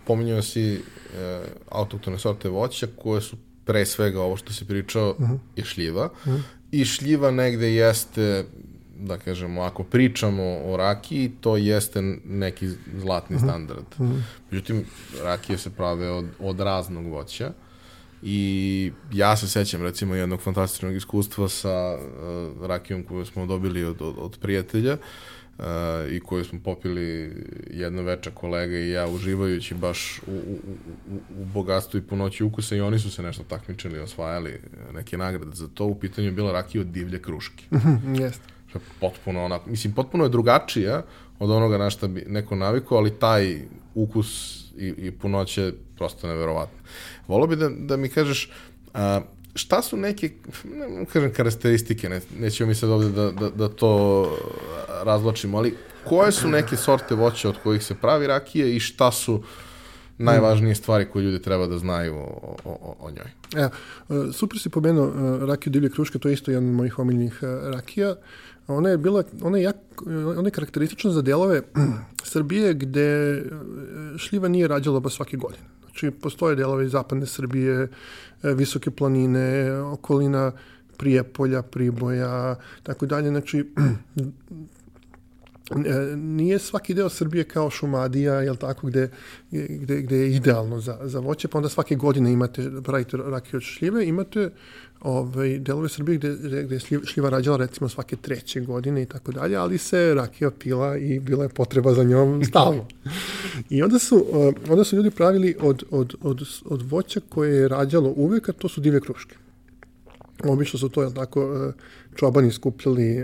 pominjao 0.06 0.42
si 0.42 0.74
uh, 0.74 1.48
autoktone 1.70 2.20
sorte 2.20 2.50
voća 2.50 2.88
koje 2.96 3.22
su 3.22 3.36
pre 3.66 3.86
svega 3.86 4.22
ovo 4.22 4.38
što 4.38 4.54
si 4.54 4.66
pričao 4.66 5.10
uh 5.10 5.30
-huh. 5.30 5.38
je 5.56 5.66
šljiva. 5.66 6.06
Uh 6.06 6.34
-huh. 6.34 6.42
I 6.72 6.86
šljiva 6.86 7.32
negde 7.32 7.74
jeste, 7.74 8.46
da 9.00 9.18
kažemo, 9.18 9.62
ako 9.62 9.84
pričamo 9.84 10.44
o 10.66 10.78
rakiji, 10.78 11.32
to 11.42 11.58
jeste 11.58 12.02
neki 12.26 12.70
zlatni 12.98 13.36
uh 13.36 13.42
-huh. 13.42 13.46
standard. 13.46 13.86
Uh 13.98 14.06
-huh. 14.06 14.22
Međutim, 14.52 14.86
rakije 15.24 15.58
se 15.58 15.70
prave 15.70 16.12
od, 16.12 16.26
od 16.40 16.60
raznog 16.60 17.06
voća. 17.06 17.52
I 18.26 18.92
ja 19.12 19.38
se 19.38 19.48
sećam 19.48 19.82
recimo 19.82 20.16
jednog 20.16 20.42
fantastičnog 20.42 20.96
iskustva 20.96 21.50
sa 21.50 21.98
uh, 21.98 22.66
rakijom 22.66 23.04
koju 23.04 23.26
smo 23.26 23.46
dobili 23.46 23.84
od, 23.84 24.02
od, 24.02 24.16
od 24.18 24.38
prijatelja 24.42 24.94
uh, 24.94 25.00
i 26.12 26.20
koju 26.20 26.46
smo 26.46 26.60
popili 26.64 27.36
jedno 27.70 28.02
veče 28.02 28.32
kolega 28.32 28.78
i 28.78 28.90
ja 28.90 29.08
uživajući 29.08 29.76
baš 29.76 30.22
u, 30.28 30.32
u, 30.32 30.60
u, 31.12 31.42
u 31.42 31.46
bogatstvu 31.46 31.98
i 31.98 32.02
punoći 32.02 32.44
ukusa 32.44 32.76
i 32.76 32.82
oni 32.82 33.00
su 33.00 33.12
se 33.12 33.24
nešto 33.24 33.44
takmičili, 33.44 34.00
osvajali 34.00 34.60
neke 34.94 35.18
nagrade 35.18 35.56
za 35.56 35.68
to. 35.68 35.86
U 35.86 36.00
pitanju 36.00 36.28
je 36.28 36.32
bila 36.32 36.52
rakija 36.52 36.82
od 36.82 36.88
divlje 36.88 37.22
kruške. 37.22 37.64
Jeste. 38.22 38.44
Što 38.70 38.80
je 38.80 38.84
potpuno 39.00 39.46
onako, 39.46 39.70
mislim, 39.70 39.94
potpuno 39.94 40.24
je 40.24 40.30
drugačija 40.30 41.04
od 41.40 41.52
onoga 41.52 41.78
na 41.78 41.90
šta 41.90 42.08
bi 42.08 42.26
neko 42.28 42.56
navikao, 42.56 42.98
ali 42.98 43.20
taj 43.20 43.62
ukus 43.96 44.60
i, 44.78 44.88
i 44.98 45.12
punoće 45.12 45.74
prosto 45.96 46.28
neverovatno. 46.28 46.78
Volio 47.28 47.48
bi 47.48 47.56
da, 47.56 47.70
da 47.70 47.98
mi 47.98 48.10
kažeš 48.10 48.52
a, 48.94 49.22
šta 49.56 49.82
su 49.82 49.98
neke, 49.98 50.32
ne 50.64 51.06
kažem 51.06 51.34
karakteristike, 51.34 52.10
ne, 52.10 52.22
nećemo 52.40 52.68
mi 52.68 52.76
sad 52.76 52.90
ovde 52.90 53.10
da, 53.10 53.32
da, 53.32 53.50
da 53.50 53.70
to 53.70 54.38
razločimo, 55.04 55.58
ali 55.58 55.76
koje 56.04 56.32
su 56.32 56.50
neke 56.50 56.78
sorte 56.78 57.16
voća 57.16 57.50
od 57.50 57.56
kojih 57.64 57.84
se 57.84 57.96
pravi 57.96 58.28
rakije 58.28 58.76
i 58.76 58.80
šta 58.80 59.12
su 59.12 59.44
najvažnije 60.18 60.76
stvari 60.76 61.06
koje 61.06 61.24
ljudi 61.24 61.42
treba 61.42 61.68
da 61.68 61.78
znaju 61.78 62.16
o, 62.16 62.56
o, 62.64 62.96
o 63.00 63.12
njoj? 63.12 63.32
Evo, 63.56 63.70
super 64.34 64.60
si 64.60 64.70
pomenuo 64.70 65.38
rakiju 65.46 65.72
divlje 65.72 65.90
kruške, 65.90 66.20
to 66.20 66.28
je 66.28 66.34
isto 66.34 66.52
jedan 66.52 66.70
od 66.70 66.76
mojih 66.76 67.00
omiljenih 67.00 67.40
rakija. 67.64 68.16
Ona 68.68 68.90
je 68.90 68.98
bila, 68.98 69.24
ona 69.42 69.58
je, 69.58 69.64
jak, 69.64 69.76
ona 70.38 70.48
je 70.48 70.52
karakteristična 70.52 71.12
za 71.12 71.22
delove 71.22 71.62
Srbije 72.24 72.74
gde 72.74 73.42
šljiva 74.18 74.48
nije 74.48 74.68
rađala 74.68 75.00
baš 75.00 75.16
svake 75.16 75.38
godine. 75.38 75.64
Znači, 75.84 76.12
postoje 76.12 76.56
delove 76.56 76.86
iz 76.86 76.92
zapadne 76.92 77.26
Srbije, 77.26 77.88
visoke 78.44 78.92
planine, 78.92 79.72
okolina 79.72 80.52
Prijepolja, 80.98 81.62
Priboja, 81.62 82.56
tako 82.84 83.06
dalje. 83.06 83.30
Znači, 83.30 83.66
nije 86.16 86.60
svaki 86.60 86.94
deo 86.94 87.10
Srbije 87.10 87.44
kao 87.44 87.70
Šumadija, 87.70 88.34
jel 88.34 88.56
tako, 88.56 88.88
gde, 88.88 89.10
gde, 89.52 90.02
gde 90.02 90.18
je 90.18 90.36
idealno 90.36 90.80
za, 90.80 91.00
za 91.04 91.20
voće, 91.20 91.48
pa 91.48 91.58
onda 91.58 91.70
svake 91.70 91.96
godine 91.96 92.34
imate, 92.34 92.72
pravite 92.84 93.18
rakiju 93.18 93.58
od 93.58 93.64
šljive, 93.64 94.06
imate 94.06 94.50
ovaj, 95.04 95.60
delove 95.60 95.90
Srbije 95.90 96.18
gde, 96.18 96.36
gde 96.64 96.76
je 96.76 96.80
šljiva 97.06 97.30
rađala 97.30 97.58
recimo 97.58 97.90
svake 97.90 98.16
treće 98.16 98.62
godine 98.62 99.02
i 99.02 99.06
tako 99.06 99.32
dalje, 99.32 99.56
ali 99.56 99.78
se 99.78 100.14
rakija 100.14 100.52
pila 100.52 100.98
i 100.98 101.20
bila 101.20 101.44
je 101.44 101.50
potreba 101.50 101.94
za 101.94 102.04
njom 102.04 102.44
stalno. 102.50 102.88
I 103.70 103.84
onda 103.84 104.00
su, 104.00 104.26
onda 104.70 104.84
su 104.84 104.96
ljudi 104.96 105.12
pravili 105.12 105.56
od, 105.60 105.84
od, 105.92 106.16
od, 106.22 106.42
od 106.66 106.92
voća 106.92 107.22
koje 107.30 107.56
je 107.56 107.68
rađalo 107.68 108.14
uvek, 108.16 108.50
a 108.50 108.54
to 108.54 108.70
su 108.70 108.82
divlje 108.82 109.00
kruške. 109.00 109.36
Obično 110.44 110.80
su 110.80 110.90
to, 110.90 111.02
jel 111.02 111.14
tako, 111.14 111.74
čobani 112.16 112.52
skupljali 112.52 113.24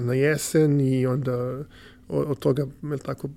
na 0.00 0.14
jesen 0.14 0.80
i 0.80 1.06
onda 1.06 1.64
od 2.08 2.38
toga, 2.38 2.66
jel 2.82 2.98
tako, 2.98 3.28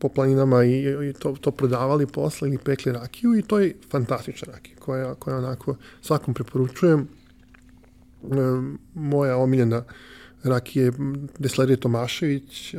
po 0.00 0.08
planinama 0.08 0.64
i, 0.64 0.84
i 1.10 1.12
to, 1.12 1.36
to 1.40 1.50
prodavali 1.50 2.06
posle 2.06 2.48
ili 2.48 2.58
pekli 2.58 2.92
rakiju 2.92 3.38
i 3.38 3.42
to 3.42 3.58
je 3.58 3.74
fantastična 3.90 4.52
rakija 4.52 4.76
koja, 4.78 5.14
koja 5.14 5.36
onako 5.36 5.76
svakom 6.02 6.34
preporučujem. 6.34 7.00
E, 7.00 7.06
moja 8.94 9.36
omiljena 9.36 9.84
rakija 10.42 10.84
je 10.84 10.92
Deslerije 11.38 11.76
Tomašević, 11.76 12.74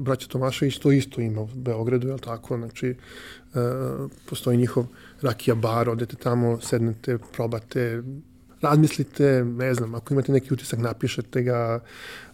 braća 0.00 0.28
Tomašević, 0.28 0.78
to 0.78 0.92
isto 0.92 1.20
ima 1.20 1.40
u 1.40 1.46
Beogradu, 1.46 2.08
je 2.08 2.18
tako? 2.18 2.56
Znači, 2.56 2.88
e, 2.88 2.94
postoji 4.28 4.58
njihov 4.58 4.86
rakija 5.22 5.54
bar, 5.54 5.88
odete 5.88 6.16
tamo, 6.16 6.60
sednete, 6.60 7.18
probate, 7.32 8.02
razmislite, 8.60 9.44
ne 9.44 9.74
znam, 9.74 9.94
ako 9.94 10.14
imate 10.14 10.32
neki 10.32 10.54
utisak, 10.54 10.78
napišete 10.78 11.42
ga 11.42 11.80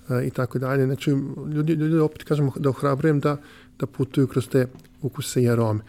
e, 0.08 0.26
i 0.26 0.30
tako 0.30 0.58
dalje. 0.58 0.86
Znači, 0.86 1.10
ljudi, 1.54 1.72
ljudi 1.72 1.98
opet 1.98 2.22
kažemo 2.22 2.52
da 2.56 2.70
ohrabrujem 2.70 3.20
da, 3.20 3.36
da 3.78 3.86
putuju 3.86 4.26
kroz 4.26 4.48
te 4.48 4.66
ukuse 5.02 5.42
i 5.42 5.48
arome. 5.48 5.80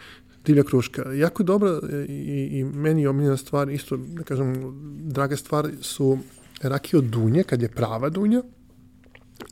Divlja 0.44 0.62
kruška. 0.62 1.12
Jako 1.12 1.42
dobra 1.42 1.80
i, 2.08 2.48
i 2.52 2.64
meni 2.64 3.06
omiljena 3.06 3.36
stvar, 3.36 3.70
isto, 3.70 3.96
da 3.96 4.22
kažem, 4.22 4.54
draga 5.00 5.36
stvar 5.36 5.70
su 5.80 6.18
rakije 6.62 6.98
od 6.98 7.04
dunje, 7.04 7.42
kad 7.42 7.62
je 7.62 7.68
prava 7.68 8.08
dunja, 8.08 8.42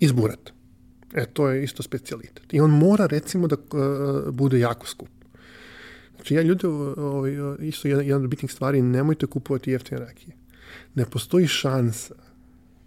iz 0.01 0.13
burata. 0.13 0.53
E, 1.15 1.27
to 1.27 1.49
je 1.49 1.65
isto 1.65 1.83
specialitet. 1.83 2.53
I 2.53 2.61
on 2.61 2.71
mora, 2.71 3.07
recimo, 3.07 3.47
da 3.47 3.57
uh, 3.57 4.35
bude 4.35 4.59
jako 4.59 4.87
skup. 4.87 5.09
Znači, 6.15 6.35
ja 6.35 6.43
ljudi, 6.43 6.67
ovaj, 6.67 7.33
isto 7.61 7.89
jedan, 7.89 8.05
jedan 8.05 8.23
od 8.23 8.31
bitnih 8.31 8.53
stvari, 8.53 8.83
nemojte 8.83 9.27
kupovati 9.27 9.71
jeftine 9.71 10.01
rakije 10.01 10.45
ne 10.95 11.05
postoji 11.05 11.47
šansa 11.47 12.15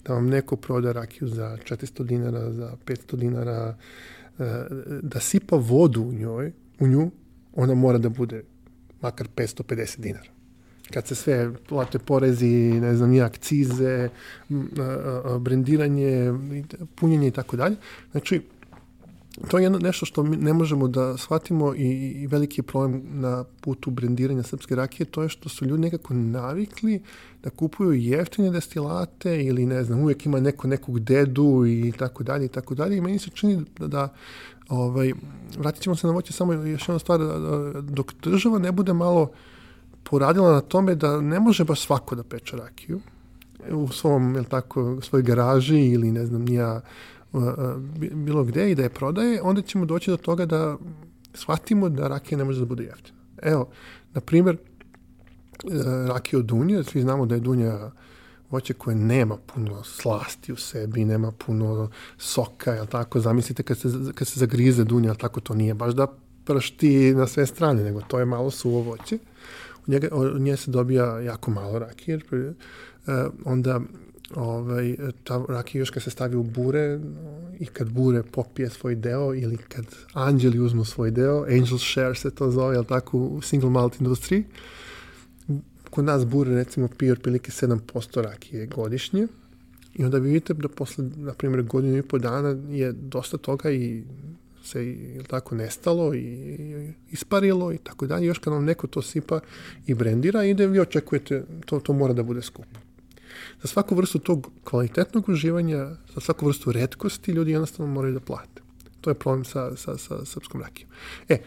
da 0.06 0.14
vam 0.14 0.28
neko 0.28 0.56
proda 0.56 0.92
rakiju 0.92 1.28
za 1.28 1.58
400 1.70 2.04
dinara, 2.04 2.54
za 2.54 2.76
500 2.86 3.16
dinara, 3.16 3.76
da 5.02 5.20
sipa 5.20 5.56
vodu 5.56 6.02
u 6.02 6.14
njoj, 6.14 6.52
u 6.80 6.88
nju, 6.88 7.12
ona 7.56 7.74
mora 7.74 7.98
da 7.98 8.10
bude 8.10 8.44
makar 9.02 9.28
550 9.36 10.00
dinara. 10.00 10.30
Kad 10.94 11.08
se 11.08 11.16
sve 11.16 11.54
plate 11.70 12.00
porezi, 12.00 12.80
ne 12.82 12.96
znam, 12.96 13.14
i 13.14 13.22
akcize, 13.22 14.10
brendiranje, 15.40 16.34
punjenje 16.96 17.28
i 17.28 17.32
tako 17.32 17.58
dalje. 17.58 17.76
Znači, 18.12 18.42
to 19.48 19.60
je 19.60 19.70
nešto 19.70 20.06
što 20.06 20.24
mi 20.24 20.38
ne 20.38 20.54
možemo 20.54 20.88
da 20.88 21.18
shvatimo 21.18 21.74
i, 21.76 22.28
veliki 22.28 22.62
problem 22.62 23.04
na 23.12 23.44
putu 23.62 23.92
brendiranja 23.92 24.44
srpske 24.44 24.76
rakije, 24.76 25.06
to 25.06 25.24
je 25.24 25.30
što 25.30 25.50
su 25.50 25.66
ljudi 25.66 25.82
nekako 25.82 26.14
navikli 26.14 27.02
da 27.44 27.50
kupuju 27.50 27.94
jeftine 27.94 28.52
destilate 28.52 29.44
ili 29.44 29.66
ne 29.66 29.84
znam, 29.84 30.00
uvijek 30.00 30.26
ima 30.26 30.40
neko 30.40 30.68
nekog 30.68 31.00
dedu 31.00 31.66
i 31.68 31.94
tako 31.98 32.24
dalje 32.24 32.46
i 32.46 32.50
tako 32.50 32.76
dalje. 32.76 32.98
I 32.98 33.02
meni 33.02 33.20
se 33.20 33.30
čini 33.30 33.66
da, 33.80 33.88
da 33.88 34.14
ovaj, 34.70 35.14
vratit 35.58 35.82
ćemo 35.82 35.96
se 35.96 36.08
na 36.08 36.14
voće 36.14 36.34
samo 36.34 36.54
još 36.54 36.90
jedna 36.90 37.00
stvar, 37.00 37.20
dok 37.82 38.14
država 38.24 38.60
ne 38.60 38.72
bude 38.72 38.94
malo 38.94 39.32
poradila 40.04 40.52
na 40.52 40.62
tome 40.62 40.96
da 40.96 41.22
ne 41.22 41.40
može 41.40 41.64
baš 41.64 41.86
svako 41.86 42.16
da 42.16 42.24
peče 42.24 42.58
rakiju, 42.58 43.00
u 43.72 43.88
svom, 43.88 44.36
jel 44.36 44.44
tako, 44.44 45.02
svojoj 45.02 45.24
garaži 45.24 45.80
ili 45.80 46.12
ne 46.12 46.26
znam, 46.26 46.42
nija 46.42 46.82
bilo 48.14 48.44
gde 48.44 48.72
i 48.72 48.76
da 48.76 48.84
je 48.84 48.90
prodaje, 48.90 49.42
onda 49.42 49.62
ćemo 49.62 49.86
doći 49.86 50.12
do 50.12 50.18
toga 50.18 50.46
da 50.46 50.78
shvatimo 51.34 51.90
da 51.90 52.08
rakija 52.08 52.38
ne 52.38 52.44
može 52.44 52.60
da 52.60 52.66
bude 52.66 52.84
jeftina. 52.84 53.18
Evo, 53.42 53.70
na 54.14 54.22
primjer, 54.22 54.58
rakija 56.08 56.40
od 56.40 56.46
dunje, 56.46 56.84
svi 56.84 57.02
znamo 57.02 57.26
da 57.26 57.36
je 57.36 57.42
dunja 57.42 57.92
voće 58.50 58.74
koje 58.74 58.96
nema 58.96 59.38
puno 59.38 59.84
slasti 59.84 60.54
u 60.54 60.56
sebi, 60.56 61.06
nema 61.06 61.32
puno 61.32 61.90
soka, 62.18 62.72
jel 62.74 62.86
tako, 62.86 63.20
zamislite 63.20 63.64
kad 63.64 63.78
se, 63.78 63.90
kad 64.16 64.28
se 64.28 64.40
zagrize 64.40 64.84
dunja, 64.84 65.08
jel 65.08 65.16
tako, 65.16 65.40
to 65.40 65.54
nije 65.54 65.74
baš 65.74 65.94
da 65.94 66.08
pršti 66.46 67.14
na 67.16 67.28
sve 67.28 67.46
strane, 67.46 67.84
nego 67.84 68.02
to 68.02 68.20
je 68.20 68.26
malo 68.26 68.52
suvo 68.52 68.82
voće. 68.82 69.18
U, 69.88 69.92
njega, 69.92 70.08
u 70.16 70.40
nje 70.40 70.58
se 70.58 70.72
dobija 70.72 71.20
jako 71.20 71.52
malo 71.52 71.80
rakije, 71.80 72.20
jer, 72.32 72.54
onda 73.46 73.82
ovaj, 74.36 74.96
ta 75.24 75.64
kad 75.94 76.04
se 76.04 76.10
stavi 76.10 76.36
u 76.36 76.44
bure 76.44 77.00
i 77.60 77.66
kad 77.66 77.90
bure 77.90 78.24
popije 78.24 78.70
svoj 78.70 78.96
deo 78.96 79.36
ili 79.36 79.58
kad 79.58 79.86
anđeli 80.14 80.60
uzmu 80.60 80.86
svoj 80.86 81.12
deo, 81.12 81.44
angel 81.44 81.78
share 81.78 82.16
se 82.16 82.32
to 82.32 82.52
zove, 82.52 82.76
jel 82.76 82.84
tako, 82.84 83.18
u 83.18 83.42
single 83.42 83.70
malt 83.70 84.00
industriji, 84.00 84.44
kod 85.90 86.06
nas 86.06 86.26
bure 86.26 86.56
recimo 86.56 86.88
pije 86.88 87.12
otprilike 87.12 87.52
7% 87.52 88.22
rakije 88.22 88.66
godišnje 88.66 89.28
i 89.96 90.04
onda 90.06 90.18
vidite 90.18 90.54
da 90.54 90.68
posle, 90.68 91.06
na 91.16 91.34
primjer, 91.34 91.64
godinu 91.64 91.98
i 91.98 92.02
po 92.02 92.18
dana 92.18 92.56
je 92.70 92.92
dosta 92.92 93.38
toga 93.38 93.72
i 93.72 94.04
se 94.64 94.88
je 94.88 95.24
tako 95.24 95.56
nestalo 95.56 96.14
i 96.16 96.94
isparilo 97.12 97.74
i 97.74 97.78
tako 97.78 98.08
dalje. 98.08 98.26
Još 98.26 98.40
kad 98.40 98.54
vam 98.54 98.66
neko 98.66 98.88
to 98.88 99.02
sipa 99.02 99.40
i 99.88 99.94
brendira, 99.94 100.44
ide 100.44 100.68
vi 100.68 100.80
očekujete, 100.80 101.44
to, 101.66 101.80
to 101.80 101.94
mora 101.94 102.14
da 102.14 102.24
bude 102.24 102.42
skupo. 102.42 102.87
Za 103.62 103.68
svaku 103.68 103.96
vrstu 103.96 104.20
tog 104.20 104.52
kvalitetnog 104.64 105.30
uživanja, 105.30 105.86
za 106.16 106.22
svaku 106.22 106.46
vrstu 106.46 106.72
redkosti, 106.72 107.32
ljudi 107.32 107.52
jednostavno 107.52 107.94
moraju 107.94 108.14
da 108.14 108.20
plate. 108.20 108.62
To 109.02 109.10
je 109.10 109.14
problem 109.14 109.46
sa, 109.46 109.76
sa, 109.76 109.98
sa 109.98 110.26
srpskom 110.26 110.62
rakijom. 110.62 110.90
E, 111.30 111.38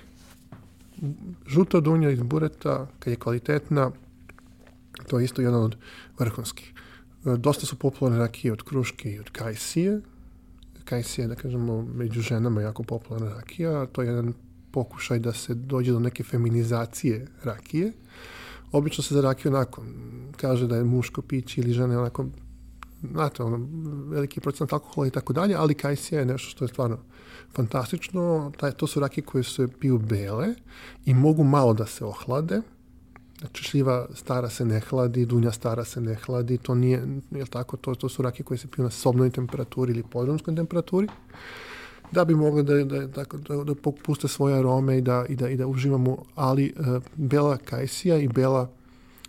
žuta 1.47 1.81
dunja 1.81 2.11
iz 2.11 2.23
bureta, 2.23 2.87
kad 2.99 3.11
je 3.11 3.17
kvalitetna, 3.17 3.91
to 5.09 5.19
je 5.19 5.25
isto 5.25 5.43
jedan 5.43 5.63
od 5.63 5.77
vrhunskih. 6.19 6.73
Dosta 7.25 7.67
su 7.67 7.77
popularne 7.77 8.19
rakije 8.19 8.53
od 8.53 8.63
kruške 8.63 9.13
i 9.13 9.21
od 9.21 9.31
kajsije, 9.31 10.01
Kajsija, 10.91 11.29
da 11.29 11.35
kažemo, 11.35 11.83
među 11.83 12.21
ženama 12.21 12.63
jako 12.63 12.83
popularna 12.83 13.35
rakija, 13.35 13.87
to 13.87 14.03
je 14.03 14.09
jedan 14.09 14.33
pokušaj 14.71 15.19
da 15.19 15.33
se 15.33 15.55
dođe 15.55 15.93
do 15.93 16.01
neke 16.01 16.25
feminizacije 16.25 17.27
rakije. 17.45 17.93
Obično 18.73 19.05
se 19.05 19.15
za 19.15 19.21
rakiju 19.21 19.53
onako 19.53 19.83
kaže 20.37 20.67
da 20.67 20.77
je 20.77 20.85
muško 20.85 21.23
piće 21.23 21.61
ili 21.61 21.73
žene 21.73 21.99
onako 21.99 22.25
znate, 23.13 23.43
ono, 23.43 23.69
veliki 24.09 24.41
procent 24.41 24.73
alkohola 24.73 25.07
i 25.07 25.11
tako 25.11 25.33
dalje, 25.33 25.55
ali 25.55 25.75
kajsija 25.75 26.19
je 26.19 26.27
nešto 26.27 26.51
što 26.51 26.65
je 26.65 26.69
stvarno 26.69 26.99
fantastično. 27.55 28.53
Taj, 28.57 28.73
to 28.73 28.87
su 28.87 29.01
rakije 29.01 29.25
koje 29.25 29.45
se 29.45 29.69
piju 29.81 29.99
bele 29.99 30.47
i 31.05 31.15
mogu 31.15 31.45
malo 31.45 31.75
da 31.75 31.87
se 31.87 32.05
ohlade, 32.05 32.63
Znači 33.41 33.65
šljiva 33.65 34.07
stara 34.15 34.51
se 34.51 34.65
ne 34.65 34.81
hladi, 34.81 35.27
dunja 35.27 35.53
stara 35.53 35.85
se 35.85 36.01
ne 36.01 36.15
hladi, 36.15 36.59
to 36.59 36.75
nije, 36.75 37.07
je 37.31 37.47
tako, 37.47 37.77
to, 37.77 37.95
to 37.95 38.09
su 38.09 38.23
rakije 38.23 38.45
koje 38.45 38.59
se 38.59 38.69
piju 38.69 38.85
na 38.85 38.91
sobnoj 38.91 39.31
temperaturi 39.31 39.93
ili 39.93 40.03
podrumskoj 40.03 40.55
temperaturi, 40.55 41.09
da 42.13 42.25
bi 42.25 42.35
mogli 42.35 42.63
da, 42.63 42.85
da, 42.85 43.07
da, 43.07 43.25
da, 43.49 43.65
da 43.65 43.75
puste 44.05 44.29
svoje 44.29 44.59
arome 44.59 44.99
i 44.99 45.01
da, 45.01 45.25
i 45.29 45.37
da, 45.37 45.49
i 45.49 45.57
da 45.57 45.67
uživamo, 45.67 46.17
ali 46.35 46.73
uh, 46.77 47.03
bela 47.17 47.57
kajsija 47.57 48.19
i 48.19 48.29
bela 48.29 48.71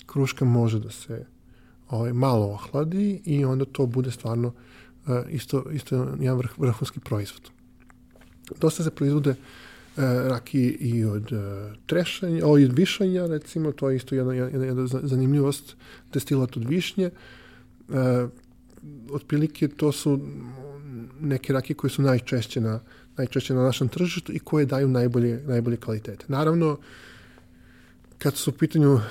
kruška 0.06 0.46
može 0.46 0.80
da 0.80 0.90
se 0.92 1.26
ovaj, 1.90 2.14
malo 2.14 2.46
ohladi 2.48 3.22
i 3.26 3.46
onda 3.46 3.66
to 3.66 3.86
bude 3.86 4.12
stvarno 4.12 4.48
uh, 4.48 5.14
isto, 5.30 5.64
isto 5.72 5.96
jedan 5.96 6.38
vrh, 6.38 6.52
vrhunski 6.58 7.00
proizvod. 7.00 7.50
Dosta 8.60 8.84
se 8.84 8.92
proizvode 8.92 9.36
E, 9.98 10.30
rakije 10.30 10.72
i 10.72 11.06
od 11.06 11.32
e, 11.32 11.74
trešanja, 11.86 12.48
o, 12.48 12.58
i 12.58 12.66
od 12.66 12.74
višanja, 12.74 13.26
recimo, 13.26 13.72
to 13.72 13.90
je 13.90 13.96
isto 13.96 14.16
jedna, 14.16 14.34
jedna, 14.34 14.66
jedna 14.66 14.88
zanimljivost, 14.88 15.76
destilat 16.14 16.58
od 16.58 16.64
višnje. 16.70 17.06
E, 17.06 17.12
otprilike 19.12 19.68
to 19.68 19.92
su 19.92 20.20
neke 21.22 21.54
rakije 21.54 21.76
koje 21.76 21.92
su 21.92 22.02
najčešće 22.02 22.62
na, 22.62 22.80
najčešće 23.18 23.54
na 23.54 23.64
našem 23.64 23.88
tržištu 23.88 24.34
i 24.34 24.40
koje 24.40 24.66
daju 24.66 24.88
najbolje, 24.88 25.42
najbolje 25.48 25.78
kvalitete. 25.78 26.26
Naravno, 26.28 26.78
kad 28.18 28.36
su 28.36 28.50
u 28.50 28.54
pitanju 28.54 28.96
e, 28.96 29.02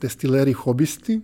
destileri 0.00 0.52
hobisti, 0.52 1.20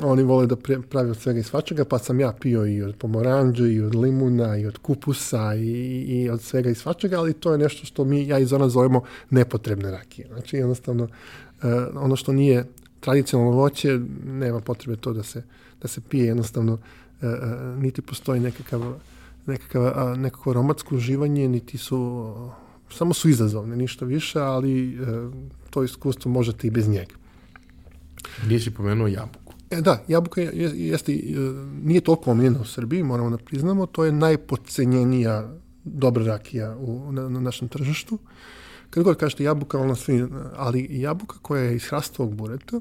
Oni 0.00 0.22
vole 0.22 0.46
da 0.46 0.56
pravi 0.90 1.10
od 1.10 1.16
svega 1.20 1.40
i 1.40 1.42
svačega, 1.42 1.84
pa 1.84 1.98
sam 1.98 2.20
ja 2.20 2.32
pio 2.40 2.66
i 2.66 2.82
od 2.82 2.96
pomoranđe, 2.96 3.72
i 3.72 3.80
od 3.80 3.94
limuna, 3.94 4.56
i 4.56 4.66
od 4.66 4.78
kupusa, 4.78 5.54
i, 5.54 5.68
i 6.08 6.30
od 6.30 6.42
svega 6.42 6.70
i 6.70 6.74
svačega, 6.74 7.18
ali 7.18 7.32
to 7.32 7.52
je 7.52 7.58
nešto 7.58 7.86
što 7.86 8.04
mi, 8.04 8.28
ja 8.28 8.38
i 8.38 8.46
Zona 8.46 8.68
zovemo 8.68 9.02
nepotrebne 9.30 9.90
rakije. 9.90 10.28
Znači, 10.32 10.56
jednostavno, 10.56 11.04
uh, 11.04 11.70
ono 11.94 12.16
što 12.16 12.32
nije 12.32 12.64
tradicionalno 13.00 13.52
voće, 13.52 14.00
nema 14.24 14.60
potrebe 14.60 14.96
to 14.96 15.12
da 15.12 15.22
se, 15.22 15.42
da 15.82 15.88
se 15.88 16.00
pije, 16.00 16.26
jednostavno, 16.26 16.78
niti 17.78 18.02
postoji 18.02 18.40
nekakav, 18.40 18.94
nekakav, 19.46 20.18
nekako 20.18 20.50
aromatsko 20.50 20.96
uživanje, 20.96 21.48
niti 21.48 21.78
su, 21.78 22.34
samo 22.90 23.14
su 23.14 23.28
izazovne, 23.28 23.76
ništa 23.76 24.04
više, 24.04 24.40
ali 24.40 24.98
to 25.70 25.84
iskustvo 25.84 26.30
možete 26.30 26.66
i 26.66 26.70
bez 26.70 26.88
njega. 26.88 27.14
Gdje 28.44 28.60
si 28.60 28.70
pomenuo 28.70 29.06
jabu? 29.06 29.38
E, 29.70 29.80
da, 29.80 30.02
jabuka 30.08 30.40
je, 30.40 30.50
jeste, 30.74 31.12
e, 31.12 31.18
nije 31.82 32.00
toliko 32.00 32.30
omiljena 32.30 32.60
u 32.60 32.64
Srbiji, 32.64 33.02
moramo 33.02 33.30
da 33.30 33.38
priznamo, 33.38 33.86
to 33.86 34.04
je 34.04 34.12
najpocenjenija 34.12 35.52
dobra 35.84 36.24
rakija 36.24 36.76
u, 36.76 37.12
na, 37.12 37.28
na 37.28 37.40
našem 37.40 37.68
tržištu. 37.68 38.18
Kad 38.90 39.04
god 39.04 39.16
kažete 39.16 39.44
jabuka, 39.44 39.78
ona 39.78 39.94
svi, 39.94 40.26
ali 40.56 40.86
jabuka 40.90 41.38
koja 41.42 41.62
je 41.62 41.76
iz 41.76 41.84
hrastovog 41.84 42.34
bureta, 42.34 42.80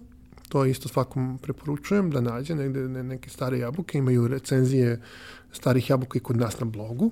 to 0.51 0.65
isto 0.65 0.89
svakom 0.89 1.37
preporučujem 1.41 2.09
da 2.11 2.21
nađe 2.21 2.55
negde 2.55 2.79
ne, 2.79 3.03
neke 3.03 3.29
stare 3.29 3.59
jabuke, 3.59 3.97
imaju 3.97 4.27
recenzije 4.27 5.01
starih 5.51 5.89
jabuka 5.89 6.17
i 6.17 6.21
kod 6.21 6.37
nas 6.37 6.59
na 6.59 6.65
blogu, 6.65 7.11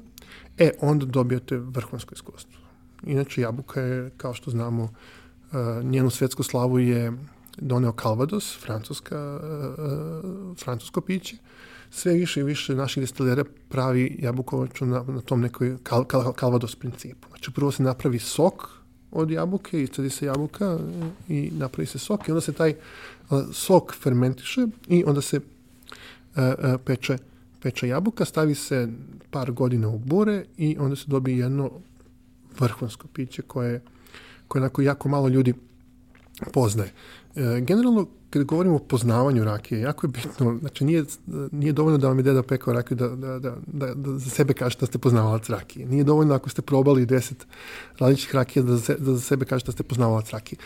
e, 0.57 0.71
onda 0.81 1.05
dobijate 1.05 1.57
vrhunsko 1.57 2.13
iskustvo. 2.15 2.59
Inače, 3.03 3.41
jabuka 3.41 3.81
je, 3.81 4.09
kao 4.17 4.33
što 4.33 4.51
znamo, 4.51 4.83
uh, 4.83 5.83
njenu 5.83 6.09
svetsku 6.09 6.43
slavu 6.43 6.79
je 6.79 7.13
doneo 7.57 7.93
Calvados, 8.01 8.57
francuska, 8.59 9.39
uh, 9.39 10.57
francusko 10.57 11.01
piće. 11.01 11.37
Sve 11.89 12.13
više 12.13 12.39
i 12.39 12.43
više 12.43 12.75
naših 12.75 13.03
destilera 13.03 13.43
pravi 13.69 14.17
jabukovaču 14.19 14.85
na, 14.85 15.03
na 15.07 15.21
tom 15.21 15.41
nekoj 15.41 15.77
kal, 15.83 16.03
kal, 16.03 16.33
Calvados 16.39 16.75
principu. 16.75 17.27
Znači 17.27 17.51
prvo 17.51 17.71
se 17.71 17.83
napravi 17.83 18.19
sok 18.19 18.69
od 19.11 19.31
jabuke, 19.31 19.83
iscedi 19.83 20.09
se 20.09 20.25
jabuka 20.25 20.77
i 21.27 21.51
napravi 21.53 21.85
se 21.85 21.99
sok 21.99 22.27
i 22.27 22.31
onda 22.31 22.41
se 22.41 22.53
taj 22.53 22.73
sok 23.53 23.95
fermentiše 23.95 24.68
i 24.88 25.03
onda 25.07 25.22
se 25.22 25.38
uh, 25.38 25.43
uh, 26.35 26.81
peče, 26.85 27.18
peče 27.61 27.88
jabuka, 27.88 28.26
stavi 28.26 28.56
se 28.56 28.88
par 29.31 29.51
godina 29.51 29.89
u 29.89 29.97
bure 29.97 30.45
i 30.57 30.77
onda 30.80 30.95
se 30.95 31.06
dobije 31.07 31.38
jedno 31.38 31.72
vrhunsko 32.60 33.07
piće 33.07 33.41
koje, 33.41 33.81
koje 34.47 34.69
jako 34.80 35.10
malo 35.10 35.27
ljudi 35.27 35.53
poznaje. 36.53 36.91
E, 37.35 37.61
generalno, 37.61 38.07
kada 38.30 38.43
govorimo 38.43 38.76
o 38.76 38.80
poznavanju 38.80 39.43
rakije, 39.43 39.81
jako 39.81 40.07
je 40.07 40.11
bitno, 40.11 40.57
znači 40.60 40.85
nije, 40.85 41.03
nije 41.51 41.73
dovoljno 41.73 41.97
da 41.97 42.07
vam 42.07 42.18
je 42.18 42.23
deda 42.23 42.43
pekao 42.43 42.73
rakiju 42.73 42.97
da, 42.97 43.07
da, 43.07 43.39
da, 43.39 43.56
da, 43.68 43.93
da 43.93 44.18
za 44.18 44.30
sebe 44.30 44.53
kažete 44.53 44.80
da 44.80 44.85
ste 44.85 44.97
poznavalac 44.97 45.49
rakije. 45.49 45.85
Nije 45.85 46.03
dovoljno 46.03 46.35
ako 46.35 46.49
ste 46.49 46.61
probali 46.61 47.06
deset 47.06 47.47
različitih 47.99 48.35
rakija 48.35 48.64
da, 48.64 48.77
za, 48.77 48.95
da 48.99 49.14
za 49.14 49.22
sebe 49.22 49.45
kažete 49.45 49.68
da 49.68 49.72
ste 49.72 49.84
poznavalac 49.84 50.30
rakije. 50.30 50.60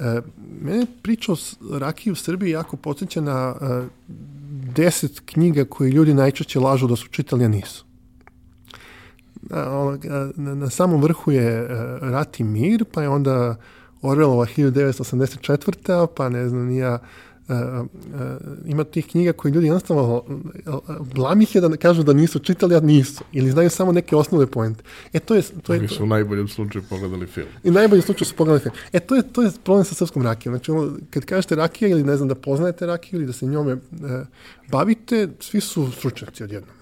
E, 0.00 0.20
mene 0.60 0.86
priča 1.02 1.32
o 1.32 1.36
rakiji 1.78 2.12
u 2.12 2.16
Srbiji 2.16 2.50
jako 2.50 2.76
podsjeća 2.76 3.20
na 3.20 3.54
e, 3.60 3.86
deset 4.74 5.20
knjiga 5.24 5.64
koje 5.64 5.90
ljudi 5.90 6.14
najčešće 6.14 6.60
lažu 6.60 6.86
da 6.86 6.96
su 6.96 7.08
čitali, 7.08 7.44
a 7.44 7.48
nisu. 7.48 7.84
Na, 9.42 9.98
na, 10.36 10.54
na 10.54 10.70
samom 10.70 11.02
vrhu 11.02 11.32
je 11.32 11.62
uh, 11.62 11.68
Rat 12.00 12.40
i 12.40 12.44
mir, 12.44 12.84
pa 12.92 13.02
je 13.02 13.08
onda 13.08 13.56
Orwellova 14.02 14.46
1984. 14.56 16.06
pa 16.16 16.28
ne 16.28 16.48
znam, 16.48 16.66
nija 16.66 16.98
Uh, 17.48 17.54
uh, 17.54 17.86
ima 18.66 18.84
tih 18.84 19.06
knjiga 19.06 19.32
koje 19.32 19.52
ljudi 19.52 19.66
jednostavno 19.66 20.22
blam 21.14 21.40
ih 21.40 21.54
je 21.54 21.60
da 21.60 21.76
kažu 21.76 22.02
da 22.02 22.12
nisu 22.12 22.38
čitali, 22.38 22.76
a 22.76 22.80
nisu. 22.80 23.24
Ili 23.32 23.50
znaju 23.50 23.70
samo 23.70 23.92
neke 23.92 24.16
osnovne 24.16 24.46
poente. 24.46 24.84
E 25.12 25.20
to 25.20 25.34
je... 25.34 25.42
To 25.62 25.72
je 25.74 25.78
Oni 25.78 25.88
su 25.88 26.02
u 26.02 26.06
najboljem 26.06 26.48
slučaju 26.48 26.84
pogledali 26.90 27.26
film. 27.26 27.48
I 27.64 27.70
najboljem 27.70 28.02
slučaju 28.02 28.26
su 28.26 28.34
pogledali 28.34 28.60
film. 28.60 28.74
E 28.92 29.00
to 29.00 29.16
je, 29.16 29.22
to 29.32 29.42
je 29.42 29.50
problem 29.64 29.84
sa 29.84 29.94
srpskom 29.94 30.22
rakijom. 30.22 30.54
Znači, 30.54 30.70
ono, 30.70 30.92
kad 31.10 31.24
kažete 31.24 31.54
rakija 31.54 31.88
ili 31.88 32.02
ne 32.02 32.16
znam 32.16 32.28
da 32.28 32.34
poznajete 32.34 32.86
rakiju 32.86 33.18
ili 33.18 33.26
da 33.26 33.32
se 33.32 33.46
njome 33.46 33.74
uh, 33.74 33.80
bavite, 34.70 35.28
svi 35.40 35.60
su 35.60 35.92
stručnjaci 35.92 36.44
odjednom. 36.44 36.74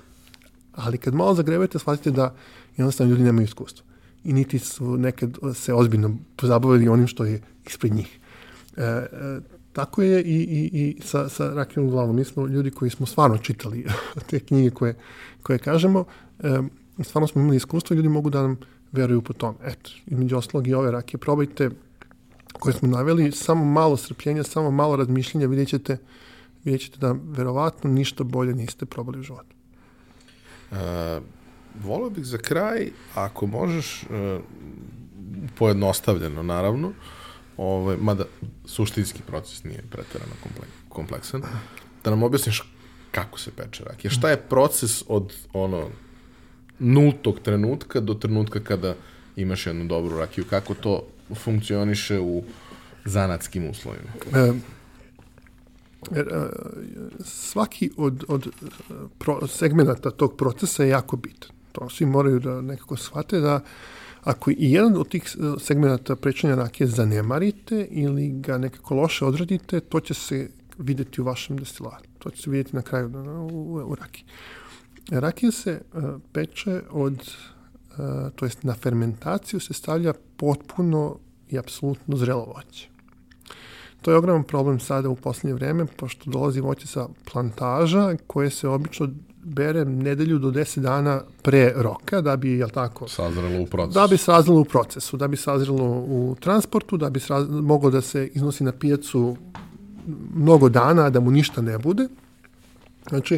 Ali 0.75 0.99
kad 0.99 1.15
malo 1.15 1.35
zagrebete, 1.35 1.79
shvatite 1.79 2.11
da 2.11 2.35
jednostavno 2.77 3.11
ljudi 3.11 3.23
nemaju 3.23 3.45
iskustva 3.45 3.86
i 4.27 4.33
niti 4.33 4.59
su 4.59 4.97
nekad 4.97 5.39
se 5.55 5.75
ozbiljno 5.75 6.17
pozabavili 6.37 6.89
onim 6.89 7.07
što 7.07 7.25
je 7.25 7.41
ispred 7.67 7.95
njih. 7.95 8.19
E, 8.77 8.83
e, 8.83 9.07
tako 9.73 10.03
je 10.03 10.23
i, 10.23 10.37
i, 10.37 10.71
i 10.73 11.01
sa, 11.03 11.29
sa 11.29 11.55
rakijom 11.55 11.87
u 11.87 11.91
glavu. 11.91 12.13
Mi 12.13 12.25
smo 12.25 12.47
ljudi 12.47 12.71
koji 12.71 12.91
smo 12.91 13.07
stvarno 13.07 13.39
čitali 13.39 13.87
te 14.31 14.41
knjige 14.41 14.71
koje, 14.71 14.95
koje 15.43 15.59
kažemo. 15.59 16.05
E, 16.41 16.59
stvarno 17.03 17.27
smo 17.27 17.41
imali 17.41 17.57
iskustvo 17.57 17.95
i 17.95 17.97
ljudi 17.97 18.09
mogu 18.09 18.31
da 18.31 18.43
nam 18.43 18.59
veruju 18.93 19.23
po 19.23 19.33
tome. 19.33 19.59
Eto, 19.65 19.91
između 20.07 20.37
ostalog 20.37 20.69
i 20.69 20.75
ove 20.75 20.91
rakije 20.91 21.19
probajte 21.19 21.71
koje 22.53 22.73
smo 22.73 22.89
naveli, 22.89 23.33
samo 23.33 23.65
malo 23.65 23.97
strpljenja, 23.97 24.43
samo 24.43 24.71
malo 24.71 24.97
razmišljenja, 24.97 25.47
vidjet 25.47 25.69
ćete, 25.69 25.99
vidjet 26.65 26.83
ćete 26.83 26.99
da 26.99 27.15
verovatno 27.23 27.91
ništa 27.91 28.25
bolje 28.25 28.55
niste 28.55 28.87
probali 28.87 29.19
u 29.19 29.23
životu. 29.23 29.57
Uh, 30.71 30.77
volio 31.85 32.11
bih 32.11 32.25
za 32.25 32.39
kraj, 32.39 32.91
ako 33.15 33.47
možeš, 33.47 34.03
uh, 34.03 34.41
pojednostavljeno 35.59 36.43
naravno, 36.43 36.93
ovaj, 37.57 37.97
mada 37.97 38.25
suštinski 38.65 39.23
proces 39.27 39.65
nije 39.65 39.83
pretarano 39.91 40.33
kompleksan, 40.89 41.43
da 42.05 42.11
nam 42.11 42.23
objasniš 42.23 42.63
kako 43.11 43.39
se 43.39 43.51
peče 43.51 43.85
rakija. 43.85 44.11
Šta 44.11 44.31
je 44.31 44.37
proces 44.37 45.03
od 45.09 45.33
ono 45.53 45.89
nultog 46.79 47.41
trenutka 47.41 48.01
do 48.01 48.15
trenutka 48.15 48.61
kada 48.61 48.95
imaš 49.37 49.67
jednu 49.67 49.85
dobru 49.85 50.19
rakiju? 50.19 50.45
Kako 50.51 50.75
to 50.75 51.03
funkcioniše 51.35 52.21
u 52.21 52.43
zanatskim 53.05 53.71
uslovima? 53.71 54.11
E, 54.35 54.53
e, 56.21 56.25
svaki 57.25 57.91
od, 57.97 58.25
od 58.29 58.49
pro, 59.19 59.47
segmenta 59.47 60.11
tog 60.11 60.37
procesa 60.37 60.83
je 60.83 60.89
jako 60.89 61.17
bitan. 61.17 61.56
To 61.79 61.89
svi 61.91 62.07
moraju 62.07 62.41
da 62.41 62.61
nekako 62.61 62.97
shvate 62.97 63.41
da 63.41 63.61
ako 64.25 64.51
i 64.51 64.57
jedan 64.59 64.97
od 64.97 65.09
tih 65.09 65.23
e, 65.23 65.61
segmenta 65.61 66.17
prečanja 66.17 66.55
rakije 66.55 66.87
zanemarite 66.87 67.87
ili 67.91 68.29
ga 68.29 68.59
nekako 68.59 68.95
loše 68.95 69.25
odradite, 69.25 69.81
to 69.81 70.01
će 70.01 70.15
se 70.15 70.49
videti 70.79 71.21
u 71.21 71.25
vašem 71.25 71.57
destilatu. 71.57 72.09
To 72.19 72.31
će 72.31 72.43
se 72.43 72.51
vidjeti 72.51 72.77
na 72.77 72.83
kraju 72.83 73.11
u, 73.51 73.57
u, 73.57 73.75
u 73.75 73.95
rakiji. 73.95 74.25
Rakija 75.11 75.53
se 75.53 75.81
uh, 75.93 76.03
peče 76.33 76.83
od, 76.91 77.13
uh, 77.13 78.33
to 78.35 78.45
jest 78.45 78.63
na 78.63 78.75
fermentaciju 78.75 79.61
se 79.61 79.75
stavlja 79.75 80.13
potpuno 80.37 81.19
i 81.51 81.59
apsolutno 81.59 82.17
zrelo 82.17 82.45
voće. 82.45 82.89
To 84.03 84.11
je 84.11 84.17
ogroman 84.17 84.45
problem 84.45 84.81
sada 84.81 85.09
u 85.09 85.17
poslednje 85.17 85.55
vreme, 85.55 85.87
pošto 85.87 86.31
dolazi 86.31 86.61
voće 86.61 86.87
sa 86.87 87.09
plantaža 87.33 88.17
koje 88.27 88.51
se 88.51 88.69
obično 88.69 89.09
bere 89.47 89.85
nedelju 89.85 90.39
do 90.39 90.51
10 90.51 90.81
dana 90.81 91.23
pre 91.43 91.73
roka 91.77 92.21
da 92.21 92.37
bi, 92.37 92.51
jel 92.51 92.69
tako? 92.69 93.09
Sazrelo 93.09 93.63
u 93.63 93.67
procesu. 93.67 93.99
Da 94.01 94.07
bi 94.07 94.17
sazrelo 94.17 94.61
u 94.61 94.65
procesu, 94.65 95.17
da 95.17 95.29
bi 95.29 95.37
sazrelo 95.37 95.85
u 95.85 96.37
transportu, 96.41 96.97
da 96.97 97.11
bi 97.11 97.21
moglo 97.49 97.91
da 97.91 98.01
se 98.01 98.27
iznosi 98.35 98.65
na 98.65 98.73
pijacu 98.73 99.37
mnogo 100.35 100.69
dana, 100.69 101.11
da 101.11 101.21
mu 101.21 101.31
ništa 101.31 101.63
ne 101.63 101.79
bude. 101.79 102.09
Znači, 103.09 103.35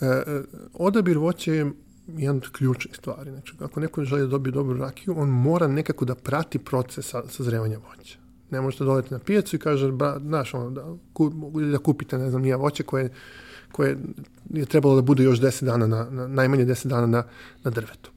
e, 0.00 0.06
e 0.06 0.42
odabir 0.74 1.18
voća 1.18 1.52
je 1.52 1.72
jedan 2.16 2.36
od 2.36 2.48
ključnih 2.52 2.96
stvari. 2.96 3.30
Znači, 3.30 3.54
ako 3.60 3.80
neko 3.80 4.04
želi 4.04 4.20
da 4.20 4.26
dobije 4.26 4.52
dobru 4.52 4.78
rakiju, 4.78 5.14
on 5.18 5.28
mora 5.28 5.68
nekako 5.68 6.04
da 6.04 6.14
prati 6.14 6.58
proces 6.58 7.14
sazrevanja 7.28 7.78
voća. 7.78 8.18
Ne 8.50 8.60
možete 8.60 8.84
dodati 8.84 9.14
na 9.14 9.18
pijacu 9.18 9.56
i 9.56 9.58
kaže, 9.58 9.92
ba, 9.92 10.18
znaš, 10.20 10.54
ono, 10.54 10.70
da, 10.70 10.84
ku, 11.12 11.30
da 11.72 11.78
kupite, 11.78 12.18
ne 12.18 12.30
znam, 12.30 12.42
nije 12.42 12.56
voće 12.56 12.82
koje, 12.82 13.10
koje 13.72 13.96
je 14.50 14.66
trebalo 14.66 14.96
da 14.96 15.02
bude 15.02 15.24
još 15.24 15.40
10 15.40 15.64
dana, 15.64 15.86
na, 15.86 16.06
na, 16.10 16.26
najmanje 16.26 16.66
10 16.66 16.86
dana 16.86 17.06
na, 17.06 17.22
na 17.64 17.70
drvetu. 17.70 18.10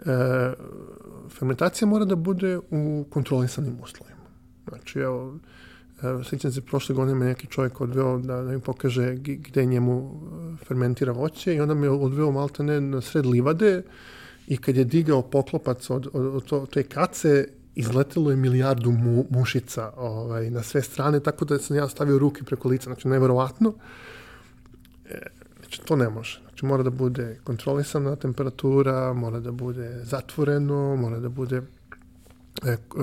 E, 0.00 0.52
fermentacija 1.38 1.88
mora 1.88 2.04
da 2.04 2.16
bude 2.16 2.58
u 2.70 3.04
kontrolisanim 3.10 3.76
uslovima. 3.82 4.18
Znači, 4.68 4.98
evo, 4.98 5.38
sećam 6.30 6.52
se, 6.52 6.60
prošle 6.60 6.94
godine 6.94 7.18
me 7.18 7.26
neki 7.26 7.46
čovjek 7.46 7.80
odveo 7.80 8.18
da, 8.18 8.42
da 8.42 8.52
mi 8.52 8.60
pokaže 8.60 9.14
gde 9.16 9.64
njemu 9.64 10.20
e, 10.62 10.64
fermentira 10.64 11.12
voće 11.12 11.54
i 11.54 11.60
onda 11.60 11.74
me 11.74 11.90
odveo 11.90 12.30
maltene 12.30 12.80
na 12.80 13.00
sred 13.00 13.26
livade 13.26 13.82
i 14.46 14.56
kad 14.56 14.76
je 14.76 14.84
digao 14.84 15.22
poklopac 15.22 15.90
od, 15.90 16.08
od, 16.12 16.26
od 16.26 16.44
to, 16.44 16.66
te 16.66 16.82
kace, 16.82 17.48
izletelo 17.74 18.30
je 18.30 18.36
milijardu 18.36 18.90
mu, 18.90 19.24
mušica 19.30 19.92
ovaj, 19.96 20.50
na 20.50 20.62
sve 20.62 20.82
strane, 20.82 21.20
tako 21.20 21.44
da 21.44 21.58
sam 21.58 21.76
ja 21.76 21.88
stavio 21.88 22.18
ruke 22.18 22.42
preko 22.42 22.68
lica, 22.68 22.84
znači 22.84 23.08
neverovatno. 23.08 23.74
E, 23.76 24.07
znači, 25.58 25.80
to 25.84 25.96
ne 25.96 26.08
može. 26.08 26.40
Znači, 26.42 26.66
mora 26.66 26.82
da 26.82 26.90
bude 26.90 27.38
kontrolisana 27.44 28.16
temperatura, 28.16 29.12
mora 29.12 29.40
da 29.40 29.52
bude 29.52 30.04
zatvoreno, 30.04 30.96
mora 30.96 31.18
da 31.18 31.28
bude, 31.28 31.62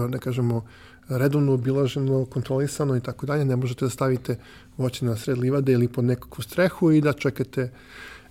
ne 0.09 0.19
kažemo, 0.19 0.65
redovno 1.09 1.53
obilaženo, 1.53 2.25
kontrolisano 2.25 2.95
i 2.95 3.01
tako 3.01 3.25
dalje. 3.25 3.45
Ne 3.45 3.55
možete 3.55 3.85
da 3.85 3.89
stavite 3.89 4.37
voće 4.77 5.05
na 5.05 5.15
sred 5.15 5.37
livade 5.37 5.71
ili 5.71 5.87
pod 5.87 6.05
nekakvu 6.05 6.41
strehu 6.41 6.91
i 6.91 7.01
da 7.01 7.13
čekate. 7.13 7.71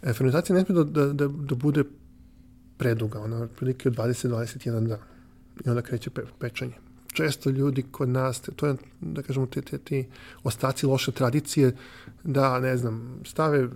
E, 0.02 0.12
fermentacija 0.12 0.56
ne 0.56 0.64
smije 0.64 0.84
da, 0.84 0.84
da, 0.84 1.12
da, 1.12 1.28
da 1.28 1.54
bude 1.54 1.84
preduga, 2.78 3.20
ona 3.20 3.36
otprilike 3.36 3.88
od 3.88 3.96
20-21 3.96 4.86
dana. 4.86 5.02
I 5.66 5.68
onda 5.68 5.82
kreće 5.82 6.10
pe, 6.10 6.22
pečenje 6.38 6.83
često 7.14 7.50
ljudi 7.50 7.84
kod 7.90 8.08
nas, 8.08 8.40
to 8.56 8.66
je, 8.66 8.74
da 9.00 9.22
kažemo, 9.22 9.46
te, 9.46 9.62
te, 9.62 9.78
te 9.78 10.04
ostaci 10.44 10.86
loše 10.86 11.12
tradicije, 11.12 11.72
da, 12.24 12.58
ne 12.60 12.76
znam, 12.76 13.20
stave, 13.24 13.68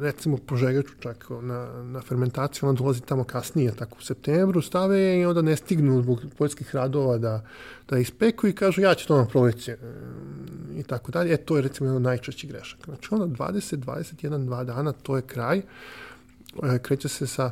recimo, 0.00 0.36
požegaču 0.36 0.92
čak 1.00 1.26
na, 1.42 1.82
na 1.82 2.00
fermentaciju, 2.00 2.68
ona 2.68 2.78
dolazi 2.78 3.00
tamo 3.00 3.24
kasnije, 3.24 3.72
tako 3.72 3.96
u 3.98 4.02
septembru, 4.02 4.62
stave 4.62 4.98
je 5.00 5.20
i 5.20 5.24
onda 5.24 5.42
ne 5.42 5.56
stignu 5.56 6.02
zbog 6.02 6.24
poljskih 6.38 6.74
radova 6.74 7.18
da, 7.18 7.44
da 7.88 7.98
ispeku 7.98 8.46
i 8.46 8.52
kažu, 8.52 8.80
ja 8.80 8.94
ću 8.94 9.06
to 9.06 9.16
na 9.16 9.26
proleće 9.26 9.76
i 10.76 10.82
tako 10.82 11.12
dalje. 11.12 11.32
E, 11.34 11.36
to 11.36 11.56
je, 11.56 11.62
recimo, 11.62 11.88
jedan 11.88 12.02
najčešći 12.02 12.46
grešak. 12.46 12.84
Znači, 12.84 13.08
onda 13.10 13.26
20, 13.26 13.76
21, 13.76 14.46
2 14.46 14.64
dana, 14.64 14.92
to 14.92 15.16
je 15.16 15.22
kraj, 15.22 15.58
e, 15.58 16.78
kreće 16.82 17.08
se 17.08 17.26
sa 17.26 17.50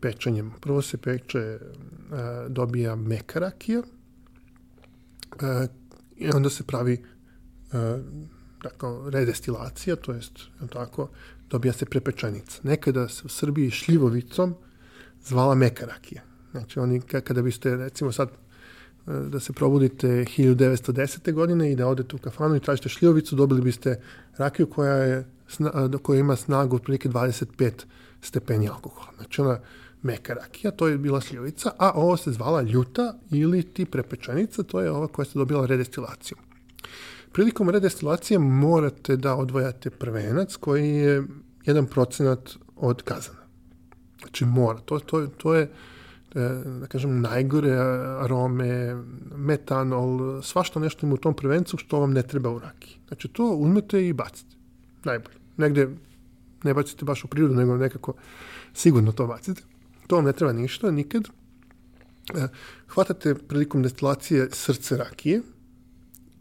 pečenjem. 0.00 0.52
Prvo 0.60 0.82
se 0.82 0.96
peče, 0.96 1.38
e, 1.38 1.58
dobija 2.48 2.96
meka 2.96 3.38
rakija, 3.38 3.82
E, 5.42 5.68
I 6.16 6.30
onda 6.34 6.50
se 6.50 6.62
pravi 6.62 6.92
e, 6.92 6.98
dakle, 8.62 9.10
redestilacija, 9.10 9.96
to 9.96 10.12
jest, 10.12 10.32
tako, 10.72 11.08
dobija 11.50 11.72
se 11.72 11.84
prepečenica. 11.84 12.60
Nekada 12.62 13.08
se 13.08 13.22
u 13.24 13.28
Srbiji 13.28 13.70
šljivovicom 13.70 14.54
zvala 15.24 15.54
meka 15.54 15.86
rakija. 15.86 16.22
Znači, 16.50 16.78
oni, 16.78 17.00
kada 17.00 17.42
biste, 17.42 17.76
recimo 17.76 18.12
sad, 18.12 18.28
e, 18.28 18.34
da 19.28 19.40
se 19.40 19.52
probudite 19.52 20.08
1910. 20.08 21.32
godine 21.32 21.72
i 21.72 21.76
da 21.76 21.86
odete 21.86 22.16
u 22.16 22.18
kafanu 22.18 22.56
i 22.56 22.60
tražite 22.60 22.88
šljivovicu, 22.88 23.36
dobili 23.36 23.60
biste 23.60 24.00
rakiju 24.36 24.66
koja, 24.66 24.94
je, 24.94 25.26
koja 26.02 26.20
ima 26.20 26.36
snagu 26.36 26.76
otprilike 26.76 27.08
25 27.08 27.72
stepeni 28.20 28.68
alkohola. 28.68 29.12
Znači, 29.16 29.40
ona 29.40 29.60
meka 30.02 30.34
rakija, 30.34 30.70
to 30.70 30.88
je 30.88 30.98
bila 30.98 31.20
šljivica, 31.20 31.70
a 31.78 31.92
ovo 31.94 32.16
se 32.16 32.32
zvala 32.32 32.62
ljuta 32.62 33.14
ili 33.30 33.62
ti 33.62 33.84
prepečenica, 33.84 34.62
to 34.62 34.80
je 34.80 34.90
ova 34.90 35.08
koja 35.08 35.26
se 35.26 35.38
dobila 35.38 35.66
redestilaciju. 35.66 36.36
Prilikom 37.32 37.70
redestilacije 37.70 38.38
morate 38.38 39.16
da 39.16 39.34
odvojate 39.34 39.90
prvenac 39.90 40.56
koji 40.56 40.88
je 40.88 41.24
jedan 41.64 41.86
procenat 41.86 42.50
od 42.76 43.02
kazana. 43.02 43.38
Znači 44.20 44.44
mora, 44.44 44.78
to, 44.78 44.98
to, 44.98 45.26
to 45.26 45.54
je 45.54 45.62
e, 45.62 45.70
da 46.80 46.86
kažem, 46.86 47.20
najgore 47.20 47.72
arome, 48.20 48.94
metanol, 49.36 50.42
svašta 50.42 50.80
nešto 50.80 51.06
ima 51.06 51.14
u 51.14 51.18
tom 51.18 51.34
prvencu 51.34 51.76
što 51.76 52.00
vam 52.00 52.12
ne 52.12 52.22
treba 52.22 52.50
u 52.50 52.58
rakiji. 52.58 52.96
Znači 53.08 53.28
to 53.28 53.44
uzmete 53.44 54.06
i 54.08 54.12
bacite. 54.12 54.56
Najbolje. 55.04 55.36
Negde 55.56 55.88
ne 56.64 56.74
bacite 56.74 57.04
baš 57.04 57.24
u 57.24 57.28
prirodu, 57.28 57.54
nego 57.54 57.76
nekako 57.76 58.12
sigurno 58.74 59.12
to 59.12 59.26
bacite. 59.26 59.62
To 60.08 60.16
vam 60.16 60.24
ne 60.24 60.32
treba 60.32 60.52
ništa, 60.52 60.90
nikad. 60.90 61.28
E, 62.34 62.48
hvatate 62.88 63.34
prilikom 63.34 63.82
destilacije 63.82 64.48
srce 64.52 64.96
rakije 64.96 65.42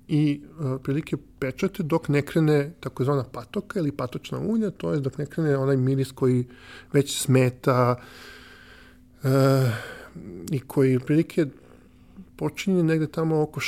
i 0.08 0.42
e, 0.42 0.78
prilike 0.84 1.18
pečete 1.40 1.84
dok 1.84 2.08
ne 2.10 2.22
krene 2.22 2.74
takozvana 2.80 3.24
patoka 3.24 3.80
ili 3.80 3.92
patočna 3.92 4.40
ulja, 4.40 4.72
to 4.72 4.94
je 4.94 5.00
dok 5.00 5.18
ne 5.18 5.26
krene 5.26 5.58
onaj 5.58 5.78
miris 5.78 6.12
koji 6.12 6.46
već 6.94 7.22
smeta 7.22 7.96
e, 9.24 9.30
i 10.52 10.60
koji 10.60 11.00
prilike 11.00 11.46
počinje 12.36 12.84
negde 12.84 13.08
tamo 13.08 13.42
oko 13.42 13.60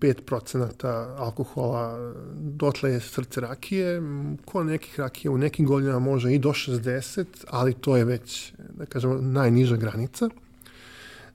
65% 0.00 1.14
alkohola, 1.16 2.12
dotle 2.34 2.90
je 2.90 3.00
srce 3.00 3.40
rakije, 3.40 4.02
ko 4.44 4.64
nekih 4.64 5.00
rakija 5.00 5.32
u 5.32 5.38
nekim 5.38 5.66
godinama 5.66 5.98
može 5.98 6.34
i 6.34 6.38
do 6.38 6.48
60, 6.48 7.24
ali 7.50 7.74
to 7.74 7.96
je 7.96 8.04
već, 8.04 8.52
da 8.78 8.86
kažemo, 8.86 9.14
najniža 9.14 9.76
granica. 9.76 10.28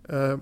E, 0.09 0.37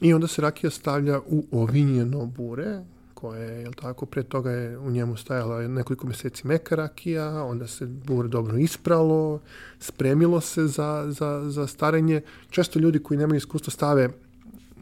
I 0.00 0.14
onda 0.14 0.26
se 0.26 0.42
rakija 0.42 0.70
stavlja 0.70 1.20
u 1.26 1.44
ovinjeno 1.50 2.26
bure, 2.26 2.82
koje, 3.14 3.62
jel 3.62 3.72
tako, 3.72 4.06
pre 4.06 4.22
toga 4.22 4.50
je 4.50 4.78
u 4.78 4.90
njemu 4.90 5.16
stajala 5.16 5.68
nekoliko 5.68 6.06
meseci 6.06 6.46
meka 6.46 6.76
rakija, 6.76 7.44
onda 7.44 7.66
se 7.66 7.86
bure 7.86 8.28
dobro 8.28 8.58
ispralo, 8.58 9.40
spremilo 9.80 10.40
se 10.40 10.66
za, 10.66 11.06
za, 11.08 11.50
za 11.50 11.66
starenje. 11.66 12.20
Često 12.50 12.78
ljudi 12.78 12.98
koji 12.98 13.18
nemaju 13.18 13.36
iskustva 13.36 13.70
stave 13.70 14.08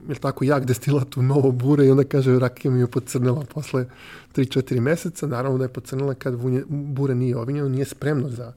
jel 0.08 0.16
tako, 0.16 0.44
jak 0.44 0.64
destilat 0.64 1.16
u 1.16 1.22
novo 1.22 1.52
bure 1.52 1.86
i 1.86 1.90
onda 1.90 2.04
kaže 2.04 2.38
rakija 2.38 2.70
mi 2.70 2.80
je 2.80 2.86
pocrnila 2.86 3.44
posle 3.54 3.86
3-4 4.34 4.80
meseca. 4.80 5.26
Naravno 5.26 5.58
da 5.58 5.64
je 5.64 5.72
pocrnila 5.72 6.14
kad 6.14 6.34
bure 6.68 7.14
nije 7.14 7.36
ovinjeno, 7.36 7.68
nije 7.68 7.84
spremno 7.84 8.28
za, 8.28 8.52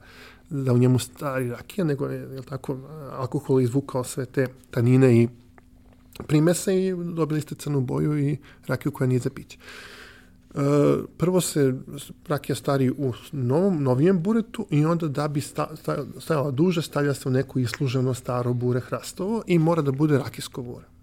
da 0.50 0.72
u 0.72 0.78
njemu 0.78 0.98
stari 0.98 1.50
rakija, 1.50 1.84
nego 1.84 2.06
je, 2.06 2.18
jel 2.20 2.42
tako, 2.42 2.78
alkohol 3.12 3.60
izvukao 3.60 4.04
sve 4.04 4.26
te 4.26 4.46
tanine 4.70 5.22
i 5.22 5.28
primese 6.26 6.74
i 6.74 6.94
dobili 7.14 7.40
ste 7.40 7.54
crnu 7.54 7.80
boju 7.80 8.18
i 8.18 8.36
rakiju 8.66 8.92
koja 8.92 9.08
nije 9.08 9.20
za 9.20 9.30
piće. 9.30 9.58
E, 10.54 10.60
prvo 11.16 11.40
se 11.40 11.74
rakija 12.28 12.56
stari 12.56 12.90
u 12.90 13.12
novom, 13.32 13.82
novijem 13.82 14.22
buretu 14.22 14.66
i 14.70 14.84
onda 14.84 15.08
da 15.08 15.28
bi 15.28 15.40
sta, 15.40 15.68
stajala 16.18 16.50
duže 16.50 16.82
stavlja 16.82 17.14
se 17.14 17.28
u 17.28 17.32
neku 17.32 17.58
isluženo 17.58 18.14
staro 18.14 18.52
bure 18.52 18.80
hrastovo 18.80 19.42
i 19.46 19.58
mora 19.58 19.82
da 19.82 19.92
bude 19.92 20.18
rakijsko 20.18 20.62
bure. 20.62 20.97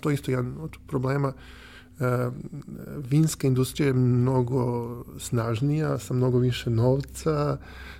To 0.00 0.10
je 0.10 0.14
isto 0.14 0.30
jedan 0.30 0.54
od 0.60 0.76
problema. 0.86 1.32
E, 2.00 2.30
vinska 3.10 3.46
industrija 3.46 3.86
je 3.86 3.92
mnogo 3.92 5.04
snažnija, 5.18 5.98
sa 5.98 6.14
mnogo 6.14 6.38
više 6.38 6.70
novca 6.70 7.58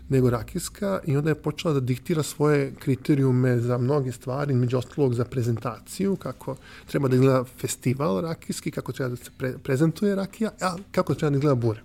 nego 0.08 0.30
rakijska 0.30 1.00
i 1.06 1.16
onda 1.16 1.30
je 1.30 1.34
počela 1.34 1.74
da 1.74 1.80
diktira 1.80 2.22
svoje 2.22 2.74
kriterijume 2.74 3.58
za 3.58 3.78
mnoge 3.78 4.12
stvari, 4.12 4.54
među 4.54 4.78
ostalog 4.78 5.14
za 5.14 5.24
prezentaciju, 5.24 6.16
kako 6.16 6.56
treba 6.86 7.08
da 7.08 7.14
izgleda 7.14 7.44
festival 7.44 8.20
rakijski, 8.20 8.70
kako 8.70 8.92
treba 8.92 9.10
da 9.10 9.16
se 9.16 9.30
pre 9.38 9.58
prezentuje 9.58 10.14
rakija, 10.14 10.50
a 10.60 10.76
kako 10.90 11.14
treba 11.14 11.30
da 11.30 11.36
izgleda 11.36 11.54
bure. 11.54 11.82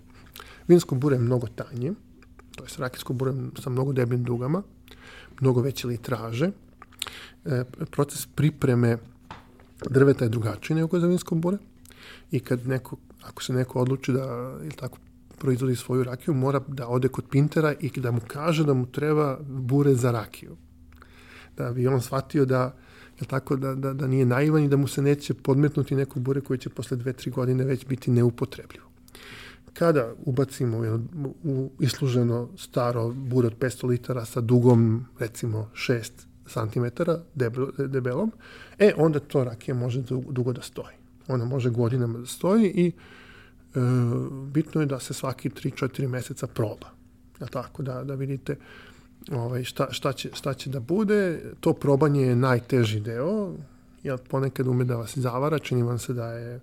Vinsko 0.68 0.96
bure 0.96 1.16
je 1.16 1.20
mnogo 1.20 1.48
tanje, 1.48 1.94
to 2.56 2.64
je 2.64 2.70
rakijsko 2.78 3.14
bure 3.14 3.34
sa 3.60 3.70
mnogo 3.70 3.94
debljim 3.94 4.24
dugama, 4.24 4.64
mnogo 5.42 5.62
veće 5.62 5.88
litraže, 5.88 6.52
e, 7.46 7.64
proces 7.92 8.26
pripreme 8.26 8.98
drveta 9.90 10.26
je 10.26 10.30
drugačiji 10.30 10.76
nego 10.76 11.00
za 11.00 11.08
vinsko 11.08 11.36
bure, 11.36 11.58
i 12.32 12.40
kad 12.40 12.68
neko, 12.68 12.98
ako 13.24 13.44
se 13.44 13.54
neko 13.54 13.80
odluči 13.80 14.14
da 14.14 14.56
ili 14.62 14.72
tako 14.72 14.98
proizvodi 15.38 15.76
svoju 15.76 16.04
rakiju, 16.04 16.34
mora 16.34 16.62
da 16.68 16.88
ode 16.88 17.08
kod 17.08 17.26
pintera 17.30 17.74
i 17.80 17.90
da 18.00 18.12
mu 18.12 18.22
kaže 18.28 18.64
da 18.64 18.74
mu 18.74 18.86
treba 18.86 19.40
bure 19.48 19.96
za 19.96 20.12
rakiju. 20.12 20.56
Da 21.58 21.72
bi 21.72 21.88
on 21.88 22.02
shvatio 22.02 22.46
da 22.46 22.76
je 23.20 23.28
tako 23.28 23.56
da, 23.56 23.76
da, 23.76 23.94
da 23.94 24.08
nije 24.08 24.26
naivan 24.26 24.64
i 24.64 24.68
da 24.68 24.78
mu 24.78 24.88
se 24.88 25.02
neće 25.02 25.34
podmetnuti 25.34 25.96
neko 25.96 26.20
bure 26.20 26.42
koji 26.42 26.60
će 26.60 26.70
posle 26.70 26.98
dve, 26.98 27.14
tri 27.14 27.32
godine 27.32 27.64
već 27.64 27.86
biti 27.86 28.12
neupotrebljivo. 28.12 28.86
Kada 29.74 30.14
ubacimo 30.26 30.78
u, 30.78 31.36
u 31.44 31.72
isluženo 31.80 32.50
staro 32.58 33.10
bure 33.10 33.48
od 33.48 33.58
500 33.58 33.88
litara 33.88 34.26
sa 34.26 34.42
dugom 34.42 35.06
recimo 35.20 35.70
6 35.74 36.12
cm 36.48 36.86
debelom, 37.78 38.32
e 38.80 38.94
onda 38.98 39.20
to 39.20 39.44
rakija 39.44 39.76
može 39.76 40.02
dugo 40.30 40.54
da 40.54 40.62
stoji. 40.62 40.96
Ona 41.28 41.46
može 41.46 41.70
godinama 41.70 42.20
da 42.20 42.26
stoji 42.26 42.66
i 42.66 42.88
e, 42.88 42.92
bitno 44.52 44.82
je 44.82 44.88
da 44.88 45.00
se 45.00 45.14
svaki 45.14 45.50
3-4 45.50 46.08
meseca 46.08 46.48
proba. 46.48 46.88
Ja 47.42 47.48
tako, 47.48 47.84
da, 47.84 48.04
da 48.04 48.16
vidite 48.16 48.56
ovaj, 49.32 49.64
šta, 49.64 49.88
šta, 49.92 50.14
će, 50.14 50.30
šta 50.34 50.54
će 50.54 50.70
da 50.70 50.80
bude. 50.80 51.42
To 51.60 51.74
probanje 51.74 52.22
je 52.22 52.36
najteži 52.36 53.00
deo, 53.00 53.54
jer 54.04 54.18
ponekad 54.18 54.68
ume 54.68 54.84
da 54.84 54.96
vas 54.96 55.18
zavara, 55.18 55.60
čini 55.60 55.84
vam 55.84 56.00
se 56.00 56.14
da 56.14 56.32
je 56.32 56.60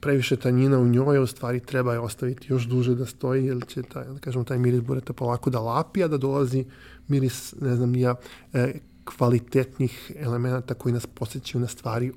previše 0.00 0.36
tanjina 0.36 0.78
u 0.78 0.88
njoj, 0.88 1.18
u 1.18 1.26
stvari 1.26 1.60
treba 1.60 1.92
je 1.92 2.00
ostaviti 2.00 2.52
još 2.52 2.66
duže 2.66 2.94
da 2.94 3.06
stoji, 3.06 3.46
jer 3.46 3.66
će 3.66 3.82
taj, 3.82 4.04
da 4.04 4.18
kažemo, 4.18 4.44
taj 4.44 4.58
miris 4.58 4.80
bureta 4.80 5.12
polako 5.12 5.50
da 5.50 5.60
lapi, 5.60 6.04
a 6.04 6.08
da 6.08 6.16
dolazi 6.16 6.64
miris, 7.08 7.54
ne 7.60 7.76
znam, 7.76 7.94
ja, 7.96 8.14
e, 8.52 8.74
kvalitetnih 9.16 10.12
elemenata 10.16 10.74
koji 10.74 10.92
nas 10.92 11.06
posjećaju 11.06 11.60
na 11.60 11.68
stvari 11.68 12.12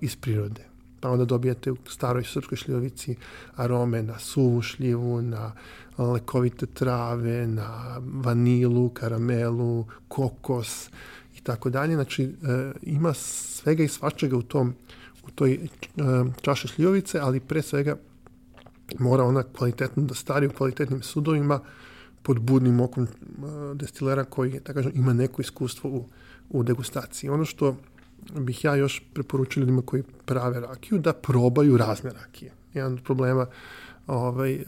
iz 0.00 0.16
prirode 0.16 0.74
pa 1.04 1.10
onda 1.10 1.24
dobijate 1.24 1.72
u 1.72 1.76
staroj 1.88 2.24
srpskoj 2.24 2.56
šljivovici 2.56 3.16
arome 3.56 4.02
na 4.02 4.18
suvu 4.18 4.62
šljivu, 4.62 5.22
na 5.22 5.52
lekovite 5.98 6.66
trave, 6.66 7.46
na 7.46 8.00
vanilu, 8.00 8.88
karamelu, 8.88 9.86
kokos 10.08 10.88
i 11.36 11.40
tako 11.40 11.70
dalje. 11.70 11.94
Znači, 11.94 12.24
e, 12.24 12.72
ima 12.82 13.14
svega 13.14 13.82
i 13.82 13.88
svačega 13.88 14.36
u 14.36 14.42
tom 14.42 14.74
u 15.26 15.30
toj 15.30 15.52
e, 15.52 15.68
čaši 16.40 16.68
šljivovice, 16.68 17.18
ali 17.18 17.40
pre 17.40 17.62
svega 17.62 17.96
mora 18.98 19.24
ona 19.24 19.42
kvalitetno 19.42 20.02
da 20.02 20.14
stari 20.14 20.46
u 20.46 20.52
kvalitetnim 20.52 21.02
sudovima 21.02 21.60
pod 22.22 22.40
budnim 22.40 22.80
okom 22.80 23.04
e, 23.04 23.08
destilera 23.74 24.24
koji, 24.24 24.60
tako 24.60 24.74
kažem, 24.74 24.92
ima 24.94 25.12
neko 25.12 25.42
iskustvo 25.42 25.90
u, 25.90 26.04
u 26.50 26.62
degustaciji. 26.62 27.30
Ono 27.30 27.44
što 27.44 27.76
bih 28.34 28.64
ja 28.64 28.74
još 28.74 29.02
preporučio 29.12 29.60
ljudima 29.60 29.82
koji 29.82 30.02
prave 30.24 30.60
rakiju 30.60 30.98
da 30.98 31.12
probaju 31.12 31.76
razne 31.76 32.10
rakije. 32.10 32.52
Jedan 32.74 32.92
od 32.92 33.02
problema 33.04 33.46
ovaj, 34.06 34.64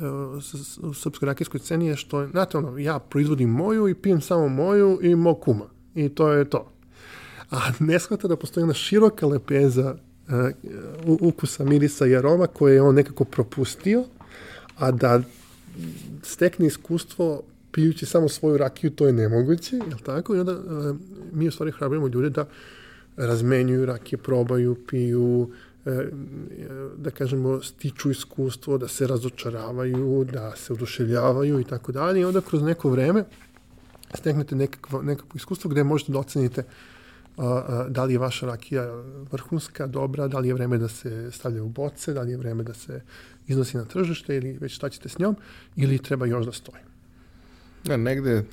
u 0.83 0.95
srpskoj 0.95 1.27
rakijskoj 1.27 1.61
sceni 1.61 1.87
je 1.87 1.97
što, 1.97 2.27
znate 2.27 2.59
ono, 2.59 2.79
ja 2.79 2.99
proizvodim 2.99 3.51
moju 3.51 3.89
i 3.89 3.95
pijem 3.95 4.21
samo 4.21 4.49
moju 4.49 4.99
i 5.03 5.15
mog 5.15 5.41
kuma. 5.41 5.65
I 5.95 6.09
to 6.09 6.33
je 6.33 6.51
to. 6.51 6.73
A 7.51 7.59
ne 7.79 7.99
shvata 7.99 8.29
da 8.29 8.37
postoji 8.37 8.63
jedna 8.63 8.75
široka 8.75 9.27
lepeza 9.27 9.95
uh, 9.95 11.21
ukusa, 11.21 11.65
mirisa 11.65 12.07
i 12.07 12.17
aroma 12.17 12.47
koje 12.47 12.75
je 12.75 12.83
on 12.83 12.95
nekako 12.95 13.25
propustio, 13.25 14.05
a 14.77 14.91
da 14.91 15.21
stekne 16.23 16.67
iskustvo 16.67 17.43
pijući 17.77 18.07
samo 18.07 18.29
svoju 18.29 18.57
rakiju, 18.57 18.91
to 18.91 19.07
je 19.07 19.13
nemoguće, 19.13 19.77
je 19.77 19.97
tako? 20.05 20.37
I 20.37 20.39
onda 20.41 20.53
uh, 20.53 20.97
mi 21.33 21.49
u 21.49 21.51
stvari 21.51 21.73
hrabrimo 21.73 22.09
ljude 22.09 22.31
da 22.31 22.47
razmenjuju 23.17 23.87
rakije, 23.87 24.19
probaju, 24.19 24.77
piju, 24.89 25.51
e, 25.87 26.09
da 26.97 27.11
kažemo, 27.11 27.63
stiču 27.63 28.11
iskustvo, 28.11 28.79
da 28.79 28.89
se 28.89 29.07
razočaravaju, 29.07 30.25
da 30.33 30.57
se 30.57 30.73
oduševljavaju 30.73 31.61
i 31.61 31.65
tako 31.65 31.93
dalje. 31.93 32.21
I 32.21 32.25
onda 32.25 32.41
kroz 32.41 32.63
neko 32.63 32.91
vreme 32.91 33.25
steknete 34.15 34.57
nekakvo, 34.57 35.03
nekakvo 35.03 35.37
iskustvo 35.37 35.71
gde 35.71 35.85
možete 35.85 36.13
da 36.13 36.19
ocenite 36.19 36.65
da 37.89 38.05
li 38.05 38.13
je 38.13 38.19
vaša 38.19 38.47
rakija 38.47 39.03
vrhunska, 39.33 39.87
dobra, 39.87 40.29
da 40.29 40.39
li 40.39 40.49
je 40.49 40.55
vreme 40.55 40.79
da 40.79 40.89
se 40.89 41.31
stavlja 41.33 41.63
u 41.63 41.69
boce, 41.69 42.13
da 42.13 42.23
li 42.23 42.31
je 42.31 42.37
vreme 42.37 42.65
da 42.65 42.75
se 42.75 43.01
iznosi 43.47 43.77
na 43.77 43.85
tržište 43.85 44.37
ili 44.37 44.59
već 44.61 44.73
šta 44.73 44.89
ćete 44.89 45.09
s 45.09 45.19
njom, 45.19 45.37
ili 45.77 45.99
treba 45.99 46.27
još 46.27 46.47
da 46.47 46.53
stoji. 46.53 46.86
Ja, 47.89 47.97
negde 47.97 48.45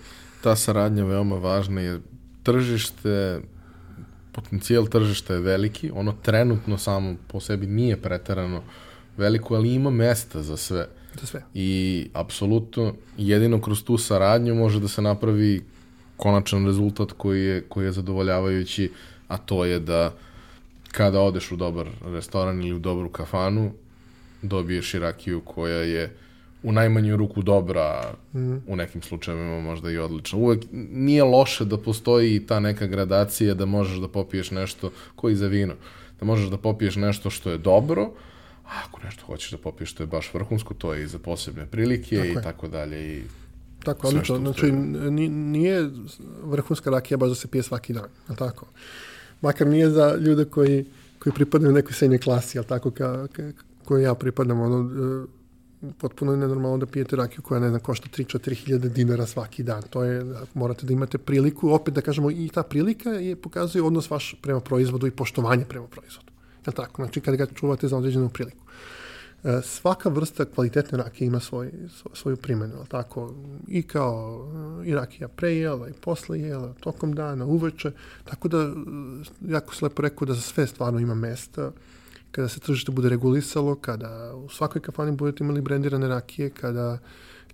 ta 0.42 0.56
saradnja 0.56 1.06
veoma 1.06 1.36
važna 1.36 1.82
je 1.82 2.00
tržište 2.44 3.42
potencijal 4.34 4.88
tržišta 4.88 5.34
je 5.34 5.40
veliki, 5.40 5.92
ono 5.92 6.14
trenutno 6.22 6.78
samo 6.78 7.16
po 7.28 7.40
sebi 7.40 7.68
nije 7.68 7.98
pretarano 8.02 8.64
veliko, 9.18 9.56
ali 9.56 9.74
ima 9.74 9.90
mesta 9.90 10.42
za 10.44 10.58
sve. 10.58 10.88
Za 11.22 11.26
sve. 11.26 11.44
I 11.54 12.10
apsolutno 12.14 12.94
jedino 13.18 13.62
kroz 13.62 13.84
tu 13.84 13.98
saradnju 13.98 14.56
može 14.56 14.80
da 14.80 14.88
se 14.88 15.02
napravi 15.02 15.62
konačan 16.18 16.66
rezultat 16.66 17.12
koji 17.12 17.44
je, 17.44 17.62
koji 17.70 17.86
je 17.86 17.92
zadovoljavajući, 17.92 18.92
a 19.28 19.38
to 19.38 19.66
je 19.66 19.80
da 19.80 20.14
kada 20.92 21.22
odeš 21.22 21.52
u 21.52 21.56
dobar 21.56 21.88
restoran 22.06 22.62
ili 22.62 22.74
u 22.74 22.80
dobru 22.80 23.10
kafanu, 23.10 23.72
dobiješ 24.42 24.94
i 24.94 25.00
rakiju 25.00 25.42
koja 25.42 25.78
je 25.78 26.16
u 26.64 26.72
najmanju 26.72 27.18
ruku 27.18 27.42
dobra, 27.42 28.14
mm. 28.34 28.56
u 28.68 28.76
nekim 28.76 29.02
slučajevima 29.02 29.60
možda 29.62 29.92
i 29.92 29.98
odlična. 29.98 30.40
Uvek 30.40 30.64
nije 30.92 31.24
loše 31.24 31.66
da 31.66 31.78
postoji 31.78 32.46
ta 32.46 32.60
neka 32.60 32.88
gradacija 32.88 33.54
da 33.54 33.66
možeš 33.66 33.98
da 33.98 34.08
popiješ 34.08 34.52
nešto 34.52 34.92
koji 35.16 35.36
za 35.36 35.48
vino. 35.48 35.74
Da 36.20 36.26
možeš 36.26 36.50
da 36.50 36.58
popiješ 36.58 36.96
nešto 36.96 37.30
što 37.30 37.52
je 37.52 37.58
dobro, 37.58 38.12
a 38.66 38.70
ako 38.88 39.02
nešto 39.04 39.26
hoćeš 39.26 39.52
da 39.52 39.58
popiješ 39.58 39.92
što 39.92 40.04
je 40.04 40.08
baš 40.08 40.34
vrhunsko, 40.34 40.74
to 40.74 40.94
je 40.94 41.04
i 41.04 41.08
za 41.08 41.20
posebne 41.20 41.66
prilike 41.66 42.16
tako 42.16 42.28
i 42.28 42.30
je. 42.30 42.42
tako 42.42 42.68
dalje. 42.68 43.18
I 43.18 43.24
tako, 43.84 44.08
odlično. 44.08 44.38
Znači, 44.38 44.72
nije 44.72 45.90
vrhunska 46.44 46.90
rakija 46.90 47.18
baš 47.18 47.30
da 47.30 47.36
se 47.36 47.48
pije 47.48 47.64
svaki 47.64 47.94
dan, 47.94 48.10
a 48.28 48.36
tako? 48.36 48.66
Makar 49.42 49.68
nije 49.68 49.90
za 49.90 50.16
ljude 50.16 50.46
koji, 50.46 50.86
koji 51.20 51.34
pripadaju 51.34 51.74
nekoj 51.74 51.94
srednjoj 51.94 52.20
klasi, 52.20 52.58
ali 52.58 52.68
tako, 52.68 52.92
ka, 52.92 53.28
ka, 53.28 53.52
koji 53.84 54.04
ja 54.04 54.16
pripadam, 54.16 54.62
ono, 54.62 54.90
potpuno 55.98 56.32
je 56.32 56.38
nenormalno 56.38 56.78
da 56.78 56.86
pijete 56.86 57.16
rakiju 57.16 57.42
koja, 57.42 57.60
ne 57.60 57.70
znam, 57.70 57.80
košta 57.80 58.10
3-4 58.18 58.54
hiljade 58.54 58.90
dinara 58.90 59.26
svaki 59.26 59.64
dan. 59.64 59.82
To 59.90 60.04
je, 60.04 60.26
morate 60.54 60.86
da 60.86 60.94
imate 60.94 61.18
priliku, 61.18 61.70
opet 61.70 61.94
da 61.94 62.02
kažemo, 62.02 62.32
i 62.32 62.50
ta 62.54 62.64
prilika 62.64 63.10
je, 63.10 63.36
pokazuje 63.36 63.84
odnos 63.84 64.10
vaš 64.10 64.36
prema 64.42 64.60
proizvodu 64.60 65.08
i 65.08 65.12
poštovanje 65.12 65.66
prema 65.66 65.88
proizvodu. 65.88 66.32
Je 66.68 66.74
tako? 66.74 67.04
Znači, 67.04 67.22
kada 67.22 67.38
ga 67.38 67.46
čuvate 67.46 67.88
za 67.88 67.98
određenu 67.98 68.30
priliku. 68.30 68.64
E, 69.44 69.62
svaka 69.64 70.10
vrsta 70.10 70.46
kvalitetne 70.46 70.98
rakije 70.98 71.26
ima 71.28 71.40
svoj, 71.40 71.72
svoju 72.14 72.38
primjenu, 72.38 72.74
ali 72.78 72.88
tako, 72.88 73.34
i 73.68 73.84
kao 73.84 74.48
i 74.86 74.96
rakija 74.96 75.28
pre 75.28 75.56
jela 75.56 75.90
i 75.90 75.94
posle 75.94 76.40
jela, 76.40 76.74
tokom 76.80 77.14
dana, 77.14 77.46
uveče, 77.46 77.92
tako 78.24 78.48
da, 78.48 78.74
jako 79.48 79.76
se 79.76 79.86
lepo 79.86 80.02
rekao 80.02 80.26
da 80.26 80.34
za 80.34 80.42
sve 80.42 80.68
stvarno 80.68 81.00
ima 81.00 81.16
mesta, 81.16 81.72
kada 82.34 82.50
se 82.50 82.60
tržište 82.60 82.92
bude 82.92 83.10
regulisalo, 83.10 83.76
kada 83.76 84.36
u 84.36 84.50
svakoj 84.50 84.82
kafani 84.82 85.12
budete 85.12 85.44
imali 85.44 85.62
brendirane 85.62 86.08
rakije, 86.08 86.50
kada 86.50 86.98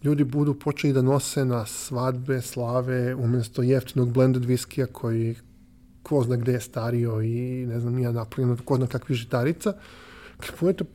ljudi 0.03 0.23
budu 0.23 0.53
počeli 0.53 0.93
da 0.93 1.01
nose 1.01 1.45
na 1.45 1.65
svadbe, 1.65 2.41
slave, 2.41 3.15
umjesto 3.15 3.61
jeftinog 3.61 4.13
blended 4.13 4.45
viskija 4.45 4.87
koji 4.87 5.35
ko 6.03 6.23
zna 6.23 6.35
gde 6.35 6.51
je 6.51 6.61
stario 6.61 7.21
i 7.21 7.65
ne 7.67 7.79
znam, 7.79 7.93
nije 7.93 8.13
napravljeno 8.13 8.57
ko 8.65 8.75
zna 8.75 8.87
kakvih 8.87 9.17
žitarica. 9.17 9.73
Kad 10.37 10.55
budete 10.59 10.85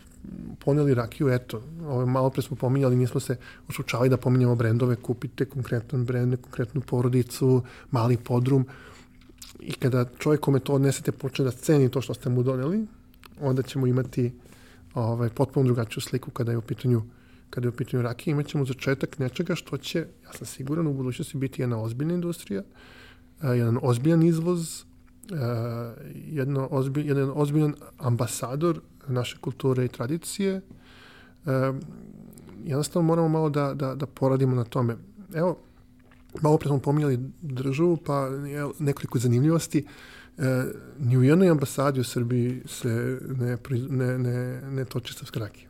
poneli 0.59 0.95
rakiju, 0.95 1.29
eto, 1.29 1.63
ovo, 1.87 2.07
malo 2.07 2.31
pre 2.31 2.43
smo 2.43 2.57
pominjali, 2.57 2.97
nismo 2.97 3.21
se 3.21 3.37
ušučali 3.69 4.09
da 4.09 4.17
pominjamo 4.17 4.55
brendove, 4.55 4.97
kupite 4.97 5.45
konkretan 5.45 6.05
brend, 6.05 6.37
konkretnu 6.41 6.81
porodicu, 6.81 7.63
mali 7.91 8.17
podrum 8.17 8.67
i 9.61 9.73
kada 9.73 10.07
čovjek 10.19 10.41
kome 10.41 10.61
to 10.61 10.73
odnesete 10.73 11.13
počne 11.13 11.45
da 11.45 11.51
ceni 11.51 11.91
to 11.91 12.01
što 12.01 12.15
ste 12.15 12.31
mu 12.31 12.43
doneli, 12.43 12.87
onda 13.41 13.63
ćemo 13.63 13.87
imati 13.87 14.33
ovaj, 14.95 15.29
potpuno 15.29 15.67
drugačiju 15.67 16.01
sliku 16.01 16.31
kada 16.31 16.53
je 16.53 16.59
u 16.59 16.63
pitanju 16.63 17.03
kada 17.55 17.67
je 17.67 17.69
u 17.69 17.77
pitanju 17.77 18.03
rakije, 18.03 18.33
imat 18.33 18.47
ćemo 18.47 18.65
začetak 18.65 19.19
nečega 19.19 19.55
što 19.55 19.77
će, 19.77 19.99
ja 19.99 20.33
sam 20.33 20.47
siguran, 20.47 20.87
u 20.87 20.95
budućnosti 20.95 21.39
biti 21.39 21.63
jedna 21.63 21.83
ozbiljna 21.83 22.15
industrija, 22.15 22.63
jedan 23.43 23.79
ozbiljan 23.83 24.23
izvoz, 24.23 24.85
jedno 26.15 26.69
ozbilj, 26.71 27.09
jedan 27.09 27.33
ozbiljan 27.35 27.75
ambasador 27.99 28.81
naše 29.09 29.39
kulture 29.41 29.85
i 29.85 29.89
tradicije. 29.89 30.61
Jednostavno 32.65 33.07
moramo 33.07 33.29
malo 33.29 33.51
da, 33.51 33.75
da, 33.75 33.95
da 33.95 34.07
poradimo 34.07 34.57
na 34.57 34.65
tome. 34.65 34.97
Evo, 35.35 35.59
malo 36.43 36.59
pre 36.59 36.69
smo 36.69 36.79
pominjali 36.79 37.19
državu, 37.43 37.97
pa 37.97 38.31
nekoliko 38.79 39.19
zanimljivosti. 39.19 39.87
E, 40.39 40.65
ni 40.99 41.17
u 41.17 41.23
jednoj 41.23 41.51
ambasadi 41.51 42.01
u 42.01 42.05
Srbiji 42.05 42.63
se 42.67 43.19
ne, 43.39 43.59
ne, 43.91 44.19
ne, 44.19 44.61
ne 44.71 44.85
toči 44.85 45.15
srpska 45.15 45.41
rakija. 45.41 45.69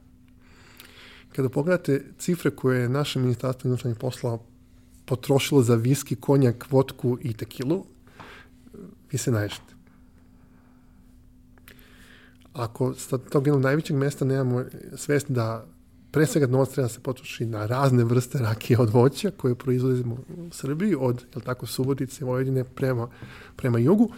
Kada 1.37 1.49
pogledate 1.49 2.05
cifre 2.19 2.51
koje 2.51 2.81
je 2.81 2.89
naše 2.89 3.19
ministarstvo 3.19 3.69
inostranih 3.69 3.99
posla 3.99 4.39
potrošilo 5.05 5.63
za 5.63 5.75
viski, 5.75 6.17
konjak, 6.17 6.67
vodku 6.71 7.19
i 7.21 7.33
tekilu, 7.33 7.85
vi 9.13 9.19
se 9.19 9.31
naježete. 9.31 9.75
Ako 12.53 12.95
sa 12.95 13.19
tog 13.19 13.47
jednog 13.47 13.63
najvećeg 13.63 13.97
mesta 13.97 14.25
nemamo 14.25 14.65
svest 14.97 15.31
da 15.31 15.67
pre 16.11 16.27
svega 16.27 16.47
novac 16.47 16.71
treba 16.71 16.89
da 16.89 16.95
se 16.95 17.01
potroši 17.01 17.47
na 17.47 17.67
razne 17.67 18.05
vrste 18.05 18.39
rakije 18.39 18.79
od 18.79 18.91
voća 18.91 19.31
koje 19.37 19.55
proizvodimo 19.55 20.15
u 20.15 20.51
Srbiji, 20.51 20.95
od 20.99 21.25
jel 21.35 21.43
tako, 21.43 21.67
Subotice, 21.67 22.25
Vojvodine 22.25 22.65
prema, 22.65 23.09
prema 23.57 23.79
jugu, 23.79 24.11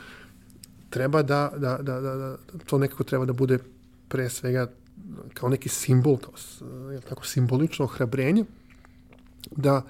treba 0.96 1.22
da, 1.22 1.52
da, 1.56 1.78
da, 1.82 2.00
da, 2.00 2.14
da, 2.16 2.36
to 2.66 2.78
nekako 2.78 3.04
treba 3.04 3.24
da 3.24 3.32
bude 3.32 3.58
pre 4.08 4.28
svega 4.28 4.70
kao 5.34 5.48
neki 5.48 5.68
simbol, 5.68 6.16
kao, 6.16 6.32
jel 6.92 7.02
tako, 7.08 7.26
simbolično 7.26 7.84
ohrabrenje, 7.84 8.44
da, 9.50 9.82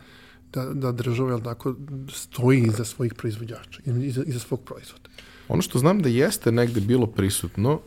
da, 0.52 0.64
da 0.74 0.92
država, 0.92 1.30
jel 1.30 1.40
tako, 1.40 1.74
stoji 2.10 2.64
iza 2.66 2.84
svojih 2.84 3.14
proizvođača, 3.14 3.82
iza, 3.86 4.22
iza 4.26 4.38
svog 4.38 4.60
proizvoda. 4.64 5.08
Ono 5.48 5.62
što 5.62 5.78
znam 5.78 6.02
da 6.02 6.08
jeste 6.08 6.52
negde 6.52 6.80
bilo 6.80 7.06
prisutno, 7.06 7.80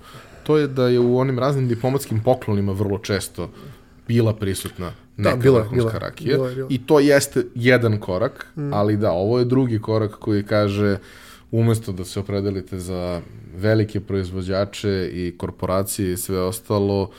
to 0.43 0.57
je 0.57 0.67
da 0.67 0.87
je 0.87 0.99
u 0.99 1.17
onim 1.19 1.39
raznim 1.39 1.67
diplomatskim 1.67 2.23
poklonima 2.23 2.71
vrlo 2.71 2.97
često 2.97 3.51
bila 4.07 4.33
prisutna 4.33 4.93
da, 5.17 5.23
neka 5.23 5.35
da, 5.35 5.41
bila, 5.41 5.59
vrhunska 5.59 5.89
bila, 5.89 5.99
rakija. 5.99 6.37
Bila, 6.37 6.53
bila. 6.53 6.67
I 6.71 6.85
to 6.85 6.99
jeste 6.99 7.45
jedan 7.55 7.99
korak, 7.99 8.47
mm. 8.55 8.73
ali 8.73 8.97
da, 8.97 9.11
ovo 9.11 9.39
je 9.39 9.45
drugi 9.45 9.81
korak 9.81 10.11
koji 10.11 10.43
kaže 10.43 10.97
umesto 11.51 11.91
da 11.91 12.05
se 12.05 12.19
opredelite 12.19 12.79
za 12.79 13.21
velike 13.55 13.99
proizvođače 13.99 15.09
i 15.13 15.35
korporacije 15.37 16.13
i 16.13 16.17
sve 16.17 16.41
ostalo, 16.41 17.11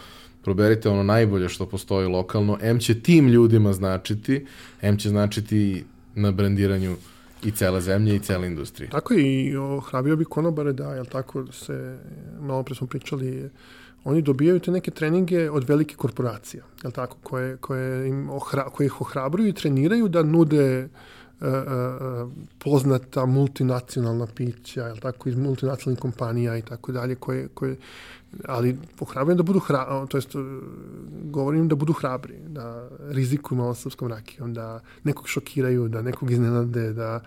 proberite 0.43 0.89
ono 0.89 1.03
najbolje 1.03 1.49
što 1.49 1.67
postoji 1.67 2.09
lokalno. 2.09 2.59
M 2.63 2.79
će 2.79 3.01
tim 3.01 3.29
ljudima 3.29 3.73
značiti, 3.73 4.47
M 4.83 4.99
će 4.99 5.09
značiti 5.09 5.85
na 6.15 6.31
brandiranju 6.31 6.97
i 7.45 7.51
cele 7.51 7.81
zemlje 7.81 8.17
i 8.17 8.19
cele 8.19 8.47
industrije. 8.47 8.91
Tako 8.91 9.15
i 9.15 9.57
ohrabio 9.57 10.17
bi 10.17 10.25
konobare 10.25 10.73
da, 10.73 10.95
jel 10.95 11.07
tako 11.07 11.47
se, 11.53 11.99
malo 12.41 12.63
pre 12.63 12.75
smo 12.75 12.87
pričali, 12.87 13.51
oni 14.05 14.23
dobijaju 14.23 14.61
te 14.61 14.71
neke 14.71 14.91
treninge 14.91 15.51
od 15.51 15.69
velike 15.69 15.97
korporacija, 15.97 16.65
jel 16.83 16.93
tako, 16.93 17.17
koje, 17.23 17.57
koje, 17.57 18.09
im 18.09 18.31
ohra, 18.31 18.65
koje 18.65 18.87
ih 18.87 19.01
ohrabruju 19.01 19.49
i 19.49 19.53
treniraju 19.53 20.09
da 20.09 20.23
nude 20.23 20.89
poznata 22.59 23.27
multinacionalna 23.27 24.27
pića, 24.27 24.87
jel 24.87 24.97
tako, 24.97 25.29
iz 25.29 25.37
multinacionalnih 25.37 26.01
kompanija 26.01 26.57
i 26.57 26.63
tako 26.63 26.93
dalje, 26.93 27.15
koje, 27.15 27.49
koje 27.49 27.77
ali 28.45 28.79
pohrabrujem 28.97 29.37
da 29.37 29.43
budu 29.43 29.59
hrabri, 29.59 30.09
to 30.09 30.17
jest 30.17 30.31
govorim 31.25 31.69
da 31.69 31.75
budu 31.75 31.93
hrabri, 31.93 32.35
da 32.49 32.89
rizikuju 33.01 33.59
malo 33.59 33.75
srpskom 33.75 34.09
rakijom, 34.09 34.55
da 34.55 34.81
nekog 35.05 35.29
šokiraju, 35.29 35.89
da 35.89 36.03
nekog 36.03 36.31
iznenade, 36.31 36.93
da, 36.93 37.21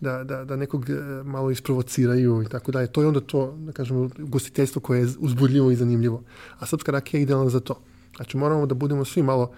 da, 0.00 0.24
da, 0.24 0.44
da 0.44 0.56
nekog 0.56 0.86
malo 1.24 1.50
isprovociraju 1.50 2.42
i 2.42 2.48
tako 2.48 2.72
dalje. 2.72 2.86
To 2.86 3.00
je 3.00 3.08
onda 3.08 3.20
to, 3.20 3.56
da 3.58 3.72
kažemo, 3.72 4.10
gostiteljstvo 4.18 4.80
koje 4.80 5.00
je 5.00 5.08
uzbudljivo 5.18 5.70
i 5.70 5.76
zanimljivo. 5.76 6.22
A 6.58 6.66
srpska 6.66 6.92
rakija 6.92 7.18
je 7.18 7.22
idealna 7.22 7.50
za 7.50 7.60
to. 7.60 7.80
Znači 8.16 8.36
moramo 8.36 8.66
da 8.66 8.74
budemo 8.74 9.04
svi 9.04 9.22
malo 9.22 9.50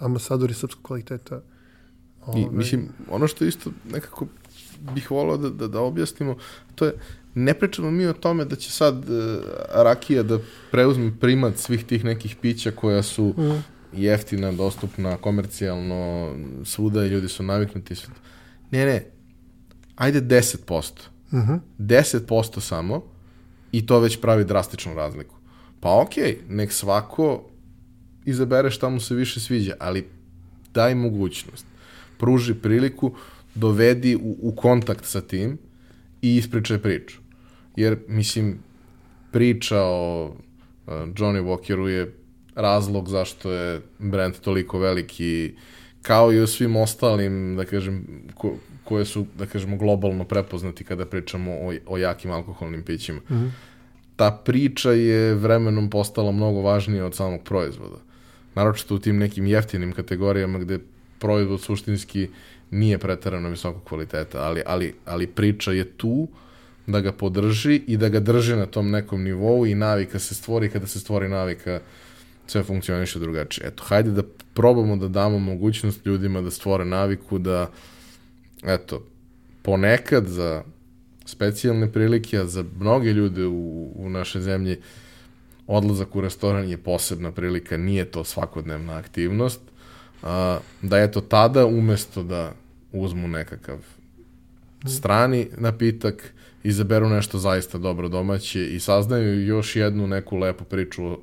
ambasadori 0.00 0.54
srpskog 0.54 0.82
kvaliteta 0.82 1.40
I, 2.36 2.44
ovaj. 2.44 2.56
mislim, 2.56 2.88
ono 3.10 3.28
što 3.28 3.44
isto 3.44 3.70
nekako 3.92 4.26
bih 4.94 5.10
volao 5.10 5.36
da, 5.36 5.50
da, 5.50 5.68
da 5.68 5.80
objasnimo, 5.80 6.36
to 6.74 6.84
je, 6.84 6.92
ne 7.34 7.54
pričamo 7.54 7.90
mi 7.90 8.06
o 8.06 8.12
tome 8.12 8.44
da 8.44 8.56
će 8.56 8.70
sad 8.70 8.96
uh, 8.98 9.42
rakija 9.74 10.22
da 10.22 10.38
preuzme 10.70 11.12
primat 11.20 11.56
svih 11.56 11.84
tih 11.84 12.04
nekih 12.04 12.36
pića 12.36 12.70
koja 12.70 13.02
su 13.02 13.24
mm. 13.24 13.64
jeftina, 13.92 14.52
dostupna, 14.52 15.16
komercijalno, 15.16 16.32
svuda 16.64 17.04
i 17.04 17.08
ljudi 17.08 17.28
su 17.28 17.42
naviknuti. 17.42 17.94
Sve. 17.94 18.14
Ne, 18.70 18.86
ne, 18.86 19.04
ajde 19.96 20.20
10%. 20.20 20.92
Mm 21.32 21.36
-hmm. 21.36 21.58
10% 21.78 22.60
samo 22.60 23.02
i 23.72 23.86
to 23.86 24.00
već 24.00 24.20
pravi 24.20 24.44
drastičnu 24.44 24.94
razliku. 24.94 25.34
Pa 25.80 26.00
okej, 26.00 26.24
okay, 26.24 26.54
nek 26.54 26.72
svako 26.72 27.44
izabere 28.24 28.70
šta 28.70 28.88
mu 28.88 29.00
se 29.00 29.14
više 29.14 29.40
sviđa, 29.40 29.74
ali 29.80 30.08
daj 30.74 30.94
mogućnost 30.94 31.66
pruži 32.18 32.54
priliku, 32.54 33.12
dovedi 33.54 34.16
u, 34.16 34.36
u 34.40 34.52
kontakt 34.56 35.04
sa 35.04 35.20
tim 35.20 35.58
i 36.22 36.36
ispričaj 36.36 36.78
priču. 36.78 37.18
Jer, 37.76 37.98
mislim, 38.08 38.58
priča 39.32 39.82
o 39.82 40.24
uh, 40.26 40.92
Johnny 40.92 41.42
Walkeru 41.42 41.86
je 41.86 42.14
razlog 42.54 43.08
zašto 43.08 43.52
je 43.52 43.80
brand 43.98 44.34
toliko 44.40 44.78
veliki 44.78 45.54
kao 46.02 46.32
i 46.32 46.40
u 46.40 46.46
svim 46.46 46.76
ostalim, 46.76 47.56
da 47.56 47.64
kažem, 47.64 48.04
ko, 48.34 48.54
koje 48.84 49.04
su, 49.04 49.26
da 49.38 49.46
kažemo, 49.46 49.76
globalno 49.76 50.24
prepoznati 50.24 50.84
kada 50.84 51.06
pričamo 51.06 51.52
o, 51.52 51.72
o 51.86 51.98
jakim 51.98 52.30
alkoholnim 52.30 52.82
pićima. 52.82 53.20
Mm 53.30 53.34
-hmm. 53.34 53.50
Ta 54.16 54.30
priča 54.44 54.92
je 54.92 55.34
vremenom 55.34 55.90
postala 55.90 56.32
mnogo 56.32 56.60
važnija 56.60 57.06
od 57.06 57.14
samog 57.14 57.42
proizvoda. 57.42 57.96
Naročito 58.54 58.94
u 58.94 58.98
tim 58.98 59.18
nekim 59.18 59.46
jeftinim 59.46 59.92
kategorijama 59.92 60.58
gde 60.58 60.78
proizvod 61.26 61.60
suštinski 61.60 62.28
nije 62.70 62.98
pretarano 62.98 63.48
visokog 63.48 63.84
kvaliteta, 63.84 64.42
ali, 64.42 64.62
ali, 64.66 64.94
ali 65.04 65.26
priča 65.26 65.72
je 65.72 65.84
tu 65.84 66.28
da 66.86 67.00
ga 67.00 67.12
podrži 67.12 67.82
i 67.86 67.96
da 67.96 68.08
ga 68.08 68.20
drži 68.20 68.56
na 68.56 68.66
tom 68.66 68.90
nekom 68.90 69.22
nivou 69.22 69.66
i 69.66 69.74
navika 69.74 70.18
se 70.18 70.34
stvori, 70.34 70.70
kada 70.70 70.86
se 70.86 71.00
stvori 71.00 71.28
navika 71.28 71.80
sve 72.46 72.62
funkcioniše 72.62 73.18
drugačije. 73.18 73.66
Eto, 73.66 73.82
hajde 73.86 74.10
da 74.10 74.22
probamo 74.54 74.96
da 74.96 75.08
damo 75.08 75.38
mogućnost 75.38 76.06
ljudima 76.06 76.40
da 76.40 76.50
stvore 76.50 76.84
naviku 76.84 77.38
da, 77.38 77.70
eto, 78.64 79.02
ponekad 79.62 80.26
za 80.26 80.62
specijalne 81.24 81.92
prilike, 81.92 82.38
a 82.38 82.44
za 82.46 82.64
mnoge 82.80 83.12
ljude 83.12 83.46
u, 83.46 83.90
u 83.96 84.10
našoj 84.10 84.42
zemlji 84.42 84.78
odlazak 85.66 86.16
u 86.16 86.20
restoran 86.20 86.68
je 86.70 86.78
posebna 86.78 87.32
prilika, 87.32 87.76
nije 87.76 88.04
to 88.04 88.24
svakodnevna 88.24 88.96
aktivnost, 88.96 89.60
a, 90.22 90.58
da 90.82 90.98
eto 90.98 91.20
tada 91.20 91.66
umesto 91.66 92.22
da 92.22 92.52
uzmu 92.92 93.28
nekakav 93.28 93.78
strani 94.86 95.48
napitak, 95.58 96.32
izaberu 96.62 97.08
nešto 97.08 97.38
zaista 97.38 97.78
dobro 97.78 98.08
domaće 98.08 98.66
i 98.66 98.80
saznaju 98.80 99.46
još 99.46 99.76
jednu 99.76 100.06
neku 100.06 100.36
lepu 100.36 100.64
priču 100.64 101.04
o 101.06 101.18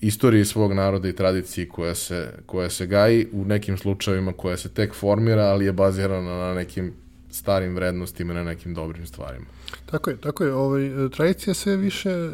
istoriji 0.00 0.44
svog 0.44 0.72
naroda 0.72 1.08
i 1.08 1.16
tradiciji 1.16 1.68
koja 1.68 1.94
se, 1.94 2.32
koja 2.46 2.70
se 2.70 2.86
gaji, 2.86 3.26
u 3.32 3.44
nekim 3.44 3.78
slučajevima 3.78 4.32
koja 4.32 4.56
se 4.56 4.68
tek 4.68 4.94
formira, 4.94 5.42
ali 5.42 5.64
je 5.64 5.72
bazirana 5.72 6.38
na 6.38 6.54
nekim 6.54 6.92
starim 7.30 7.74
vrednostima, 7.74 8.34
na 8.34 8.44
nekim 8.44 8.74
dobrim 8.74 9.06
stvarima. 9.06 9.46
Tako 9.86 10.10
je, 10.10 10.16
tako 10.16 10.44
je. 10.44 10.54
Ovaj, 10.54 10.90
tradicija 11.16 11.54
sve 11.54 11.76
više 11.76 12.10
e, 12.10 12.30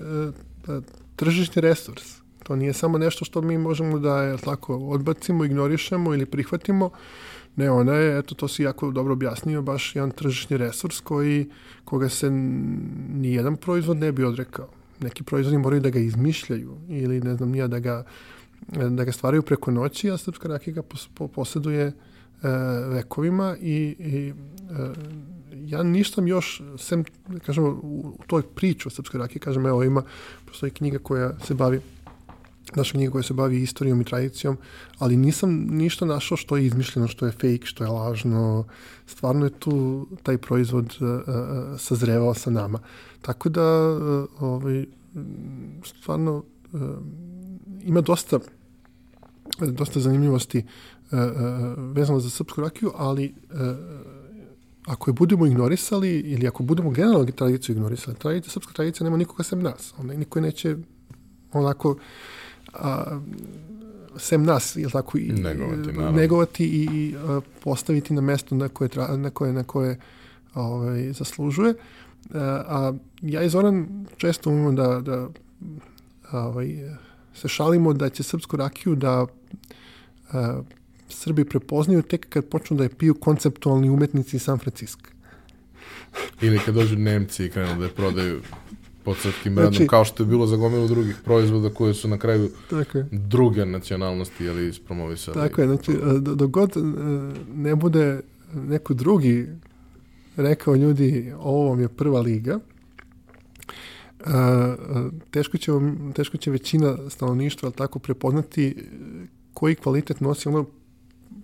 tržišni 1.16 1.62
resurs. 1.62 2.15
To 2.46 2.56
nije 2.56 2.72
samo 2.72 2.98
nešto 2.98 3.24
što 3.24 3.42
mi 3.42 3.58
možemo 3.58 3.98
da 3.98 4.22
je 4.22 4.36
tako 4.36 4.76
odbacimo, 4.76 5.44
ignorišemo 5.44 6.14
ili 6.14 6.26
prihvatimo. 6.26 6.90
Ne, 7.56 7.70
ona 7.70 7.92
je, 7.92 8.18
eto, 8.18 8.34
to 8.34 8.48
si 8.48 8.62
jako 8.62 8.90
dobro 8.90 9.12
objasnio, 9.12 9.62
baš 9.62 9.96
jedan 9.96 10.10
tržišni 10.10 10.56
resurs 10.56 11.00
koji, 11.00 11.50
koga 11.84 12.08
se 12.08 12.30
ni 12.30 13.32
jedan 13.32 13.56
proizvod 13.56 13.96
ne 13.96 14.12
bi 14.12 14.24
odrekao. 14.24 14.68
Neki 15.00 15.24
proizvodi 15.24 15.58
moraju 15.58 15.82
da 15.82 15.90
ga 15.90 15.98
izmišljaju 15.98 16.76
ili, 16.88 17.20
ne 17.20 17.34
znam, 17.34 17.50
nije 17.50 17.68
da 17.68 17.78
ga, 17.78 18.04
da 18.90 19.04
ga 19.04 19.12
stvaraju 19.12 19.42
preko 19.42 19.70
noći, 19.70 20.10
a 20.10 20.16
srpska 20.16 20.48
rakija 20.48 20.74
ga 20.74 20.82
posjeduje 21.34 21.82
e, 21.82 21.92
vekovima 22.88 23.56
i, 23.60 23.96
i 23.98 24.28
e, 24.28 24.92
ja 25.52 25.82
nisam 25.82 26.28
još, 26.28 26.62
sem, 26.78 27.04
kažemo, 27.46 27.68
u 27.82 28.14
toj 28.26 28.42
priči 28.42 28.88
o 28.88 28.90
srpskoj 28.90 29.18
rakiji, 29.18 29.40
kažem, 29.40 29.66
evo, 29.66 29.82
ima, 29.82 30.02
postoji 30.46 30.70
knjiga 30.70 30.98
koja 30.98 31.38
se 31.38 31.54
bavi 31.54 31.80
naša 32.74 32.92
knjiga 32.92 33.12
koja 33.12 33.22
se 33.22 33.34
bavi 33.34 33.62
istorijom 33.62 34.00
i 34.00 34.04
tradicijom, 34.04 34.56
ali 34.98 35.16
nisam 35.16 35.50
ništa 35.70 36.04
našao 36.04 36.36
što 36.36 36.56
je 36.56 36.66
izmišljeno, 36.66 37.08
što 37.08 37.26
je 37.26 37.32
fake, 37.32 37.64
što 37.64 37.84
je 37.84 37.90
lažno. 37.90 38.64
Stvarno 39.06 39.44
je 39.44 39.50
tu 39.50 40.06
taj 40.22 40.38
proizvod 40.38 40.96
uh, 41.00 41.08
uh, 41.08 41.80
sazrevao 41.80 42.34
sa 42.34 42.50
nama. 42.50 42.78
Tako 43.22 43.48
da, 43.48 43.92
uh, 43.92 44.42
ovaj, 44.42 44.86
stvarno, 45.84 46.44
uh, 46.72 46.80
ima 47.82 48.00
dosta 48.00 48.38
dosta 49.60 50.00
zanimljivosti 50.00 50.58
uh, 50.58 51.18
vezano 51.92 52.20
za 52.20 52.30
srpsku 52.30 52.60
rakiju, 52.60 52.92
ali 52.96 53.34
uh, 53.50 53.60
ako 54.86 55.10
je 55.10 55.14
budemo 55.14 55.46
ignorisali 55.46 56.20
ili 56.20 56.46
ako 56.46 56.62
budemo 56.62 56.90
generalno 56.90 57.26
tradiciju 57.26 57.74
ignorisali, 57.74 58.16
tradicija, 58.16 58.50
srpska 58.50 58.72
tradicija 58.72 59.04
nema 59.04 59.16
nikoga 59.16 59.42
sem 59.42 59.62
nas. 59.62 59.94
Ona 59.98 60.14
niko 60.14 60.40
neće 60.40 60.76
onako 61.52 61.96
a, 62.78 63.20
sem 64.16 64.42
nas, 64.42 64.76
ili 64.76 64.90
tako, 64.90 65.18
i, 65.18 65.32
negovati, 65.32 65.92
negovati 66.12 66.64
i, 66.64 66.88
i 66.92 67.14
a, 67.16 67.40
postaviti 67.64 68.14
na 68.14 68.20
mesto 68.20 68.54
na 68.54 68.68
koje, 68.68 68.88
tra, 68.88 69.16
na 69.16 69.30
koje, 69.30 69.52
na 69.52 69.62
koje 69.62 69.98
ovaj, 70.54 71.12
zaslužuje. 71.12 71.74
A, 72.34 72.38
a 72.68 72.92
ja 73.22 73.42
i 73.42 73.48
Zoran 73.48 74.06
često 74.16 74.50
umemo 74.50 74.72
da, 74.72 75.00
da 75.00 75.28
ovaj, 76.32 76.68
se 77.34 77.48
šalimo 77.48 77.92
da 77.92 78.08
će 78.08 78.22
srpsku 78.22 78.56
rakiju 78.56 78.94
da 78.94 79.26
a, 80.32 80.60
Srbi 81.08 81.44
prepoznaju 81.44 82.02
tek 82.02 82.28
kad 82.28 82.44
počnu 82.44 82.76
da 82.76 82.82
je 82.82 82.88
piju 82.88 83.14
konceptualni 83.14 83.90
umetnici 83.90 84.36
iz 84.36 84.42
San 84.42 84.58
Francisco. 84.58 85.10
Ili 86.40 86.58
kad 86.58 86.74
dođu 86.74 86.96
Nemci 86.96 87.44
i 87.44 87.50
krenu 87.50 87.78
da 87.78 87.84
je 87.84 87.94
prodaju 87.94 88.40
pod 89.06 89.16
srpskim 89.16 89.54
brendom, 89.54 89.74
znači, 89.74 89.88
kao 89.88 90.04
što 90.04 90.22
je 90.22 90.26
bilo 90.26 90.46
za 90.46 90.56
gomilu 90.56 90.88
drugih 90.88 91.16
proizvoda 91.24 91.74
koje 91.74 91.94
su 91.94 92.08
na 92.08 92.18
kraju 92.18 92.50
tako 92.70 92.98
je. 92.98 93.08
druge 93.12 93.66
nacionalnosti 93.66 94.44
ili 94.44 94.68
ispromovisali. 94.68 95.34
Tako 95.34 95.60
je, 95.60 95.66
znači, 95.66 95.92
dok 96.20 96.50
god 96.50 96.76
e, 96.76 96.80
ne 97.54 97.76
bude 97.76 98.20
neko 98.54 98.94
drugi 98.94 99.46
rekao 100.36 100.74
ljudi, 100.74 101.32
ovo 101.38 101.68
vam 101.68 101.80
je 101.80 101.88
prva 101.88 102.20
liga, 102.20 102.58
teško 105.30 105.58
će, 105.58 105.72
teško 106.14 106.36
će 106.36 106.50
većina 106.50 106.96
stanovništva 107.08 107.70
tako 107.70 107.98
prepoznati 107.98 108.76
koji 109.54 109.74
kvalitet 109.74 110.20
nosi 110.20 110.48
ono 110.48 110.64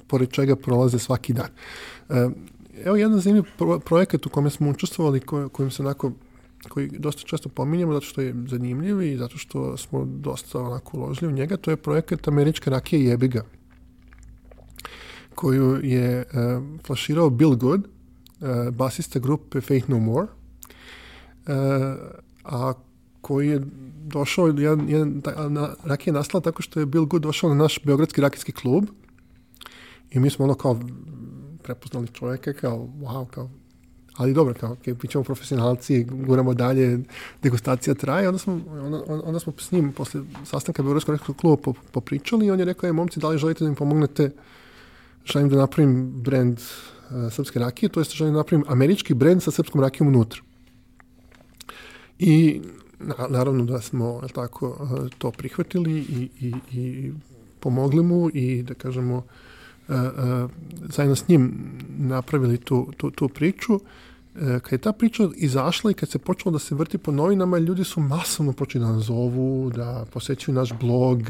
pored 0.06 0.30
čega 0.30 0.56
prolaze 0.56 0.98
svaki 0.98 1.32
dan. 1.32 1.48
E, 2.08 2.28
evo 2.84 2.96
jedan 2.96 3.20
zanimljiv 3.20 3.44
projekat 3.84 4.26
u 4.26 4.30
kome 4.30 4.50
smo 4.50 4.70
učestvovali, 4.70 5.20
kojim 5.52 5.70
se 5.70 5.82
onako 5.82 6.12
koji 6.68 6.88
dosta 6.88 7.22
često 7.22 7.48
pominjamo 7.48 7.92
zato 7.92 8.06
što 8.06 8.20
je 8.20 8.34
zanimljiv 8.48 9.02
i 9.02 9.16
zato 9.16 9.38
što 9.38 9.76
smo 9.76 10.04
dosta 10.04 10.60
onako 10.60 10.96
uložili 10.96 11.32
u 11.32 11.36
njega, 11.36 11.56
to 11.56 11.70
je 11.70 11.76
projekat 11.76 12.28
Američka 12.28 12.70
rakija 12.70 13.10
jebiga 13.10 13.44
koju 15.34 15.80
je 15.82 16.18
uh, 16.18 16.62
flaširao 16.86 17.30
Bill 17.30 17.56
Good, 17.56 17.80
uh, 17.80 18.74
basista 18.74 19.18
grupe 19.18 19.60
Faith 19.60 19.90
No 19.90 19.98
More, 19.98 20.26
uh, 20.26 20.32
a 22.44 22.72
koji 23.20 23.48
je 23.48 23.60
došao, 24.04 24.46
jedan, 24.46 24.88
jedan, 24.88 25.22
na, 25.48 25.74
rakija 25.84 26.12
je 26.12 26.14
nastala 26.14 26.42
tako 26.42 26.62
što 26.62 26.80
je 26.80 26.86
Bill 26.86 27.06
Good 27.06 27.22
došao 27.22 27.50
na 27.50 27.56
naš 27.56 27.78
Beogradski 27.84 28.20
rakijski 28.20 28.52
klub 28.52 28.84
i 30.10 30.20
mi 30.20 30.30
smo 30.30 30.44
ono 30.44 30.54
kao 30.54 30.80
prepoznali 31.62 32.08
čovjeka 32.08 32.52
kao, 32.52 32.88
wow, 33.00 33.26
kao 33.26 33.50
ali 34.16 34.34
dobro, 34.34 34.54
kao, 34.54 34.76
okay, 34.76 34.94
pričamo 34.94 35.24
profesionalci, 35.24 36.04
guramo 36.04 36.54
dalje, 36.54 36.98
degustacija 37.42 37.94
traje, 37.94 38.28
onda 38.28 38.38
smo, 38.38 38.60
onda, 38.70 39.02
onda 39.08 39.40
smo 39.40 39.52
s 39.58 39.70
njim 39.70 39.92
posle 39.92 40.20
sastanka 40.44 40.82
Beogradskog 40.82 41.36
kluba 41.36 41.72
popričali 41.92 42.46
i 42.46 42.50
on 42.50 42.58
je 42.58 42.64
rekao, 42.64 42.86
je, 42.86 42.92
momci, 42.92 43.20
da 43.20 43.28
li 43.28 43.38
želite 43.38 43.64
da 43.64 43.70
mi 43.70 43.76
pomognete, 43.76 44.30
želim 45.24 45.48
da 45.48 45.56
napravim 45.56 46.12
brand 46.22 46.58
uh, 46.58 47.32
srpske 47.32 47.58
rakije, 47.58 47.88
to 47.88 48.00
jest 48.00 48.16
želim 48.16 48.34
da 48.34 48.38
napravim 48.38 48.64
američki 48.68 49.14
brand 49.14 49.42
sa 49.42 49.50
srpskom 49.50 49.80
rakijom 49.80 50.08
unutra. 50.08 50.40
I 52.18 52.60
na, 52.98 53.26
naravno 53.28 53.64
da 53.64 53.80
smo 53.80 54.20
tako 54.34 54.68
uh, 54.68 55.08
to 55.18 55.30
prihvatili 55.30 55.92
i, 55.92 56.28
i, 56.40 56.54
i 56.72 57.12
pomogli 57.60 58.02
mu 58.02 58.30
i 58.34 58.62
da 58.62 58.74
kažemo 58.74 59.16
uh, 59.16 59.24
zajedno 60.88 61.16
s 61.16 61.28
njim 61.28 61.52
napravili 61.98 62.58
tu, 62.58 62.92
tu, 62.96 63.10
tu 63.10 63.28
priču. 63.28 63.80
E, 64.36 64.60
kad 64.60 64.72
je 64.72 64.78
ta 64.78 64.92
priča 64.92 65.28
izašla 65.36 65.90
i 65.90 65.94
kad 65.94 66.08
se 66.08 66.18
počelo 66.18 66.52
da 66.52 66.58
se 66.58 66.74
vrti 66.74 66.98
po 66.98 67.12
novinama, 67.12 67.58
ljudi 67.58 67.84
su 67.84 68.00
masovno 68.00 68.52
počeli 68.52 68.84
da 68.84 68.92
nas 68.92 69.02
zovu, 69.02 69.70
da 69.70 70.04
posećuju 70.12 70.54
naš 70.54 70.72
blog. 70.80 71.20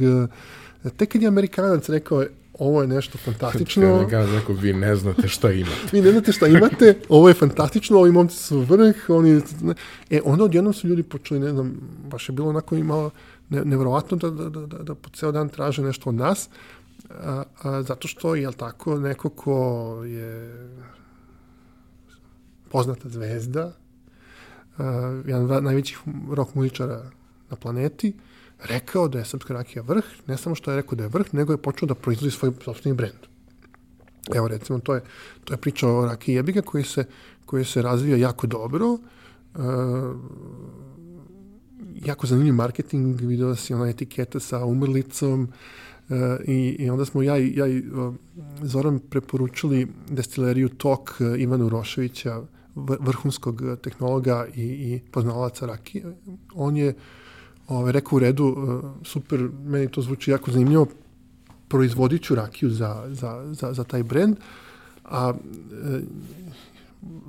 E, 0.85 0.91
tek 0.97 1.13
kad 1.13 1.23
je 1.23 1.29
Amerikanac 1.29 1.89
rekao, 1.89 2.25
ovo 2.59 2.83
je 2.83 2.89
nešto 2.89 3.19
fantastično. 3.19 3.95
Amerikanac 3.95 4.29
rekao, 4.31 4.55
vi 4.55 4.73
ne 4.73 4.97
znate 4.97 5.29
šta 5.29 5.53
imate. 5.53 5.89
vi 5.93 6.01
ne 6.01 6.13
znate 6.13 6.33
šta 6.33 6.47
imate, 6.47 6.95
ovo 7.09 7.29
je 7.29 7.35
fantastično, 7.35 7.99
ovi 7.99 8.13
momci 8.13 8.37
su 8.37 8.61
vrh, 8.61 8.97
oni... 9.09 9.41
E, 10.11 10.21
onda 10.25 10.45
odjednom 10.45 10.75
su 10.75 10.89
ljudi 10.89 11.03
počeli, 11.03 11.41
ne 11.41 11.51
znam, 11.51 11.75
baš 12.11 12.29
je 12.29 12.33
bilo 12.33 12.49
onako 12.49 12.77
imalo 12.77 13.11
ne, 13.49 13.65
nevrovatno 13.65 14.17
da, 14.17 14.31
da, 14.31 14.49
da, 14.49 14.67
da, 14.67 14.79
da 14.79 14.95
po 14.95 15.11
ceo 15.11 15.33
dan 15.33 15.49
traže 15.49 15.83
nešto 15.83 16.11
od 16.11 16.15
nas, 16.15 16.49
a, 17.21 17.43
a, 17.63 17.83
zato 17.83 18.09
što, 18.09 18.35
je 18.35 18.53
tako, 18.53 18.99
neko 18.99 19.29
ko 19.29 19.55
je 20.05 20.69
poznata 22.71 23.09
zvezda, 23.09 23.67
uh, 23.67 24.85
jedan 25.27 25.51
od 25.51 25.65
najvećih 25.65 25.99
rock 26.31 26.55
muzičara 26.55 27.11
na 27.51 27.57
planeti, 27.57 28.13
rekao 28.65 29.09
da 29.09 29.19
je 29.19 29.25
srpska 29.25 29.55
rakija 29.55 29.83
vrh, 29.83 30.05
ne 30.27 30.37
samo 30.37 30.55
što 30.55 30.71
je 30.71 30.77
rekao 30.77 30.97
da 30.97 31.05
je 31.05 31.09
vrh, 31.09 31.35
nego 31.35 31.53
je 31.53 31.63
počeo 31.63 31.87
da 31.87 31.95
proizvodi 31.95 32.31
svoj 32.31 32.53
sobstveni 32.65 32.97
brend. 32.97 33.29
Evo 34.35 34.49
recimo, 34.49 34.79
to 34.79 34.95
je, 34.95 35.03
to 35.45 35.55
je 35.55 35.59
priča 35.59 35.89
o 35.89 36.07
rakiji 36.07 36.35
jebiga 36.35 36.63
koji 36.63 36.85
se, 36.85 37.05
koji 37.47 37.65
se 37.65 37.83
razvija 37.83 38.17
jako 38.17 38.47
dobro, 38.47 38.87
uh, 38.93 39.01
jako 42.05 42.27
zanimljiv 42.27 42.55
marketing, 42.55 43.21
vidio 43.21 43.57
si 43.57 43.75
ona 43.75 43.89
etiketa 43.89 44.41
sa 44.41 44.65
umrlicom, 44.65 45.43
Uh, 45.43 45.55
i, 46.47 46.77
i 46.79 46.91
onda 46.91 47.05
smo 47.05 47.23
ja 47.23 47.39
i, 47.39 47.57
ja 47.57 47.67
i 47.67 47.79
uh, 47.79 48.15
Zoran 48.63 48.99
preporučili 48.99 49.87
destileriju 50.09 50.69
Tok 50.69 51.17
uh, 51.21 51.41
Ivanu 51.41 51.69
Roševića, 51.69 52.43
vrhunskog 52.75 53.63
eh, 53.63 53.77
tehnologa 53.77 54.47
i, 54.55 54.63
i 54.63 55.01
poznalaca 55.11 55.67
rakije. 55.67 56.05
On 56.55 56.77
je 56.77 56.95
ovaj, 57.69 57.93
rekao 57.93 58.17
u 58.17 58.19
redu, 58.19 58.57
super, 59.05 59.49
meni 59.65 59.89
to 59.89 60.03
zvuči 60.03 60.31
jako 60.31 60.51
zanimljivo, 60.51 60.87
proizvodit 61.69 62.23
ću 62.23 62.35
rakiju 62.35 62.71
za, 62.71 63.09
za, 63.09 63.49
za, 63.53 63.73
za 63.73 63.85
taj 63.85 64.03
brend, 64.03 64.37
a 65.05 65.33
e, 65.33 66.01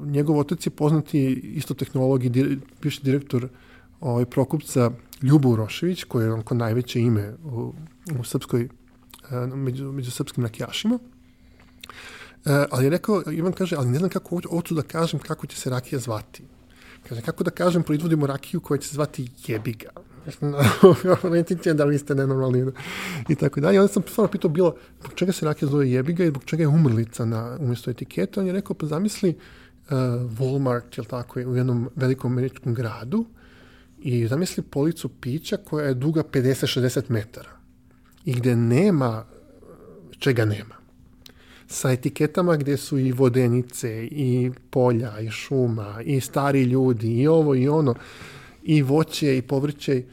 njegov 0.06 0.40
otac 0.40 0.68
je 0.68 0.70
poznati 0.70 1.20
isto 1.56 1.74
tehnolog 1.74 2.26
i 2.26 2.30
dir, 2.30 2.60
direktor 3.04 3.48
ovaj, 4.00 4.26
Prokupca 4.26 4.92
Ljubo 5.24 5.50
Urošević, 5.50 6.04
koji 6.04 6.26
je 6.26 6.34
onako 6.34 6.56
najveće 6.56 7.00
ime 7.00 7.34
u, 7.44 7.74
u 8.20 8.24
srpskoj, 8.24 8.70
među, 9.54 9.92
među 9.92 10.12
srpskim 10.12 10.44
rakijašima. 10.44 11.00
E, 12.46 12.66
ali 12.72 12.86
je 12.86 12.90
rekao, 12.90 13.24
Ivan 13.32 13.54
kaže, 13.54 13.76
ali 13.76 13.90
ne 13.90 13.98
znam 13.98 14.10
kako 14.10 14.42
hoću 14.50 14.76
da 14.76 14.82
kažem 14.82 15.20
kako 15.20 15.48
će 15.48 15.58
se 15.58 15.70
rakija 15.70 16.00
zvati. 16.00 16.44
Kaže, 17.10 17.22
kako 17.22 17.44
da 17.44 17.52
kažem, 17.52 17.84
proizvodimo 17.84 18.28
rakiju 18.28 18.62
koja 18.62 18.78
će 18.78 18.88
se 18.88 18.94
zvati 18.94 19.30
jebiga. 19.48 19.90
Recite 21.34 21.74
da 21.74 21.86
li 21.86 22.00
ste 22.00 22.16
nenormalni 22.16 22.72
i 23.30 23.36
tako 23.36 23.62
dalje. 23.62 23.80
Onda 23.82 23.94
sam 23.94 24.04
stvarno 24.08 24.32
pitao 24.32 24.50
bilo, 24.50 24.76
zbog 25.00 25.14
čega 25.16 25.32
se 25.32 25.46
rakija 25.46 25.70
zove 25.70 25.92
jebiga 25.92 26.24
i 26.24 26.30
zbog 26.30 26.44
čega 26.46 26.64
je 26.64 26.68
umrlica 26.68 27.26
na 27.26 27.58
umjesto 27.60 27.92
etiketa. 27.92 28.42
On 28.42 28.48
je 28.48 28.54
rekao, 28.54 28.76
pa 28.76 28.86
zamisli 28.86 29.30
uh, 29.30 29.92
Walmart, 30.40 30.98
jel 30.98 31.06
tako, 31.06 31.40
u 31.40 31.56
jednom 31.56 31.90
velikom 31.96 32.32
američkom 32.32 32.74
gradu 32.74 33.26
i 34.04 34.28
zamisli 34.28 34.64
policu 34.64 35.10
pića 35.10 35.58
koja 35.58 35.88
je 35.88 35.94
duga 35.94 36.24
50-60 36.24 37.02
metara 37.10 37.50
i 38.26 38.34
gde 38.34 38.56
nema 38.56 39.26
čega 40.20 40.46
nema 40.46 40.76
sa 41.68 41.92
etiketama 41.92 42.58
gdje 42.58 42.78
su 42.78 43.00
i 43.00 43.12
vodenice, 43.12 44.08
i 44.12 44.52
polja, 44.70 45.20
i 45.20 45.30
šuma, 45.30 46.02
i 46.06 46.22
stari 46.22 46.64
ljudi, 46.64 47.22
i 47.22 47.28
ovo 47.28 47.56
i 47.56 47.68
ono, 47.68 47.96
i 48.64 48.82
voće, 48.82 49.38
i 49.38 49.42
povrće. 49.42 50.04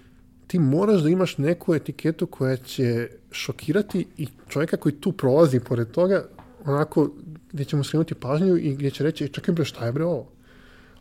Ti 0.46 0.58
moraš 0.58 1.00
da 1.00 1.08
imaš 1.08 1.38
neku 1.38 1.74
etiketu 1.74 2.26
koja 2.26 2.56
će 2.56 3.08
šokirati 3.30 4.06
i 4.16 4.26
čovjeka 4.48 4.76
koji 4.76 4.92
tu 4.92 5.12
prolazi 5.12 5.60
pored 5.60 5.90
toga, 5.90 6.24
onako 6.64 7.10
gdje 7.52 7.64
ćemo 7.64 7.84
skrenuti 7.84 8.14
pažnju 8.14 8.56
i 8.56 8.74
gdje 8.74 8.90
će 8.90 9.04
reći, 9.04 9.28
čekaj 9.28 9.54
bre, 9.54 9.64
šta 9.64 9.86
je 9.86 9.92
bre 9.92 10.04
ovo? 10.04 10.28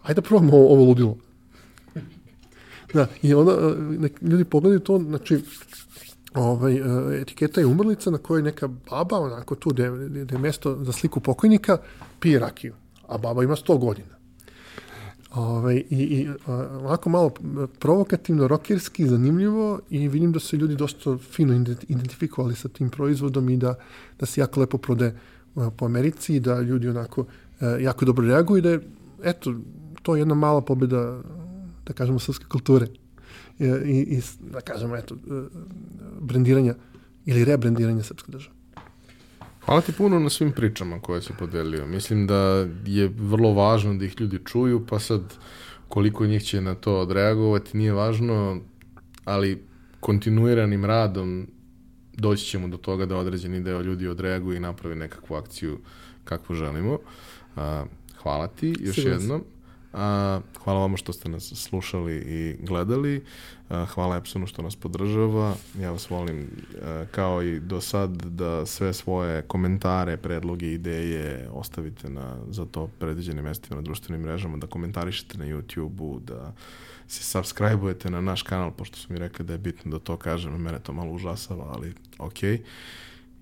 Ajde 0.01 0.21
da 0.21 0.27
probamo 0.27 0.57
ovo, 0.57 0.73
ovo 0.73 0.83
ludilo. 0.83 1.17
Da, 2.93 3.07
i 3.21 3.33
onda 3.33 3.75
ljudi 4.21 4.43
pogledaju 4.43 4.79
to, 4.79 4.99
znači, 4.99 5.39
ovaj, 6.33 6.73
e, 6.73 7.21
etiketa 7.21 7.61
je 7.61 7.67
umrlica 7.67 8.11
na 8.11 8.17
kojoj 8.17 8.43
neka 8.43 8.67
baba, 8.67 9.19
onako 9.19 9.55
tu 9.55 9.69
gde, 9.69 9.83
je 10.31 10.37
mesto 10.37 10.83
za 10.83 10.91
sliku 10.91 11.19
pokojnika, 11.19 11.77
pije 12.19 12.39
rakiju. 12.39 12.73
A 13.07 13.17
baba 13.17 13.43
ima 13.43 13.55
100 13.55 13.79
godina. 13.79 14.19
Ovaj, 15.35 15.75
I, 15.75 15.83
i 15.89 16.29
ovako 16.47 17.09
malo 17.09 17.31
provokativno, 17.79 18.47
rokerski, 18.47 19.07
zanimljivo 19.07 19.79
i 19.89 20.07
vidim 20.07 20.31
da 20.31 20.39
se 20.39 20.57
ljudi 20.57 20.75
dosta 20.75 21.17
fino 21.17 21.53
identifikovali 21.87 22.55
sa 22.55 22.67
tim 22.69 22.89
proizvodom 22.89 23.49
i 23.49 23.57
da, 23.57 23.75
da 24.19 24.25
se 24.25 24.41
jako 24.41 24.59
lepo 24.59 24.77
prode 24.77 25.15
po 25.77 25.85
Americi 25.85 26.35
i 26.35 26.39
da 26.39 26.61
ljudi 26.61 26.89
onako 26.89 27.25
jako 27.79 28.05
dobro 28.05 28.27
reaguju 28.27 28.57
i 28.57 28.61
da 28.61 28.69
je, 28.69 28.79
eto, 29.23 29.53
to 30.01 30.15
je 30.15 30.21
jedna 30.21 30.35
mala 30.35 30.61
pobjeda, 30.61 31.21
da 31.89 31.93
kažemo, 31.93 32.19
srpske 32.19 32.45
kulture 32.45 32.87
i, 33.59 33.65
i 34.17 34.21
da 34.39 34.61
kažemo, 34.61 34.95
eto, 34.95 35.15
brendiranja 36.21 36.75
ili 37.25 37.45
rebrendiranja 37.45 38.03
srpske 38.03 38.31
države. 38.31 38.55
Hvala 39.65 39.81
ti 39.81 39.91
puno 39.91 40.19
na 40.19 40.29
svim 40.29 40.51
pričama 40.51 40.99
koje 41.01 41.21
si 41.21 41.33
podelio. 41.39 41.87
Mislim 41.87 42.27
da 42.27 42.67
je 42.85 43.07
vrlo 43.07 43.53
važno 43.53 43.93
da 43.93 44.05
ih 44.05 44.15
ljudi 44.19 44.39
čuju, 44.45 44.85
pa 44.89 44.99
sad 44.99 45.21
koliko 45.87 46.25
njih 46.25 46.43
će 46.43 46.61
na 46.61 46.75
to 46.75 46.99
odreagovati 46.99 47.77
nije 47.77 47.93
važno, 47.93 48.61
ali 49.25 49.63
kontinuiranim 49.99 50.85
radom 50.85 51.47
doći 52.17 52.45
ćemo 52.45 52.67
do 52.67 52.77
toga 52.77 53.05
da 53.05 53.17
određeni 53.17 53.63
deo 53.63 53.81
ljudi 53.81 54.07
odreaguje 54.07 54.57
i 54.57 54.59
napravi 54.59 54.95
nekakvu 54.95 55.35
akciju 55.35 55.79
kakvu 56.23 56.55
želimo. 56.55 56.97
hvala 58.21 58.47
ti 58.47 58.75
još 58.79 58.95
Sigur 58.95 59.11
jednom. 59.11 59.43
Hvala 59.91 60.79
vama 60.79 60.97
što 60.97 61.13
ste 61.13 61.29
nas 61.29 61.53
slušali 61.53 62.15
i 62.15 62.65
gledali. 62.65 63.23
Hvala 63.93 64.17
Epsonu 64.17 64.47
što 64.47 64.61
nas 64.61 64.75
podržava. 64.75 65.55
Ja 65.79 65.91
vas 65.91 66.09
volim 66.09 66.47
kao 67.11 67.43
i 67.43 67.59
do 67.59 67.81
sad 67.81 68.25
da 68.25 68.65
sve 68.65 68.93
svoje 68.93 69.41
komentare, 69.41 70.17
predloge, 70.17 70.71
ideje 70.73 71.49
ostavite 71.51 72.09
na 72.09 72.37
za 72.49 72.65
to 72.65 72.87
predviđenim 72.99 73.43
mestima 73.43 73.75
na 73.75 73.81
društvenim 73.81 74.21
mrežama, 74.21 74.57
da 74.57 74.67
komentarišete 74.67 75.37
na 75.37 75.45
YouTube-u, 75.45 76.19
da 76.19 76.53
se 77.07 77.37
subscribe-ujete 77.37 78.09
na 78.09 78.21
naš 78.21 78.41
kanal, 78.41 78.71
pošto 78.71 78.97
su 78.97 79.13
mi 79.13 79.19
rekli 79.19 79.45
da 79.45 79.53
je 79.53 79.59
bitno 79.59 79.91
da 79.91 79.99
to 79.99 80.17
kažem, 80.17 80.61
mene 80.61 80.79
to 80.79 80.93
malo 80.93 81.11
užasava, 81.11 81.65
ali 81.73 81.93
okej. 82.17 82.57
Okay. 82.57 82.61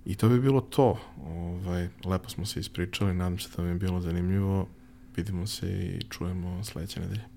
I 0.06 0.15
to 0.15 0.30
bi 0.30 0.40
bilo 0.40 0.61
to. 0.61 0.99
Ovaj, 1.26 1.88
lepo 2.06 2.30
smo 2.30 2.45
se 2.45 2.60
ispričali, 2.60 3.14
nadam 3.14 3.40
se 3.40 3.49
da 3.56 3.61
vam 3.61 3.72
je 3.72 3.78
bilo 3.78 4.02
zanimljivo. 4.02 4.68
Vidimo 5.18 5.48
se 5.48 5.68
i 5.68 6.03
čujemo 6.10 6.64
sledeće 6.64 6.99
nedelje. 6.99 7.37